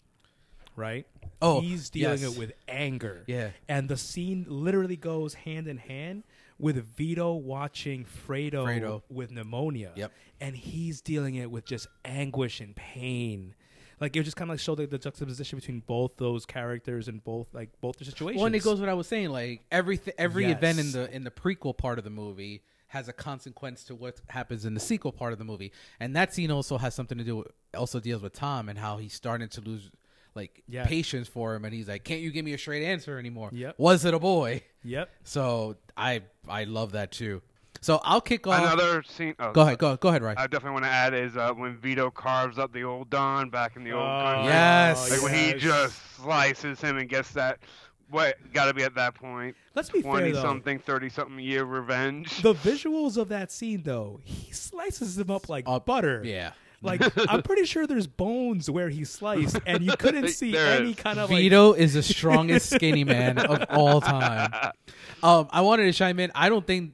right? 0.75 1.07
Oh, 1.41 1.61
he's 1.61 1.89
dealing 1.89 2.21
yes. 2.21 2.33
it 2.33 2.37
with 2.39 2.51
anger. 2.67 3.23
Yeah. 3.27 3.49
and 3.67 3.89
the 3.89 3.97
scene 3.97 4.45
literally 4.47 4.97
goes 4.97 5.33
hand 5.33 5.67
in 5.67 5.77
hand 5.77 6.23
with 6.61 6.95
Vito 6.95 7.33
watching 7.33 8.05
Fredo, 8.05 8.65
Fredo. 8.65 9.01
with 9.09 9.31
pneumonia. 9.31 9.91
Yep. 9.95 10.11
and 10.39 10.55
he's 10.55 11.01
dealing 11.01 11.35
it 11.35 11.49
with 11.49 11.65
just 11.65 11.87
anguish 12.05 12.59
and 12.59 12.75
pain. 12.75 13.55
Like 13.99 14.15
it 14.15 14.23
just 14.23 14.35
kind 14.35 14.49
of 14.49 14.53
like 14.53 14.59
showed 14.59 14.79
like, 14.79 14.89
the 14.89 14.97
juxtaposition 14.97 15.59
between 15.59 15.81
both 15.85 16.17
those 16.17 16.45
characters 16.45 17.07
and 17.07 17.23
both 17.23 17.47
like 17.53 17.69
both 17.81 17.97
the 17.97 18.05
situations. 18.05 18.37
Well, 18.37 18.47
and 18.47 18.55
it 18.55 18.63
goes 18.63 18.79
what 18.79 18.89
I 18.89 18.95
was 18.95 19.07
saying. 19.07 19.29
Like 19.29 19.61
every 19.71 19.99
every 20.17 20.45
event 20.45 20.79
in 20.79 20.91
the 20.91 21.13
in 21.13 21.23
the 21.23 21.29
prequel 21.29 21.77
part 21.77 21.99
of 21.99 22.03
the 22.03 22.09
movie 22.09 22.63
has 22.87 23.07
a 23.07 23.13
consequence 23.13 23.85
to 23.85 23.95
what 23.95 24.19
happens 24.27 24.65
in 24.65 24.73
the 24.73 24.79
sequel 24.79 25.13
part 25.13 25.31
of 25.31 25.39
the 25.39 25.45
movie. 25.45 25.71
And 25.99 26.13
that 26.15 26.33
scene 26.33 26.51
also 26.51 26.77
has 26.77 26.93
something 26.93 27.17
to 27.17 27.23
do 27.23 27.37
with, 27.37 27.47
also 27.73 28.01
deals 28.01 28.21
with 28.21 28.33
Tom 28.33 28.67
and 28.67 28.77
how 28.77 28.97
he's 28.97 29.13
starting 29.13 29.47
to 29.47 29.61
lose 29.61 29.89
like 30.35 30.63
Yeah. 30.67 30.85
patience 30.85 31.27
for 31.27 31.55
him 31.55 31.65
and 31.65 31.73
he's 31.73 31.87
like, 31.87 32.03
Can't 32.03 32.21
you 32.21 32.31
give 32.31 32.45
me 32.45 32.53
a 32.53 32.57
straight 32.57 32.83
answer 32.85 33.17
anymore? 33.19 33.49
Yep. 33.51 33.75
Was 33.77 34.05
it 34.05 34.13
a 34.13 34.19
boy? 34.19 34.63
Yep. 34.83 35.09
So 35.23 35.75
I 35.95 36.21
I 36.47 36.63
love 36.65 36.93
that 36.93 37.11
too. 37.11 37.41
So 37.81 37.99
I'll 38.03 38.21
kick 38.21 38.45
off 38.47 38.61
Another 38.61 39.01
scene. 39.03 39.33
Oh, 39.39 39.51
Go 39.53 39.61
ahead, 39.61 39.77
go 39.79 39.95
go 39.97 40.09
ahead, 40.09 40.21
Ryan. 40.21 40.37
I 40.37 40.47
definitely 40.47 40.73
want 40.73 40.85
to 40.85 40.89
add 40.91 41.13
is 41.13 41.35
uh, 41.35 41.51
when 41.53 41.77
Vito 41.77 42.11
carves 42.11 42.57
up 42.59 42.71
the 42.73 42.83
old 42.83 43.09
Don 43.09 43.49
back 43.49 43.75
in 43.75 43.83
the 43.83 43.91
old 43.91 44.03
Oh, 44.03 44.21
country. 44.23 44.45
Yes. 44.51 45.09
Like 45.11 45.21
when 45.23 45.33
he 45.33 45.53
just 45.59 46.15
slices 46.15 46.79
him 46.81 46.97
and 46.97 47.09
gets 47.09 47.31
that. 47.31 47.59
What 48.09 48.35
got 48.51 48.65
to 48.65 48.73
be 48.73 48.83
at 48.83 48.93
that 48.95 49.15
point? 49.15 49.55
Let's 49.73 49.89
be 49.89 50.01
fair 50.01 50.11
Twenty 50.11 50.31
though. 50.31 50.41
something, 50.41 50.79
thirty 50.79 51.07
something 51.09 51.39
year 51.39 51.63
revenge. 51.63 52.41
The 52.41 52.53
visuals 52.53 53.15
of 53.17 53.29
that 53.29 53.51
scene 53.53 53.83
though, 53.83 54.19
he 54.25 54.51
slices 54.51 55.17
him 55.17 55.31
up 55.31 55.47
like 55.47 55.63
Uh, 55.65 55.79
butter. 55.79 56.21
yeah. 56.25 56.51
Like 56.81 57.01
I'm 57.29 57.41
pretty 57.43 57.65
sure 57.65 57.85
there's 57.85 58.07
bones 58.07 58.69
where 58.69 58.89
he 58.89 59.05
sliced, 59.05 59.59
and 59.65 59.83
you 59.83 59.95
couldn't 59.97 60.29
see 60.29 60.51
There 60.51 60.79
any 60.79 60.91
is. 60.91 60.95
kind 60.95 61.19
of 61.19 61.29
like. 61.29 61.39
Vito 61.39 61.73
is 61.73 61.93
the 61.93 62.03
strongest 62.03 62.69
skinny 62.71 63.03
man 63.03 63.37
of 63.37 63.65
all 63.69 64.01
time. 64.01 64.71
Um, 65.21 65.47
I 65.51 65.61
wanted 65.61 65.83
to 65.83 65.93
chime 65.93 66.19
in. 66.19 66.31
I 66.33 66.49
don't 66.49 66.65
think 66.65 66.93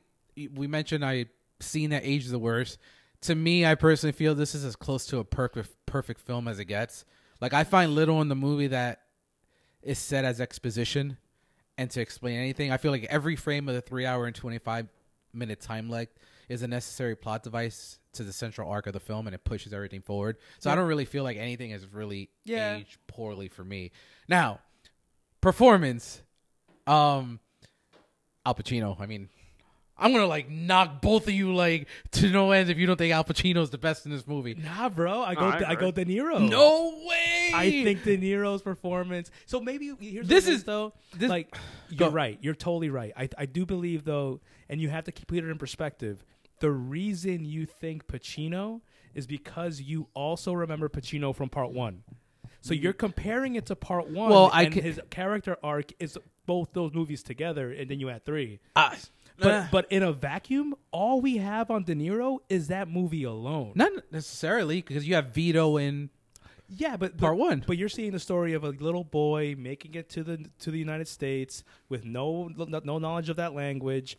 we 0.53 0.67
mentioned 0.67 1.05
I 1.05 1.25
seen 1.59 1.89
that 1.91 2.03
age 2.05 2.25
is 2.25 2.31
the 2.31 2.39
worst. 2.39 2.77
To 3.21 3.33
me, 3.35 3.65
I 3.65 3.75
personally 3.75 4.11
feel 4.11 4.35
this 4.35 4.53
is 4.53 4.63
as 4.63 4.75
close 4.75 5.05
to 5.07 5.17
a 5.19 5.23
perfect 5.23 5.69
perfect 5.85 6.19
film 6.21 6.47
as 6.47 6.59
it 6.59 6.65
gets. 6.65 7.05
Like 7.41 7.53
I 7.53 7.63
find 7.63 7.95
little 7.95 8.21
in 8.21 8.27
the 8.27 8.35
movie 8.35 8.67
that 8.67 9.01
is 9.81 9.97
set 9.99 10.25
as 10.25 10.41
exposition 10.41 11.17
and 11.77 11.89
to 11.91 12.01
explain 12.01 12.38
anything. 12.39 12.71
I 12.71 12.77
feel 12.77 12.91
like 12.91 13.05
every 13.05 13.35
frame 13.35 13.69
of 13.69 13.75
the 13.75 13.81
three 13.81 14.05
hour 14.05 14.25
and 14.25 14.35
twenty 14.35 14.57
five 14.59 14.88
minute 15.33 15.61
time 15.61 15.89
length 15.89 16.13
is 16.49 16.61
a 16.61 16.67
necessary 16.67 17.15
plot 17.15 17.43
device 17.43 17.99
to 18.18 18.24
the 18.24 18.34
central 18.34 18.70
arc 18.70 18.86
of 18.88 18.93
the 18.93 18.99
film 18.99 19.28
and 19.28 19.34
it 19.34 19.43
pushes 19.43 19.74
everything 19.74 20.01
forward. 20.01 20.38
So 20.59 20.70
I 20.70 20.76
don't 20.76 20.88
really 20.88 21.05
feel 21.05 21.24
like 21.24 21.38
anything 21.38 21.72
is 21.72 21.86
really 21.91 22.30
Yeah. 22.45 22.76
aged 22.78 22.97
poorly 23.07 23.47
for 23.47 23.63
me. 23.63 23.91
Now, 24.28 24.59
performance. 25.41 26.22
Um 26.86 27.39
Al 28.45 28.55
Pacino. 28.55 28.99
I 28.99 29.07
mean, 29.07 29.28
I'm 29.97 30.13
gonna 30.13 30.26
like 30.28 30.49
knock 30.49 31.01
both 31.01 31.28
of 31.28 31.34
you 31.34 31.53
like 31.53 31.88
to 32.11 32.30
no 32.30 32.51
end 32.51 32.70
if 32.70 32.78
you 32.78 32.86
don't 32.88 32.95
think 32.97 33.11
Al 33.13 33.24
Pacino's 33.26 33.72
the 33.72 33.78
best 33.78 34.05
in 34.05 34.11
this 34.11 34.26
movie. 34.26 34.55
Nah, 34.55 34.88
bro. 34.89 35.22
I 35.22 35.36
go. 35.36 35.41
I 35.41 35.72
I, 35.72 35.76
go 35.76 35.88
agree. 35.88 36.05
De 36.05 36.20
Niro. 36.22 36.47
No 36.49 36.93
way. 37.05 37.51
I 37.53 37.70
think 37.84 38.03
De 38.03 38.18
Niro's 38.18 38.61
performance. 38.61 39.32
So 39.47 39.59
maybe 39.59 39.91
here's 39.99 40.28
This 40.28 40.45
what 40.45 40.51
it 40.51 40.55
is- 40.55 40.63
though. 40.63 40.93
this- 41.15 41.30
like 41.30 41.51
Go. 41.95 42.05
you're 42.05 42.09
right. 42.13 42.38
You're 42.41 42.55
totally 42.55 42.89
right. 42.89 43.11
I 43.18 43.30
I 43.38 43.45
do 43.47 43.65
believe 43.65 44.05
though, 44.05 44.39
and 44.70 44.80
you 44.80 44.88
have 44.89 45.05
to 45.05 45.11
keep 45.11 45.32
it 45.34 45.43
in 45.43 45.57
perspective. 45.57 46.24
The 46.60 46.72
reason 46.72 47.45
you 47.45 47.66
think 47.66 48.08
Pacino 48.08 48.82
is 49.14 49.28
because 49.28 49.82
you 49.82 50.08
also 50.14 50.53
remember 50.53 50.89
Pacino 50.89 51.36
from 51.36 51.49
Part 51.49 51.72
One. 51.72 52.03
So 52.62 52.74
you're 52.74 52.93
comparing 52.93 53.55
it 53.55 53.66
to 53.68 53.76
Part 53.76 54.10
One. 54.10 54.30
Well, 54.30 54.49
I 54.51 54.64
and 54.64 54.74
his 54.74 54.99
character 55.10 55.58
arc 55.64 55.93
is 55.99 56.18
both 56.45 56.70
those 56.74 56.93
movies 56.93 57.24
together, 57.24 57.72
and 57.72 57.89
then 57.89 57.99
you 57.99 58.10
add 58.10 58.26
three. 58.26 58.60
Ah, 58.76 58.95
But 59.39 59.47
nah. 59.49 59.68
but 59.72 59.86
in 59.91 60.01
a 60.03 60.12
vacuum, 60.12 60.74
all 60.91 61.22
we 61.22 61.38
have 61.38 61.70
on 61.70 61.84
De 61.84 61.93
Niro 61.95 62.39
is 62.49 62.68
that 62.70 62.88
movie 62.89 63.24
alone. 63.24 63.74
not 63.76 63.91
necessarily 64.12 64.82
because 64.82 65.08
you 65.08 65.14
have 65.16 65.28
Vito 65.34 65.78
in 65.78 66.10
Yeah, 66.70 66.97
but 66.97 67.18
Part 67.18 67.38
but- 67.38 67.45
one. 67.47 67.64
But 67.66 67.78
you're 67.78 67.88
seeing 67.89 68.12
the 68.12 68.20
story 68.20 68.53
of 68.53 68.64
a 68.64 68.70
little 68.70 69.03
boy 69.03 69.55
making 69.58 69.93
it 69.95 70.10
to 70.10 70.24
the 70.24 70.45
to 70.60 70.72
the 70.72 70.80
United 70.80 71.08
States 71.08 71.64
with 71.89 72.03
no 72.03 72.49
no 72.84 72.97
knowledge 72.97 73.30
of 73.30 73.38
that 73.38 73.53
language, 73.53 74.18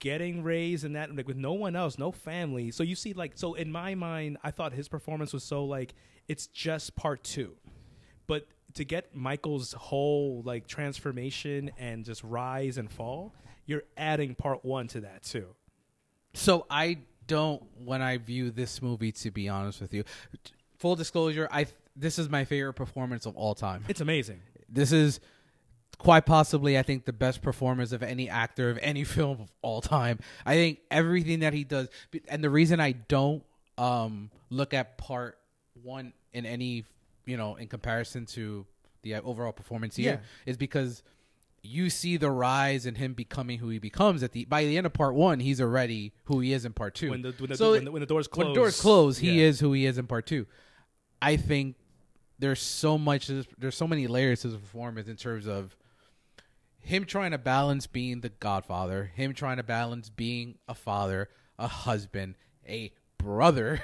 getting 0.00 0.42
raised 0.42 0.84
in 0.84 0.94
that 0.94 1.14
like 1.14 1.28
with 1.28 1.36
no 1.36 1.52
one 1.52 1.76
else, 1.76 1.98
no 1.98 2.10
family. 2.10 2.70
So 2.70 2.82
you 2.82 2.96
see 2.96 3.12
like 3.12 3.32
so 3.36 3.54
in 3.54 3.70
my 3.70 3.94
mind, 3.94 4.38
I 4.42 4.50
thought 4.50 4.72
his 4.72 4.88
performance 4.88 5.32
was 5.32 5.44
so 5.44 5.64
like 5.64 5.94
it's 6.26 6.48
just 6.48 6.96
part 6.96 7.22
two, 7.22 7.56
but 8.26 8.46
to 8.74 8.84
get 8.84 9.14
Michael's 9.14 9.72
whole 9.72 10.42
like 10.44 10.66
transformation 10.66 11.70
and 11.78 12.04
just 12.04 12.24
rise 12.24 12.78
and 12.78 12.90
fall, 12.90 13.34
you're 13.66 13.84
adding 13.96 14.34
part 14.34 14.64
one 14.64 14.88
to 14.88 15.02
that 15.02 15.22
too. 15.22 15.46
So 16.34 16.66
I 16.68 16.98
don't 17.26 17.62
when 17.84 18.02
I 18.02 18.16
view 18.18 18.50
this 18.50 18.82
movie 18.82 19.12
to 19.12 19.30
be 19.30 19.48
honest 19.48 19.80
with 19.80 19.94
you. 19.94 20.04
Full 20.78 20.96
disclosure, 20.96 21.48
I 21.50 21.66
this 21.94 22.18
is 22.18 22.28
my 22.28 22.44
favorite 22.44 22.74
performance 22.74 23.26
of 23.26 23.36
all 23.36 23.54
time. 23.54 23.84
It's 23.88 24.00
amazing. 24.00 24.40
This 24.68 24.92
is 24.92 25.20
quite 26.00 26.24
possibly 26.24 26.78
I 26.78 26.82
think 26.82 27.04
the 27.04 27.12
best 27.12 27.42
performance 27.42 27.92
of 27.92 28.02
any 28.02 28.28
actor 28.28 28.70
of 28.70 28.78
any 28.80 29.04
film 29.16 29.40
of 29.42 29.52
all 29.62 29.80
time. 29.82 30.18
I 30.46 30.54
think 30.54 30.80
everything 30.90 31.40
that 31.40 31.52
he 31.52 31.62
does 31.64 31.88
and 32.28 32.42
the 32.42 32.50
reason 32.50 32.80
I 32.80 32.92
don't 32.92 33.42
um 33.78 34.30
look 34.48 34.72
at 34.74 34.96
part 34.98 35.38
1 35.82 36.12
in 36.32 36.46
any, 36.46 36.84
you 37.26 37.36
know, 37.36 37.56
in 37.56 37.68
comparison 37.68 38.24
to 38.26 38.66
the 39.02 39.14
overall 39.16 39.52
performance 39.52 39.96
here 39.96 40.22
is 40.46 40.56
because 40.56 41.02
you 41.62 41.90
see 41.90 42.16
the 42.16 42.30
rise 42.30 42.86
in 42.86 42.94
him 42.94 43.12
becoming 43.12 43.58
who 43.58 43.68
he 43.68 43.78
becomes 43.78 44.22
at 44.22 44.32
the 44.32 44.46
by 44.46 44.64
the 44.64 44.78
end 44.78 44.86
of 44.86 44.94
part 44.94 45.14
one. 45.14 45.38
He's 45.40 45.60
already 45.60 46.12
who 46.24 46.40
he 46.40 46.54
is 46.54 46.64
in 46.64 46.72
part 46.72 46.94
two. 46.94 47.10
When 47.10 47.20
the 47.20 47.34
when 47.38 47.50
the, 47.50 47.56
So 47.58 47.72
when, 47.72 47.84
the, 47.84 47.92
when 47.92 48.00
the 48.00 48.06
doors 48.06 48.26
close, 48.26 48.46
when 48.46 48.54
doors 48.54 48.80
close, 48.80 49.18
he 49.18 49.32
Yeah. 49.40 49.48
is 49.48 49.60
who 49.60 49.72
he 49.74 49.84
is 49.84 49.98
in 49.98 50.06
part 50.06 50.24
two. 50.26 50.46
I 51.20 51.36
think 51.36 51.76
there's 52.38 52.60
so 52.62 52.96
much, 52.96 53.30
there's 53.58 53.76
so 53.76 53.86
many 53.86 54.06
layers 54.06 54.40
to 54.42 54.48
his 54.48 54.56
performance 54.56 55.06
in 55.08 55.16
terms 55.16 55.46
of 55.46 55.76
him 56.82 57.04
trying 57.04 57.30
to 57.32 57.38
balance 57.38 57.86
being 57.86 58.20
the 58.20 58.28
Godfather, 58.30 59.10
him 59.14 59.32
trying 59.34 59.58
to 59.58 59.62
balance 59.62 60.08
being 60.10 60.56
a 60.68 60.74
father, 60.74 61.28
a 61.58 61.66
husband, 61.68 62.34
a 62.68 62.92
brother, 63.18 63.82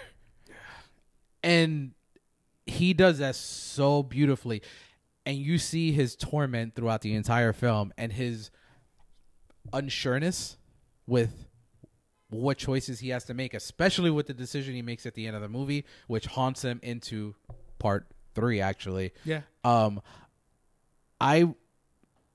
and 1.42 1.92
he 2.66 2.92
does 2.94 3.18
that 3.18 3.36
so 3.36 4.02
beautifully. 4.02 4.62
And 5.24 5.36
you 5.38 5.58
see 5.58 5.92
his 5.92 6.14
torment 6.16 6.74
throughout 6.74 7.00
the 7.02 7.14
entire 7.14 7.52
film, 7.52 7.92
and 7.98 8.12
his 8.12 8.50
unsureness 9.72 10.56
with 11.06 11.46
what 12.30 12.58
choices 12.58 13.00
he 13.00 13.10
has 13.10 13.24
to 13.24 13.34
make, 13.34 13.54
especially 13.54 14.10
with 14.10 14.26
the 14.26 14.34
decision 14.34 14.74
he 14.74 14.82
makes 14.82 15.06
at 15.06 15.14
the 15.14 15.26
end 15.26 15.36
of 15.36 15.42
the 15.42 15.48
movie, 15.48 15.84
which 16.06 16.26
haunts 16.26 16.62
him 16.62 16.80
into 16.82 17.34
part 17.78 18.06
three. 18.34 18.60
Actually, 18.60 19.12
Yeah. 19.24 19.42
um, 19.64 20.00
I 21.20 21.54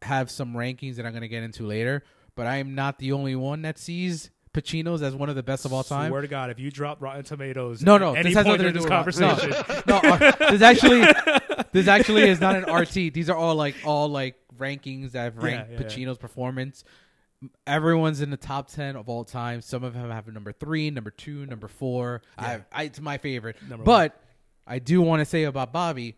have 0.01 0.31
some 0.31 0.53
rankings 0.53 0.95
that 0.95 1.05
I'm 1.05 1.11
going 1.11 1.21
to 1.21 1.27
get 1.27 1.43
into 1.43 1.65
later, 1.65 2.03
but 2.35 2.47
I 2.47 2.57
am 2.57 2.75
not 2.75 2.97
the 2.99 3.11
only 3.11 3.35
one 3.35 3.61
that 3.63 3.77
sees 3.77 4.29
Pacino's 4.53 5.01
as 5.01 5.15
one 5.15 5.29
of 5.29 5.35
the 5.35 5.43
best 5.43 5.65
of 5.65 5.71
all 5.71 5.83
time. 5.83 6.09
Swear 6.09 6.21
to 6.21 6.27
God, 6.27 6.49
if 6.49 6.59
you 6.59 6.71
drop 6.71 7.01
Rotten 7.01 7.23
Tomatoes, 7.23 7.81
No, 7.81 7.97
no, 7.97 8.13
this 8.13 8.33
has 8.33 8.45
nothing 8.45 8.57
to 8.57 8.71
do 8.71 8.71
this 8.73 8.83
with 8.83 8.89
conversation, 8.89 9.51
No, 9.87 9.99
no 10.03 10.17
this 10.49 10.61
actually, 10.61 11.05
this 11.71 11.87
actually 11.87 12.27
is 12.29 12.41
not 12.41 12.55
an 12.55 12.73
RT. 12.73 12.91
These 13.13 13.29
are 13.29 13.35
all 13.35 13.55
like 13.55 13.75
all 13.85 14.09
like 14.09 14.35
rankings 14.57 15.11
that 15.11 15.23
have 15.23 15.37
ranked 15.37 15.71
Yeah, 15.71 15.77
yeah, 15.77 15.83
yeah. 15.83 15.87
Pacino's 15.87 16.17
performance. 16.17 16.83
Everyone's 17.65 18.21
in 18.21 18.29
the 18.29 18.37
top 18.37 18.67
ten 18.67 18.95
of 18.95 19.07
all 19.07 19.23
time. 19.23 19.61
Some 19.61 19.83
of 19.83 19.93
them 19.93 20.11
have 20.11 20.27
a 20.27 20.31
number 20.31 20.51
three, 20.51 20.91
number 20.91 21.11
two, 21.11 21.45
number 21.45 21.67
four. 21.67 22.21
I, 22.37 22.61
I, 22.71 22.83
it's 22.83 22.99
my 22.99 23.17
favorite. 23.17 23.55
Number 23.67 23.83
but 23.83 24.21
I 24.67 24.79
do 24.79 25.01
want 25.01 25.21
to 25.21 25.25
say 25.25 25.43
about 25.45 25.71
Bobby, 25.71 26.15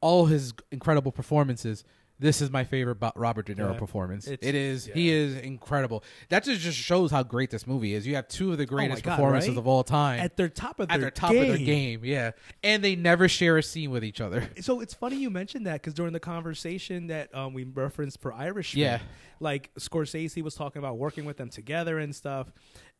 all 0.00 0.26
his 0.26 0.52
incredible 0.70 1.12
performances. 1.12 1.82
This 2.22 2.40
is 2.40 2.50
my 2.50 2.64
favorite 2.64 2.98
Robert 3.16 3.46
De 3.46 3.54
Niro 3.54 3.72
Yeah. 3.72 3.78
performance. 3.78 4.26
It's- 4.28 4.48
It 4.48 4.54
is. 4.54 4.86
He 4.86 5.10
is 5.10 5.34
incredible. 5.36 6.04
That 6.30 6.44
just 6.44 6.60
just 6.60 6.78
shows 6.78 7.10
how 7.10 7.22
great 7.22 7.50
this 7.50 7.66
movie 7.66 7.94
is. 7.94 8.06
You 8.06 8.14
have 8.14 8.28
two 8.28 8.52
of 8.52 8.58
the 8.58 8.64
greatest 8.66 9.02
Oh 9.02 9.06
God, 9.06 9.16
performances 9.16 9.50
right? 9.50 9.58
of 9.58 9.66
all 9.66 9.82
time 9.84 10.20
at 10.20 10.36
their 10.36 10.48
top 10.48 10.78
of 10.80 10.84
at 10.84 10.94
their, 10.94 11.00
their 11.00 11.10
top 11.10 11.32
game. 11.32 11.42
of 11.42 11.48
their 11.48 11.58
game. 11.58 12.04
Yeah, 12.04 12.30
and 12.62 12.82
they 12.82 12.94
never 12.96 13.28
share 13.28 13.58
a 13.58 13.62
scene 13.62 13.90
with 13.90 14.04
each 14.04 14.20
other. 14.20 14.48
So 14.62 14.80
it's 14.80 14.94
funny 14.94 15.16
you 15.16 15.28
mentioned 15.28 15.66
that 15.66 15.82
because 15.82 15.92
during 15.94 16.12
the 16.12 16.20
conversation 16.20 17.08
that 17.08 17.34
um, 17.34 17.52
we 17.52 17.64
referenced 17.64 18.20
for 18.20 18.32
Irishman, 18.32 18.82
Yeah. 18.82 18.98
like 19.40 19.70
Scorsese 19.78 20.40
was 20.42 20.54
talking 20.54 20.78
about 20.78 20.98
working 20.98 21.24
with 21.24 21.36
them 21.36 21.48
together 21.50 21.98
and 21.98 22.14
stuff, 22.14 22.52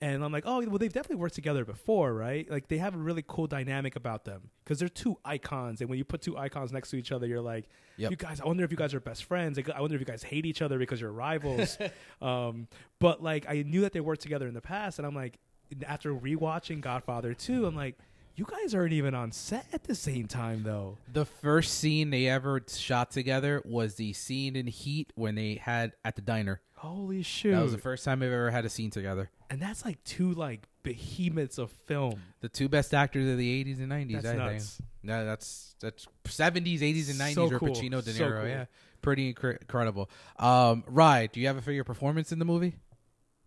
and 0.03 0.25
I'm 0.25 0.33
like, 0.33 0.43
oh, 0.47 0.61
well, 0.67 0.79
they've 0.79 0.93
definitely 0.93 1.21
worked 1.23 1.37
together 1.37 1.65
before, 1.65 2.13
right? 2.13 2.51
Like 2.51 2.67
they 2.67 2.79
have 2.79 2.95
a 2.95 2.99
really 2.99 3.25
cool 3.27 3.47
dynamic 3.47 3.95
about 3.95 4.25
them 4.25 4.51
because 4.65 4.81
they're 4.81 4.89
two 4.89 5.17
icons, 5.25 5.81
and 5.81 5.89
when 5.89 5.97
you 5.97 6.05
put 6.05 6.21
two 6.21 6.37
icons 6.37 6.73
next 6.73 6.91
to 6.91 6.97
each 6.97 7.13
other, 7.13 7.27
you're 7.27 7.41
like, 7.41 7.69
Yep. 7.99 8.11
you 8.11 8.17
guys. 8.17 8.41
I 8.41 8.47
wonder 8.47 8.65
if 8.65 8.71
you 8.73 8.77
guys 8.77 8.95
are 8.95 9.01
best 9.01 9.25
friends. 9.25 9.57
Like, 9.57 9.71
I 9.71 9.81
wonder 9.81 9.95
if 9.95 10.01
you 10.01 10.07
guys 10.07 10.23
hate 10.23 10.45
each 10.45 10.61
other 10.61 10.79
because 10.79 11.01
you're 11.01 11.13
rivals. 11.13 11.79
um, 12.23 12.67
but 12.99 13.23
like, 13.23 13.47
I 13.49 13.63
knew 13.63 13.83
that 13.83 13.93
they 13.93 14.01
worked 14.01 14.23
together 14.23 14.49
in 14.49 14.55
the 14.55 14.61
past, 14.61 14.99
and 14.99 15.07
I'm 15.07 15.15
like, 15.15 15.39
after 15.87 16.13
rewatching 16.13 16.81
Godfather 16.81 17.33
2, 17.33 17.65
I'm 17.67 17.77
like. 17.77 17.97
You 18.35 18.47
guys 18.51 18.75
aren't 18.75 18.95
even 18.95 19.15
on 19.15 19.31
set 19.31 19.67
at 19.73 19.85
the 19.85 19.95
same 19.95 20.27
time, 20.27 20.63
though. 20.63 20.97
The 21.13 21.27
first 21.27 21.75
scene 21.79 22.11
they 22.11 22.29
ever 22.29 22.63
shot 22.67 23.11
together 23.11 23.61
was 23.65 23.97
the 23.97 24.13
scene 24.15 24.57
in 24.57 24.67
Heat 24.67 25.13
when 25.17 25.35
they 25.35 25.57
had 25.57 25.93
at 26.05 26.17
the 26.17 26.23
diner. 26.23 26.61
Holy 26.77 27.23
shoot! 27.23 27.53
That 27.53 27.63
was 27.63 27.73
the 27.73 27.79
first 27.79 28.05
time 28.05 28.23
I've 28.23 28.33
ever 28.33 28.51
had 28.51 28.65
a 28.65 28.69
scene 28.71 28.91
together. 28.91 29.31
and 29.51 29.61
that's 29.61 29.85
like 29.85 30.03
two 30.05 30.33
like 30.33 30.67
behemoths 30.83 31.59
of 31.59 31.71
film. 31.71 32.23
The 32.41 32.49
two 32.49 32.69
best 32.69 32.93
actors 32.95 33.29
of 33.31 33.37
the 33.39 33.65
'80s 33.65 33.79
and 33.79 33.93
'90s. 33.93 34.13
That's 34.23 34.27
I 34.27 34.37
nuts. 34.37 34.77
think. 34.77 34.89
No, 35.05 35.25
that's 35.25 35.77
that's 35.81 36.07
'70s, 36.25 36.81
'80s, 36.81 37.11
and 37.11 37.21
'90s 37.21 37.35
So 37.35 37.49
were 37.49 37.59
cool. 37.59 37.69
Pacino, 37.69 38.03
De 38.03 38.13
So 38.13 38.31
cool. 38.31 38.47
Yeah, 38.49 38.65
pretty 39.03 39.33
incre- 39.33 39.61
incredible. 39.61 40.11
Um, 40.39 40.83
Rye, 40.89 41.29
do 41.33 41.39
you 41.39 41.47
have 41.49 41.57
a 41.59 41.63
favorite 41.63 41.85
performance 41.85 42.33
in 42.33 42.39
the 42.41 42.45
movie? 42.47 42.75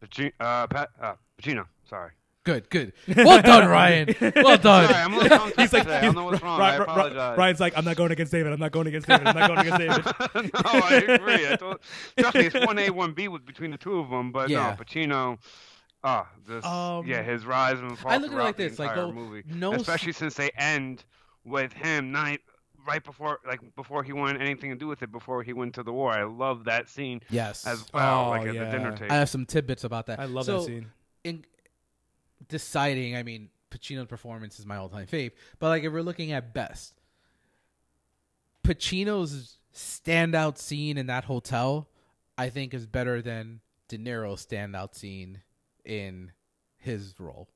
Paci- 0.01 0.31
uh, 0.39 0.67
Pat, 0.67 0.89
uh, 1.01 1.15
Pacino. 1.41 1.65
Sorry. 1.89 2.11
Good, 2.45 2.69
good. 2.69 2.93
Well 3.15 3.41
done, 3.41 3.67
Ryan. 3.69 4.15
Well 4.35 4.57
done. 4.57 4.87
Sorry, 4.87 4.93
I'm 4.93 5.13
a 5.13 5.17
little 5.17 5.37
tongue 5.37 5.51
He's 5.57 5.73
like, 5.73 5.83
today. 5.83 5.97
I 5.97 6.01
he's- 6.01 6.13
don't 6.13 6.15
know 6.15 6.25
what's 6.31 6.41
wrong. 6.43 6.61
I 6.61 6.77
Ryan- 6.77 6.79
Ryan- 6.79 6.89
apologize. 6.97 7.37
Ryan's 7.37 7.59
like, 7.59 7.73
I'm 7.77 7.85
not 7.85 7.95
going 7.97 8.11
against 8.11 8.31
David. 8.31 8.53
I'm 8.53 8.59
not 8.59 8.71
going 8.71 8.87
against 8.87 9.07
David. 9.07 9.27
I'm 9.27 9.35
not 9.37 9.47
going 9.47 9.59
against 9.67 9.79
David. 9.79 10.51
no, 10.53 10.61
I 10.63 10.95
agree. 10.95 11.47
I 11.51 11.55
told, 11.55 11.79
trust 12.17 12.35
me, 12.35 12.45
it's 12.45 12.65
one 12.65 12.77
A, 12.79 12.89
one 12.91 13.13
B 13.13 13.27
with 13.27 13.45
between 13.45 13.71
the 13.71 13.77
two 13.77 13.97
of 13.99 14.09
them. 14.11 14.31
But 14.31 14.49
Yeah. 14.49 14.75
no, 14.77 14.83
Pacino. 14.83 15.37
Ah, 16.03 16.29
this 16.47 16.63
Um, 16.63 17.07
yeah, 17.07 17.23
his 17.23 17.45
rise 17.47 17.79
and 17.79 17.97
fall 17.97 18.11
I 18.11 18.17
look 18.17 18.25
at 18.25 18.27
it 18.27 18.29
throughout 18.33 18.45
like 18.45 18.57
the 18.57 18.67
this, 18.69 18.77
like, 18.79 18.89
entire 18.91 19.05
oh, 19.05 19.11
movie, 19.11 19.43
no 19.47 19.71
s- 19.73 19.81
especially 19.81 20.11
since 20.13 20.35
they 20.35 20.51
end 20.55 21.03
with 21.45 21.73
him 21.73 22.11
night 22.11 22.41
right 22.87 23.03
before, 23.03 23.39
like 23.47 23.59
before 23.75 24.03
he 24.03 24.13
wanted 24.13 24.39
anything 24.39 24.69
to 24.69 24.75
do 24.75 24.85
with 24.85 25.01
it, 25.01 25.11
before 25.11 25.41
he 25.41 25.51
went 25.51 25.73
to 25.73 25.81
the 25.81 25.91
war. 25.91 26.11
I 26.11 26.23
love 26.25 26.65
that 26.65 26.89
scene 26.89 27.21
Yes. 27.31 27.65
as 27.65 27.83
well, 27.91 28.25
Oh, 28.25 28.29
like 28.29 28.47
at 28.49 28.53
yeah. 28.53 28.65
the 28.65 28.71
dinner 28.77 28.91
table. 28.95 29.11
I 29.11 29.15
have 29.15 29.29
some 29.29 29.47
tidbits 29.47 29.83
about 29.83 30.05
that. 30.05 30.19
I 30.19 30.25
love 30.25 30.45
so, 30.45 30.59
that 30.59 30.65
scene. 30.67 30.91
in 31.23 31.43
deciding, 32.47 33.15
I 33.15 33.23
mean, 33.23 33.49
Pacino's 33.71 34.07
performance 34.07 34.59
is 34.59 34.65
my 34.65 34.77
all-time 34.77 35.07
fave, 35.07 35.31
but 35.59 35.69
like 35.69 35.83
if 35.83 35.91
we're 35.91 36.01
looking 36.01 36.31
at 36.31 36.53
best, 36.53 36.93
Pacino's 38.63 39.57
standout 39.73 40.57
scene 40.57 40.97
in 40.97 41.07
that 41.07 41.25
hotel, 41.25 41.87
I 42.37 42.49
think, 42.49 42.73
is 42.73 42.85
better 42.85 43.21
than 43.21 43.61
De 43.87 43.97
Niro's 43.97 44.45
standout 44.45 44.95
scene 44.95 45.41
in 45.83 46.31
his 46.77 47.13
role. 47.19 47.47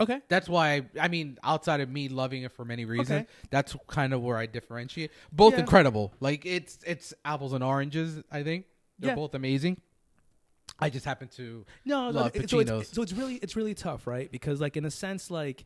Okay. 0.00 0.20
That's 0.28 0.48
why 0.48 0.86
I 1.00 1.08
mean, 1.08 1.38
outside 1.42 1.80
of 1.80 1.88
me 1.88 2.08
loving 2.08 2.42
it 2.42 2.52
for 2.52 2.64
many 2.64 2.84
reasons, 2.84 3.22
Okay. 3.22 3.26
that's 3.50 3.74
kind 3.86 4.12
of 4.12 4.22
where 4.22 4.36
I 4.36 4.46
differentiate. 4.46 5.10
Both 5.32 5.54
Yeah. 5.54 5.60
incredible. 5.60 6.12
Like 6.20 6.44
it's 6.44 6.78
it's 6.86 7.14
apples 7.24 7.52
and 7.54 7.64
oranges. 7.64 8.22
I 8.30 8.42
think 8.42 8.66
they're 8.98 9.10
Yeah. 9.10 9.14
both 9.16 9.34
amazing. 9.34 9.80
I 10.78 10.90
just 10.90 11.04
happen 11.06 11.28
to 11.36 11.64
No, 11.84 12.10
no, 12.10 12.20
love 12.20 12.36
it- 12.36 12.50
so 12.50 12.58
it's, 12.58 12.90
so 12.92 13.02
it's 13.02 13.12
really 13.12 13.36
it's 13.36 13.56
really 13.56 13.74
tough, 13.74 14.06
right? 14.06 14.30
Because 14.30 14.60
like 14.60 14.76
in 14.76 14.84
a 14.84 14.90
sense, 14.90 15.30
like 15.30 15.64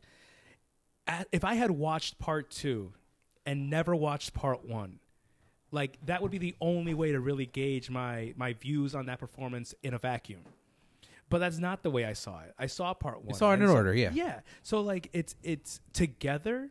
at, 1.07 1.27
if 1.31 1.43
I 1.43 1.55
had 1.55 1.71
watched 1.71 2.17
part 2.19 2.49
two 2.49 2.93
and 3.45 3.69
never 3.69 3.95
watched 3.95 4.33
part 4.33 4.65
one, 4.67 4.99
like 5.71 5.97
that 6.05 6.21
would 6.21 6.31
be 6.31 6.37
the 6.37 6.55
only 6.61 6.93
way 6.93 7.11
to 7.11 7.19
really 7.19 7.45
gauge 7.45 7.89
my 7.89 8.33
my 8.37 8.53
views 8.53 8.95
on 8.95 9.05
that 9.07 9.19
performance 9.19 9.73
in 9.83 9.93
a 9.93 9.97
vacuum. 9.99 10.41
But 11.29 11.39
that's 11.39 11.59
not 11.59 11.81
the 11.81 11.89
way 11.89 12.03
I 12.03 12.13
saw 12.13 12.41
it. 12.41 12.53
I 12.59 12.65
saw 12.65 12.93
part 12.93 13.23
one. 13.23 13.33
saw 13.35 13.53
it 13.53 13.61
in 13.61 13.67
so- 13.67 13.73
order, 13.73 13.93
yeah. 13.93 14.11
Yeah. 14.13 14.41
So 14.63 14.81
like 14.81 15.09
it's 15.13 15.35
it's 15.43 15.79
together. 15.93 16.69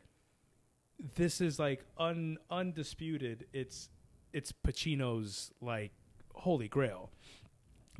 This 1.14 1.40
is 1.40 1.58
like 1.58 1.84
un 1.98 2.36
undisputed. 2.50 3.46
It's 3.52 3.88
it's 4.32 4.52
Pacino's 4.52 5.50
like 5.60 5.92
holy 6.34 6.68
grail. 6.68 7.10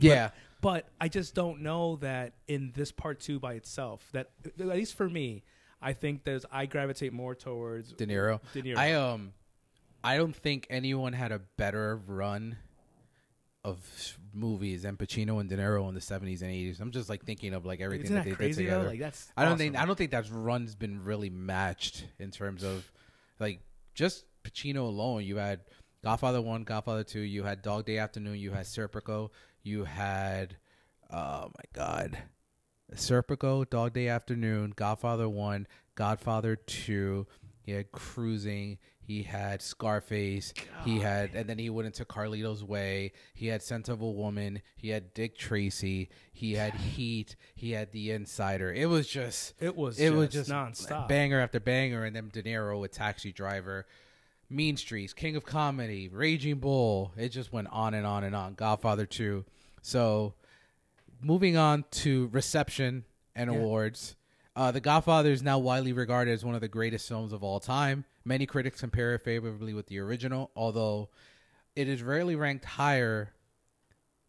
Yeah. 0.01 0.31
But 0.61 0.89
I 1.01 1.09
just 1.09 1.35
don't 1.35 1.63
know 1.63 1.97
that 1.97 2.35
in 2.47 2.73
this 2.75 2.93
part 2.93 3.21
two 3.21 3.41
by 3.41 3.55
itself, 3.55 4.07
that 4.13 4.31
at 4.45 4.67
least 4.67 4.95
for 4.95 5.09
me, 5.09 5.43
I 5.81 5.95
think 5.95 6.25
there's 6.25 6.45
I 6.53 6.67
gravitate 6.67 7.13
more 7.13 7.35
towards 7.35 7.93
De 7.93 8.07
Niro. 8.07 8.41
De 8.53 8.63
Niro. 8.63 8.77
I 8.77 8.93
um, 8.93 9.33
I 10.05 10.17
don't 10.17 10.37
think 10.37 10.67
anyone 10.69 11.15
had 11.15 11.33
a 11.33 11.41
better 11.57 12.01
run 12.07 12.57
of 13.65 14.19
movies 14.33 14.83
than 14.83 14.97
Pacino 14.97 15.41
and 15.41 15.49
De 15.49 15.57
Niro 15.57 15.89
in 15.89 15.95
the 15.95 16.01
seventies 16.01 16.43
and 16.43 16.51
eighties. 16.51 16.81
I'm 16.81 16.91
just 16.91 17.09
like 17.09 17.25
thinking 17.25 17.55
of 17.55 17.65
like 17.65 17.81
everything 17.81 18.07
Isn't 18.07 18.17
that, 18.17 18.25
that 18.25 18.31
they 18.31 18.37
crazy 18.37 18.65
did 18.65 18.71
though? 18.71 18.77
together. 18.79 18.91
Like 18.91 19.01
that's 19.01 19.33
I 19.37 19.43
don't 19.45 19.53
awesome. 19.53 19.59
think 19.59 19.79
I 19.79 19.87
don't 19.87 19.97
think 19.97 20.11
that 20.11 20.27
run's 20.31 20.75
been 20.75 21.05
really 21.05 21.31
matched 21.31 22.05
in 22.19 22.31
terms 22.31 22.63
of 22.63 22.91
like 23.39 23.61
just 23.95 24.25
Pacino 24.45 24.81
alone. 24.81 25.25
You 25.25 25.37
had 25.37 25.61
Godfather 26.03 26.41
One, 26.43 26.65
Godfather 26.65 27.05
Two. 27.05 27.21
You 27.21 27.45
had 27.45 27.63
Dog 27.63 27.87
Day 27.87 27.99
Afternoon. 27.99 28.37
You 28.39 28.51
had 28.51 28.67
Serpico. 28.67 29.31
You 29.63 29.85
had 29.85 30.57
oh 31.11 31.51
my 31.57 31.65
god, 31.73 32.19
Serpico, 32.95 33.69
Dog 33.69 33.93
Day 33.93 34.09
Afternoon, 34.09 34.73
Godfather 34.77 35.29
One, 35.29 35.67
Godfather 35.95 36.57
Two. 36.57 37.27
He 37.63 37.73
had 37.73 37.93
Cruising. 37.93 38.79
He 39.01 39.25
had 39.25 39.61
Scarface. 39.61 40.55
He 40.85 41.01
had, 41.01 41.35
and 41.35 41.49
then 41.49 41.59
he 41.59 41.69
went 41.69 41.87
into 41.87 42.05
Carlito's 42.05 42.63
Way. 42.63 43.11
He 43.35 43.49
had 43.49 43.61
Scent 43.61 43.89
of 43.89 44.01
a 44.01 44.09
Woman. 44.11 44.63
He 44.77 44.91
had 44.91 45.13
Dick 45.15 45.37
Tracy. 45.37 46.11
He 46.33 46.55
had 46.55 46.75
Heat. 46.75 47.35
He 47.57 47.73
had 47.73 47.91
The 47.91 48.13
Insider. 48.13 48.73
It 48.73 48.87
was 48.87 49.09
just, 49.09 49.55
it 49.59 49.77
was 49.77 49.99
it 49.99 50.11
just 50.11 50.17
was 50.17 50.29
just 50.29 50.51
nonstop. 50.51 51.09
banger 51.09 51.41
after 51.41 51.59
banger, 51.59 52.05
and 52.05 52.15
then 52.15 52.31
De 52.33 52.43
Niro 52.45 52.81
with 52.81 52.93
Taxi 52.93 53.33
Driver, 53.33 53.85
Mean 54.51 54.77
Streets, 54.77 55.13
King 55.13 55.37
of 55.37 55.45
Comedy, 55.47 56.09
Raging 56.09 56.57
Bull. 56.59 57.13
It 57.17 57.29
just 57.29 57.53
went 57.53 57.69
on 57.71 57.95
and 57.95 58.05
on 58.05 58.25
and 58.25 58.35
on. 58.35 58.55
Godfather 58.55 59.07
Two. 59.07 59.45
So, 59.81 60.35
moving 61.23 61.57
on 61.57 61.85
to 61.93 62.29
reception 62.33 63.05
and 63.35 63.51
Yeah. 63.51 63.57
awards. 63.59 64.17
Uh, 64.57 64.73
the 64.73 64.81
Godfather 64.81 65.31
is 65.31 65.43
now 65.43 65.59
widely 65.59 65.93
regarded 65.93 66.33
as 66.33 66.45
one 66.45 66.55
of 66.57 66.61
the 66.61 66.69
greatest 66.69 67.07
films 67.09 67.33
of 67.33 67.45
all 67.45 67.61
time. 67.61 68.05
Many 68.25 68.45
critics 68.45 68.81
compare 68.81 69.15
it 69.15 69.23
favorably 69.23 69.73
with 69.73 69.87
the 69.87 69.99
original, 70.01 70.51
although 70.57 71.09
it 71.77 71.89
is 71.89 72.03
rarely 72.03 72.35
ranked 72.35 72.65
higher 72.65 73.33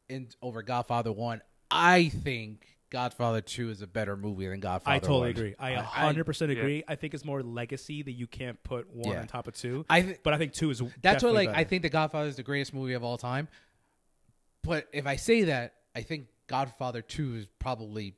in 0.07 0.30
over 0.41 0.61
Godfather 0.61 1.11
One. 1.11 1.41
I 1.72 2.10
think 2.10 2.70
Godfather 2.91 3.41
Two 3.41 3.69
is 3.72 3.81
a 3.81 3.88
better 3.88 4.15
movie 4.15 4.47
than 4.47 4.59
Godfather. 4.59 4.95
I 4.95 4.99
totally 4.99 5.19
1. 5.22 5.30
agree. 5.31 5.55
I 5.57 5.76
100 5.77 6.26
percent 6.26 6.51
yeah. 6.51 6.59
agree. 6.59 6.84
I 6.88 6.95
think 6.95 7.15
it's 7.15 7.26
more 7.26 7.41
legacy 7.41 8.03
that 8.03 8.11
you 8.11 8.27
can't 8.27 8.61
put 8.63 8.93
one 8.93 9.13
Yeah. 9.15 9.22
on 9.22 9.27
top 9.27 9.47
of 9.47 9.55
two. 9.55 9.85
I 9.89 10.01
th- 10.03 10.19
but 10.23 10.34
I 10.34 10.38
think 10.38 10.53
two 10.53 10.69
is 10.69 10.84
that's 11.01 11.23
what 11.23 11.34
like 11.34 11.49
I 11.49 11.63
think 11.63 11.81
The 11.81 11.89
Godfather 11.89 12.27
is 12.30 12.35
the 12.35 12.43
greatest 12.43 12.73
movie 12.73 12.93
of 12.93 13.03
all 13.03 13.18
time. 13.18 13.47
But 14.63 14.88
if 14.93 15.07
I 15.07 15.15
say 15.15 15.43
that, 15.45 15.73
I 15.95 16.01
think 16.03 16.27
Godfather 16.47 17.01
Two 17.01 17.35
is 17.35 17.47
probably, 17.57 18.13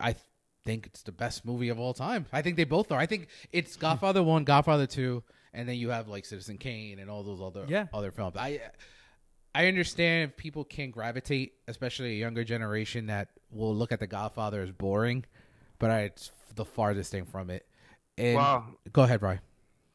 I 0.00 0.12
th- 0.14 0.24
think 0.64 0.86
it's 0.86 1.02
the 1.02 1.12
best 1.12 1.44
movie 1.44 1.68
of 1.68 1.78
all 1.78 1.94
time. 1.94 2.26
I 2.32 2.42
think 2.42 2.56
they 2.56 2.64
both 2.64 2.90
are. 2.90 2.98
I 2.98 3.06
think 3.06 3.28
it's 3.52 3.76
Godfather 3.86 4.22
One, 4.24 4.42
Godfather 4.44 4.86
Two, 4.86 5.22
and 5.54 5.68
then 5.68 5.76
you 5.76 5.90
have 5.90 6.08
like 6.08 6.24
Citizen 6.24 6.58
Kane 6.58 6.98
and 6.98 7.08
all 7.08 7.22
those 7.22 7.40
other 7.40 7.64
Yeah. 7.68 7.86
other 7.92 8.10
films. 8.10 8.36
I 8.36 8.60
I 9.56 9.68
understand 9.68 10.30
if 10.30 10.36
people 10.36 10.64
can 10.64 10.90
gravitate, 10.90 11.54
especially 11.66 12.10
a 12.10 12.18
younger 12.18 12.44
generation 12.44 13.06
that 13.06 13.28
will 13.50 13.74
look 13.74 13.90
at 13.90 14.00
The 14.00 14.06
Godfather 14.06 14.60
as 14.60 14.70
boring, 14.70 15.24
but 15.78 15.90
I, 15.90 16.00
it's 16.00 16.30
the 16.56 16.66
farthest 16.66 17.10
thing 17.10 17.24
from 17.24 17.48
it. 17.48 17.64
And 18.18 18.36
Well, 18.36 18.66
go 18.92 19.04
ahead, 19.04 19.20
Brian. 19.20 19.40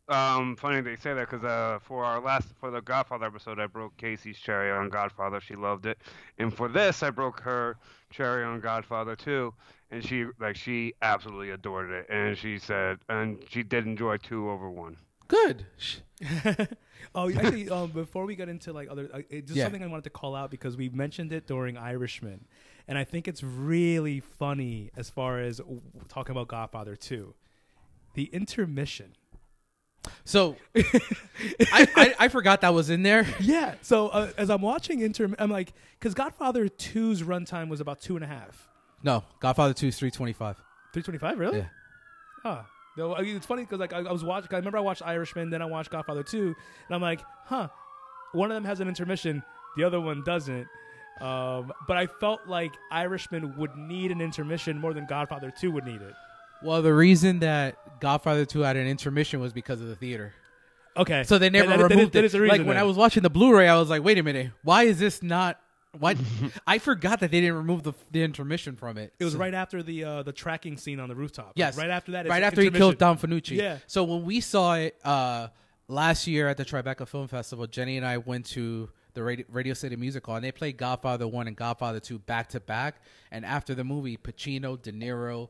Um, 0.10 0.56
funny 0.56 0.82
they 0.82 0.96
say 0.96 1.14
that 1.14 1.30
because 1.30 1.46
uh, 1.46 1.78
for 1.84 2.04
our 2.04 2.20
last 2.20 2.48
for 2.60 2.72
the 2.72 2.82
Godfather 2.82 3.28
episode, 3.28 3.60
I 3.60 3.68
broke 3.68 3.96
Casey's 3.98 4.40
cherry 4.40 4.72
on 4.72 4.90
Godfather. 4.90 5.40
She 5.40 5.56
loved 5.56 5.86
it, 5.86 6.00
and 6.40 6.52
for 6.52 6.68
this, 6.68 7.04
I 7.04 7.12
broke 7.12 7.40
her 7.42 7.78
cherry 8.10 8.44
on 8.44 8.62
Godfather 8.62 9.16
too, 9.16 9.54
and 9.92 10.04
she 10.04 10.26
like 10.40 10.56
she 10.56 10.96
absolutely 11.04 11.52
adored 11.52 11.92
it, 11.92 12.08
and 12.10 12.36
she 12.36 12.58
said, 12.58 12.98
and 13.10 13.38
she 13.48 13.62
did 13.62 13.86
enjoy 13.86 14.18
two 14.18 14.50
over 14.50 14.72
one. 14.72 14.98
Good. 15.32 15.66
oh, 17.16 17.30
actually, 17.32 17.70
um, 17.70 17.90
before 17.92 18.26
we 18.26 18.36
get 18.36 18.50
into 18.50 18.74
like 18.74 18.90
other, 18.92 19.10
uh, 19.14 19.22
it- 19.30 19.48
just 19.48 19.56
Yeah. 19.58 19.64
something 19.66 19.82
I 19.84 19.88
wanted 19.88 20.04
to 20.04 20.10
call 20.10 20.36
out 20.36 20.52
because 20.52 20.76
we 20.76 20.90
mentioned 20.90 21.32
it 21.32 21.48
during 21.48 21.78
Irishman, 21.78 22.46
and 22.88 22.98
I 22.98 23.04
think 23.06 23.28
it's 23.28 23.42
really 23.44 24.20
funny 24.20 24.92
as 24.98 25.10
far 25.10 25.40
as 25.40 25.58
w- 25.58 25.82
talking 26.10 26.32
about 26.34 26.48
Godfather 26.50 26.96
Two, 26.96 27.34
the 28.14 28.26
intermission. 28.26 29.16
So 30.26 30.58
I, 30.76 31.88
I 31.96 32.16
I 32.20 32.28
forgot 32.28 32.62
that 32.62 32.74
was 32.74 32.90
in 32.90 33.04
there. 33.04 33.26
Yeah. 33.40 33.76
So 33.82 34.10
uh, 34.10 34.32
as 34.38 34.50
I'm 34.50 34.62
watching 34.62 35.00
inter, 35.00 35.30
I'm 35.40 35.50
like, 35.52 35.74
because 36.00 36.14
Godfather 36.14 36.68
2's 36.68 37.22
runtime 37.24 37.70
was 37.70 37.80
about 37.80 38.02
two 38.02 38.16
and 38.16 38.24
a 38.24 38.28
half. 38.28 38.68
No, 39.04 39.24
Godfather 39.40 39.74
Two 39.74 39.88
is 39.88 39.98
three 39.98 40.12
twenty 40.12 40.34
five. 40.34 40.58
325, 40.94 41.40
really? 41.40 41.60
Yeah. 41.60 41.66
Ah. 42.44 42.66
I 42.98 43.22
mean, 43.22 43.36
it's 43.36 43.46
funny 43.46 43.64
because 43.64 43.80
like 43.80 43.94
I, 43.94 44.00
I 44.00 44.12
was 44.12 44.24
watching. 44.24 44.50
I 44.52 44.58
remember 44.58 44.78
I 44.78 44.82
watched 44.82 45.02
Irishman, 45.06 45.50
then 45.50 45.62
I 45.62 45.66
watched 45.66 45.90
Godfather 45.90 46.24
2, 46.24 46.40
and 46.48 46.56
I'm 46.96 47.02
like, 47.02 47.22
huh, 47.46 47.70
one 48.34 48.52
of 48.52 48.56
them 48.56 48.66
has 48.66 48.80
an 48.80 48.88
intermission, 48.88 49.44
the 49.78 49.84
other 49.84 50.00
one 50.02 50.24
doesn't. 50.24 50.68
Um, 51.22 51.72
but 51.88 51.98
I 51.98 52.08
felt 52.08 52.48
like 52.48 52.72
Irishman 52.92 53.56
would 53.58 53.76
need 53.76 54.12
an 54.12 54.22
intermission 54.22 54.78
more 54.80 54.94
than 54.94 55.06
Godfather 55.06 55.54
2 55.60 55.70
would 55.72 55.86
need 55.86 56.02
it. 56.02 56.14
Well, 56.64 56.82
the 56.82 56.94
reason 56.94 57.40
that 57.40 58.00
Godfather 58.00 58.46
Two 58.46 58.62
had 58.62 58.76
an 58.78 58.86
intermission 58.88 59.40
was 59.40 59.52
because 59.54 59.82
of 59.82 59.88
the 59.88 59.96
theater. 59.96 60.34
Okay, 60.98 61.24
So 61.24 61.38
they 61.40 61.50
never 61.50 61.70
That- 61.70 61.78
that- 61.80 61.90
removed 61.90 62.14
that 62.14 62.20
it. 62.20 62.26
is 62.26 62.32
the 62.34 62.42
reason 62.42 62.58
like 62.60 62.68
when. 62.68 62.78
I 62.78 62.84
was 62.84 62.98
watching 62.98 63.24
the 63.24 63.30
Blu-ray, 63.30 63.68
I 63.68 63.78
was 63.80 63.90
like, 63.90 64.04
"Wait 64.04 64.18
a 64.18 64.24
minute, 64.24 64.52
why 64.64 64.84
is 64.84 65.00
this 65.00 65.24
not?" 65.24 65.60
Why 65.98 66.16
I 66.68 66.78
forgot 66.78 67.20
that 67.20 67.32
they 67.32 67.42
didn't 67.42 67.58
remove 67.58 67.84
the 67.84 67.94
the 68.12 68.24
intermission 68.24 68.76
from 68.76 68.98
it. 68.98 69.14
It 69.20 69.26
was 69.26 69.36
right 69.36 69.54
after 69.54 69.84
the 69.84 70.04
uh, 70.04 70.24
the 70.24 70.32
tracking 70.34 70.78
scene 70.78 71.00
on 71.00 71.10
the 71.10 71.16
rooftop. 71.16 71.54
Yes, 71.56 71.78
right 71.78 71.90
after 71.90 72.14
that. 72.14 72.26
it's 72.26 72.30
right 72.32 72.44
after 72.44 72.62
he 72.62 72.70
killed 72.70 72.94
intermission. 72.94 73.30
Don 73.30 73.42
Fanucci. 73.42 73.58
Yeah. 73.58 73.78
So 73.88 74.04
when 74.04 74.24
we 74.24 74.40
saw 74.40 74.76
it 74.76 74.96
uh, 75.04 75.48
last 75.88 76.28
year 76.28 76.48
at 76.48 76.58
the 76.58 76.66
Tribeca 76.66 77.08
Film 77.08 77.28
Festival, 77.28 77.68
Jenny 77.68 77.98
and 77.98 78.06
I 78.06 78.18
went 78.18 78.46
to 78.48 78.90
the 79.14 79.24
Radio, 79.24 79.46
Radio 79.50 79.74
City 79.74 79.98
Music 79.98 80.26
Hall, 80.26 80.36
and 80.36 80.46
they 80.46 80.52
played 80.54 80.78
Godfather 80.78 81.28
One 81.28 81.48
and 81.48 81.58
Godfather 81.58 82.00
Two 82.00 82.20
back 82.20 82.50
to 82.50 82.60
back. 82.62 83.02
And 83.32 83.46
after 83.46 83.76
the 83.76 83.84
movie, 83.84 84.16
Pacino, 84.16 84.82
De 84.82 84.94
Niro, 84.94 85.50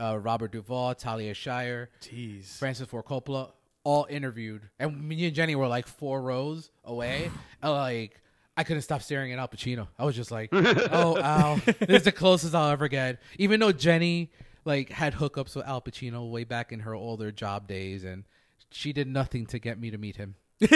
uh, 0.00 0.18
Robert 0.18 0.52
Duvall, 0.52 0.94
Talia 0.94 1.34
Shire, 1.34 1.90
Jeez. 2.00 2.58
Francis 2.58 2.86
Ford 2.88 3.04
Coppola, 3.04 3.50
all 3.82 4.06
interviewed, 4.08 4.62
and 4.78 5.02
me 5.08 5.26
and 5.26 5.34
Jenny 5.34 5.56
were 5.56 5.66
like 5.68 5.86
four 5.88 6.22
rows 6.22 6.70
away. 6.84 7.30
and 7.60 7.72
like 7.72 8.20
I 8.56 8.64
couldn't 8.64 8.82
stop 8.82 9.02
staring 9.02 9.32
at 9.32 9.38
Al 9.38 9.48
Pacino. 9.48 9.88
I 9.98 10.04
was 10.04 10.14
just 10.14 10.30
like, 10.30 10.50
"Oh, 10.52 11.18
Al, 11.18 11.56
this 11.56 11.98
is 11.98 12.02
the 12.04 12.12
closest 12.12 12.54
I'll 12.54 12.70
ever 12.70 12.88
get." 12.88 13.20
Even 13.38 13.60
though 13.60 13.72
Jenny 13.72 14.30
like 14.64 14.90
had 14.90 15.14
hookups 15.14 15.56
with 15.56 15.66
Al 15.66 15.80
Pacino 15.82 16.30
way 16.30 16.44
back 16.44 16.72
in 16.72 16.80
her 16.80 16.94
older 16.94 17.32
job 17.32 17.66
days, 17.66 18.04
and 18.04 18.24
she 18.70 18.92
did 18.92 19.08
nothing 19.08 19.46
to 19.46 19.58
get 19.58 19.78
me 19.80 19.90
to 19.90 19.98
meet 19.98 20.16
him. 20.16 20.36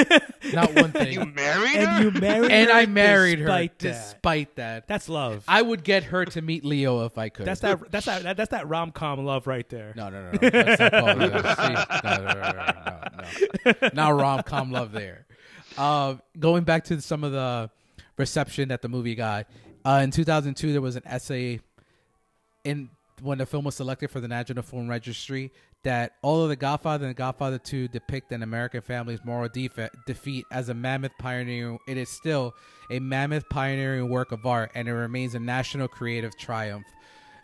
Not 0.52 0.74
one 0.74 0.90
thing. 0.90 1.12
You 1.12 1.20
thing. 1.20 1.34
married 1.34 1.76
and 1.76 1.86
her? 1.88 2.02
you 2.02 2.10
married 2.10 2.50
and 2.50 2.68
her 2.68 2.76
I 2.76 2.86
married 2.86 3.38
her 3.38 3.46
despite 3.46 3.78
that. 3.78 3.88
despite 3.88 4.56
that. 4.56 4.88
That's 4.88 5.08
love. 5.08 5.44
I 5.46 5.62
would 5.62 5.84
get 5.84 6.02
her 6.04 6.24
to 6.24 6.42
meet 6.42 6.64
Leo 6.64 7.04
if 7.06 7.16
I 7.16 7.28
could. 7.28 7.46
that's 7.46 7.60
that. 7.60 7.90
That's 7.90 8.06
that. 8.06 8.36
That's 8.36 8.50
that 8.50 8.68
rom 8.68 8.90
com 8.90 9.24
love 9.24 9.46
right 9.46 9.68
there. 9.68 9.92
No, 9.96 10.10
no, 10.10 10.24
no, 10.24 10.30
no. 10.32 10.38
Let's 10.42 10.80
not 10.80 10.90
call 10.92 11.22
it 11.22 11.32
that. 11.32 11.56
See? 11.58 12.08
No, 12.08 12.16
no, 12.16 12.34
no, 12.34 12.52
no, 12.52 13.72
no, 13.72 13.72
no. 13.82 13.88
Not 13.94 14.20
rom 14.20 14.42
com 14.42 14.72
love 14.72 14.90
there. 14.90 15.26
Uh, 15.78 16.16
going 16.38 16.64
back 16.64 16.84
to 16.84 17.00
some 17.00 17.24
of 17.24 17.32
the 17.32 17.70
reception 18.18 18.68
that 18.68 18.82
the 18.82 18.88
movie 18.88 19.14
got. 19.14 19.46
Uh, 19.84 20.00
in 20.02 20.10
2002, 20.10 20.72
there 20.72 20.80
was 20.80 20.96
an 20.96 21.02
essay 21.06 21.60
in 22.64 22.90
when 23.22 23.38
the 23.38 23.46
film 23.46 23.64
was 23.64 23.74
selected 23.74 24.10
for 24.10 24.20
the 24.20 24.28
National 24.28 24.62
Film 24.62 24.88
Registry 24.88 25.50
that 25.82 26.12
although 26.22 26.48
The 26.48 26.56
Godfather 26.56 27.06
and 27.06 27.14
The 27.14 27.18
Godfather 27.18 27.58
2 27.58 27.88
depict 27.88 28.32
an 28.32 28.42
American 28.42 28.80
family's 28.80 29.24
moral 29.24 29.48
defe- 29.48 29.90
defeat 30.06 30.44
as 30.52 30.68
a 30.68 30.74
mammoth 30.74 31.12
pioneering, 31.18 31.78
it 31.88 31.96
is 31.96 32.08
still 32.08 32.54
a 32.90 32.98
mammoth 32.98 33.48
pioneering 33.48 34.08
work 34.08 34.32
of 34.32 34.44
art 34.44 34.70
and 34.74 34.88
it 34.88 34.92
remains 34.92 35.34
a 35.34 35.40
national 35.40 35.88
creative 35.88 36.36
triumph. 36.36 36.86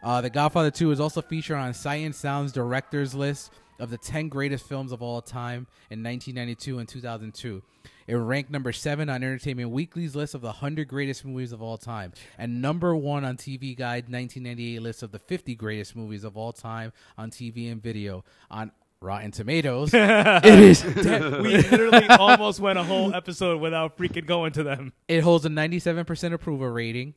Uh, 0.02 0.20
the 0.20 0.30
Godfather 0.30 0.70
2 0.70 0.90
is 0.90 1.00
also 1.00 1.22
featured 1.22 1.56
on 1.56 1.72
Sight 1.72 2.04
and 2.04 2.14
Sound's 2.14 2.52
director's 2.52 3.14
list 3.14 3.52
of 3.78 3.90
the 3.90 3.98
10 3.98 4.28
greatest 4.28 4.66
films 4.66 4.92
of 4.92 5.02
all 5.02 5.20
time 5.20 5.66
in 5.90 6.02
1992 6.02 6.78
and 6.78 6.88
2002. 6.88 7.62
It 8.06 8.14
ranked 8.14 8.50
number 8.50 8.72
7 8.72 9.08
on 9.08 9.16
Entertainment 9.16 9.70
Weekly's 9.70 10.14
list 10.14 10.34
of 10.34 10.42
the 10.42 10.48
100 10.48 10.88
greatest 10.88 11.24
movies 11.24 11.52
of 11.52 11.62
all 11.62 11.78
time 11.78 12.12
and 12.38 12.60
number 12.60 12.94
1 12.94 13.24
on 13.24 13.36
TV 13.36 13.76
Guide 13.76 14.04
1998 14.10 14.82
list 14.82 15.02
of 15.02 15.10
the 15.10 15.18
50 15.18 15.54
greatest 15.54 15.96
movies 15.96 16.24
of 16.24 16.36
all 16.36 16.52
time 16.52 16.92
on 17.16 17.30
TV 17.30 17.70
and 17.72 17.82
video. 17.82 18.24
On 18.50 18.70
Rotten 19.00 19.32
Tomatoes, 19.32 19.90
it 19.94 20.44
is 20.44 20.82
we 20.84 21.58
literally 21.58 22.08
almost 22.08 22.58
went 22.58 22.78
a 22.78 22.82
whole 22.82 23.14
episode 23.14 23.60
without 23.60 23.98
freaking 23.98 24.24
going 24.24 24.52
to 24.52 24.62
them. 24.62 24.92
It 25.08 25.20
holds 25.20 25.44
a 25.44 25.50
97% 25.50 26.32
approval 26.32 26.68
rating. 26.68 27.14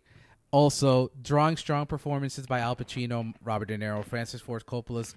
Also, 0.52 1.12
drawing 1.22 1.58
strong 1.58 1.86
performances 1.86 2.46
by 2.46 2.60
Al 2.60 2.76
Pacino, 2.76 3.34
Robert 3.44 3.68
De 3.68 3.78
Niro, 3.78 4.04
Francis 4.04 4.42
Ford 4.42 4.66
Coppola's 4.66 5.16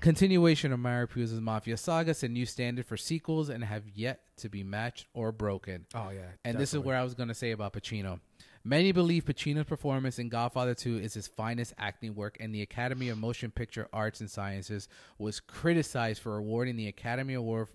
continuation 0.00 0.72
of 0.72 0.80
Mario 0.80 1.06
Puzo's 1.06 1.40
Mafia 1.40 1.76
saga 1.76 2.14
set 2.14 2.30
a 2.30 2.32
new 2.32 2.46
standard 2.46 2.86
for 2.86 2.96
sequels 2.96 3.48
and 3.48 3.64
have 3.64 3.84
yet 3.94 4.20
to 4.38 4.48
be 4.48 4.62
matched 4.62 5.06
or 5.14 5.32
broken. 5.32 5.86
Oh 5.94 6.10
yeah, 6.10 6.22
And 6.44 6.58
this 6.58 6.74
is 6.74 6.80
where 6.80 6.96
I 6.96 7.02
was 7.02 7.14
going 7.14 7.28
to 7.28 7.34
say 7.34 7.52
about 7.52 7.72
Pacino. 7.72 8.20
Many 8.66 8.92
believe 8.92 9.26
Pacino's 9.26 9.66
performance 9.66 10.18
in 10.18 10.30
Godfather 10.30 10.74
2 10.74 10.98
is 10.98 11.12
his 11.12 11.26
finest 11.26 11.74
acting 11.76 12.14
work, 12.14 12.38
and 12.40 12.54
the 12.54 12.62
Academy 12.62 13.10
of 13.10 13.18
Motion 13.18 13.50
Picture 13.50 13.88
Arts 13.92 14.20
and 14.20 14.30
Sciences 14.30 14.88
was 15.18 15.38
criticized 15.38 16.22
for 16.22 16.38
awarding 16.38 16.76
the 16.76 16.88
Academy 16.88 17.34
Award 17.34 17.68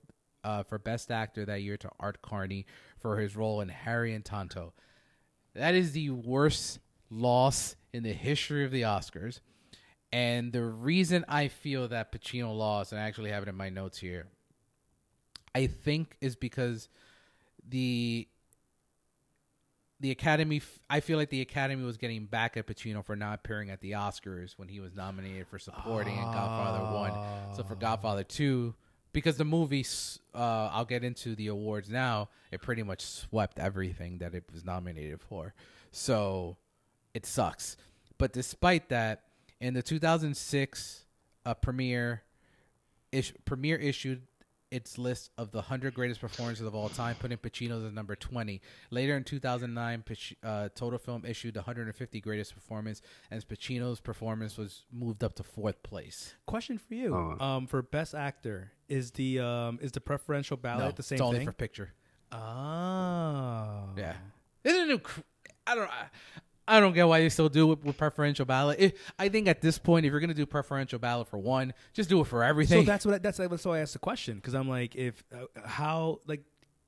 uh, 0.43 0.63
for 0.63 0.79
Best 0.79 1.11
Actor 1.11 1.45
that 1.45 1.61
year 1.61 1.77
to 1.77 1.89
Art 1.99 2.23
Carney 2.23 2.65
for 2.97 3.17
his 3.19 3.35
role 3.35 3.61
in 3.61 3.69
Harry 3.69 4.15
and 4.15 4.25
Tonto. 4.25 4.73
That 5.53 5.75
is 5.75 5.91
the 5.91 6.09
worst 6.09 6.79
loss 7.11 7.75
in 7.93 8.01
the 8.01 8.13
history 8.13 8.65
of 8.65 8.71
the 8.71 8.81
Oscars. 8.83 9.41
And 10.11 10.51
the 10.51 10.63
reason 10.63 11.23
I 11.27 11.49
feel 11.49 11.87
that 11.89 12.11
Pacino 12.11 12.55
lost, 12.55 12.91
and 12.91 12.99
I 12.99 13.05
actually 13.05 13.29
have 13.31 13.43
it 13.43 13.49
in 13.49 13.55
my 13.55 13.69
notes 13.69 13.99
here, 13.99 14.27
I 15.53 15.67
think 15.67 16.15
is 16.21 16.35
because 16.35 16.89
the 17.67 18.27
the 19.99 20.11
Academy. 20.11 20.61
I 20.89 21.01
feel 21.01 21.17
like 21.17 21.29
the 21.29 21.41
Academy 21.41 21.83
was 21.83 21.97
getting 21.97 22.25
back 22.25 22.57
at 22.57 22.65
Pacino 22.65 23.03
for 23.03 23.15
not 23.15 23.39
appearing 23.39 23.69
at 23.69 23.81
the 23.81 23.91
Oscars 23.91 24.53
when 24.57 24.67
he 24.67 24.79
was 24.79 24.95
nominated 24.95 25.47
for 25.47 25.59
supporting 25.59 26.15
in 26.15 26.23
Godfather 26.23 26.95
One. 26.95 27.55
So 27.55 27.63
for 27.63 27.75
Godfather 27.75 28.23
Two, 28.23 28.73
because 29.11 29.37
the 29.37 29.45
movie, 29.45 29.85
uh, 30.33 30.69
I'll 30.71 30.85
get 30.85 31.03
into 31.03 31.35
the 31.35 31.47
awards 31.47 31.89
now. 31.89 32.29
It 32.51 32.61
pretty 32.61 32.83
much 32.83 33.01
swept 33.01 33.59
everything 33.59 34.19
that 34.19 34.33
it 34.33 34.45
was 34.51 34.63
nominated 34.63 35.21
for. 35.21 35.53
So 35.91 36.57
it 37.13 37.25
sucks. 37.25 37.75
But 38.17 38.33
despite 38.33 38.89
that, 38.89 39.23
in 39.61 39.73
the 39.73 39.81
2006 39.81 41.05
uh, 41.45 41.53
premiere, 41.53 42.23
ish, 43.11 43.33
premiere 43.45 43.77
issued 43.77 44.21
its 44.71 44.97
list 44.99 45.31
of 45.37 45.51
the 45.51 45.57
100 45.57 45.93
greatest 45.93 46.21
performances 46.21 46.65
of 46.65 46.75
all 46.75 46.89
time, 46.89 47.15
putting 47.19 47.37
Pacino's 47.37 47.83
at 47.83 47.93
number 47.93 48.15
20. 48.15 48.61
Later 48.91 49.17
in 49.17 49.23
2009, 49.23 50.03
uh, 50.43 50.69
Total 50.75 50.99
Film 50.99 51.25
issued 51.25 51.55
the 51.55 51.61
150 51.61 52.21
greatest 52.21 52.53
performance, 52.53 53.01
and 53.31 53.45
Pacino's 53.47 53.99
performance 53.99 54.57
was 54.57 54.85
moved 54.91 55.23
up 55.23 55.35
to 55.35 55.43
fourth 55.43 55.81
place. 55.81 56.35
Question 56.45 56.77
for 56.77 56.93
you. 56.93 57.15
Oh. 57.15 57.43
Um, 57.43 57.67
for 57.67 57.81
best 57.81 58.13
actor, 58.13 58.71
is 58.87 59.11
the 59.11 59.39
um 59.39 59.79
is 59.81 59.91
the 59.91 60.01
preferential 60.01 60.57
ballot 60.57 60.85
no, 60.85 60.91
the 60.91 61.03
same 61.03 61.15
it's 61.15 61.21
only 61.21 61.39
thing? 61.39 61.47
for 61.47 61.53
picture. 61.53 61.93
oh, 62.31 63.89
Yeah. 63.97 64.13
Isn't 64.63 64.91
it? 64.91 65.03
cr- 65.03 65.21
I 65.65 65.75
don't. 65.75 65.89
I, 65.89 66.05
I 66.69 66.79
don't 66.79 66.93
get 66.93 67.07
why 67.07 67.19
they 67.21 67.29
still 67.29 67.49
do 67.49 67.71
it 67.71 67.83
with 67.83 67.97
preferential 67.97 68.45
ballot. 68.45 68.79
If, 68.79 68.93
I 69.17 69.27
think 69.29 69.47
at 69.47 69.61
this 69.61 69.77
point, 69.77 70.05
if 70.05 70.11
you're 70.11 70.19
gonna 70.19 70.33
do 70.33 70.45
preferential 70.45 70.99
ballot 70.99 71.27
for 71.27 71.37
one, 71.37 71.73
just 71.93 72.09
do 72.09 72.21
it 72.21 72.25
for 72.27 72.43
everything. 72.43 72.83
So 72.83 72.85
that's 72.85 73.05
what 73.05 73.15
I, 73.15 73.17
that's 73.17 73.37
that's 73.39 73.65
why 73.65 73.77
I 73.77 73.81
asked 73.81 73.93
the 73.93 73.99
question 73.99 74.35
because 74.35 74.53
I'm 74.53 74.69
like, 74.69 74.95
if 74.95 75.23
uh, 75.33 75.45
how 75.65 76.19
like 76.27 76.43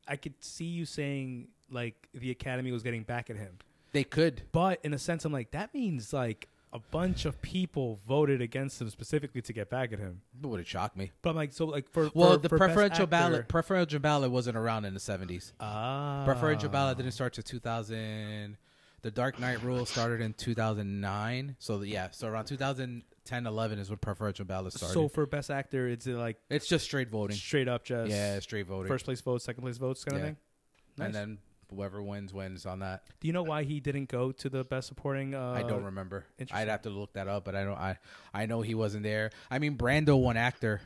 I 0.08 0.16
could 0.16 0.36
see 0.44 0.66
you 0.66 0.86
saying 0.86 1.48
like 1.70 1.96
the 2.14 2.32
Academy 2.32 2.72
was 2.72 2.84
getting 2.84 3.04
back 3.04 3.30
at 3.30 3.36
him, 3.38 3.58
they 3.92 4.04
could. 4.04 4.44
but 4.52 4.80
in 4.84 4.94
a 4.94 5.00
sense, 5.00 5.26
I'm 5.26 5.34
like 5.34 5.52
that 5.52 5.74
means 5.74 6.14
like 6.14 6.48
a 6.74 6.80
bunch 6.80 7.26
of 7.26 7.42
people 7.42 8.00
voted 8.08 8.42
against 8.42 8.80
him 8.82 8.90
specifically 8.90 9.42
to 9.42 9.52
get 9.52 9.70
back 9.70 9.92
at 9.92 10.00
him. 10.00 10.22
It 10.42 10.48
would 10.48 10.60
have 10.60 10.68
shocked 10.70 10.96
me. 10.96 11.12
But 11.22 11.32
I'm 11.32 11.36
like, 11.36 11.52
so 11.52 11.66
like 11.66 11.90
for 11.90 12.10
Well, 12.14 12.32
for- 12.34 12.38
the 12.38 12.48
for 12.50 12.58
preferential 12.58 13.08
ballot, 13.08 13.48
preferential 13.50 14.00
ballot 14.00 14.32
wasn't 14.32 14.56
around 14.56 14.86
in 14.86 14.94
the 14.94 15.00
70s. 15.02 15.52
ah 15.60 16.24
Preferential 16.24 16.70
ballot 16.70 16.96
didn't 16.98 17.12
start 17.12 17.34
to 17.34 17.44
2000. 17.44 18.58
The 19.04 19.12
Dark 19.12 19.40
Knight 19.40 19.64
rule 19.64 19.86
started 19.86 20.22
in 20.22 20.34
2009. 20.34 21.56
So 21.60 21.82
yeah, 21.82 22.10
so 22.12 22.28
around 22.28 22.46
2010, 22.46 23.48
11 23.48 23.80
is 23.80 23.90
when 23.90 23.98
preferential 24.00 24.46
ballot 24.46 24.74
started. 24.74 24.94
So 24.94 25.08
for 25.08 25.26
best 25.26 25.50
actor, 25.50 25.88
it's 25.88 26.06
like 26.08 26.38
it's 26.50 26.68
just 26.68 26.86
straight 26.86 27.10
voting. 27.10 27.36
straight 27.36 27.68
up 27.68 27.84
just 27.84 28.12
Yeah, 28.12 28.40
straight 28.40 28.68
voting. 28.68 28.88
first 28.88 29.06
place 29.06 29.22
votes, 29.22 29.44
second 29.46 29.64
place 29.64 29.78
votes 29.78 30.04
kind 30.04 30.18
Yeah. 30.18 30.24
of 30.24 30.28
thing. 30.28 31.06
and 31.06 31.16
then 31.16 31.38
whoever 31.72 32.04
wins 32.04 32.34
wins 32.34 32.66
on 32.66 32.80
that. 32.80 33.04
Do 33.22 33.28
you 33.28 33.34
know 33.34 33.44
why 33.44 33.64
he 33.64 33.80
didn't 33.80 34.10
go 34.10 34.32
to 34.34 34.50
the 34.50 34.64
best 34.64 34.88
supporting? 34.88 35.34
Uh, 35.34 35.52
I 35.54 35.64
don't 35.64 35.84
remember. 35.86 36.26
I'd 36.52 36.68
have 36.68 36.82
to 36.84 36.90
look 36.90 37.14
that 37.14 37.28
up, 37.28 37.46
but 37.46 37.56
I 37.56 37.64
don't. 37.64 37.78
I 37.78 37.98
I 38.34 38.46
know 38.46 38.62
he 38.62 38.76
wasn't 38.76 39.04
there. 39.04 39.32
I 39.50 39.58
mean, 39.58 39.78
Brando 39.78 40.22
won 40.22 40.38
actor 40.38 40.82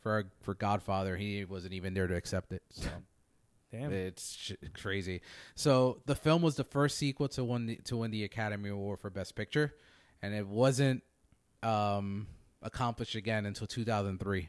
for 0.00 0.24
for 0.40 0.54
Godfather. 0.54 1.16
He 1.16 1.44
wasn't 1.44 1.74
even 1.74 1.92
there 1.92 2.06
to 2.06 2.14
accept 2.14 2.52
it. 2.52 2.62
So. 2.70 2.88
Damn. 3.70 3.92
It's 3.92 4.34
sh- 4.34 4.52
crazy. 4.74 5.20
So 5.54 6.00
the 6.06 6.14
film 6.14 6.40
was 6.42 6.56
the 6.56 6.64
first 6.64 6.96
sequel 6.98 7.28
to 7.28 7.44
win 7.44 7.66
the, 7.66 7.76
to 7.84 7.96
win 7.98 8.10
the 8.10 8.24
Academy 8.24 8.70
Award 8.70 9.00
for 9.00 9.10
Best 9.10 9.34
Picture, 9.34 9.74
and 10.22 10.34
it 10.34 10.46
wasn't 10.46 11.02
um, 11.62 12.26
accomplished 12.62 13.14
again 13.14 13.44
until 13.46 13.66
2003, 13.66 14.48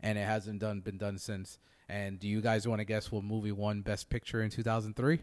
and 0.00 0.18
it 0.18 0.24
hasn't 0.24 0.60
done 0.60 0.80
been 0.80 0.98
done 0.98 1.18
since. 1.18 1.58
And 1.88 2.18
do 2.18 2.28
you 2.28 2.40
guys 2.40 2.66
want 2.66 2.78
to 2.80 2.84
guess 2.84 3.10
what 3.12 3.24
movie 3.24 3.52
won 3.52 3.82
Best 3.82 4.08
Picture 4.08 4.42
in 4.42 4.50
2003? 4.50 5.20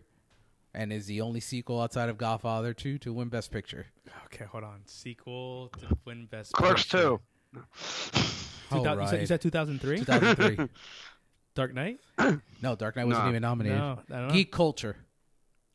And 0.74 0.94
is 0.94 1.06
the 1.06 1.22
only 1.22 1.40
sequel 1.40 1.82
outside 1.82 2.08
of 2.10 2.18
Godfather 2.18 2.74
2 2.74 2.98
to 3.00 3.12
win 3.14 3.28
Best 3.30 3.52
Picture? 3.52 3.88
Okay, 4.26 4.46
hold 4.46 4.64
on. 4.64 4.82
Sequel 4.86 5.70
to 5.80 5.98
win 6.06 6.28
best. 6.28 6.54
Clerks 6.54 6.84
Picture. 6.84 7.18
two. 7.54 7.62
Two 8.72 8.82
thou- 8.84 8.96
All 8.96 9.02
you, 9.02 9.08
said, 9.08 9.20
you 9.22 9.26
said 9.28 9.42
2003. 9.42 9.98
2003. 10.00 10.68
Dark 11.56 11.74
Knight. 11.74 12.00
no, 12.62 12.76
Dark 12.76 12.96
Knight 12.96 13.06
wasn't 13.08 13.26
No. 13.26 13.30
even 13.30 13.42
nominated. 13.42 13.78
No, 13.80 14.00
I 14.10 14.14
don't 14.20 14.28
know. 14.30 14.34
Geek 14.34 14.52
Culture. 14.52 14.96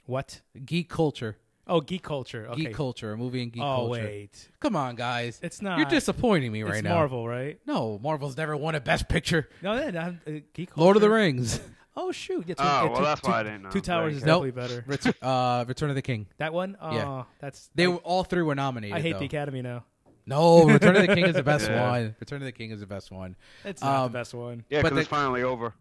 What? 0.07 0.40
Geek 0.65 0.89
Culture. 0.89 1.36
Oh, 1.69 1.81
geek 1.81 2.05
culture. 2.05 2.47
Okay. 2.51 2.66
Geek 2.66 2.74
Culture. 2.77 3.12
A 3.12 3.16
movie 3.16 3.43
in 3.43 3.51
Geek 3.51 3.61
oh 3.61 3.89
Culture. 3.89 3.90
wait, 4.05 4.48
Come 4.61 4.77
on, 4.77 4.94
guys. 4.94 5.40
it's 5.43 5.61
not. 5.61 5.78
You're 5.81 5.89
disappointing 5.89 6.53
me 6.53 6.62
right 6.62 6.74
it's 6.74 6.85
now. 6.85 6.94
Marvel, 6.94 7.27
right? 7.27 7.59
No, 7.66 7.98
Marvel's 7.98 8.36
never 8.36 8.57
won 8.57 8.77
a 8.77 8.81
Best 8.81 9.09
Picture. 9.09 9.48
No, 9.62 9.74
yeah, 9.74 9.90
not, 9.90 10.15
uh, 10.28 10.31
geek. 10.55 10.69
Culture. 10.70 10.81
Lord 10.81 10.94
of 10.97 11.03
the 11.03 11.11
Rings, 11.11 11.59
Oh 11.97 12.12
shoot! 12.12 12.44
Yeah, 12.47 12.55
two, 12.55 12.62
Oh, 12.62 12.66
yeah, 12.66 12.82
well, 12.85 12.97
two- 12.98 13.03
that's 13.05 13.20
two- 13.20 13.31
why 13.32 13.40
I 13.40 13.43
didn't 13.43 13.62
know. 13.62 13.70
Two 13.70 13.81
Towers 13.81 14.15
is 14.16 14.24
Nope. 14.24 14.44
definitely 14.44 14.51
better. 14.77 14.85
Return, 14.86 15.15
uh, 15.23 15.65
Return 15.66 15.89
of 15.90 15.97
the 15.97 16.03
King. 16.03 16.27
That 16.39 16.53
one. 16.53 16.77
Oh, 16.81 16.93
Yeah. 16.94 17.24
that's. 17.40 17.69
They 17.74 17.85
I, 17.85 17.89
were 17.89 17.97
all 17.97 18.23
three 18.23 18.43
were 18.43 18.55
nominated. 18.55 18.97
I 18.97 19.01
hate 19.01 19.15
though. 19.15 19.19
the 19.19 19.24
Academy 19.24 19.62
now. 19.62 19.85
No, 20.27 20.65
Return 20.65 20.97
of 20.97 21.07
the 21.07 21.15
King 21.15 21.27
is 21.27 21.35
the 21.36 21.43
best 21.55 21.69
Yeah. 21.69 21.89
one. 21.90 22.16
Return 22.20 22.43
of 22.43 22.47
the 22.47 22.53
King 22.53 22.70
is 22.73 22.81
the 22.81 22.86
best 22.86 23.11
one. 23.12 23.36
It's 23.65 23.81
not 23.82 23.97
Um, 24.07 24.12
the 24.12 24.19
best 24.19 24.35
one. 24.35 24.65
Yeah, 24.69 24.82
But 24.82 24.90
because 24.90 25.03
it's 25.03 25.09
finally 25.09 25.43
over. 25.43 25.73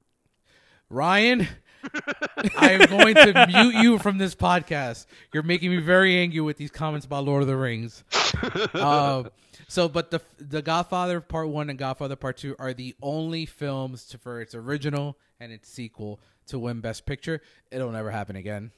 Ryan, 0.89 1.47
I 2.57 2.71
am 2.73 2.87
going 2.89 3.15
to 3.15 3.47
mute 3.47 3.75
you 3.81 3.97
from 3.97 4.17
this 4.19 4.35
podcast. 4.35 5.07
You're 5.33 5.41
making 5.43 5.71
me 5.71 5.77
very 5.77 6.15
angry 6.17 6.41
with 6.41 6.57
these 6.57 6.69
comments 6.71 7.05
about 7.07 7.25
Lord 7.25 7.41
of 7.41 7.47
the 7.47 7.57
Rings. 7.57 8.03
uh, 8.75 9.23
so, 9.67 9.89
but 9.89 10.11
the 10.11 10.21
the 10.37 10.61
Godfather 10.61 11.21
Part 11.21 11.49
One 11.49 11.71
and 11.71 11.79
Godfather 11.79 12.15
Part 12.15 12.37
Two 12.37 12.55
are 12.59 12.71
the 12.73 12.95
only 13.01 13.47
films 13.47 14.05
to, 14.09 14.19
for 14.19 14.41
its 14.41 14.53
original 14.53 15.17
and 15.39 15.51
its 15.51 15.67
sequel 15.67 16.19
to 16.47 16.59
win 16.59 16.81
Best 16.81 17.07
Picture. 17.07 17.41
It'll 17.71 17.91
never 17.91 18.11
happen 18.11 18.35
again. 18.35 18.71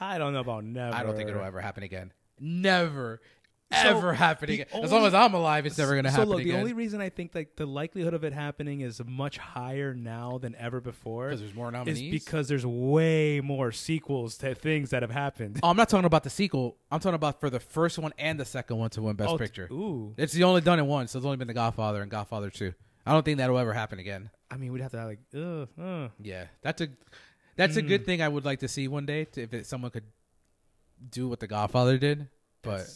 I 0.00 0.16
don't 0.16 0.32
know 0.32 0.40
about 0.40 0.64
never. 0.64 0.96
I 0.96 1.02
don't 1.02 1.14
think 1.16 1.28
it'll 1.28 1.44
ever 1.44 1.60
happen 1.60 1.82
again. 1.82 2.12
Never, 2.40 3.20
So, 3.20 3.41
ever 3.74 4.12
happen 4.14 4.48
the 4.48 4.62
again. 4.62 4.82
as 4.82 4.92
long 4.92 5.04
as 5.06 5.14
I'm 5.14 5.34
alive, 5.34 5.66
it's 5.66 5.78
never 5.78 5.94
gonna 5.96 6.10
so 6.10 6.16
happen 6.16 6.28
look, 6.30 6.40
again. 6.40 6.52
the 6.54 6.58
only 6.60 6.72
reason 6.72 7.00
I 7.00 7.08
think 7.08 7.34
like 7.34 7.56
the 7.56 7.66
likelihood 7.66 8.14
of 8.14 8.24
it 8.24 8.32
happening 8.32 8.80
is 8.80 9.00
much 9.04 9.38
higher 9.38 9.94
now 9.94 10.38
than 10.38 10.54
ever 10.56 10.80
before 10.80 11.26
because 11.28 11.40
there's 11.40 11.54
more 11.54 11.68
is 11.68 11.72
nominees. 11.72 12.12
because 12.12 12.48
there's 12.48 12.66
way 12.66 13.40
more 13.40 13.72
sequels 13.72 14.36
to 14.38 14.54
things 14.54 14.90
that 14.90 15.02
have 15.02 15.10
happened. 15.10 15.60
oh, 15.62 15.68
I'm 15.68 15.76
not 15.76 15.88
talking 15.88 16.04
about 16.06 16.24
the 16.24 16.30
sequel. 16.30 16.76
I'm 16.90 17.00
talking 17.00 17.14
about 17.14 17.40
for 17.40 17.50
the 17.50 17.60
first 17.60 17.98
one 17.98 18.12
and 18.18 18.38
the 18.38 18.44
second 18.44 18.76
one 18.78 18.90
to 18.90 19.02
win 19.02 19.16
Best 19.16 19.30
Oh, 19.30 19.38
Picture. 19.38 19.68
Ooh, 19.72 20.14
It's 20.16 20.32
the 20.32 20.44
only 20.44 20.60
done 20.60 20.78
it 20.78 20.86
once. 20.86 21.12
So 21.12 21.18
it's 21.18 21.24
only 21.26 21.36
been 21.38 21.48
The 21.48 21.54
Godfather 21.54 22.02
and 22.02 22.10
Godfather 22.10 22.50
Two. 22.50 22.74
I 23.04 23.12
don't 23.12 23.24
think 23.24 23.38
that'll 23.38 23.58
ever 23.58 23.72
happen 23.72 23.98
again. 23.98 24.30
I 24.50 24.56
mean, 24.56 24.72
we'd 24.72 24.82
have 24.82 24.92
to 24.92 24.98
have 24.98 25.08
like, 25.08 25.20
ugh, 25.34 25.68
uh. 25.80 26.08
Yeah, 26.20 26.44
that's 26.62 26.80
a 26.82 26.88
that's 27.56 27.76
a 27.76 27.82
Mm. 27.82 27.88
good 27.88 28.06
thing. 28.06 28.22
I 28.22 28.28
would 28.28 28.44
like 28.44 28.60
to 28.60 28.68
see 28.68 28.86
one 28.88 29.06
day 29.06 29.24
to, 29.24 29.42
if 29.42 29.52
it, 29.52 29.66
someone 29.66 29.90
could 29.90 30.04
do 31.10 31.28
what 31.28 31.40
The 31.40 31.46
Godfather 31.46 31.98
did. 31.98 32.28
But 32.62 32.86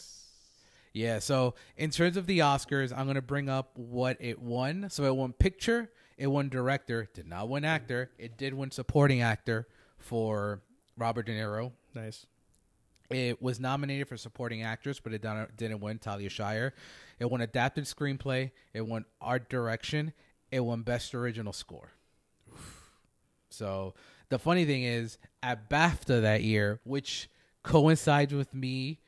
yeah, 0.97 1.19
so 1.19 1.53
in 1.77 1.91
terms 1.91 2.17
of 2.17 2.25
the 2.25 2.39
Oscars, 2.39 2.91
I'm 2.95 3.07
gonna 3.07 3.21
bring 3.21 3.49
up 3.49 3.71
what 3.75 4.17
it 4.19 4.41
won. 4.41 4.87
So 4.89 5.03
it 5.03 5.15
won 5.15 5.33
picture, 5.33 5.91
it 6.17 6.27
won 6.27 6.49
director, 6.49 7.07
did 7.13 7.27
not 7.27 7.49
win 7.49 7.63
actor. 7.63 8.09
It 8.17 8.37
did 8.37 8.53
win 8.53 8.71
supporting 8.71 9.21
actor 9.21 9.67
for 9.97 10.61
Robert 10.97 11.27
De 11.27 11.33
Niro. 11.33 11.71
nice. 11.93 12.25
It 13.09 13.41
was 13.41 13.59
nominated 13.59 14.09
for 14.09 14.17
supporting 14.17 14.63
actress, 14.63 14.99
but 14.99 15.13
it 15.13 15.23
didn't 15.55 15.79
win. 15.79 15.97
Talia 15.97 16.29
Shire. 16.29 16.73
It 17.19 17.31
won 17.31 17.39
adapted 17.39 17.85
screenplay. 17.85 18.51
It 18.73 18.85
won 18.85 19.05
art 19.21 19.49
direction. 19.49 20.11
It 20.51 20.59
won 20.59 20.81
best 20.81 21.15
original 21.15 21.53
score. 21.53 21.93
So 23.49 23.93
the 24.29 24.37
funny 24.37 24.65
thing 24.65 24.83
is, 24.83 25.17
at 25.41 25.69
BAFTA 25.69 26.21
that 26.21 26.43
year, 26.43 26.81
which 26.83 27.29
coincides 27.63 28.33
with 28.33 28.53
me, 28.53 28.99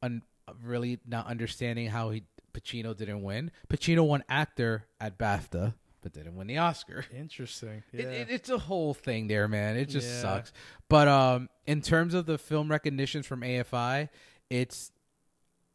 un- 0.00 0.22
really 0.62 0.98
not 1.06 1.26
understanding 1.26 1.88
how 1.88 2.10
he 2.10 2.24
Pacino 2.52 2.96
didn't 2.96 3.22
win. 3.22 3.50
Pacino 3.68 4.06
won 4.06 4.24
actor 4.28 4.86
at 5.00 5.16
BAFTA, 5.18 5.74
but 6.02 6.12
didn't 6.12 6.34
win 6.34 6.46
the 6.48 6.58
Oscar. 6.58 7.04
Interesting. 7.16 7.82
It, 7.92 8.00
Yeah. 8.00 8.10
it, 8.10 8.30
it's 8.30 8.48
a 8.50 8.58
whole 8.58 8.92
thing 8.94 9.28
there, 9.28 9.46
man. 9.46 9.76
It 9.76 9.86
just 9.86 10.08
Yeah. 10.08 10.20
sucks. 10.20 10.52
But 10.88 11.06
um, 11.08 11.48
in 11.66 11.80
terms 11.80 12.12
of 12.14 12.26
the 12.26 12.38
film 12.38 12.68
recognitions 12.70 13.26
from 13.26 13.42
AFI, 13.42 14.08
it's 14.48 14.90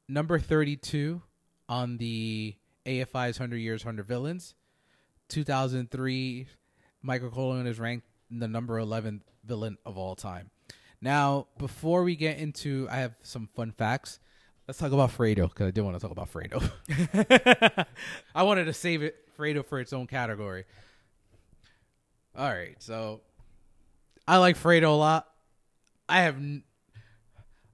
number 0.10 0.38
32 0.38 1.22
on 1.69 1.97
the 1.97 2.56
AFI's 2.85 3.39
100 3.39 3.57
Years, 3.57 3.85
100 3.85 4.06
Villains. 4.06 4.53
2003, 5.30 6.47
Michael 7.02 7.30
Corleone 7.30 7.68
is 7.68 7.80
ranked 7.80 8.06
the 8.30 8.47
number 8.47 8.77
11 8.80 9.22
villain 9.43 9.77
of 9.85 9.97
all 9.97 10.15
time. 10.15 10.49
Now, 11.02 11.47
before 11.57 12.03
we 12.03 12.15
get 12.15 12.38
into, 12.39 12.88
I 12.89 12.97
have 12.97 13.15
some 13.22 13.47
fun 13.56 13.72
facts. 13.72 14.19
Let's 14.68 14.80
talk 14.80 14.92
about 14.92 15.12
Fredo 15.16 15.48
because 15.50 15.68
I 15.68 15.72
do 15.72 15.84
want 15.84 15.96
to 15.96 16.02
talk 16.02 16.12
about 16.12 16.32
Fredo. 16.32 17.86
I 18.36 18.44
wanted 18.44 18.66
to 18.66 18.74
save 18.74 19.04
it 19.04 19.16
Fredo 19.38 19.64
for 19.66 19.80
its 19.80 19.94
own 19.94 20.08
category. 20.08 20.66
All 22.36 22.50
right, 22.50 22.76
so 22.82 23.22
I 24.28 24.38
like 24.38 24.58
Fredo 24.58 24.86
a 24.88 24.90
lot. 24.90 25.28
I 26.10 26.22
have 26.24 26.36
n- 26.36 26.64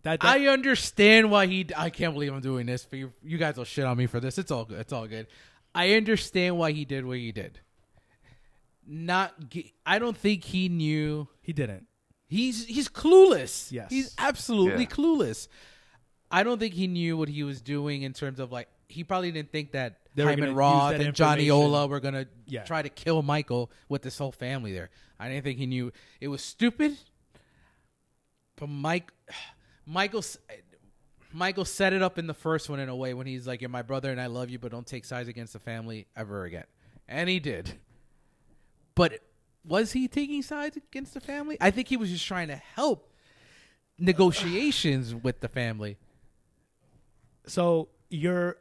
that, 0.04 0.20
that- 0.20 0.28
I 0.30 0.48
understand 0.48 1.32
why 1.32 1.48
he. 1.48 1.68
I 1.76 1.90
can't 1.90 2.14
believe 2.14 2.34
I'm 2.34 2.42
doing 2.42 2.66
this. 2.66 2.86
But 2.90 3.00
you, 3.00 3.14
you 3.24 3.38
guys 3.38 3.56
will 3.58 3.64
shit 3.64 3.86
on 3.86 3.98
me 3.98 4.06
for 4.08 4.20
this. 4.20 4.38
It's 4.38 4.52
all 4.52 4.66
good. 4.66 4.80
It's 4.80 4.94
all 4.94 5.08
good. 5.08 5.28
I 5.74 5.94
understand 5.94 6.58
why 6.58 6.74
he 6.74 6.84
did 6.86 7.06
what 7.06 7.18
he 7.18 7.32
did. 7.32 7.60
Not. 8.86 9.50
ge- 9.50 9.74
I 9.86 9.98
don't 10.00 10.18
think 10.18 10.44
he 10.44 10.68
knew. 10.70 11.28
he 11.42 11.54
didn't. 11.54 11.88
He's 12.28 12.66
he's 12.66 12.88
clueless. 12.90 13.72
Yes. 13.72 13.90
he's 13.90 14.14
absolutely 14.18 14.84
Yeah. 14.84 14.90
clueless. 14.90 15.48
I 16.32 16.44
don't 16.44 16.60
think 16.60 16.74
he 16.74 16.88
knew 16.88 17.18
what 17.18 17.30
he 17.30 17.44
was 17.44 17.62
doing 17.62 18.04
in 18.04 18.14
terms 18.14 18.40
of 18.40 18.52
like. 18.52 18.68
He 18.88 19.04
probably 19.04 19.32
didn't 19.32 19.52
think 19.52 19.72
that 19.72 20.00
They 20.16 20.24
Hyman 20.24 20.54
Roth 20.54 20.94
and 20.96 21.14
Johnny. 21.16 21.50
Ola 21.50 21.88
were 21.88 22.00
gonna 22.02 22.28
Yeah. 22.46 22.64
try 22.64 22.82
to 22.82 22.90
kill 22.90 23.22
Michael 23.22 23.72
with 23.88 24.02
this 24.02 24.18
whole 24.18 24.32
family 24.34 24.74
there. 24.74 24.90
I 25.20 25.30
didn't 25.30 25.44
think 25.44 25.60
he 25.60 25.66
knew. 25.66 25.92
It 26.20 26.28
was 26.28 26.42
stupid. 26.44 26.98
But 28.58 28.68
Mike, 28.68 29.12
Michael, 29.86 30.24
Michael 31.32 31.66
set 31.66 31.94
it 31.94 32.02
up 32.02 32.18
in 32.18 32.28
the 32.28 32.34
first 32.34 32.70
one 32.70 32.80
in 32.80 32.90
a 32.90 32.96
way 32.96 33.14
when 33.14 33.28
he's 33.28 33.48
like, 33.48 33.62
"You're 33.62 33.70
my 33.70 33.82
brother 33.82 34.12
and 34.12 34.20
I 34.20 34.26
love 34.28 34.50
you, 34.50 34.60
but 34.60 34.72
don't 34.72 34.86
take 34.86 35.06
sides 35.06 35.30
against 35.30 35.54
the 35.54 35.60
family 35.60 36.08
ever 36.16 36.44
again," 36.46 36.66
and 37.08 37.30
he 37.30 37.40
did. 37.40 37.80
But 38.94 39.22
was 39.64 39.94
he 39.94 40.08
taking 40.10 40.42
sides 40.42 40.76
against 40.76 41.14
the 41.14 41.22
family? 41.22 41.56
I 41.62 41.72
think 41.72 41.88
he 41.88 41.96
was 41.98 42.10
just 42.10 42.26
trying 42.26 42.50
to 42.50 42.56
help 42.58 43.10
negotiations 43.98 45.16
with 45.16 45.40
the 45.40 45.48
family. 45.48 45.98
So 47.48 47.90
you're, 48.10 48.58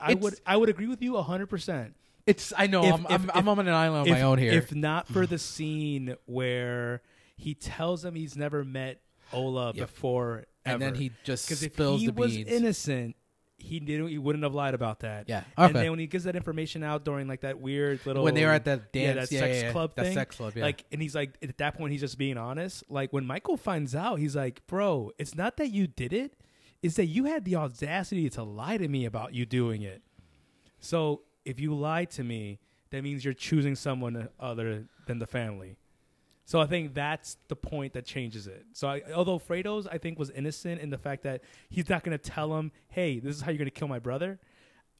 I 0.00 0.12
It's- 0.12 0.22
would, 0.22 0.34
I 0.46 0.56
would 0.56 0.68
agree 0.68 0.86
with 0.88 1.02
you 1.02 1.16
hundred 1.20 1.46
percent. 1.46 1.94
It's 2.26 2.52
I 2.56 2.66
know 2.66 2.82
If- 2.84 2.94
I'm, 2.94 3.00
if- 3.06 3.10
I'm, 3.10 3.30
I'm 3.34 3.48
on 3.48 3.58
an 3.60 3.68
island 3.68 4.00
on 4.02 4.06
if, 4.08 4.12
my 4.14 4.22
own 4.22 4.38
here. 4.38 4.52
If 4.52 4.74
not 4.74 5.06
for 5.08 5.26
the 5.26 5.38
scene 5.38 6.16
where 6.26 7.02
he 7.36 7.54
tells 7.54 8.04
him 8.04 8.14
he's 8.14 8.36
never 8.36 8.64
met 8.64 9.00
Ola 9.32 9.72
Yep. 9.74 9.76
before, 9.76 10.44
and 10.64 10.80
then 10.82 10.94
he 10.94 11.12
just 11.24 11.46
because 11.48 11.62
if 11.62 11.76
he 11.76 12.06
the 12.06 12.12
was 12.12 12.34
beans. 12.34 12.48
innocent, 12.48 13.16
he 13.58 13.80
didn't. 13.80 14.08
He 14.08 14.18
wouldn't 14.18 14.42
have 14.44 14.54
lied 14.54 14.74
about 14.74 15.00
that. 15.00 15.28
Yeah. 15.28 15.42
And 15.56 15.70
Okay. 15.70 15.82
then 15.84 15.90
when 15.90 15.98
he 15.98 16.06
gives 16.06 16.24
that 16.24 16.36
information 16.36 16.82
out 16.82 17.04
during 17.04 17.26
like 17.28 17.40
that 17.42 17.60
weird 17.60 18.04
little 18.06 18.22
when 18.24 18.34
they 18.34 18.44
were 18.44 18.50
at 18.52 18.64
that 18.66 18.82
yeah, 18.92 19.14
dance, 19.14 19.28
that 19.30 19.34
yeah, 19.34 19.40
sex 19.40 19.56
yeah, 19.56 19.62
yeah. 19.64 19.72
club 19.72 19.92
that 19.96 20.04
thing, 20.06 20.14
sex 20.14 20.36
club, 20.36 20.52
yeah. 20.56 20.64
like, 20.64 20.84
and 20.92 21.00
he's 21.02 21.14
like, 21.14 21.36
at 21.42 21.56
that 21.58 21.76
point, 21.76 21.92
he's 21.92 22.00
just 22.00 22.18
being 22.18 22.36
honest. 22.38 22.84
Like 22.88 23.12
when 23.12 23.26
Michael 23.26 23.56
finds 23.56 23.94
out, 23.94 24.18
he's 24.18 24.34
like, 24.36 24.66
"Bro, 24.66 25.12
it's 25.18 25.34
not 25.34 25.56
that 25.58 25.68
you 25.68 25.86
did 25.86 26.12
it; 26.12 26.34
it's 26.86 26.96
that 26.96 27.06
you 27.06 27.24
had 27.24 27.44
the 27.44 27.56
audacity 27.56 28.28
to 28.30 28.42
lie 28.42 28.76
to 28.78 28.88
me 28.88 29.04
about 29.04 29.34
you 29.34 29.44
doing 29.46 29.82
it." 29.82 30.02
So 30.80 31.22
if 31.44 31.60
you 31.60 31.74
lie 31.74 32.04
to 32.06 32.24
me, 32.24 32.58
that 32.90 33.02
means 33.02 33.24
you're 33.24 33.34
choosing 33.34 33.74
someone 33.74 34.28
other 34.40 34.86
than 35.06 35.18
the 35.18 35.26
family. 35.26 35.76
So 36.44 36.60
I 36.60 36.66
think 36.66 36.94
that's 36.94 37.38
the 37.48 37.56
point 37.56 37.92
that 37.94 38.04
changes 38.04 38.46
it. 38.46 38.64
So 38.72 38.86
I, 38.88 39.02
although 39.12 39.38
Fredo's 39.38 39.86
I 39.88 39.98
think 39.98 40.18
was 40.18 40.30
innocent 40.30 40.80
in 40.80 40.90
the 40.90 40.98
fact 40.98 41.24
that 41.24 41.42
he's 41.68 41.88
not 41.88 42.04
going 42.04 42.16
to 42.16 42.30
tell 42.30 42.56
him, 42.56 42.70
"Hey, 42.88 43.18
this 43.18 43.34
is 43.36 43.42
how 43.42 43.50
you're 43.50 43.58
going 43.58 43.66
to 43.66 43.78
kill 43.80 43.88
my 43.88 43.98
brother." 43.98 44.38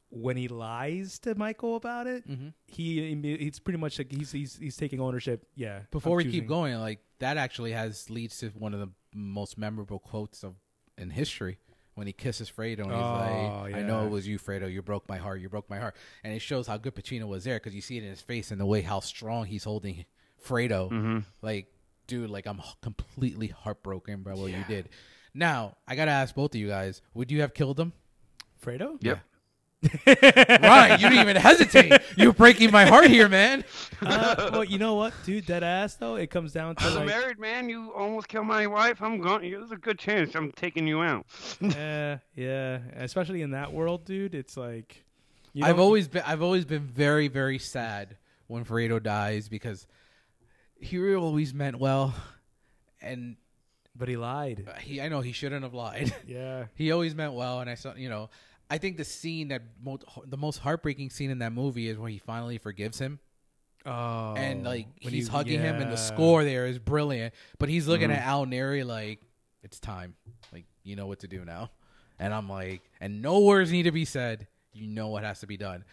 When 0.09 0.37
he 0.37 0.47
lies 0.47 1.19
to 1.19 1.35
Michael 1.35 1.75
about 1.75 2.07
it, 2.07 2.25
Mhm. 2.27 2.53
he 2.65 3.13
he's 3.37 3.59
pretty 3.59 3.77
much 3.79 3.97
like 3.97 4.09
he's 4.11 4.31
he's, 4.31 4.57
he's 4.57 4.77
taking 4.77 4.99
ownership. 5.01 5.45
Yeah. 5.55 5.81
Before 5.91 6.13
I'm 6.13 6.17
we 6.17 6.23
choosing- 6.25 6.41
keep 6.41 6.47
going, 6.49 6.75
like 6.79 6.99
that 7.19 7.35
actually 7.37 7.71
has 7.73 8.09
leads 8.09 8.37
to 8.39 8.49
one 8.49 8.73
of 8.73 8.79
the 8.79 8.89
most 9.13 9.57
memorable 9.57 9.99
quotes 9.99 10.43
of 10.43 10.55
in 10.97 11.09
history 11.11 11.59
when 11.97 12.05
he 12.05 12.13
kisses 12.13 12.49
Fredo 12.49 12.79
and 12.83 12.91
he's 12.91 12.93
Oh, 12.93 13.61
like, 13.63 13.75
"I 13.75 13.81
know 13.81 14.05
it 14.05 14.09
was 14.09 14.27
you, 14.27 14.37
Fredo. 14.37 14.71
You 14.71 14.83
broke 14.83 15.09
my 15.09 15.17
heart. 15.17 15.41
You 15.41 15.49
broke 15.49 15.67
my 15.69 15.79
heart." 15.79 15.95
And 16.23 16.31
it 16.31 16.39
shows 16.39 16.67
how 16.67 16.77
good 16.77 16.93
Pacino 16.95 17.27
was 17.27 17.43
there 17.43 17.55
because 17.57 17.73
you 17.73 17.81
see 17.81 17.97
it 17.97 18.03
in 18.03 18.09
his 18.09 18.21
face 18.21 18.51
and 18.51 18.61
the 18.61 18.65
way 18.65 18.81
how 18.81 18.99
strong 18.99 19.45
he's 19.45 19.63
holding 19.63 20.05
Fredo. 20.45 20.91
Mm-hmm. 20.91 21.19
Like, 21.41 21.73
dude, 22.05 22.29
like 22.29 22.45
I'm 22.45 22.61
completely 22.81 23.47
heartbroken 23.47 24.21
by 24.21 24.35
what 24.35 24.51
you 24.51 24.63
did. 24.67 24.89
Now 25.33 25.75
I 25.87 25.95
gotta 25.95 26.11
ask 26.11 26.35
both 26.35 26.53
of 26.53 26.61
you 26.61 26.67
guys: 26.67 27.01
Would 27.15 27.31
you 27.31 27.41
have 27.41 27.53
killed 27.55 27.79
him? 27.79 27.93
Fredo. 28.63 28.97
Yep. 29.01 29.19
Ryan, 29.83 30.99
you 30.99 31.09
didn't 31.09 31.21
even 31.21 31.35
hesitate. 31.35 32.01
You're 32.15 32.33
breaking 32.33 32.71
my 32.71 32.85
heart 32.85 33.07
here, 33.07 33.29
man. 33.29 33.63
Uh, 34.01 34.49
well, 34.51 34.63
you 34.63 34.79
know 34.79 34.95
what, 34.95 35.13
dude? 35.23 35.45
Dead 35.45 35.63
ass 35.63 35.95
though. 35.95 36.15
It 36.15 36.31
comes 36.31 36.51
down 36.51 36.75
to 36.77 36.83
As 36.83 36.95
a 36.95 36.99
like, 36.99 37.07
married 37.07 37.39
man, 37.39 37.69
you 37.69 37.91
almost 37.93 38.27
killed 38.27 38.47
my 38.47 38.65
wife. 38.65 39.01
I'm 39.01 39.21
going. 39.21 39.51
There's 39.51 39.71
a 39.71 39.77
good 39.77 39.99
chance 39.99 40.35
I'm 40.35 40.51
taking 40.51 40.87
you 40.87 41.01
out. 41.01 41.25
yeah, 41.61 42.17
yeah. 42.35 42.79
Especially 42.95 43.41
in 43.43 43.51
that 43.51 43.71
world, 43.71 44.03
dude. 44.05 44.33
It's 44.33 44.57
like 44.57 45.05
you 45.53 45.63
I've 45.63 45.79
always 45.79 46.07
been 46.07 46.23
I've 46.25 46.41
always 46.41 46.65
been 46.65 46.83
very 46.83 47.27
very 47.27 47.59
sad 47.59 48.17
when 48.47 48.65
Fredo 48.65 49.01
dies 49.01 49.47
because 49.47 49.85
he 50.79 51.15
always 51.15 51.53
meant 51.53 51.79
well, 51.79 52.15
and 53.01 53.37
but 53.95 54.07
he 54.07 54.17
lied. 54.17 54.67
he 54.81 55.01
I 55.01 55.09
know 55.09 55.21
he 55.21 55.31
shouldn't 55.33 55.63
have 55.63 55.73
lied. 55.73 56.15
Yeah. 56.27 56.65
he 56.75 56.91
always 56.91 57.13
meant 57.13 57.33
well, 57.33 57.59
and 57.59 57.69
I 57.69 57.75
saw 57.75 57.93
you 57.95 58.09
know 58.09 58.29
I 58.69 58.77
think 58.77 58.97
the 58.97 59.05
scene 59.05 59.47
that 59.49 59.61
mo- 59.83 59.99
the 60.25 60.37
most 60.37 60.57
heartbreaking 60.59 61.09
scene 61.09 61.29
in 61.29 61.39
that 61.39 61.53
movie 61.53 61.87
is 61.87 61.97
when 61.97 62.11
he 62.11 62.17
finally 62.19 62.57
forgives 62.57 62.99
him 62.99 63.19
Oh. 63.85 64.33
and 64.35 64.63
like 64.65 64.87
when 65.01 65.13
he's 65.13 65.27
he- 65.27 65.31
hugging 65.31 65.59
him, 65.61 65.77
and 65.81 65.91
the 65.91 65.95
score 65.97 66.43
there 66.43 66.65
is 66.67 66.77
brilliant. 66.79 67.33
But 67.59 67.69
he's 67.69 67.87
looking 67.87 68.09
Mhm. 68.09 68.15
at 68.17 68.23
Al 68.23 68.45
Neri 68.45 68.83
like 68.83 69.21
it's 69.63 69.79
time, 69.79 70.15
like 70.51 70.65
you 70.83 70.95
know 70.95 71.07
what 71.07 71.19
to 71.19 71.27
do 71.27 71.45
now, 71.45 71.71
and 72.19 72.33
I'm 72.33 72.49
like, 72.49 72.81
and 72.99 73.21
no 73.21 73.39
words 73.41 73.71
need 73.71 73.83
to 73.83 73.91
be 73.91 74.05
said. 74.05 74.47
You 74.73 74.85
know 74.87 75.07
what 75.07 75.23
has 75.23 75.39
to 75.39 75.47
be 75.47 75.57
done. 75.57 75.83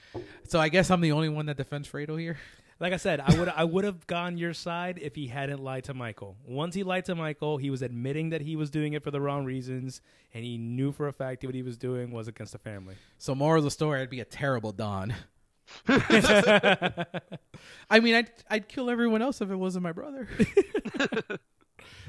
So 0.48 0.60
I 0.60 0.68
guess 0.68 0.90
I'm 0.90 1.00
the 1.00 1.12
only 1.12 1.28
one 1.30 1.46
that 1.46 1.56
defends 1.56 1.88
Fredo 1.88 2.18
here. 2.20 2.36
Like 2.80 2.92
I 2.92 2.96
said, 2.96 3.20
I 3.20 3.38
would 3.38 3.48
I 3.48 3.64
would 3.64 3.84
have 3.84 4.06
gone 4.06 4.36
your 4.36 4.52
side 4.52 4.98
if 5.00 5.14
he 5.14 5.28
hadn't 5.28 5.62
lied 5.62 5.84
to 5.84 5.94
Michael. 5.94 6.36
Once 6.46 6.74
he 6.74 6.82
lied 6.82 7.04
to 7.06 7.14
Michael, 7.14 7.56
he 7.56 7.70
was 7.70 7.82
admitting 7.82 8.30
that 8.30 8.40
he 8.40 8.56
was 8.56 8.70
doing 8.70 8.94
it 8.94 9.02
for 9.02 9.10
the 9.10 9.20
wrong 9.20 9.44
reasons, 9.44 10.00
and 10.32 10.44
he 10.44 10.58
knew 10.58 10.92
for 10.92 11.08
a 11.08 11.12
fact 11.12 11.40
that 11.40 11.48
what 11.48 11.54
he 11.54 11.62
was 11.62 11.76
doing 11.76 12.10
was 12.10 12.28
against 12.28 12.52
the 12.52 12.58
family. 12.58 12.94
So 13.18 13.34
moral 13.34 13.58
of 13.58 13.64
the 13.64 13.70
story, 13.70 14.00
I'd 14.00 14.10
be 14.10 14.20
a 14.20 14.24
terrible 14.24 14.72
Don. 14.72 15.14
I 15.88 17.04
mean, 18.00 18.14
I'd 18.14 18.30
I'd 18.50 18.68
kill 18.68 18.90
everyone 18.90 19.22
else 19.22 19.40
if 19.40 19.50
it 19.50 19.56
wasn't 19.56 19.82
my 19.82 19.92
brother. 19.92 20.28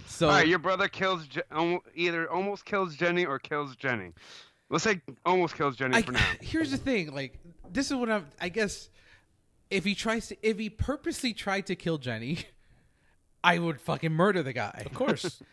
So 0.07 0.27
All 0.27 0.33
right, 0.33 0.47
your 0.47 0.59
brother 0.59 0.87
kills 0.87 1.25
Je- 1.27 1.41
um, 1.51 1.79
either 1.93 2.31
almost 2.31 2.63
kills 2.63 2.95
Jenny 2.95 3.25
or 3.25 3.39
kills 3.39 3.75
Jenny. 3.75 4.13
Let's 4.69 4.83
say 4.83 5.01
almost 5.25 5.55
kills 5.55 5.75
Jenny 5.75 5.97
I, 5.97 6.01
for 6.03 6.13
now. 6.13 6.25
here's 6.41 6.71
the 6.71 6.77
thing, 6.77 7.13
like 7.13 7.37
this 7.71 7.91
is 7.91 7.97
what 7.97 8.09
I'm. 8.09 8.25
I 8.39 8.49
guess 8.49 8.89
if 9.69 9.83
he 9.83 9.95
tries 9.95 10.27
to, 10.27 10.37
if 10.41 10.57
he 10.59 10.69
purposely 10.69 11.33
tried 11.33 11.65
to 11.67 11.75
kill 11.75 11.97
Jenny, 11.97 12.39
I 13.43 13.59
would 13.59 13.79
fucking 13.81 14.11
murder 14.11 14.43
the 14.43 14.53
guy. 14.53 14.83
Of 14.85 14.93
course. 14.93 15.41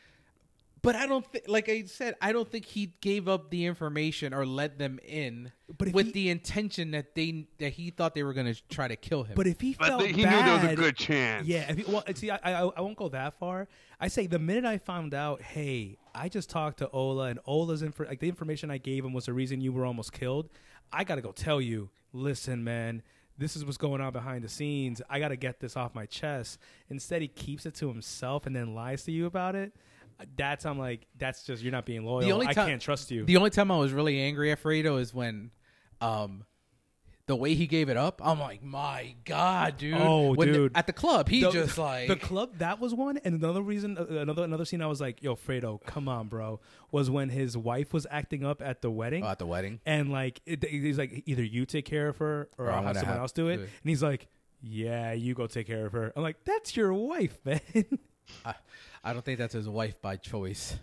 But 0.84 0.96
I 0.96 1.06
don't 1.06 1.24
think, 1.24 1.44
like 1.46 1.68
I 1.68 1.84
said, 1.84 2.16
I 2.20 2.32
don't 2.32 2.50
think 2.50 2.64
he 2.64 2.94
gave 3.00 3.28
up 3.28 3.50
the 3.50 3.66
information 3.66 4.34
or 4.34 4.44
let 4.44 4.80
them 4.80 4.98
in 5.06 5.52
But 5.78 5.92
with 5.92 6.06
he- 6.06 6.12
the 6.12 6.30
intention 6.30 6.90
that 6.90 7.14
they 7.14 7.46
that 7.58 7.74
he 7.74 7.90
thought 7.90 8.16
they 8.16 8.24
were 8.24 8.32
going 8.32 8.52
to 8.52 8.60
try 8.68 8.88
to 8.88 8.96
kill 8.96 9.22
him. 9.22 9.34
but 9.36 9.46
if 9.46 9.60
he 9.60 9.76
But 9.78 9.86
felt 9.86 10.02
th- 10.02 10.16
he 10.16 10.24
bad, 10.24 10.44
knew 10.44 10.44
there 10.44 10.60
was 10.70 10.72
a 10.72 10.74
good 10.74 10.96
chance. 10.96 11.46
Yeah, 11.46 11.70
if 11.70 11.76
he, 11.78 11.84
well, 11.84 12.02
see, 12.16 12.30
I, 12.32 12.38
I 12.42 12.62
I 12.64 12.80
won't 12.80 12.96
go 12.96 13.08
that 13.10 13.38
far. 13.38 13.68
I 14.00 14.08
say 14.08 14.26
the 14.26 14.40
minute 14.40 14.64
I 14.64 14.78
found 14.78 15.14
out, 15.14 15.40
hey, 15.40 15.98
I 16.16 16.28
just 16.28 16.50
talked 16.50 16.78
to 16.78 16.90
Ola, 16.90 17.26
and 17.26 17.38
Ola's 17.46 17.84
info, 17.84 18.04
like 18.04 18.18
the 18.18 18.28
information 18.28 18.68
I 18.68 18.78
gave 18.78 19.04
him 19.04 19.12
was 19.12 19.26
the 19.26 19.32
reason 19.32 19.60
you 19.60 19.72
were 19.72 19.86
almost 19.86 20.12
killed. 20.12 20.48
I 20.92 21.04
gotta 21.04 21.20
go 21.22 21.30
tell 21.30 21.60
you, 21.60 21.90
listen, 22.12 22.64
man, 22.64 23.02
this 23.38 23.56
is 23.56 23.64
what's 23.64 23.78
going 23.78 24.00
on 24.00 24.12
behind 24.12 24.44
the 24.44 24.48
scenes. 24.48 25.02
I 25.08 25.18
gotta 25.18 25.36
get 25.36 25.60
this 25.60 25.76
off 25.76 25.94
my 25.94 26.06
chest. 26.06 26.58
Instead, 26.90 27.22
he 27.22 27.28
keeps 27.28 27.66
it 27.66 27.74
to 27.76 27.88
himself 27.88 28.46
and 28.46 28.54
then 28.54 28.74
lies 28.74 29.04
to 29.04 29.12
you 29.12 29.26
about 29.26 29.54
it. 29.54 29.72
That's 30.36 30.64
I'm 30.66 30.78
like, 30.78 31.06
that's 31.18 31.44
just 31.44 31.62
you're 31.62 31.72
not 31.72 31.86
being 31.86 32.04
loyal. 32.04 32.20
The 32.20 32.32
only 32.32 32.46
I 32.46 32.54
can't 32.54 32.80
trust 32.80 33.10
you. 33.10 33.24
the 33.24 33.36
only 33.36 33.50
time 33.50 33.70
I 33.70 33.76
was 33.76 33.92
really 33.92 34.20
angry 34.20 34.52
at 34.52 34.62
Fredo 34.62 35.00
is 35.00 35.12
when, 35.12 35.50
um, 36.00 36.44
the 37.32 37.36
way 37.36 37.54
he 37.54 37.66
gave 37.66 37.88
it 37.88 37.96
up. 37.96 38.20
I'm 38.22 38.38
like, 38.38 38.62
my 38.62 39.14
god, 39.24 39.78
dude. 39.78 39.94
Oh, 39.98 40.34
When 40.34 40.48
the- 40.52 40.54
dude. 40.54 40.72
at 40.76 40.86
the 40.86 40.92
club, 40.92 41.28
he 41.28 41.40
The- 41.40 41.50
just 41.50 41.78
like 41.78 42.08
the 42.08 42.16
club 42.16 42.58
that 42.58 42.78
was 42.78 42.92
one 42.94 43.16
and 43.24 43.42
another 43.42 43.62
reason 43.62 43.96
uh, 43.98 44.04
another 44.08 44.44
another 44.44 44.64
scene 44.64 44.82
i 44.82 44.86
was 44.86 45.00
like 45.00 45.22
yo 45.22 45.34
fredo 45.34 45.82
come 45.86 46.08
on 46.08 46.28
bro 46.28 46.60
was 46.90 47.08
when 47.10 47.28
his 47.30 47.56
wife 47.56 47.92
was 47.94 48.06
acting 48.10 48.44
up 48.44 48.60
at 48.62 48.82
the 48.82 48.90
wedding 48.90 49.24
Oh, 49.24 49.28
at 49.28 49.38
the 49.38 49.46
wedding. 49.46 49.80
and 49.86 50.10
like 50.12 50.40
it, 50.46 50.62
he's 50.64 50.98
like 50.98 51.22
either 51.26 51.42
you 51.42 51.64
take 51.64 51.84
care 51.86 52.08
of 52.08 52.18
her 52.18 52.48
or, 52.58 52.66
Or 52.66 52.70
I'm 52.70 52.78
i'll 52.78 52.82
have 52.88 52.96
someone 52.96 53.12
have 53.14 53.22
else 53.22 53.32
do 53.32 53.48
it 53.48 53.52
to 53.52 53.56
do 53.58 53.62
it. 53.64 53.70
and 53.82 53.88
he's 53.90 54.02
like 54.02 54.28
yeah 54.62 55.12
you 55.12 55.34
go 55.34 55.46
take 55.46 55.66
care 55.66 55.86
of 55.86 55.92
her 55.92 56.12
i'm 56.14 56.22
like 56.22 56.36
that's 56.44 56.76
your 56.76 56.92
wife 56.92 57.38
man 57.44 57.60
I, 58.44 58.54
I 59.02 59.12
don't 59.12 59.24
think 59.24 59.38
that's 59.38 59.54
his 59.54 59.68
wife 59.68 60.00
by 60.00 60.16
choice. 60.16 60.76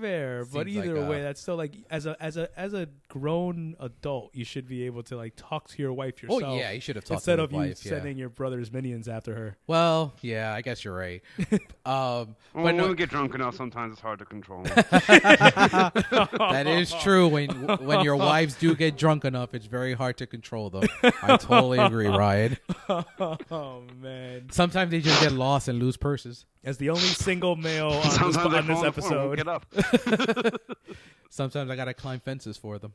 Fair 0.00 0.44
but 0.44 0.66
Seems 0.66 0.76
like, 0.76 0.86
either 0.86 1.04
way 1.06 1.20
uh, 1.20 1.24
that's 1.24 1.40
still 1.40 1.56
like 1.56 1.74
as 1.90 2.06
a 2.06 2.16
as 2.22 2.36
a 2.36 2.48
as 2.58 2.74
a 2.74 2.88
grown 3.08 3.76
adult 3.80 4.30
you 4.34 4.44
should 4.44 4.66
be 4.66 4.84
able 4.84 5.02
to 5.04 5.16
like 5.16 5.34
talk 5.36 5.68
to 5.68 5.82
your 5.82 5.92
wife 5.92 6.22
yourself. 6.22 6.42
Oh 6.44 6.56
yeah, 6.56 6.70
you 6.70 6.80
should 6.80 6.96
have 6.96 7.04
talked 7.04 7.24
to 7.24 7.30
her 7.30 7.34
instead 7.34 7.36
to 7.36 7.42
of 7.44 7.52
you 7.52 7.58
wife. 7.58 7.84
yeah. 7.84 7.90
sending 7.90 8.16
your 8.16 8.28
brother's 8.28 8.72
minions 8.72 9.08
after 9.08 9.34
her 9.34 9.56
Well, 9.66 10.14
yeah, 10.22 10.54
I 10.54 10.62
guess 10.62 10.84
you're 10.84 10.94
right. 10.94 11.22
um, 11.84 11.84
Well, 11.84 12.36
but 12.54 12.74
no, 12.74 12.82
when 12.82 12.90
we 12.90 12.96
get 12.96 13.10
drunk 13.10 13.34
enough, 13.34 13.56
sometimes 13.56 13.92
it's 13.92 14.00
hard 14.02 14.18
to 14.20 14.24
control. 14.24 14.62
that 14.64 16.64
is 16.66 16.92
true. 16.94 17.28
When 17.28 17.50
when 17.78 18.04
your 18.04 18.16
wives 18.16 18.54
do 18.54 18.74
get 18.74 18.96
drunk 18.96 19.24
enough, 19.24 19.54
it's 19.54 19.66
very 19.66 19.94
hard 19.94 20.16
to 20.18 20.26
control 20.26 20.70
them. 20.70 20.84
I 21.22 21.36
totally 21.36 21.78
agree, 21.78 22.08
Ryan. 22.08 22.56
oh 22.88 23.82
man 24.00 24.48
Sometimes 24.50 24.90
they 24.90 25.00
just 25.00 25.20
get 25.20 25.32
lost 25.32 25.68
and 25.68 25.78
lose 25.78 25.96
purses. 25.96 26.46
as 26.64 26.78
the 26.78 26.90
only 26.90 27.02
single 27.02 27.56
male 27.56 27.88
on 27.88 28.02
this, 28.02 28.18
on 28.18 28.26
this 28.28 28.36
fall 28.36 28.46
on 28.46 28.52
the 28.52 28.52
floor 28.52 28.58
and 28.58 28.68
won't 28.68 28.86
episode 28.86 29.40
Up. 29.76 30.60
Sometimes 31.30 31.70
I 31.70 31.76
gotta 31.76 31.94
climb 31.94 32.20
fences 32.20 32.56
for 32.56 32.78
them. 32.78 32.92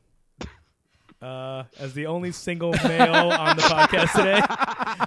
uh, 1.22 1.64
as 1.78 1.94
the 1.94 2.06
only 2.06 2.32
single 2.32 2.72
male 2.84 3.30
on 3.30 3.56
the 3.56 3.62
podcast 3.62 4.12
today, 4.12 4.40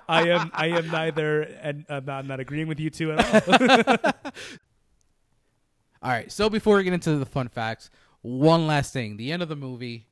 I 0.07 0.30
am 0.30 0.52
I 0.53 0.68
am 0.68 0.90
neither 0.90 1.41
and 1.41 1.86
I'm 1.90 2.06
not, 2.06 2.19
I'm 2.19 2.27
not 2.27 2.40
agreeing 2.40 2.68
with 2.68 2.80
you 2.80 2.90
two 2.90 3.11
at 3.11 3.23
all. 3.49 4.14
All 6.02 6.11
right. 6.11 6.31
So 6.31 6.49
before 6.49 6.77
we 6.77 6.84
get 6.84 6.94
into 6.94 7.18
the 7.18 7.26
fun 7.26 7.49
facts, 7.49 7.90
one 8.22 8.68
last 8.68 8.94
thing: 8.94 9.18
the 9.18 9.31
end 9.31 9.44
of 9.44 9.49
the 9.49 9.56
movie, 9.56 10.07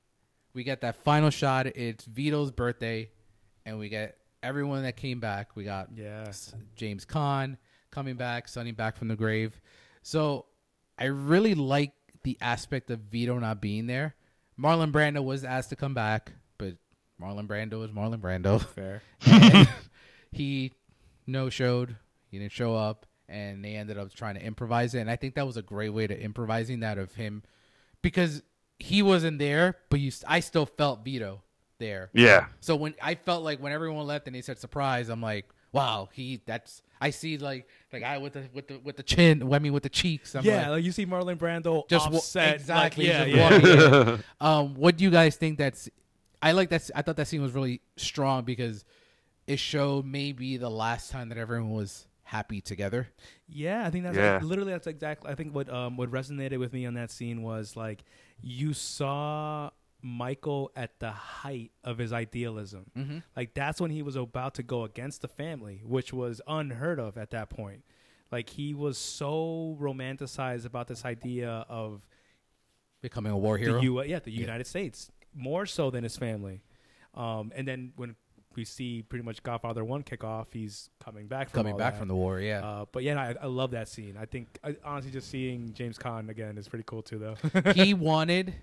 we 0.54 0.64
get 0.64 0.82
that 0.82 0.98
final 1.04 1.30
shot. 1.30 1.66
It's 1.68 2.06
Vito's 2.06 2.52
birthday, 2.52 3.10
and 3.66 3.80
we 3.80 3.90
get 3.90 4.18
everyone 4.44 4.84
that 4.84 4.98
came 4.98 5.20
back. 5.20 5.56
We 5.56 5.64
got 5.64 5.90
yes. 5.96 6.54
James 6.76 7.06
Caan 7.06 7.58
coming 7.90 8.16
back, 8.16 8.48
Sonny 8.48 8.72
back 8.72 8.98
from 8.98 9.08
the 9.08 9.16
grave. 9.16 9.60
So 10.04 10.46
I 10.98 11.06
really 11.06 11.56
like 11.56 11.94
the 12.24 12.38
aspect 12.42 12.90
of 12.90 13.00
Vito 13.00 13.38
not 13.40 13.62
being 13.62 13.88
there. 13.88 14.16
Marlon 14.60 14.92
Brando 14.92 15.24
was 15.24 15.44
asked 15.44 15.70
to 15.70 15.76
come 15.76 15.94
back, 15.94 16.34
but 16.58 16.74
Marlon 17.22 17.48
Brando 17.48 17.84
is 17.86 17.92
Marlon 17.92 18.20
Brando. 18.20 18.62
fair. 18.62 19.02
He 20.32 20.74
no 21.26 21.50
showed. 21.50 21.96
He 22.30 22.40
didn't 22.40 22.52
show 22.52 22.76
up, 22.76 23.06
and 23.28 23.64
they 23.64 23.76
ended 23.76 23.98
up 23.98 24.14
trying 24.14 24.36
to 24.36 24.44
improvise 24.44 24.94
it. 24.94 25.00
And 25.00 25.10
I 25.10 25.16
think 25.16 25.36
that 25.36 25.48
was 25.48 25.58
a 25.58 25.62
great 25.62 25.90
way 25.90 26.06
to 26.06 26.20
improvising 26.20 26.82
that 26.82 26.98
of 26.98 27.16
him, 27.16 27.44
because 28.02 28.44
he 28.78 29.02
wasn't 29.02 29.40
there, 29.40 29.78
but 29.90 30.00
you, 30.00 30.12
I 30.28 30.42
still 30.42 30.66
felt 30.66 31.04
Vito 31.04 31.42
there. 31.80 32.10
Yeah. 32.14 32.48
So 32.60 32.76
when 32.76 32.94
I 33.02 33.16
felt 33.16 33.44
like 33.44 33.60
when 33.60 33.72
everyone 33.72 34.06
left 34.06 34.28
and 34.28 34.36
they 34.36 34.42
said 34.42 34.60
surprise, 34.60 35.10
I'm 35.10 35.22
like, 35.22 35.50
wow, 35.78 36.10
he 36.12 36.42
that's 36.46 36.82
I 37.00 37.12
see 37.12 37.38
like 37.38 37.68
like 37.94 38.02
guy 38.02 38.18
with 38.18 38.34
the 38.34 38.44
with 38.54 38.68
the 38.68 38.80
with 38.84 38.98
the 38.98 39.04
chin, 39.04 39.54
I 39.54 39.60
mean 39.60 39.74
with 39.74 39.84
the 39.84 39.90
cheeks. 39.90 40.36
I'm 40.36 40.44
yeah, 40.44 40.62
like, 40.64 40.68
like 40.70 40.84
you 40.84 40.92
see 40.92 41.06
Marlon 41.06 41.38
Brando 41.38 41.88
just 41.88 42.10
wa- 42.12 42.18
offset, 42.18 42.56
exactly. 42.56 43.08
Like, 43.08 43.28
yeah, 43.30 43.60
just 43.60 44.08
yeah. 44.08 44.18
Um, 44.42 44.76
what 44.76 44.98
do 44.98 45.04
you 45.04 45.10
guys 45.12 45.36
think? 45.36 45.58
That's 45.58 45.90
I 46.42 46.52
like 46.52 46.70
that. 46.70 46.90
I 46.96 47.02
thought 47.02 47.16
that 47.18 47.28
scene 47.28 47.42
was 47.42 47.54
really 47.54 47.82
strong 47.96 48.44
because 48.44 48.86
it 49.48 49.60
showed 49.60 50.06
maybe 50.06 50.58
the 50.58 50.70
last 50.70 51.10
time 51.12 51.30
that 51.30 51.38
everyone 51.38 51.72
was 51.72 52.06
happy 52.24 52.60
together. 52.60 53.08
Yeah, 53.48 53.86
I 53.86 53.90
think 53.90 54.04
that's 54.04 54.18
Yeah. 54.18 54.34
like, 54.34 54.44
literally 54.44 54.72
that's 54.74 54.88
exactly. 54.88 55.32
I 55.32 55.36
think 55.36 55.56
what 55.56 55.70
um 55.72 55.96
what 55.98 56.12
resonated 56.12 56.60
with 56.60 56.74
me 56.74 56.86
on 56.86 56.94
that 56.96 57.10
scene 57.12 57.42
was 57.42 57.76
like 57.76 58.04
you 58.42 58.74
saw 58.74 59.70
Michael 60.02 60.72
at 60.76 61.00
the 61.00 61.12
height 61.12 61.72
of 61.84 61.98
his 61.98 62.14
idealism. 62.14 62.86
Mm-hmm. 62.98 63.18
Like 63.36 63.54
that's 63.54 63.82
when 63.82 63.92
he 63.92 64.02
was 64.02 64.16
about 64.16 64.54
to 64.56 64.64
go 64.64 64.84
against 64.84 65.22
the 65.22 65.28
family, 65.28 65.82
which 65.84 66.14
was 66.14 66.42
unheard 66.48 67.00
of 67.00 67.18
at 67.18 67.32
that 67.32 67.50
point. 67.50 67.84
Like 68.32 68.50
he 68.50 68.74
was 68.74 68.98
so 68.98 69.78
romanticized 69.80 70.66
about 70.66 70.88
this 70.88 71.06
idea 71.06 71.66
of 71.70 72.02
Becoming 73.02 73.32
a 73.32 73.38
war 73.38 73.58
hero. 73.58 73.76
the 73.76 73.84
U. 73.84 74.04
Yeah, 74.04 74.20
the 74.20 74.32
United 74.32 74.68
States 74.68 75.12
more 75.34 75.66
so 75.66 75.90
than 75.90 76.04
his 76.04 76.18
family. 76.18 76.62
Um, 77.14 77.52
and 77.56 77.68
then 77.68 77.94
when 77.96 78.16
we 78.56 78.66
see 78.66 79.04
pretty 79.04 79.24
much 79.24 79.44
Godfather 79.44 79.86
One 79.86 80.02
kick 80.04 80.24
off, 80.24 80.52
he's 80.52 80.90
coming 81.00 81.28
back 81.28 81.50
from 81.50 81.60
coming 81.60 81.78
back 81.78 81.94
that. 81.94 82.00
from 82.00 82.08
the 82.08 82.16
war. 82.16 82.40
Yeah. 82.40 82.66
Uh, 82.66 82.86
but 82.92 83.04
yeah, 83.04 83.20
I, 83.20 83.36
I 83.44 83.46
love 83.46 83.72
that 83.72 83.88
scene. 83.88 84.18
I 84.20 84.26
think 84.26 84.60
I, 84.64 84.76
honestly, 84.84 85.12
just 85.12 85.30
seeing 85.30 85.74
James 85.74 85.98
Caan 85.98 86.30
again 86.30 86.58
is 86.58 86.68
pretty 86.68 86.84
cool 86.88 87.04
too, 87.04 87.20
though. 87.20 87.72
he 87.74 87.94
wanted 87.94 88.54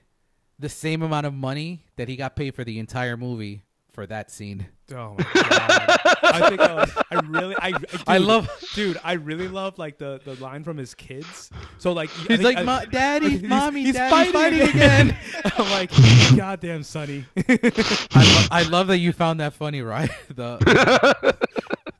the 0.59 0.69
same 0.69 1.03
amount 1.03 1.27
of 1.27 1.35
money 1.35 1.85
that 1.97 2.09
he 2.09 2.17
got 2.17 2.37
paid 2.37 2.55
for 2.55 2.65
the 2.65 2.79
entire 2.79 3.17
movie 3.17 3.63
for 3.93 4.07
that 4.07 4.31
scene. 4.31 4.67
oh 4.93 5.15
my 5.17 5.25
god! 5.35 6.01
I 6.25 6.49
think 6.49 6.61
I, 6.61 6.75
was, 6.75 6.93
I 7.13 7.15
really, 7.27 7.55
I, 7.59 7.71
dude, 7.71 8.01
I 8.09 8.19
love- 8.19 8.51
dude. 8.75 8.99
I 9.05 9.13
really 9.13 9.47
love 9.49 9.79
like 9.79 9.99
the 9.99 10.21
the 10.25 10.35
line 10.43 10.65
from 10.65 10.77
his 10.77 10.95
kids. 10.95 11.49
So 11.79 11.93
like 11.93 12.11
I 12.29 12.35
He's 12.35 12.43
like, 12.43 12.57
I- 12.59 12.85
Daddy, 12.87 13.29
he's- 13.39 13.43
mommy, 13.43 13.85
he's 13.85 13.95
daddy, 13.95 14.11
fighting, 14.11 14.33
fighting 14.33 14.61
again. 14.63 15.11
again." 15.11 15.53
I'm 15.59 15.71
like, 15.71 15.91
goddamn, 16.37 16.83
Sonny. 16.83 17.25
I, 17.37 18.01
lo- 18.15 18.47
I 18.51 18.63
love 18.69 18.89
that 18.89 18.99
you 18.99 19.13
found 19.13 19.39
that 19.41 19.53
funny, 19.55 19.81
right? 19.83 20.11
The 20.29 21.37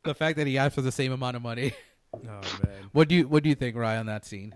the 0.03 0.15
fact 0.15 0.37
that 0.39 0.47
he 0.47 0.59
asked 0.59 0.75
for 0.75 0.83
the 0.83 0.93
same 0.93 1.13
amount 1.13 1.37
of 1.37 1.43
money. 1.43 1.73
oh 2.15 2.19
man. 2.19 2.91
What 2.93 3.09
do 3.09 3.15
you 3.15 3.29
What 3.29 3.43
do 3.45 3.49
you 3.49 3.55
think, 3.55 3.77
Ryan, 3.77 4.01
on 4.01 4.07
that 4.07 4.25
scene? 4.27 4.55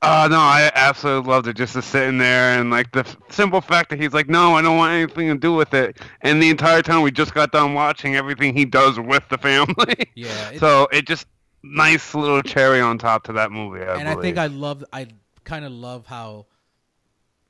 Oh 0.00 0.28
no, 0.30 0.38
I 0.38 0.70
absolutely 0.74 1.28
loved 1.30 1.48
it. 1.48 1.56
Just 1.56 1.72
to 1.72 1.82
sit 1.82 2.04
in 2.04 2.18
there 2.18 2.58
and 2.58 2.70
like 2.70 2.92
the 2.92 3.00
f- 3.00 3.16
simple 3.30 3.60
fact 3.60 3.90
that 3.90 4.00
he's 4.00 4.12
like, 4.12 4.28
no, 4.28 4.54
I 4.54 4.62
don't 4.62 4.76
want 4.76 4.92
anything 4.92 5.26
to 5.28 5.34
do 5.36 5.54
with 5.54 5.74
it. 5.74 5.98
And 6.20 6.40
the 6.40 6.50
entire 6.50 6.82
time 6.82 7.02
we 7.02 7.10
just 7.10 7.34
got 7.34 7.50
done 7.50 7.74
watching 7.74 8.14
everything 8.14 8.56
he 8.56 8.64
does 8.64 8.98
with 9.00 9.28
the 9.28 9.38
family. 9.38 9.74
Yeah, 10.14 10.50
it- 10.50 10.60
so 10.60 10.86
it 10.92 11.06
just 11.06 11.26
nice 11.64 12.14
little 12.14 12.42
cherry 12.42 12.80
on 12.80 12.98
top 12.98 13.24
to 13.24 13.32
that 13.34 13.50
movie. 13.50 13.80
I 13.82 13.96
and 13.98 14.08
I 14.08 14.14
think. 14.14 14.38
I 14.38 14.46
love. 14.46 14.84
I 14.92 15.08
kind 15.44 15.64
of 15.64 15.72
love 15.72 16.06
how 16.06 16.46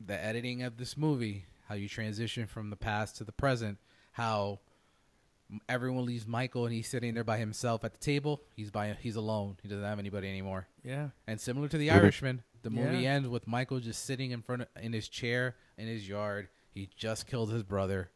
the 0.04 0.18
editing 0.22 0.62
of 0.62 0.76
this 0.78 0.96
movie, 0.96 1.44
how 1.68 1.74
you 1.74 1.88
transition 1.88 2.46
from 2.46 2.70
the 2.70 2.76
past 2.76 3.16
to 3.16 3.24
the 3.24 3.32
present, 3.32 3.76
how 4.12 4.60
everyone 5.68 6.04
leaves 6.06 6.26
Michael 6.26 6.64
and 6.66 6.74
he's 6.74 6.88
sitting 6.88 7.14
there 7.14 7.24
by 7.24 7.38
himself 7.38 7.84
at 7.84 7.92
the 7.92 7.98
table. 7.98 8.42
He's 8.54 8.70
by 8.70 8.96
he's 9.00 9.16
alone. 9.16 9.56
He 9.62 9.68
doesn't 9.68 9.84
have 9.84 9.98
anybody 9.98 10.28
anymore. 10.28 10.68
Yeah. 10.84 11.08
And 11.26 11.40
similar 11.40 11.68
to 11.68 11.78
The. 11.78 11.90
Irishman, 11.90 12.42
the 12.62 12.70
movie 12.70 12.98
Yeah. 12.98 13.14
ends 13.14 13.28
with 13.28 13.46
Michael 13.46 13.80
just 13.80 14.04
sitting 14.04 14.30
in 14.32 14.42
front 14.42 14.62
of, 14.62 14.68
in 14.80 14.92
his 14.92 15.08
chair 15.08 15.56
in 15.76 15.86
his 15.86 16.06
yard. 16.08 16.48
He 16.70 16.88
just 16.96 17.26
killed 17.26 17.50
his 17.52 17.62
brother, 17.62 18.10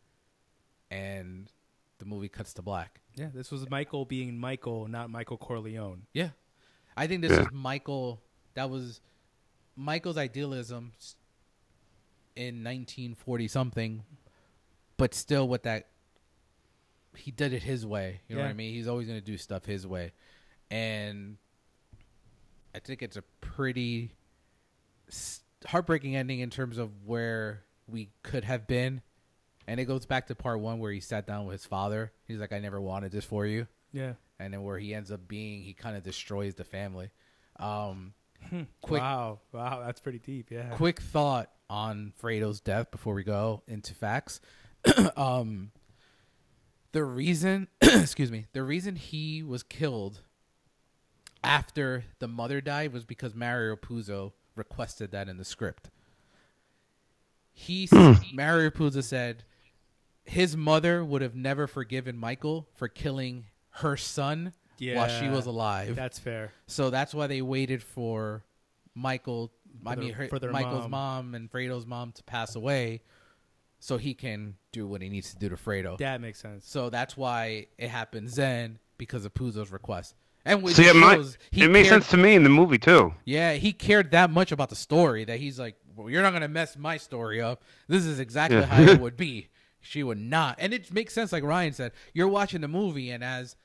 and 0.90 1.50
the 1.98 2.04
movie 2.04 2.28
cuts 2.28 2.52
to 2.54 2.62
black. 2.62 3.00
Yeah. 3.16 3.28
This 3.32 3.50
was 3.50 3.68
Michael 3.70 4.04
being 4.04 4.38
Michael, 4.38 4.86
not 4.88 5.10
Michael 5.10 5.36
Corleone. 5.38 6.02
Yeah, 6.12 6.30
I 6.96 7.06
think 7.06 7.22
this 7.22 7.32
Yeah. 7.32 7.42
is 7.42 7.48
Michael. 7.52 8.22
That 8.54 8.68
was 8.70 9.00
Michael's 9.74 10.18
idealism 10.18 10.92
in 12.36 12.62
1940 12.62 13.48
something, 13.48 14.04
but 14.96 15.14
still 15.14 15.48
with 15.48 15.62
that. 15.64 15.88
He 17.16 17.30
did 17.30 17.52
it 17.52 17.62
his 17.62 17.84
way. 17.84 18.20
You 18.28 18.36
know 18.36 18.42
what 18.42 18.50
I 18.50 18.54
mean? 18.54 18.72
He's 18.74 18.88
always 18.88 19.06
gonna 19.06 19.20
do 19.20 19.36
stuff 19.36 19.64
his 19.64 19.86
way, 19.86 20.12
and 20.70 21.36
I 22.74 22.78
think 22.78 23.02
it's 23.02 23.16
a 23.16 23.22
pretty 23.40 24.12
heartbreaking 25.66 26.16
ending 26.16 26.40
in 26.40 26.50
terms 26.50 26.78
of 26.78 26.90
where 27.04 27.64
we 27.86 28.10
could 28.22 28.44
have 28.44 28.66
been, 28.66 29.02
and 29.66 29.78
it 29.78 29.84
goes 29.84 30.06
back 30.06 30.26
to 30.28 30.34
part 30.34 30.60
one 30.60 30.78
where 30.78 30.92
he 30.92 31.00
sat 31.00 31.26
down 31.26 31.46
with 31.46 31.54
his 31.54 31.66
father. 31.66 32.12
He's 32.26 32.40
like, 32.40 32.52
"I 32.52 32.58
never 32.58 32.80
wanted 32.80 33.12
this 33.12 33.24
for 33.24 33.46
you," 33.46 33.66
Yeah. 33.92 34.14
and 34.38 34.52
then 34.54 34.62
where 34.62 34.78
he 34.78 34.94
ends 34.94 35.10
up 35.12 35.28
being, 35.28 35.62
he 35.62 35.74
kind 35.74 35.96
of 35.96 36.02
destroys 36.02 36.54
the 36.54 36.64
family. 36.64 37.10
Um, 37.56 38.14
quick 38.80 39.00
Wow. 39.02 39.40
Wow. 39.52 39.82
That's 39.84 40.00
pretty 40.00 40.18
deep. 40.18 40.50
Yeah. 40.50 40.70
quick 40.70 41.00
thought 41.00 41.50
on 41.70 42.12
Fredo's 42.16 42.60
death 42.60 42.90
before 42.90 43.14
we 43.14 43.22
go 43.22 43.62
into 43.68 43.94
facts. 43.94 44.40
um, 45.16 45.70
the 46.92 47.04
reason, 47.04 47.68
excuse 47.80 48.30
me, 48.30 48.46
the 48.52 48.62
reason 48.62 48.96
he 48.96 49.42
was 49.42 49.62
killed 49.62 50.20
after 51.42 52.04
the 52.18 52.28
mother 52.28 52.60
died 52.60 52.92
was 52.92 53.04
because 53.04 53.34
Mario 53.34 53.76
Puzo 53.76 54.32
requested 54.54 55.10
that 55.12 55.28
in 55.28 55.36
the 55.38 55.44
script. 55.44 55.90
He, 57.52 57.88
hmm. 57.90 58.12
Mario 58.32 58.70
Puzo 58.70 59.02
said 59.02 59.44
his 60.24 60.56
mother 60.56 61.04
would 61.04 61.22
have 61.22 61.34
never 61.34 61.66
forgiven 61.66 62.16
Michael 62.16 62.68
for 62.74 62.88
killing 62.88 63.46
her 63.76 63.96
son 63.96 64.52
while 64.78 65.08
she 65.08 65.28
was 65.28 65.46
alive. 65.46 65.96
That's 65.96 66.18
fair. 66.18 66.52
So 66.66 66.90
that's 66.90 67.14
why 67.14 67.26
they 67.26 67.42
waited 67.42 67.82
for 67.82 68.44
Michael, 68.94 69.52
I 69.86 69.94
For 69.94 70.00
mean, 70.00 70.12
her, 70.12 70.28
for 70.28 70.38
their 70.38 70.50
Michael's 70.50 70.88
mom. 70.88 71.26
mom. 71.26 71.34
and 71.34 71.50
Fredo's 71.50 71.86
mom 71.86 72.12
to 72.12 72.22
pass 72.24 72.54
away, 72.54 73.02
so 73.84 73.98
he 73.98 74.14
can 74.14 74.54
do 74.70 74.86
what 74.86 75.02
he 75.02 75.08
needs 75.08 75.32
to 75.32 75.38
do 75.40 75.48
to 75.48 75.56
Fredo. 75.56 75.98
That 75.98 76.20
makes 76.20 76.38
sense. 76.38 76.68
So 76.70 76.88
that's 76.88 77.16
why 77.16 77.66
it 77.78 77.88
happens 77.88 78.36
then 78.36 78.78
because 78.96 79.24
of 79.24 79.34
Puzo's 79.34 79.72
request. 79.72 80.14
And 80.44 80.62
which 80.62 80.76
See, 80.76 80.86
it, 80.86 80.94
might, 80.94 81.16
shows 81.16 81.36
he 81.50 81.64
it 81.64 81.68
made 81.68 81.82
cared- 81.86 81.94
sense 82.04 82.08
to 82.10 82.16
me 82.16 82.36
in 82.36 82.44
the 82.44 82.48
movie 82.48 82.78
too. 82.78 83.12
Yeah, 83.24 83.54
he 83.54 83.72
cared 83.72 84.12
that 84.12 84.30
much 84.30 84.52
about 84.52 84.68
the 84.68 84.76
story 84.76 85.24
that 85.24 85.40
he's 85.40 85.58
like, 85.58 85.74
well, 85.96 86.08
"You're 86.08 86.22
not 86.22 86.32
gonna 86.32 86.46
mess 86.48 86.76
my 86.76 86.96
story 86.96 87.40
up. 87.40 87.62
This 87.88 88.04
is 88.06 88.20
exactly 88.20 88.58
Yeah. 88.60 88.66
how 88.66 88.82
it 88.82 89.00
would 89.06 89.16
be." 89.16 89.48
She 89.80 90.04
would 90.04 90.18
not, 90.18 90.56
and 90.60 90.72
it 90.72 90.92
makes 90.92 91.12
sense. 91.12 91.32
Like 91.32 91.42
Ryan 91.42 91.72
said, 91.72 91.90
you're 92.14 92.28
watching 92.28 92.60
the 92.60 92.68
movie, 92.68 93.10
and 93.10 93.24
as 93.24 93.56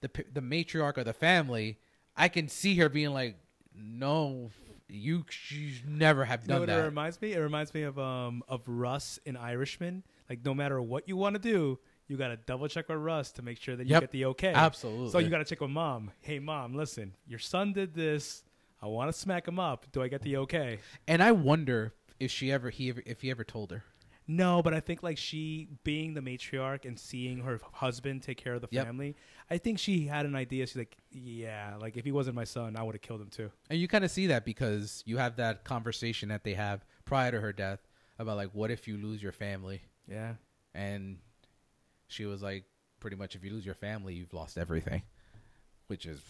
the 0.00 0.08
the 0.32 0.40
matriarch 0.40 0.96
of 0.96 1.06
the 1.06 1.12
family, 1.12 1.78
I 2.16 2.28
can 2.28 2.46
see 2.48 2.76
her 2.76 2.88
being 2.88 3.12
like, 3.12 3.36
"No, 3.74 4.50
you 4.88 5.24
should 5.28 5.88
never 5.88 6.24
have 6.24 6.42
You 6.42 6.48
know 6.48 6.54
done 6.66 6.76
what 6.76 6.82
it 6.84 6.86
reminds 6.86 7.20
me? 7.20 7.32
It 7.32 7.38
reminds 7.38 7.74
me 7.74 7.82
of 7.82 7.98
um 7.98 8.42
of 8.48 8.62
Russ 8.66 9.18
in 9.24 9.36
Irishman. 9.36 10.02
Like 10.30 10.44
no 10.44 10.54
matter 10.54 10.80
what 10.80 11.08
you 11.08 11.16
want 11.16 11.34
to 11.34 11.40
do, 11.40 11.78
you 12.08 12.16
gotta 12.16 12.36
double 12.36 12.68
check 12.68 12.88
with 12.88 12.98
Russ 12.98 13.32
to 13.32 13.42
make 13.42 13.58
sure 13.60 13.76
that 13.76 13.84
you 13.86 13.90
Yep. 13.92 14.00
get 14.02 14.10
the 14.12 14.24
okay. 14.26 14.52
Absolutely. 14.54 15.10
So 15.10 15.18
you 15.18 15.28
gotta 15.28 15.44
check 15.44 15.60
with 15.60 15.70
mom. 15.70 16.12
Hey 16.20 16.38
mom, 16.38 16.74
listen, 16.74 17.14
your 17.26 17.38
son 17.40 17.72
did 17.72 17.94
this. 17.94 18.44
I 18.80 18.86
want 18.86 19.12
to 19.12 19.18
smack 19.18 19.48
him 19.48 19.58
up. 19.58 19.86
Do 19.92 20.02
I 20.02 20.08
get 20.08 20.22
the 20.22 20.36
okay? 20.38 20.78
and 21.08 21.22
I 21.22 21.32
wonder 21.32 21.94
if 22.20 22.30
she 22.30 22.52
ever 22.52 22.70
he 22.70 22.90
ever 22.90 23.02
if 23.06 23.22
he 23.22 23.30
ever 23.30 23.42
told 23.44 23.70
her. 23.72 23.84
No, 24.28 24.60
but 24.62 24.74
I 24.74 24.80
think 24.80 25.02
like 25.02 25.18
she 25.18 25.68
being 25.84 26.14
the 26.14 26.20
matriarch 26.20 26.84
and 26.84 26.98
seeing 26.98 27.40
her 27.40 27.60
husband 27.72 28.22
take 28.22 28.38
care 28.38 28.54
of 28.54 28.60
the 28.60 28.68
Yep. 28.70 28.86
family, 28.86 29.14
I 29.50 29.58
think 29.58 29.78
she 29.78 30.06
had 30.06 30.26
an 30.26 30.34
idea. 30.34 30.66
She's 30.66 30.76
like, 30.76 30.96
yeah, 31.10 31.76
like 31.80 31.96
if 31.96 32.04
he 32.04 32.10
wasn't 32.12 32.34
my 32.34 32.44
son, 32.44 32.76
I 32.76 32.82
would 32.82 32.94
have 32.94 33.02
killed 33.02 33.20
him 33.20 33.30
too. 33.30 33.50
And 33.70 33.78
you 33.80 33.86
kind 33.86 34.04
of 34.04 34.10
see 34.10 34.26
that 34.28 34.44
because 34.44 35.02
you 35.06 35.18
have 35.18 35.36
that 35.36 35.62
conversation 35.64 36.28
that 36.30 36.42
they 36.44 36.54
have 36.54 36.84
prior 37.04 37.30
to 37.30 37.40
her 37.40 37.52
death 37.52 37.86
about 38.18 38.36
like, 38.36 38.50
what 38.52 38.70
if 38.72 38.88
you 38.88 38.96
lose 38.96 39.22
your 39.22 39.32
family? 39.32 39.82
Yeah. 40.08 40.34
and 40.74 41.18
she 42.08 42.24
was 42.26 42.42
like 42.42 42.64
pretty 43.00 43.16
much 43.16 43.34
if 43.34 43.42
you 43.44 43.50
lose 43.50 43.66
your 43.66 43.74
family 43.74 44.14
you've 44.14 44.32
lost 44.32 44.56
everything 44.56 45.02
which 45.88 46.06
is 46.06 46.20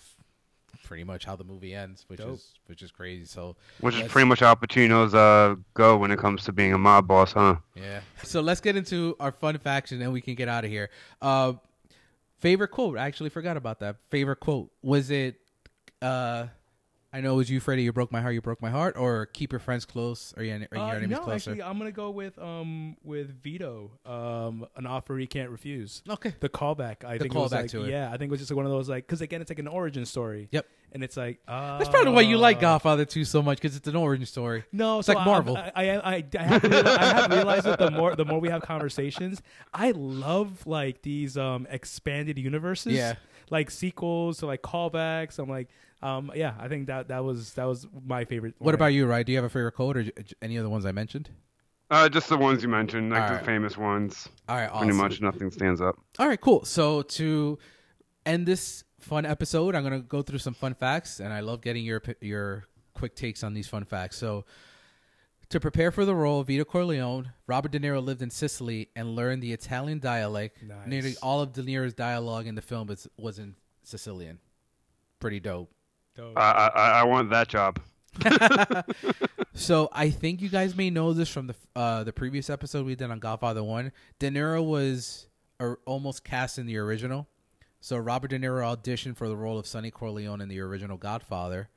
pretty 0.85 1.05
much 1.05 1.25
how 1.25 1.35
the 1.35 1.43
movie 1.45 1.75
ends 1.75 2.05
which 2.09 2.19
Dope. 2.21 2.35
is 2.35 2.53
which 2.67 2.83
is 2.83 2.91
crazy. 2.93 3.25
So 3.25 3.57
Which 3.81 3.97
is 3.97 4.11
pretty 4.11 4.29
much 4.29 4.43
Al 4.43 4.55
Pacino's 4.57 5.15
uh, 5.15 5.57
go 5.75 5.97
when 5.97 6.11
it 6.11 6.19
comes 6.19 6.45
to 6.45 6.53
being 6.53 6.73
a 6.73 6.79
mob 6.79 7.09
boss, 7.09 7.33
huh? 7.33 7.57
yeah. 7.75 8.01
So 8.23 8.41
let's 8.41 8.61
get 8.61 8.77
into 8.77 9.17
our 9.19 9.33
fun 9.33 9.59
faction, 9.59 10.01
and 10.03 10.13
we 10.13 10.21
can 10.21 10.35
get 10.35 10.49
out 10.49 10.65
of 10.65 10.71
here. 10.71 10.91
Uh 11.21 11.55
favorite 12.39 12.69
quote. 12.69 12.99
I 12.99 13.07
actually 13.07 13.31
forgot 13.31 13.57
about 13.57 13.81
that. 13.81 13.97
Favorite 14.11 14.41
quote. 14.41 14.71
Was 14.83 15.11
it 15.11 15.41
uh 16.03 16.47
I 17.17 17.21
know 17.23 17.33
it 17.33 17.37
was 17.37 17.51
you, 17.51 17.61
Freddie. 17.61 17.83
You 17.85 17.93
broke 17.95 18.13
my 18.13 18.21
heart. 18.21 18.35
You 18.35 18.43
broke 18.43 18.61
my 18.61 18.69
heart. 18.69 18.97
Or 18.99 19.25
keep 19.25 19.51
your 19.51 19.59
friends 19.59 19.87
close. 19.87 20.35
Or 20.37 20.43
your, 20.43 20.57
or 20.57 20.69
your 20.71 20.81
Uh, 20.81 20.91
enemies 20.91 21.11
no, 21.17 21.23
closer. 21.25 21.51
actually, 21.51 21.63
I'm 21.63 21.79
gonna 21.79 21.91
go 21.91 22.11
with 22.11 22.39
um 22.39 22.97
with 23.03 23.43
Vito, 23.43 23.91
um 24.05 24.67
an 24.77 24.87
offer 24.87 25.17
he 25.17 25.27
can't 25.27 25.49
refuse. 25.51 26.03
okay. 26.09 26.35
The 26.41 26.51
callback, 26.51 27.05
I 27.05 27.15
The 27.17 27.25
think 27.25 27.35
it 27.35 27.39
was 27.39 27.53
callback 27.53 27.63
like, 27.63 27.71
to 27.71 27.85
it. 27.85 27.91
yeah, 27.91 28.09
I 28.13 28.19
think 28.19 28.29
it 28.29 28.31
was 28.33 28.41
just 28.41 28.51
like 28.51 28.57
one 28.57 28.67
of 28.67 28.73
those 28.73 28.89
like 28.89 29.07
because 29.07 29.23
again, 29.23 29.41
it's 29.41 29.51
like 29.51 29.59
an 29.59 29.67
origin 29.69 30.05
story. 30.05 30.49
Yep. 30.53 30.67
and 30.93 31.03
it's 31.03 31.17
like 31.17 31.41
uh, 31.49 31.79
That's 31.79 31.89
probably 31.91 32.13
why 32.13 32.21
you 32.21 32.37
like 32.39 32.61
Godfather 32.61 33.05
2 33.05 33.25
so 33.25 33.43
much 33.43 33.59
because 33.59 33.77
it's 33.77 33.89
an 33.89 33.97
origin 33.97 34.27
story. 34.27 34.65
No, 34.73 34.99
It's 34.99 35.07
so 35.07 35.15
like 35.15 35.25
Marvel. 35.27 35.57
I, 35.57 35.73
I, 35.75 35.85
I, 36.17 36.25
I, 36.39 36.43
have 36.43 36.63
realized, 36.63 36.87
I 36.99 37.05
have 37.21 37.31
realized 37.33 37.65
that 37.67 37.79
the 37.79 37.91
more 37.91 38.15
the 38.15 38.25
more 38.27 38.41
we 38.41 38.51
have 38.51 38.61
conversations, 38.63 39.41
I 39.73 39.93
love 39.93 40.67
like 40.67 41.01
these 41.01 41.39
um 41.39 41.67
expanded 41.71 42.39
universes. 42.39 42.93
Yeah. 42.93 43.15
like 43.51 43.71
sequels 43.71 44.39
to 44.41 44.47
like 44.47 44.61
callbacks. 44.63 45.39
I'm 45.39 45.49
like, 45.49 45.69
um, 46.03 46.31
yeah, 46.35 46.55
I 46.59 46.69
think 46.69 46.87
that 46.89 47.09
that 47.09 47.25
was 47.25 47.55
that 47.55 47.65
was 47.65 47.87
my 48.05 48.25
favorite. 48.25 48.55
What 48.59 48.67
one. 48.67 48.75
about 48.75 48.87
you, 48.89 49.07
Right? 49.07 49.25
Do 49.25 49.33
you 49.33 49.39
have 49.39 49.45
a 49.45 49.49
favorite 49.51 49.73
quote 49.73 49.97
or 49.97 50.03
j- 50.05 50.13
j- 50.25 50.35
any 50.43 50.57
of 50.57 50.65
the 50.65 50.71
ones 50.71 50.85
I 50.87 50.93
mentioned? 50.93 51.31
Uh, 51.91 52.09
just 52.09 52.29
the 52.29 52.37
ones 52.37 52.63
you 52.63 52.69
mentioned, 52.69 53.11
like 53.11 53.27
the 53.27 53.33
Alright. 53.35 53.47
famous 53.47 53.77
ones. 53.77 54.29
All 54.49 54.57
right, 54.57 54.67
awesome. 54.67 54.89
Pretty 54.89 55.01
much 55.01 55.21
nothing 55.21 55.51
stands 55.53 55.81
up. 55.81 55.97
All 56.19 56.27
right, 56.27 56.41
cool. 56.41 56.65
So 56.65 57.03
to 57.03 57.59
end 58.25 58.45
this 58.45 58.83
fun 58.99 59.25
episode, 59.25 59.75
I'm 59.77 59.85
gonna 59.85 60.01
go 60.01 60.21
through 60.23 60.39
some 60.41 60.55
fun 60.55 60.75
facts, 60.75 61.21
and 61.21 61.33
I 61.33 61.41
love 61.41 61.61
getting 61.61 61.85
your 61.85 62.03
your 62.21 62.65
quick 62.95 63.15
takes 63.15 63.43
on 63.45 63.55
these 63.55 63.69
fun 63.69 63.85
facts. 63.85 64.17
So. 64.17 64.45
To 65.51 65.61
prepare 65.61 65.93
for 65.93 66.05
the 66.05 66.13
role 66.13 66.41
of 66.41 66.49
Vito 66.49 66.65
Corleone, 66.65 67.31
Robert 67.47 67.71
De 67.71 67.79
Niro 67.79 68.05
lived 68.05 68.21
in 68.21 68.31
Sicily 68.31 68.89
and 68.97 69.15
learned 69.15 69.45
the 69.45 69.53
Italian 69.53 70.01
dialect. 70.01 70.61
Nice. 70.61 70.89
Nearly 70.89 71.15
all 71.23 71.41
of 71.41 71.53
De 71.53 71.63
Niro's 71.63 71.95
dialogue 71.95 72.49
in 72.49 72.57
the 72.57 72.63
film 72.63 72.89
was, 72.89 73.07
was 73.17 73.39
in 73.39 73.55
Sicilian. 73.85 74.41
Pretty 75.21 75.39
dope. 75.39 75.71
Dope. 76.17 76.33
I, 76.37 76.71
I, 76.75 76.91
I 77.01 77.05
want 77.05 77.31
that 77.31 77.49
job. 77.49 77.81
So 79.57 79.89
I 79.93 80.11
think 80.11 80.43
you 80.43 80.49
guys 80.49 80.77
may 80.77 80.91
know 80.91 81.13
this 81.13 81.29
from 81.29 81.49
the 81.49 81.55
uh, 81.75 82.05
the 82.05 82.13
previous 82.13 82.49
episode 82.51 82.87
we 82.87 82.95
did 82.95 83.11
on 83.11 83.19
Godfather 83.19 83.65
One. 83.65 83.91
De 84.19 84.31
Niro 84.31 84.65
was 84.65 85.27
uh, 85.59 85.75
almost 85.87 86.23
cast 86.23 86.59
in 86.59 86.67
the 86.67 86.77
original. 86.77 87.27
So 87.81 87.97
Robert 87.97 88.29
De 88.29 88.39
Niro 88.39 88.63
auditioned 88.63 89.17
for 89.17 89.29
the 89.29 89.37
role 89.37 89.59
of 89.59 89.67
Sonny 89.67 89.91
Corleone 89.91 90.41
in 90.41 90.49
the 90.49 90.61
original 90.61 90.97
Godfather. 90.97 91.69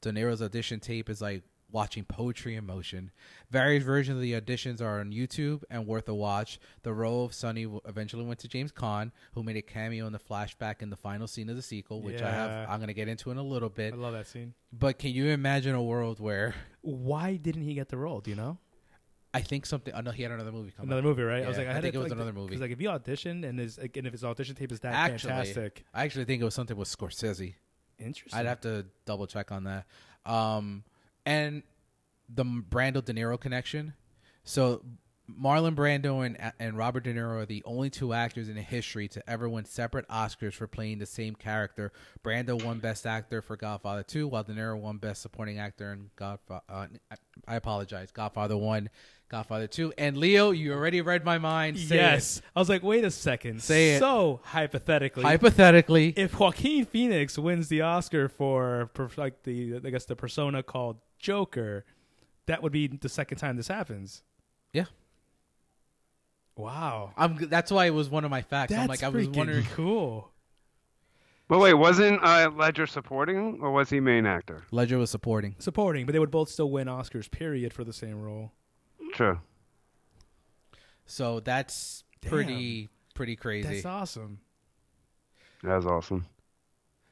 De 0.00 0.12
Niro's 0.12 0.42
audition 0.42 0.80
tape 0.80 1.08
is 1.08 1.22
like 1.22 1.42
watching 1.72 2.04
poetry 2.04 2.54
in 2.54 2.66
motion. 2.66 3.10
Various 3.50 3.82
versions 3.82 4.16
of 4.16 4.22
the 4.22 4.32
auditions 4.34 4.80
are 4.80 5.00
on 5.00 5.10
YouTube 5.10 5.62
and 5.70 5.86
worth 5.86 6.08
a 6.08 6.14
watch. 6.14 6.60
The 6.82 6.92
role 6.92 7.24
of 7.24 7.34
Sonny 7.34 7.66
eventually 7.86 8.24
went 8.24 8.40
to 8.40 8.48
James 8.48 8.70
Caan, 8.70 9.10
who 9.34 9.42
made 9.42 9.56
a 9.56 9.62
cameo 9.62 10.06
in 10.06 10.12
the 10.12 10.18
flashback 10.18 10.82
in 10.82 10.90
the 10.90 10.96
final 10.96 11.26
scene 11.26 11.48
of 11.48 11.56
the 11.56 11.62
sequel, 11.62 12.02
which 12.02 12.22
I 12.22 12.30
have 12.30 12.68
I'm 12.68 12.80
gonna 12.80 12.92
get 12.92 13.08
into 13.08 13.30
in 13.30 13.38
a 13.38 13.42
little 13.42 13.70
bit. 13.70 13.94
I 13.94 13.96
love 13.96 14.12
that 14.12 14.26
scene. 14.26 14.54
But 14.72 14.98
can 14.98 15.10
you 15.10 15.26
imagine 15.26 15.74
a 15.74 15.82
world 15.82 16.20
where 16.20 16.54
Why 16.82 17.36
didn't 17.36 17.62
he 17.62 17.74
get 17.74 17.88
the 17.88 17.96
role? 17.96 18.20
Do 18.20 18.30
you 18.30 18.36
know? 18.36 18.58
I 19.34 19.40
think 19.40 19.64
something. 19.64 19.94
I 19.94 20.02
know 20.02 20.10
he 20.10 20.22
had 20.22 20.32
another 20.32 20.52
movie 20.52 20.72
coming. 20.72 20.90
Another 20.92 21.02
movie, 21.08 21.22
right? 21.22 21.42
I 21.42 21.48
was 21.48 21.56
like, 21.56 21.66
I, 21.66 21.78
I 21.78 21.80
think 21.80 21.94
it 21.94 21.98
was 21.98 22.10
like, 22.10 22.16
another 22.16 22.34
movie. 22.34 22.48
Because 22.48 22.60
like, 22.60 22.70
if 22.70 22.78
he 22.78 22.84
auditioned 22.84 23.48
and 23.48 23.58
his 23.58 23.78
like, 23.78 23.96
and 23.96 24.06
if 24.06 24.12
his 24.12 24.24
audition 24.24 24.54
tape 24.54 24.70
is 24.72 24.80
that 24.80 24.92
Actually, 24.92 25.30
fantastic, 25.30 25.84
I 25.94 26.04
actually 26.04 26.26
think 26.26 26.42
it 26.42 26.44
was 26.44 26.54
something 26.54 26.76
with 26.76 26.88
Scorsese. 26.88 27.54
interesting. 27.98 28.38
I'd 28.38 28.44
have 28.46 28.60
to 28.62 28.84
double 29.06 29.26
check 29.26 29.50
on 29.50 29.64
that. 29.64 29.86
Um, 30.26 30.84
and 31.26 31.62
the 32.28 32.44
Brando 32.44 33.04
De 33.04 33.12
Niro 33.12 33.38
connection. 33.38 33.94
So 34.44 34.82
Marlon 35.30 35.74
Brando 35.74 36.24
and 36.26 36.52
and 36.58 36.76
Robert 36.76 37.04
De 37.04 37.14
Niro 37.14 37.42
are 37.42 37.46
the 37.46 37.62
only 37.64 37.90
two 37.90 38.12
actors 38.12 38.48
in 38.48 38.56
history 38.56 39.08
to 39.08 39.30
ever 39.30 39.48
win 39.48 39.64
separate 39.64 40.06
Oscars 40.08 40.54
for 40.54 40.66
playing 40.66 40.98
the 40.98 41.06
same 41.06 41.34
character. 41.34 41.92
Brando 42.24 42.62
won 42.62 42.78
Best 42.78 43.06
Actor 43.06 43.42
for 43.42 43.56
Godfather 43.56 44.02
2, 44.02 44.28
while 44.28 44.42
De 44.42 44.52
Niro 44.52 44.78
won 44.78 44.98
Best 44.98 45.22
Supporting 45.22 45.58
Actor 45.58 45.92
in 45.92 46.10
Godfather. 46.16 46.62
Uh, 46.68 46.86
I 47.46 47.56
apologize, 47.56 48.10
Godfather 48.10 48.56
1, 48.56 48.90
Godfather 49.28 49.66
2. 49.66 49.94
And 49.96 50.16
Leo, 50.16 50.50
you 50.50 50.72
already 50.72 51.00
read 51.00 51.24
my 51.24 51.38
mind. 51.38 51.78
Say 51.78 51.96
it. 51.96 51.98
yes, 51.98 52.42
I 52.54 52.58
was 52.58 52.68
like, 52.68 52.82
wait 52.82 53.04
a 53.04 53.10
second. 53.10 53.62
Say 53.62 53.94
it. 53.94 54.00
So 54.00 54.40
hypothetically, 54.42 55.22
Hypothetically, 55.22 56.12
if 56.16 56.38
Joaquin 56.38 56.84
Phoenix 56.84 57.38
wins 57.38 57.68
the 57.68 57.82
Oscar 57.82 58.28
for, 58.28 58.90
like 59.16 59.42
the 59.44 59.76
I 59.84 59.90
guess 59.90 60.04
the 60.04 60.16
persona 60.16 60.62
called 60.62 60.98
Joker, 61.22 61.86
that 62.46 62.62
would 62.62 62.72
be 62.72 62.88
the 62.88 63.08
second 63.08 63.38
time 63.38 63.56
this 63.56 63.68
happens. 63.68 64.22
Yeah. 64.72 64.84
Wow. 66.56 67.12
I'm. 67.16 67.36
That's 67.48 67.70
why 67.70 67.86
it 67.86 67.94
was 67.94 68.10
one 68.10 68.24
of 68.26 68.30
my 68.30 68.42
facts. 68.42 68.70
That's 68.70 68.82
I'm 68.82 68.88
like, 68.88 69.02
I 69.02 69.08
was 69.08 69.26
freaking 69.26 69.36
wondering. 69.36 69.64
cool. 69.74 70.30
But 71.48 71.60
wait, 71.60 71.74
wasn't 71.74 72.22
uh, 72.22 72.50
Ledger 72.54 72.86
supporting 72.86 73.58
or 73.60 73.70
was 73.72 73.90
he 73.90 74.00
main 74.00 74.26
actor? 74.26 74.62
Ledger 74.70 74.98
was 74.98 75.10
supporting. 75.10 75.54
Supporting, 75.58 76.06
but 76.06 76.12
they 76.12 76.18
would 76.18 76.30
both 76.30 76.48
still 76.48 76.70
win 76.70 76.88
Oscars. 76.88 77.30
Period 77.30 77.72
for 77.72 77.84
the 77.84 77.92
same 77.92 78.20
role. 78.20 78.52
True. 79.12 79.38
So 81.06 81.40
that's 81.40 82.04
pretty 82.20 82.88
pretty 83.14 83.36
crazy. 83.36 83.68
That's 83.68 83.86
awesome. 83.86 84.40
That's 85.62 85.86
awesome. 85.86 86.26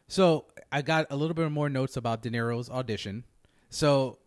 So 0.09 0.47
I 0.73 0.83
got 0.83 1.07
a 1.11 1.17
little 1.17 1.35
bit 1.35 1.51
more 1.53 1.69
notes 1.69 1.97
about 1.97 2.23
De 2.23 2.31
Niro's 2.31 2.69
audition. 2.69 3.25
So 3.71 4.19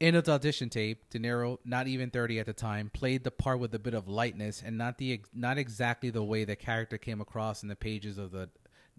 in 0.00 0.14
its 0.14 0.28
audition 0.28 0.68
tape, 0.70 1.08
De 1.10 1.18
Niro, 1.18 1.58
not 1.64 1.86
even 1.88 2.10
30 2.10 2.38
at 2.40 2.46
the 2.46 2.52
time, 2.52 2.90
played 2.92 3.24
the 3.24 3.30
part 3.30 3.58
with 3.60 3.74
a 3.74 3.78
bit 3.78 3.94
of 3.94 4.08
lightness 4.08 4.62
and 4.64 4.78
not 4.78 4.98
the 4.98 5.20
not 5.34 5.58
exactly 5.58 6.10
the 6.10 6.22
way 6.22 6.44
the 6.44 6.56
character 6.56 6.96
came 6.98 7.20
across 7.20 7.62
in 7.62 7.68
the 7.68 7.76
pages 7.76 8.16
of 8.18 8.30
the 8.32 8.48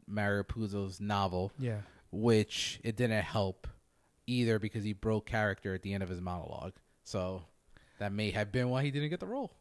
Mario 0.08 0.44
Puzo's 0.44 1.00
novel, 1.02 1.52
Yeah. 1.60 1.82
which 2.12 2.80
it 2.84 2.96
didn't 2.96 3.24
help 3.24 3.68
either 4.26 4.60
because 4.60 4.84
he 4.84 4.94
broke 4.94 5.26
character 5.26 5.74
at 5.74 5.82
the 5.84 5.94
end 5.94 6.04
of 6.04 6.10
his 6.10 6.20
monologue. 6.22 6.74
So 7.04 7.44
that 8.00 8.12
may 8.12 8.32
have 8.32 8.52
been 8.52 8.70
why 8.70 8.84
he 8.84 8.92
didn't 8.92 9.10
get 9.10 9.20
the 9.20 9.26
role. 9.28 9.52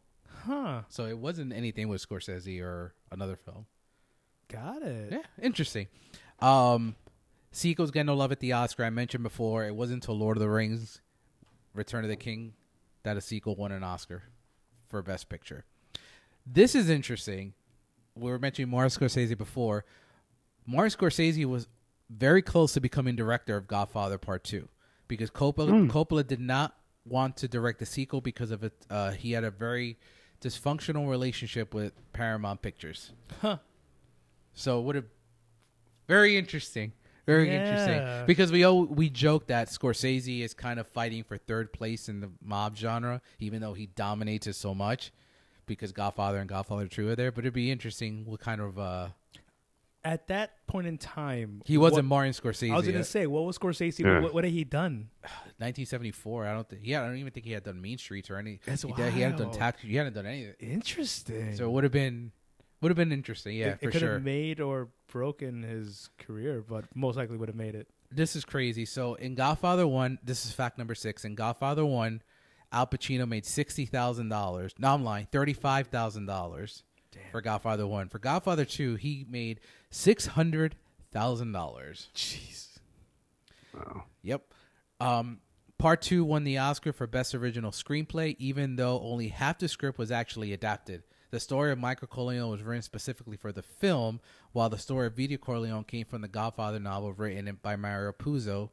Huh. 0.44 0.82
So 0.88 1.06
it 1.06 1.18
wasn't 1.18 1.52
anything 1.52 1.88
with 1.88 2.06
Scorsese 2.06 2.60
or 2.62 2.94
another 3.12 3.36
film. 3.36 3.66
Got 4.48 4.82
it. 4.82 5.12
Yeah, 5.12 5.22
interesting. 5.42 5.86
Um, 6.40 6.94
sequels 7.56 7.90
get 7.90 8.06
no 8.06 8.14
love 8.14 8.32
at 8.32 8.40
the 8.40 8.52
Oscar. 8.52 8.84
I 8.84 8.90
mentioned 8.90 9.22
before, 9.22 9.64
it 9.64 9.74
wasn't 9.74 10.04
until 10.04 10.18
Lord 10.18 10.36
of 10.36 10.40
the 10.40 10.48
Rings, 10.48 11.00
Return 11.74 12.04
of 12.04 12.10
the 12.10 12.16
King, 12.16 12.54
that 13.02 13.16
a 13.16 13.20
sequel 13.20 13.56
won 13.56 13.72
an 13.72 13.82
Oscar 13.82 14.24
for 14.88 15.02
Best 15.02 15.28
Picture. 15.28 15.64
This 16.46 16.74
is 16.74 16.88
interesting. 16.88 17.54
We 18.14 18.30
were 18.30 18.38
mentioning 18.38 18.70
Martin 18.70 18.90
Scorsese 18.90 19.36
before. 19.36 19.84
Martin 20.66 20.96
Scorsese 20.98 21.44
was 21.44 21.68
very 22.08 22.42
close 22.42 22.72
to 22.74 22.80
becoming 22.80 23.16
director 23.16 23.56
of 23.56 23.66
Godfather 23.66 24.18
Part 24.18 24.44
Two 24.44 24.68
because 25.08 25.30
Coppola, 25.30 25.88
Coppola 25.90 26.26
did 26.26 26.40
not 26.40 26.76
want 27.04 27.36
to 27.38 27.48
direct 27.48 27.78
the 27.78 27.86
sequel 27.86 28.20
because 28.20 28.50
of 28.50 28.64
it. 28.64 28.72
Uh, 28.90 29.12
he 29.12 29.32
had 29.32 29.44
a 29.44 29.50
very 29.50 29.98
dysfunctional 30.40 31.08
relationship 31.08 31.74
with 31.74 31.92
Paramount 32.12 32.62
Pictures. 32.62 33.12
Huh. 33.40 33.58
So 34.54 34.80
it 34.80 34.82
would 34.82 34.96
have 34.96 35.06
very 36.08 36.36
interesting, 36.36 36.92
very 37.26 37.48
Yeah. 37.48 37.62
interesting 37.68 38.26
because 38.26 38.50
we 38.52 38.64
all, 38.64 38.84
we 38.86 39.10
joke 39.10 39.48
that 39.48 39.68
Scorsese 39.68 40.40
is 40.40 40.54
kind 40.54 40.78
of 40.80 40.86
fighting 40.88 41.24
for 41.24 41.36
third 41.36 41.72
place 41.72 42.08
in 42.08 42.20
the 42.20 42.30
mob 42.42 42.76
genre, 42.76 43.20
even 43.40 43.60
though 43.60 43.74
he 43.74 43.86
dominates 43.86 44.46
it 44.46 44.54
so 44.54 44.74
much. 44.74 45.12
Because 45.66 45.90
Godfather 45.90 46.38
and 46.38 46.48
Godfather 46.48 46.86
Two 46.86 47.08
are 47.08 47.16
there, 47.16 47.32
but 47.32 47.42
it'd 47.44 47.52
be 47.52 47.72
interesting 47.72 48.24
what 48.24 48.38
kind 48.38 48.60
of 48.60 48.78
uh 48.78 49.08
At 50.04 50.28
that 50.28 50.64
point 50.68 50.86
in 50.86 50.96
time, 50.96 51.60
he 51.64 51.76
wasn't 51.76 52.04
what- 52.04 52.04
Martin 52.28 52.32
Scorsese. 52.32 52.72
I 52.72 52.76
was 52.76 52.86
gonna 52.86 53.00
uh, 53.00 53.02
say, 53.02 53.26
what 53.26 53.42
was 53.44 53.58
Scorsese? 53.58 53.98
Yeah. 53.98 54.20
What, 54.20 54.32
what 54.32 54.44
had 54.44 54.52
he 54.52 54.62
done? 54.62 55.08
1974. 55.58 56.46
I 56.46 56.52
don't 56.54 56.68
think. 56.68 56.82
Yeah, 56.84 57.02
I 57.02 57.06
don't 57.08 57.16
even 57.16 57.32
think 57.32 57.46
he 57.46 57.52
had 57.52 57.64
done 57.64 57.80
Mean 57.80 57.98
Streets 57.98 58.30
or 58.30 58.36
any. 58.36 58.60
That's 58.64 58.82
he, 58.82 58.92
did- 58.92 59.12
he 59.12 59.20
hadn't 59.22 59.38
done 59.38 59.48
wild. 59.48 59.58
tax. 59.58 59.82
He 59.82 59.96
hadn't 59.96 60.12
done 60.14 60.26
anything. 60.26 60.54
Interesting. 60.60 61.56
So 61.56 61.64
it 61.64 61.72
would 61.72 61.82
have 61.82 61.92
been 61.92 62.30
would 62.80 62.90
have 62.90 62.96
been 62.96 63.12
interesting. 63.12 63.56
Yeah, 63.56 63.68
it, 63.68 63.80
for 63.80 63.88
it 63.88 63.92
could 63.92 64.00
sure. 64.00 64.12
have 64.14 64.22
made 64.22 64.60
or 64.60 64.88
broken 65.10 65.62
his 65.62 66.10
career, 66.18 66.64
but 66.68 66.84
most 66.94 67.16
likely 67.16 67.36
would 67.36 67.48
have 67.48 67.56
made 67.56 67.74
it. 67.74 67.88
this 68.10 68.36
is 68.36 68.44
crazy. 68.44 68.84
So 68.84 69.14
in 69.14 69.34
Godfather 69.34 69.86
One, 69.86 70.18
this 70.22 70.44
is 70.44 70.52
fact 70.52 70.78
number 70.78 70.94
six. 70.94 71.24
In 71.24 71.34
Godfather 71.34 71.84
One, 71.84 72.22
Al 72.72 72.86
Pacino 72.86 73.26
made 73.28 73.46
sixty 73.46 73.86
thousand 73.86 74.28
dollars. 74.28 74.72
No, 74.78 74.92
I'm 74.94 75.04
lying, 75.04 75.26
thirty 75.32 75.52
five 75.52 75.88
thousand 75.88 76.26
dollars 76.26 76.82
for 77.32 77.40
Godfather 77.40 77.86
One. 77.86 78.08
For 78.08 78.18
Godfather 78.18 78.64
Two, 78.64 78.96
he 78.96 79.24
made 79.28 79.60
six 79.90 80.26
hundred 80.26 80.76
thousand 81.12 81.52
dollars. 81.52 82.08
Jeez. 82.14 82.78
Wow. 83.74 84.04
Yep. 84.22 84.42
Um, 85.00 85.38
part 85.78 86.02
two 86.02 86.24
won 86.24 86.44
the 86.44 86.58
Oscar 86.58 86.92
for 86.92 87.06
Best 87.06 87.34
Original 87.34 87.70
Screenplay, 87.70 88.36
even 88.38 88.76
though 88.76 89.00
only 89.00 89.28
half 89.28 89.58
the 89.58 89.68
script 89.68 89.98
was 89.98 90.10
actually 90.10 90.52
adapted. 90.52 91.02
The 91.36 91.40
story 91.40 91.70
of 91.70 91.78
Michael 91.78 92.08
Corleone 92.08 92.48
was 92.48 92.62
written 92.62 92.80
specifically 92.80 93.36
for 93.36 93.52
the 93.52 93.60
film, 93.60 94.20
while 94.52 94.70
the 94.70 94.78
story 94.78 95.06
of 95.06 95.16
Vito 95.16 95.36
Corleone 95.36 95.84
came 95.84 96.06
from 96.06 96.22
the 96.22 96.28
Godfather 96.28 96.80
novel 96.80 97.12
written 97.12 97.58
by 97.60 97.76
Mario 97.76 98.12
Puzo 98.12 98.70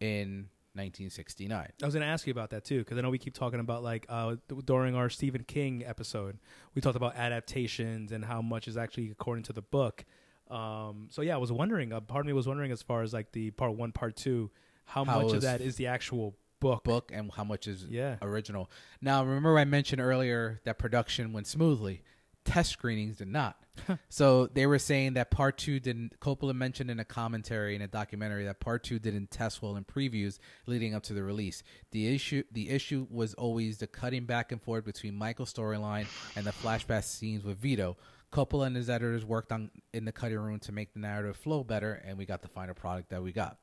in 0.00 0.48
1969. 0.74 1.52
I 1.80 1.86
was 1.86 1.94
going 1.94 2.04
to 2.04 2.08
ask 2.08 2.26
you 2.26 2.32
about 2.32 2.50
that 2.50 2.64
too, 2.64 2.80
because 2.80 2.98
I 2.98 3.02
know 3.02 3.10
we 3.10 3.18
keep 3.18 3.34
talking 3.34 3.60
about 3.60 3.84
like 3.84 4.06
uh, 4.08 4.34
during 4.64 4.96
our 4.96 5.08
Stephen 5.10 5.44
King 5.44 5.84
episode, 5.86 6.38
we 6.74 6.82
talked 6.82 6.96
about 6.96 7.14
adaptations 7.14 8.10
and 8.10 8.24
how 8.24 8.42
much 8.42 8.66
is 8.66 8.76
actually 8.76 9.12
according 9.12 9.44
to 9.44 9.52
the 9.52 9.62
book. 9.62 10.04
Um, 10.50 11.06
so 11.08 11.22
yeah, 11.22 11.34
I 11.34 11.38
was 11.38 11.52
wondering. 11.52 11.92
Uh, 11.92 12.00
part 12.00 12.22
of 12.22 12.26
me 12.26 12.32
was 12.32 12.48
wondering 12.48 12.72
as 12.72 12.82
far 12.82 13.02
as 13.02 13.12
like 13.12 13.30
the 13.30 13.52
part 13.52 13.76
one, 13.76 13.92
part 13.92 14.16
two, 14.16 14.50
how, 14.86 15.04
How 15.04 15.22
much 15.22 15.34
of 15.34 15.42
that 15.42 15.60
is 15.60 15.76
the 15.76 15.86
actual 15.86 16.34
book? 16.62 16.84
Book 16.84 17.10
and 17.12 17.30
how 17.32 17.44
much 17.44 17.68
is 17.68 17.84
Yeah. 17.84 18.16
original. 18.22 18.70
Now, 19.00 19.22
remember 19.24 19.58
I 19.58 19.64
mentioned 19.64 20.00
earlier 20.00 20.60
that 20.64 20.78
production 20.78 21.32
went 21.34 21.46
smoothly. 21.46 22.02
Test 22.44 22.70
screenings 22.70 23.18
did 23.18 23.28
not. 23.28 23.56
so 24.08 24.46
they 24.48 24.66
were 24.66 24.78
saying 24.78 25.14
that 25.14 25.30
part 25.30 25.56
two 25.58 25.78
didn't. 25.80 26.18
Coppola 26.20 26.54
mentioned 26.54 26.90
in 26.90 26.98
a 27.00 27.04
commentary 27.04 27.74
in 27.76 27.82
a 27.82 27.86
documentary 27.86 28.44
that 28.44 28.58
part 28.60 28.82
two 28.82 28.98
didn't 28.98 29.30
test 29.30 29.62
well 29.62 29.76
in 29.76 29.84
previews 29.84 30.38
leading 30.66 30.94
up 30.94 31.02
to 31.04 31.14
the 31.14 31.22
release. 31.22 31.62
The 31.92 32.12
issue, 32.14 32.42
the 32.50 32.68
issue 32.70 33.06
was 33.10 33.32
always 33.34 33.78
the 33.78 33.86
cutting 33.86 34.24
back 34.26 34.50
and 34.52 34.60
forth 34.60 34.84
between 34.84 35.14
Michael's 35.14 35.52
storyline 35.52 36.06
and 36.36 36.44
the 36.44 36.50
flashback 36.50 37.04
scenes 37.04 37.44
with 37.44 37.58
Vito. 37.58 37.96
Coppola 38.32 38.66
and 38.66 38.76
his 38.76 38.90
editors 38.90 39.24
worked 39.24 39.52
on 39.52 39.70
in 39.94 40.04
the 40.04 40.12
cutting 40.12 40.38
room 40.38 40.58
to 40.60 40.72
make 40.72 40.92
the 40.94 40.98
narrative 41.00 41.36
flow 41.36 41.62
better, 41.62 42.02
and 42.04 42.16
we 42.18 42.24
got 42.26 42.42
the 42.42 42.48
final 42.48 42.74
product 42.74 43.10
that 43.10 43.22
we 43.22 43.30
got. 43.30 43.58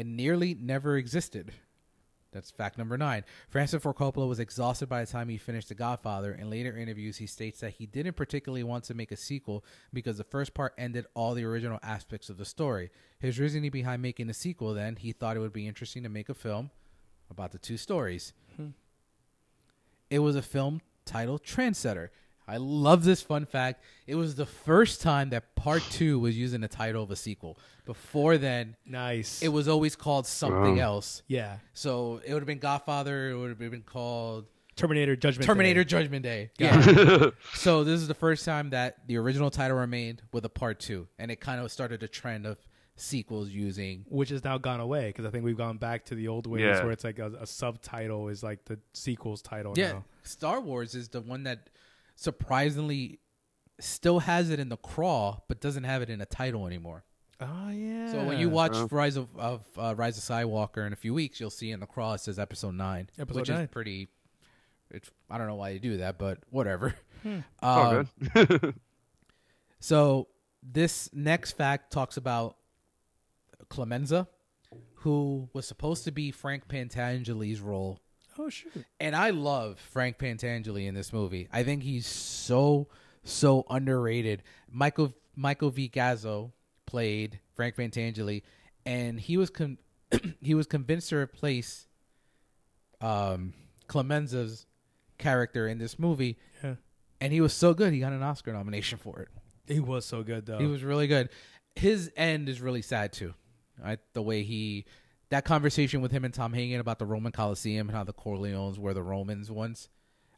It 0.00 0.06
nearly 0.06 0.56
never 0.58 0.96
existed. 0.96 1.52
That's 2.32 2.50
fact 2.50 2.78
number 2.78 2.96
nine. 2.96 3.22
Francis 3.50 3.82
Ford 3.82 3.96
Coppola 3.96 4.26
was 4.26 4.40
exhausted 4.40 4.88
by 4.88 5.04
the 5.04 5.12
time 5.12 5.28
he 5.28 5.36
finished 5.36 5.68
The 5.68 5.74
Godfather. 5.74 6.32
In 6.32 6.48
later 6.48 6.74
interviews, 6.74 7.18
he 7.18 7.26
states 7.26 7.60
that 7.60 7.74
he 7.74 7.84
didn't 7.84 8.16
particularly 8.16 8.62
want 8.62 8.84
to 8.84 8.94
make 8.94 9.12
a 9.12 9.16
sequel 9.16 9.62
because 9.92 10.16
the 10.16 10.24
first 10.24 10.54
part 10.54 10.72
ended 10.78 11.04
all 11.12 11.34
the 11.34 11.44
original 11.44 11.78
aspects 11.82 12.30
of 12.30 12.38
the 12.38 12.46
story. 12.46 12.88
His 13.18 13.38
reasoning 13.38 13.70
behind 13.70 14.00
making 14.00 14.30
a 14.30 14.32
sequel, 14.32 14.72
then, 14.72 14.96
he 14.96 15.12
thought 15.12 15.36
it 15.36 15.40
would 15.40 15.52
be 15.52 15.68
interesting 15.68 16.02
to 16.04 16.08
make 16.08 16.30
a 16.30 16.34
film 16.34 16.70
about 17.30 17.52
the 17.52 17.58
two 17.58 17.76
stories. 17.76 18.32
Hmm. 18.56 18.68
It 20.08 20.20
was 20.20 20.34
a 20.34 20.40
film 20.40 20.80
titled 21.04 21.42
Trendsetter. 21.42 22.08
I 22.50 22.56
love 22.58 23.04
this 23.04 23.22
fun 23.22 23.46
fact. 23.46 23.82
It 24.06 24.14
was 24.16 24.34
the 24.34 24.46
first 24.46 25.00
time 25.00 25.30
that 25.30 25.54
part 25.54 25.82
two 25.90 26.18
was 26.18 26.36
using 26.36 26.60
the 26.60 26.68
title 26.68 27.02
of 27.02 27.10
a 27.10 27.16
sequel. 27.16 27.58
Before 27.86 28.38
then, 28.38 28.76
Nice. 28.84 29.42
it 29.42 29.48
was 29.48 29.68
always 29.68 29.94
called 29.96 30.26
something 30.26 30.76
Wow. 30.76 30.82
else. 30.94 31.22
yeah. 31.28 31.58
So 31.74 32.20
it 32.26 32.32
would 32.34 32.42
have 32.42 32.46
been 32.46 32.58
Godfather. 32.58 33.30
It 33.30 33.36
would 33.36 33.48
have 33.50 33.58
been 33.58 33.82
called 33.82 34.46
Terminator 34.76 35.14
Judgment. 35.16 35.46
Terminator 35.46 35.84
Day. 35.84 35.88
Judgment 35.88 36.22
Day. 36.22 36.50
Yeah. 36.58 37.30
so 37.54 37.84
this 37.84 38.00
is 38.00 38.08
the 38.08 38.14
first 38.14 38.44
time 38.44 38.70
that 38.70 39.06
the 39.06 39.16
original 39.18 39.50
title 39.50 39.76
remained 39.76 40.22
with 40.32 40.44
a 40.44 40.48
part 40.48 40.80
two, 40.80 41.06
and 41.18 41.30
it 41.30 41.40
kind 41.40 41.60
of 41.60 41.70
started 41.70 42.02
a 42.02 42.08
trend 42.08 42.46
of 42.46 42.58
sequels 42.96 43.48
using. 43.50 44.04
which 44.08 44.28
has 44.28 44.44
now 44.44 44.58
gone 44.58 44.78
away 44.80 45.06
because 45.08 45.24
I 45.24 45.30
think 45.30 45.42
we've 45.44 45.56
gone 45.56 45.78
back 45.78 46.04
to 46.06 46.14
the 46.14 46.28
old 46.28 46.46
ways 46.46 46.62
Yeah. 46.62 46.82
where 46.82 46.92
it's 46.92 47.04
like 47.04 47.18
a, 47.18 47.32
a 47.40 47.46
subtitle 47.46 48.28
is 48.28 48.42
like 48.42 48.64
the 48.66 48.78
sequel's 48.92 49.40
title 49.40 49.72
Yeah, 49.76 49.92
now. 49.92 50.04
Star 50.22 50.60
Wars 50.60 50.94
is 50.94 51.08
the 51.08 51.22
one 51.22 51.44
that 51.44 51.70
surprisingly 52.20 53.18
still 53.80 54.18
has 54.20 54.50
it 54.50 54.60
in 54.60 54.68
the 54.68 54.76
crawl, 54.76 55.44
but 55.48 55.60
doesn't 55.60 55.84
have 55.84 56.02
it 56.02 56.10
in 56.10 56.20
a 56.20 56.26
title 56.26 56.66
anymore. 56.66 57.02
Oh 57.40 57.70
yeah. 57.70 58.12
So 58.12 58.22
when 58.24 58.38
you 58.38 58.50
watch 58.50 58.72
Oh. 58.74 58.86
Rise 58.90 59.16
of, 59.16 59.28
of 59.38 59.64
uh, 59.78 59.94
Rise 59.96 60.18
of 60.18 60.24
Skywalker 60.24 60.86
in 60.86 60.92
a 60.92 60.96
few 60.96 61.14
weeks, 61.14 61.40
you'll 61.40 61.48
see 61.48 61.70
in 61.70 61.80
the 61.80 61.86
crawl 61.86 62.12
it 62.12 62.20
says 62.20 62.38
Episode 62.38 62.74
Nine, 62.74 63.08
Episode 63.18 63.40
which 63.40 63.48
nine. 63.48 63.60
is 63.62 63.68
pretty. 63.68 64.08
It's 64.90 65.10
I 65.30 65.38
don't 65.38 65.46
know 65.46 65.54
why 65.54 65.72
they 65.72 65.78
do 65.78 65.96
that, 65.98 66.18
but 66.18 66.38
whatever. 66.50 66.94
It's 67.24 67.44
all 67.62 67.96
Um, 67.98 68.08
good. 68.34 68.74
So 69.78 70.28
this 70.62 71.08
next 71.14 71.52
fact 71.52 71.90
talks 71.92 72.16
about 72.18 72.56
Clemenza, 73.68 74.28
who 74.96 75.48
was 75.54 75.66
supposed 75.66 76.04
to 76.04 76.10
be 76.12 76.30
Frank 76.30 76.68
Pantangeli's 76.68 77.60
role, 77.60 77.98
oh 78.38 78.48
shoot. 78.48 78.72
and 78.98 79.14
I 79.16 79.30
love 79.30 79.78
Frank 79.90 80.18
Pantangeli 80.18 80.86
in 80.86 80.94
this 80.94 81.12
movie. 81.12 81.48
I 81.52 81.62
think 81.62 81.82
he's 81.82 82.06
so 82.06 82.88
so 83.24 83.64
underrated. 83.70 84.42
Michael 84.70 85.14
Michael 85.36 85.70
V. 85.70 85.88
Gazzo 85.88 86.52
played 86.86 87.40
Frank 87.54 87.76
Pantangeli, 87.76 88.42
and 88.86 89.20
he 89.20 89.36
was 89.36 89.50
con- 89.50 89.78
he 90.40 90.54
was 90.54 90.66
convinced 90.66 91.10
to 91.10 91.16
replace 91.16 91.86
um, 93.00 93.52
Clemenza's 93.88 94.66
character 95.18 95.68
in 95.68 95.78
this 95.78 95.98
movie, 95.98 96.38
Yeah. 96.62 96.74
and 97.20 97.32
he 97.32 97.40
was 97.40 97.52
so 97.52 97.74
good 97.74 97.92
he 97.92 98.00
got 98.00 98.12
an 98.12 98.22
Oscar 98.22 98.52
nomination 98.52 98.98
for 98.98 99.20
it. 99.20 99.28
He 99.66 99.80
was 99.80 100.04
so 100.04 100.22
good 100.22 100.46
though. 100.46 100.58
He 100.58 100.66
was 100.66 100.82
really 100.82 101.06
good. 101.06 101.28
His 101.76 102.10
end 102.16 102.48
is 102.48 102.60
really 102.60 102.82
sad 102.82 103.12
too. 103.12 103.34
Right? 103.82 103.98
The 104.12 104.20
way 104.22 104.42
he 104.42 104.84
that 105.30 105.44
conversation 105.44 106.00
with 106.00 106.12
him 106.12 106.24
and 106.24 106.34
Tom 106.34 106.52
Hagen 106.52 106.80
about 106.80 106.98
the 106.98 107.06
Roman 107.06 107.32
Coliseum 107.32 107.88
and 107.88 107.96
how 107.96 108.04
the 108.04 108.12
Corleones 108.12 108.78
were 108.78 108.94
the 108.94 109.02
Romans 109.02 109.50
once. 109.50 109.88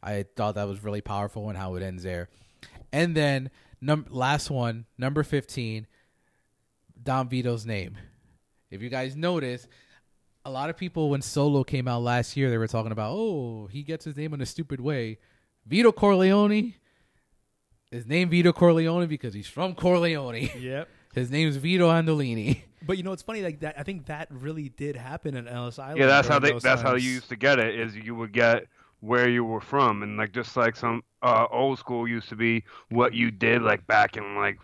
I 0.01 0.25
thought 0.35 0.55
that 0.55 0.67
was 0.67 0.83
really 0.83 1.01
powerful 1.01 1.49
and 1.49 1.57
how 1.57 1.75
it 1.75 1.83
ends 1.83 2.03
there. 2.03 2.29
And 2.91 3.15
then 3.15 3.49
num- 3.81 4.05
last 4.09 4.49
one, 4.49 4.85
number 4.97 5.23
15, 5.23 5.87
Don 7.01 7.29
Vito's 7.29 7.65
name. 7.65 7.97
If 8.69 8.81
you 8.81 8.89
guys 8.89 9.15
notice, 9.15 9.67
a 10.45 10.51
lot 10.51 10.69
of 10.69 10.77
people 10.77 11.09
when 11.09 11.21
Solo 11.21 11.63
came 11.63 11.87
out 11.87 12.01
last 12.01 12.35
year, 12.35 12.49
they 12.49 12.57
were 12.57 12.67
talking 12.67 12.91
about, 12.91 13.13
"Oh, 13.13 13.67
he 13.67 13.83
gets 13.83 14.03
his 14.05 14.17
name 14.17 14.33
in 14.33 14.41
a 14.41 14.45
stupid 14.45 14.81
way." 14.81 15.19
Vito 15.65 15.91
Corleone 15.91 16.73
his 17.93 18.07
name 18.07 18.29
Vito 18.29 18.51
Corleone 18.51 19.05
because 19.05 19.35
he's 19.35 19.47
from 19.47 19.75
Corleone. 19.75 20.49
Yep. 20.57 20.89
His 21.13 21.31
name's 21.31 21.55
Vito 21.55 21.89
Andolini. 21.89 22.61
But 22.85 22.97
you 22.97 23.03
know, 23.03 23.13
it's 23.13 23.23
funny. 23.23 23.41
Like 23.41 23.61
that, 23.61 23.79
I 23.79 23.83
think 23.83 24.07
that 24.07 24.27
really 24.29 24.67
did 24.67 24.97
happen 24.97 25.37
in 25.37 25.47
Ellis 25.47 25.79
Island. 25.79 25.99
Yeah, 25.99 26.07
that's 26.07 26.27
how 26.27 26.37
they. 26.37 26.51
those 26.51 26.63
That's 26.63 26.81
how 26.81 26.95
you 26.95 27.11
used 27.11 27.29
to 27.29 27.37
get 27.37 27.57
it. 27.57 27.79
Is 27.79 27.95
you 27.95 28.13
would 28.13 28.33
get 28.33 28.65
where 28.99 29.29
you 29.29 29.45
were 29.45 29.61
from, 29.61 30.03
and 30.03 30.17
like 30.17 30.33
just 30.33 30.57
like 30.57 30.75
some 30.75 31.01
uh, 31.21 31.45
old 31.49 31.79
school 31.79 32.05
used 32.05 32.27
to 32.27 32.35
be 32.35 32.65
what 32.89 33.13
you 33.13 33.31
did 33.31 33.61
like 33.61 33.87
back 33.87 34.17
in 34.17 34.35
like 34.35 34.59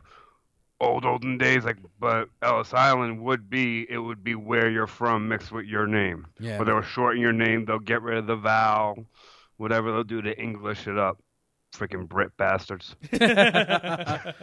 old 0.82 1.06
olden 1.06 1.38
days. 1.38 1.64
Like, 1.64 1.78
but 2.00 2.30
Ellis 2.42 2.74
Island 2.74 3.22
would 3.24 3.50
be 3.50 3.86
it 3.90 4.00
would 4.00 4.24
be 4.24 4.36
where 4.36 4.70
you're 4.70 4.88
from 4.88 5.28
mixed 5.28 5.52
with 5.52 5.66
your 5.66 5.88
name. 5.88 6.28
Yeah. 6.40 6.60
Or 6.60 6.66
they'll 6.66 6.82
shorten 6.82 7.22
your 7.22 7.34
name. 7.34 7.66
They'll 7.66 7.80
get 7.80 8.02
rid 8.02 8.18
of 8.18 8.28
the 8.28 8.36
vowel, 8.36 9.06
whatever 9.58 9.92
they'll 9.92 10.04
do 10.04 10.22
to 10.22 10.38
English 10.38 10.88
it 10.88 10.98
up. 10.98 11.20
Freaking 11.74 12.08
Brit 12.08 12.36
bastards. 12.38 12.96
but 13.12 14.36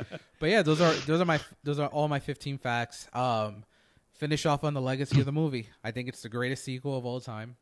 yeah, 0.42 0.62
those 0.62 0.80
are 0.80 0.92
those 0.92 1.20
are 1.20 1.24
my 1.24 1.40
those 1.64 1.78
are 1.78 1.88
all 1.88 2.08
my 2.08 2.20
15 2.20 2.58
facts. 2.58 3.08
Um, 3.12 3.64
finish 4.12 4.46
off 4.46 4.64
on 4.64 4.74
the 4.74 4.80
legacy 4.80 5.20
of 5.20 5.26
the 5.26 5.32
movie. 5.32 5.68
I 5.84 5.90
think 5.90 6.08
it's 6.08 6.22
the 6.22 6.28
greatest 6.28 6.64
sequel 6.64 6.96
of 6.96 7.04
all 7.04 7.20
time. 7.20 7.56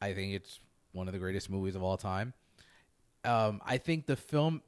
I 0.00 0.12
think 0.12 0.34
it's 0.34 0.60
one 0.92 1.08
of 1.08 1.12
the 1.12 1.18
greatest 1.18 1.50
movies 1.50 1.74
of 1.74 1.82
all 1.82 1.96
time. 1.96 2.34
Um, 3.24 3.60
I 3.64 3.78
think 3.78 4.06
the 4.06 4.16
film. 4.16 4.62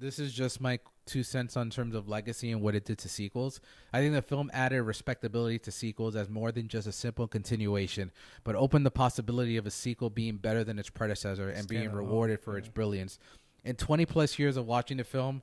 This 0.00 0.20
is 0.20 0.32
just 0.32 0.60
my 0.60 0.78
two 1.08 1.24
cents 1.24 1.56
on 1.56 1.70
terms 1.70 1.94
of 1.94 2.08
legacy 2.08 2.52
and 2.52 2.60
what 2.60 2.74
it 2.74 2.84
did 2.84 2.98
to 2.98 3.08
sequels. 3.08 3.60
I 3.92 4.00
think 4.00 4.14
the 4.14 4.22
film 4.22 4.50
added 4.52 4.82
respectability 4.82 5.58
to 5.60 5.72
sequels 5.72 6.14
as 6.14 6.28
more 6.28 6.52
than 6.52 6.68
just 6.68 6.86
a 6.86 6.92
simple 6.92 7.26
continuation, 7.26 8.12
but 8.44 8.54
opened 8.54 8.86
the 8.86 8.92
possibility 8.92 9.56
of 9.56 9.66
a 9.66 9.70
sequel 9.70 10.10
being 10.10 10.36
better 10.36 10.62
than 10.62 10.78
its 10.78 10.90
predecessor 10.90 11.48
and 11.48 11.66
being 11.66 11.90
Standalone, 11.90 11.96
rewarded 11.96 12.40
for 12.40 12.56
its 12.58 12.68
brilliance. 12.68 13.18
In 13.64 13.76
20 13.76 14.06
plus 14.06 14.38
years 14.38 14.56
of 14.56 14.66
watching 14.66 14.96
the 14.96 15.04
film, 15.04 15.42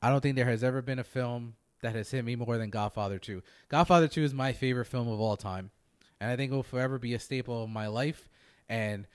I 0.00 0.08
don't 0.08 0.20
think 0.20 0.36
there 0.36 0.46
has 0.46 0.64
ever 0.64 0.82
been 0.82 0.98
a 0.98 1.04
film 1.04 1.54
that 1.82 1.94
has 1.94 2.10
hit 2.10 2.24
me 2.24 2.34
more 2.36 2.58
than 2.58 2.70
Godfather 2.70 3.18
2. 3.18 3.42
Godfather 3.68 4.08
2 4.08 4.22
is 4.22 4.34
my 4.34 4.52
favorite 4.52 4.86
film 4.86 5.08
of 5.08 5.20
all 5.20 5.36
time, 5.36 5.70
and 6.20 6.30
I 6.30 6.36
think 6.36 6.50
it 6.52 6.54
will 6.54 6.62
forever 6.62 6.98
be 6.98 7.14
a 7.14 7.18
staple 7.18 7.62
of 7.62 7.70
my 7.70 7.86
life. 7.86 8.28
And 8.68 9.06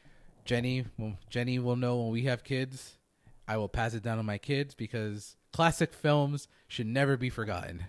Jenny, 0.45 0.85
Jenny 1.30 1.59
will 1.59 1.76
know 1.76 1.97
when 1.97 2.11
we 2.11 2.23
have 2.23 2.43
kids, 2.43 2.93
I 3.47 3.57
will 3.57 3.69
pass 3.69 3.93
it 3.93 4.03
down 4.03 4.18
to 4.18 4.23
my 4.23 4.38
kids 4.38 4.76
because 4.76 5.35
classic 5.51 5.93
films 5.93 6.47
should 6.68 6.88
never 6.88 7.18
be 7.18 7.30
forgotten. 7.30 7.85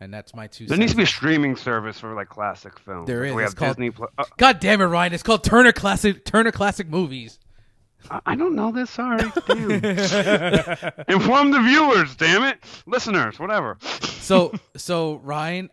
And 0.00 0.14
that's 0.14 0.32
my 0.32 0.46
two. 0.46 0.66
There 0.66 0.78
needs 0.78 0.92
to 0.92 0.96
be 0.96 1.02
a 1.02 1.06
streaming 1.06 1.56
service 1.56 1.98
for 1.98 2.14
like 2.14 2.28
classic 2.28 2.78
films. 2.78 3.08
There 3.08 3.20
Like, 3.22 3.30
is. 3.30 3.34
We 3.34 3.42
It's 3.42 3.52
have 3.52 3.56
called- 3.56 3.70
Disney. 3.76 3.90
Plus. 3.90 4.10
Uh, 4.16 4.24
God 4.36 4.60
damn 4.60 4.80
it, 4.80 4.84
Ryan! 4.84 5.12
It's 5.12 5.24
called 5.24 5.42
Turner 5.42 5.72
Classic 5.72 6.24
Turner 6.24 6.52
Classic 6.52 6.88
Movies. 6.88 7.40
I- 8.24 8.36
don't 8.36 8.54
know 8.54 8.72
this. 8.72 8.90
Sorry. 8.90 9.18
Inform 11.08 11.50
the 11.50 11.60
viewers. 11.62 12.14
Damn 12.16 12.44
it, 12.44 12.58
listeners. 12.86 13.38
Whatever. 13.38 13.76
So, 13.80 14.52
so 14.76 15.16
Ryan, 15.24 15.70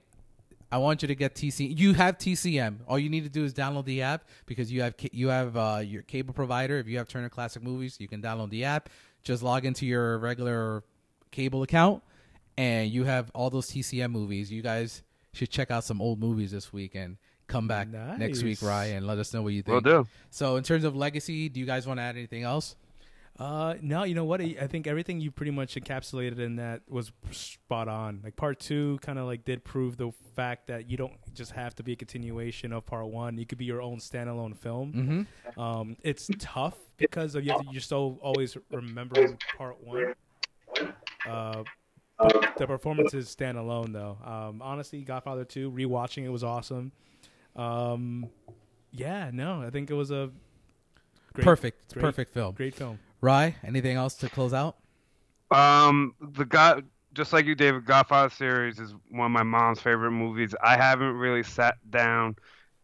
I 0.71 0.77
want 0.77 1.01
you 1.01 1.07
to 1.07 1.15
get 1.15 1.35
TC. 1.35 1.77
You 1.77 1.93
have 1.93 2.17
TCM. 2.17 2.79
All 2.87 2.99
you 2.99 3.09
need 3.09 3.23
to 3.23 3.29
do 3.29 3.43
is 3.43 3.53
download 3.53 3.85
the 3.85 4.01
app 4.01 4.25
because 4.45 4.71
you 4.71 4.81
have 4.81 4.95
you 5.11 5.29
have 5.29 5.55
uh, 5.55 5.81
your 5.83 6.01
cable 6.01 6.33
provider. 6.33 6.77
If 6.77 6.87
you 6.87 6.97
have 6.97 7.07
Turner 7.07 7.29
Classic 7.29 7.61
Movies, 7.63 7.97
you 7.99 8.07
can 8.07 8.21
download 8.21 8.49
the 8.49 8.65
app. 8.65 8.89
Just 9.23 9.41
log 9.43 9.65
into 9.65 9.85
your 9.85 10.17
regular 10.19 10.83
cable 11.31 11.63
account, 11.63 12.03
and 12.57 12.89
you 12.91 13.03
have 13.05 13.31
all 13.33 13.49
those 13.49 13.67
TCM 13.67 14.11
movies. 14.11 14.51
You 14.51 14.61
guys 14.61 15.01
should 15.33 15.49
check 15.49 15.71
out 15.71 15.83
some 15.83 16.01
old 16.01 16.19
movies 16.19 16.51
this 16.51 16.71
week 16.73 16.95
and 16.95 17.17
come 17.47 17.67
back 17.67 17.87
next 17.89 18.43
week, 18.43 18.61
Nice. 18.61 18.63
Ryan, 18.63 18.97
and 18.97 19.07
let 19.07 19.17
us 19.17 19.33
know 19.33 19.41
what 19.41 19.53
you 19.53 19.63
Will 19.65 19.81
think. 19.81 19.85
do. 19.85 20.07
So, 20.29 20.55
in 20.55 20.63
terms 20.63 20.83
of 20.83 20.95
legacy, 20.95 21.49
do 21.49 21.59
you 21.59 21.65
guys 21.65 21.85
want 21.87 21.99
to 21.99 22.03
add 22.03 22.15
anything 22.15 22.43
else? 22.43 22.75
Uh, 23.37 23.75
no, 23.81 24.03
you 24.03 24.15
know 24.15 24.23
what? 24.23 24.39
I 24.39 24.55
I 24.61 24.67
think 24.67 24.87
everything 24.87 25.19
you 25.19 25.29
pretty 25.29 25.51
much 25.51 25.75
encapsulated 25.75 26.39
in 26.39 26.55
that 26.55 26.83
was 26.87 27.11
spot 27.31 27.89
on. 27.89 28.21
Like 28.23 28.37
part 28.37 28.61
two, 28.61 28.97
kind 29.01 29.19
of 29.19 29.25
like 29.25 29.43
did 29.43 29.65
prove 29.65 29.97
the 29.97 30.13
fact 30.37 30.67
that 30.67 30.89
you 30.89 30.95
don't 30.95 31.11
just 31.33 31.51
have 31.51 31.75
to 31.75 31.83
be 31.83 31.91
a 31.91 31.95
continuation 31.97 32.71
of 32.71 32.85
part 32.85 33.07
one. 33.07 33.37
You 33.37 33.45
could 33.45 33.57
be 33.57 33.65
your 33.65 33.81
own 33.81 33.97
standalone 33.97 34.55
film. 34.57 35.27
Mm-hmm. 35.55 35.59
Um, 35.59 35.97
it's 36.01 36.29
tough 36.39 36.77
because 36.95 37.35
of 37.35 37.43
you 37.43 37.51
have 37.51 37.61
to, 37.61 37.67
you're 37.71 37.81
so 37.81 38.17
always 38.21 38.55
remembering 38.71 39.37
part 39.57 39.83
one. 39.83 40.13
Uh, 41.27 41.63
but 42.17 42.53
the 42.57 42.65
performances 42.67 43.27
stand 43.27 43.57
alone 43.57 43.91
though. 43.91 44.17
Um, 44.23 44.61
honestly, 44.61 45.01
Godfather 45.01 45.43
two, 45.43 45.69
rewatching 45.71 46.23
it 46.23 46.29
was 46.29 46.45
awesome. 46.45 46.93
Um, 47.55 48.29
yeah, 48.91 49.29
no, 49.33 49.61
I 49.61 49.69
think 49.69 49.89
it 49.89 49.93
was 49.93 50.11
a 50.11 50.29
great, 51.33 51.43
perfect, 51.43 51.93
great- 51.93 52.01
perfect 52.01 52.33
film. 52.33 52.55
great 52.55 52.75
film. 52.75 52.99
Rye, 53.21 53.55
anything 53.63 53.97
else 53.97 54.15
to 54.15 54.29
close 54.29 54.53
out? 54.53 54.77
Um, 55.51 56.13
the 56.19 56.45
God, 56.45 56.85
just 57.13 57.33
like 57.33 57.45
you, 57.45 57.55
David, 57.55 57.85
Godfather 57.85 58.29
series 58.29 58.79
is 58.79 58.93
one 59.09 59.27
of 59.27 59.31
my 59.31 59.43
mom's 59.43 59.79
favorite 59.79 60.11
movies. 60.11 60.53
I 60.61 60.75
haven't 60.77 61.13
really 61.13 61.43
sat 61.43 61.75
down 61.89 62.35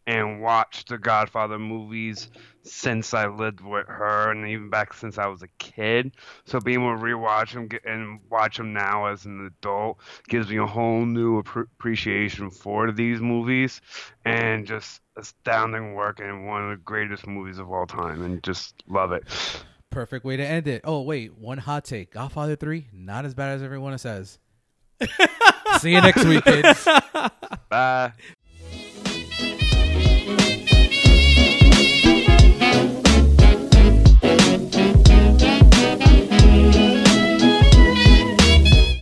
and 0.06 0.40
watched 0.40 0.88
the 0.88 0.98
Godfather 0.98 1.58
movies 1.58 2.30
since 2.64 3.14
I 3.14 3.26
lived 3.26 3.60
with 3.60 3.86
her, 3.86 4.30
and 4.30 4.48
even 4.48 4.70
back 4.70 4.94
since 4.94 5.18
I 5.18 5.26
was 5.26 5.42
a 5.42 5.48
kid. 5.58 6.12
So 6.44 6.60
being 6.60 6.80
able 6.82 6.96
to 6.96 7.02
rewatch 7.02 7.52
them 7.52 7.68
and 7.84 8.20
watch 8.30 8.56
them 8.56 8.72
now 8.72 9.06
as 9.06 9.24
an 9.24 9.46
adult 9.46 9.98
gives 10.28 10.48
me 10.48 10.58
a 10.58 10.66
whole 10.66 11.04
new 11.04 11.38
appreciation 11.38 12.50
for 12.50 12.92
these 12.92 13.20
movies, 13.20 13.80
and 14.24 14.66
just 14.66 15.00
astounding 15.16 15.94
work 15.94 16.20
and 16.20 16.46
one 16.46 16.62
of 16.62 16.70
the 16.70 16.82
greatest 16.82 17.26
movies 17.26 17.58
of 17.58 17.70
all 17.70 17.86
time, 17.86 18.22
and 18.22 18.42
just 18.42 18.82
love 18.88 19.12
it. 19.12 19.24
Perfect 19.90 20.24
way 20.24 20.36
to 20.36 20.46
end 20.46 20.68
it. 20.68 20.82
Oh 20.84 21.02
wait, 21.02 21.36
one 21.36 21.58
hot 21.58 21.84
take. 21.84 22.12
Godfather 22.12 22.56
three, 22.56 22.88
not 22.92 23.24
as 23.24 23.34
bad 23.34 23.54
as 23.54 23.62
everyone 23.62 23.96
says. 23.98 24.38
See 25.80 25.92
you 25.92 26.00
next 26.00 26.24
week, 26.24 26.44
kids. 26.44 26.88
Bye. 27.68 28.12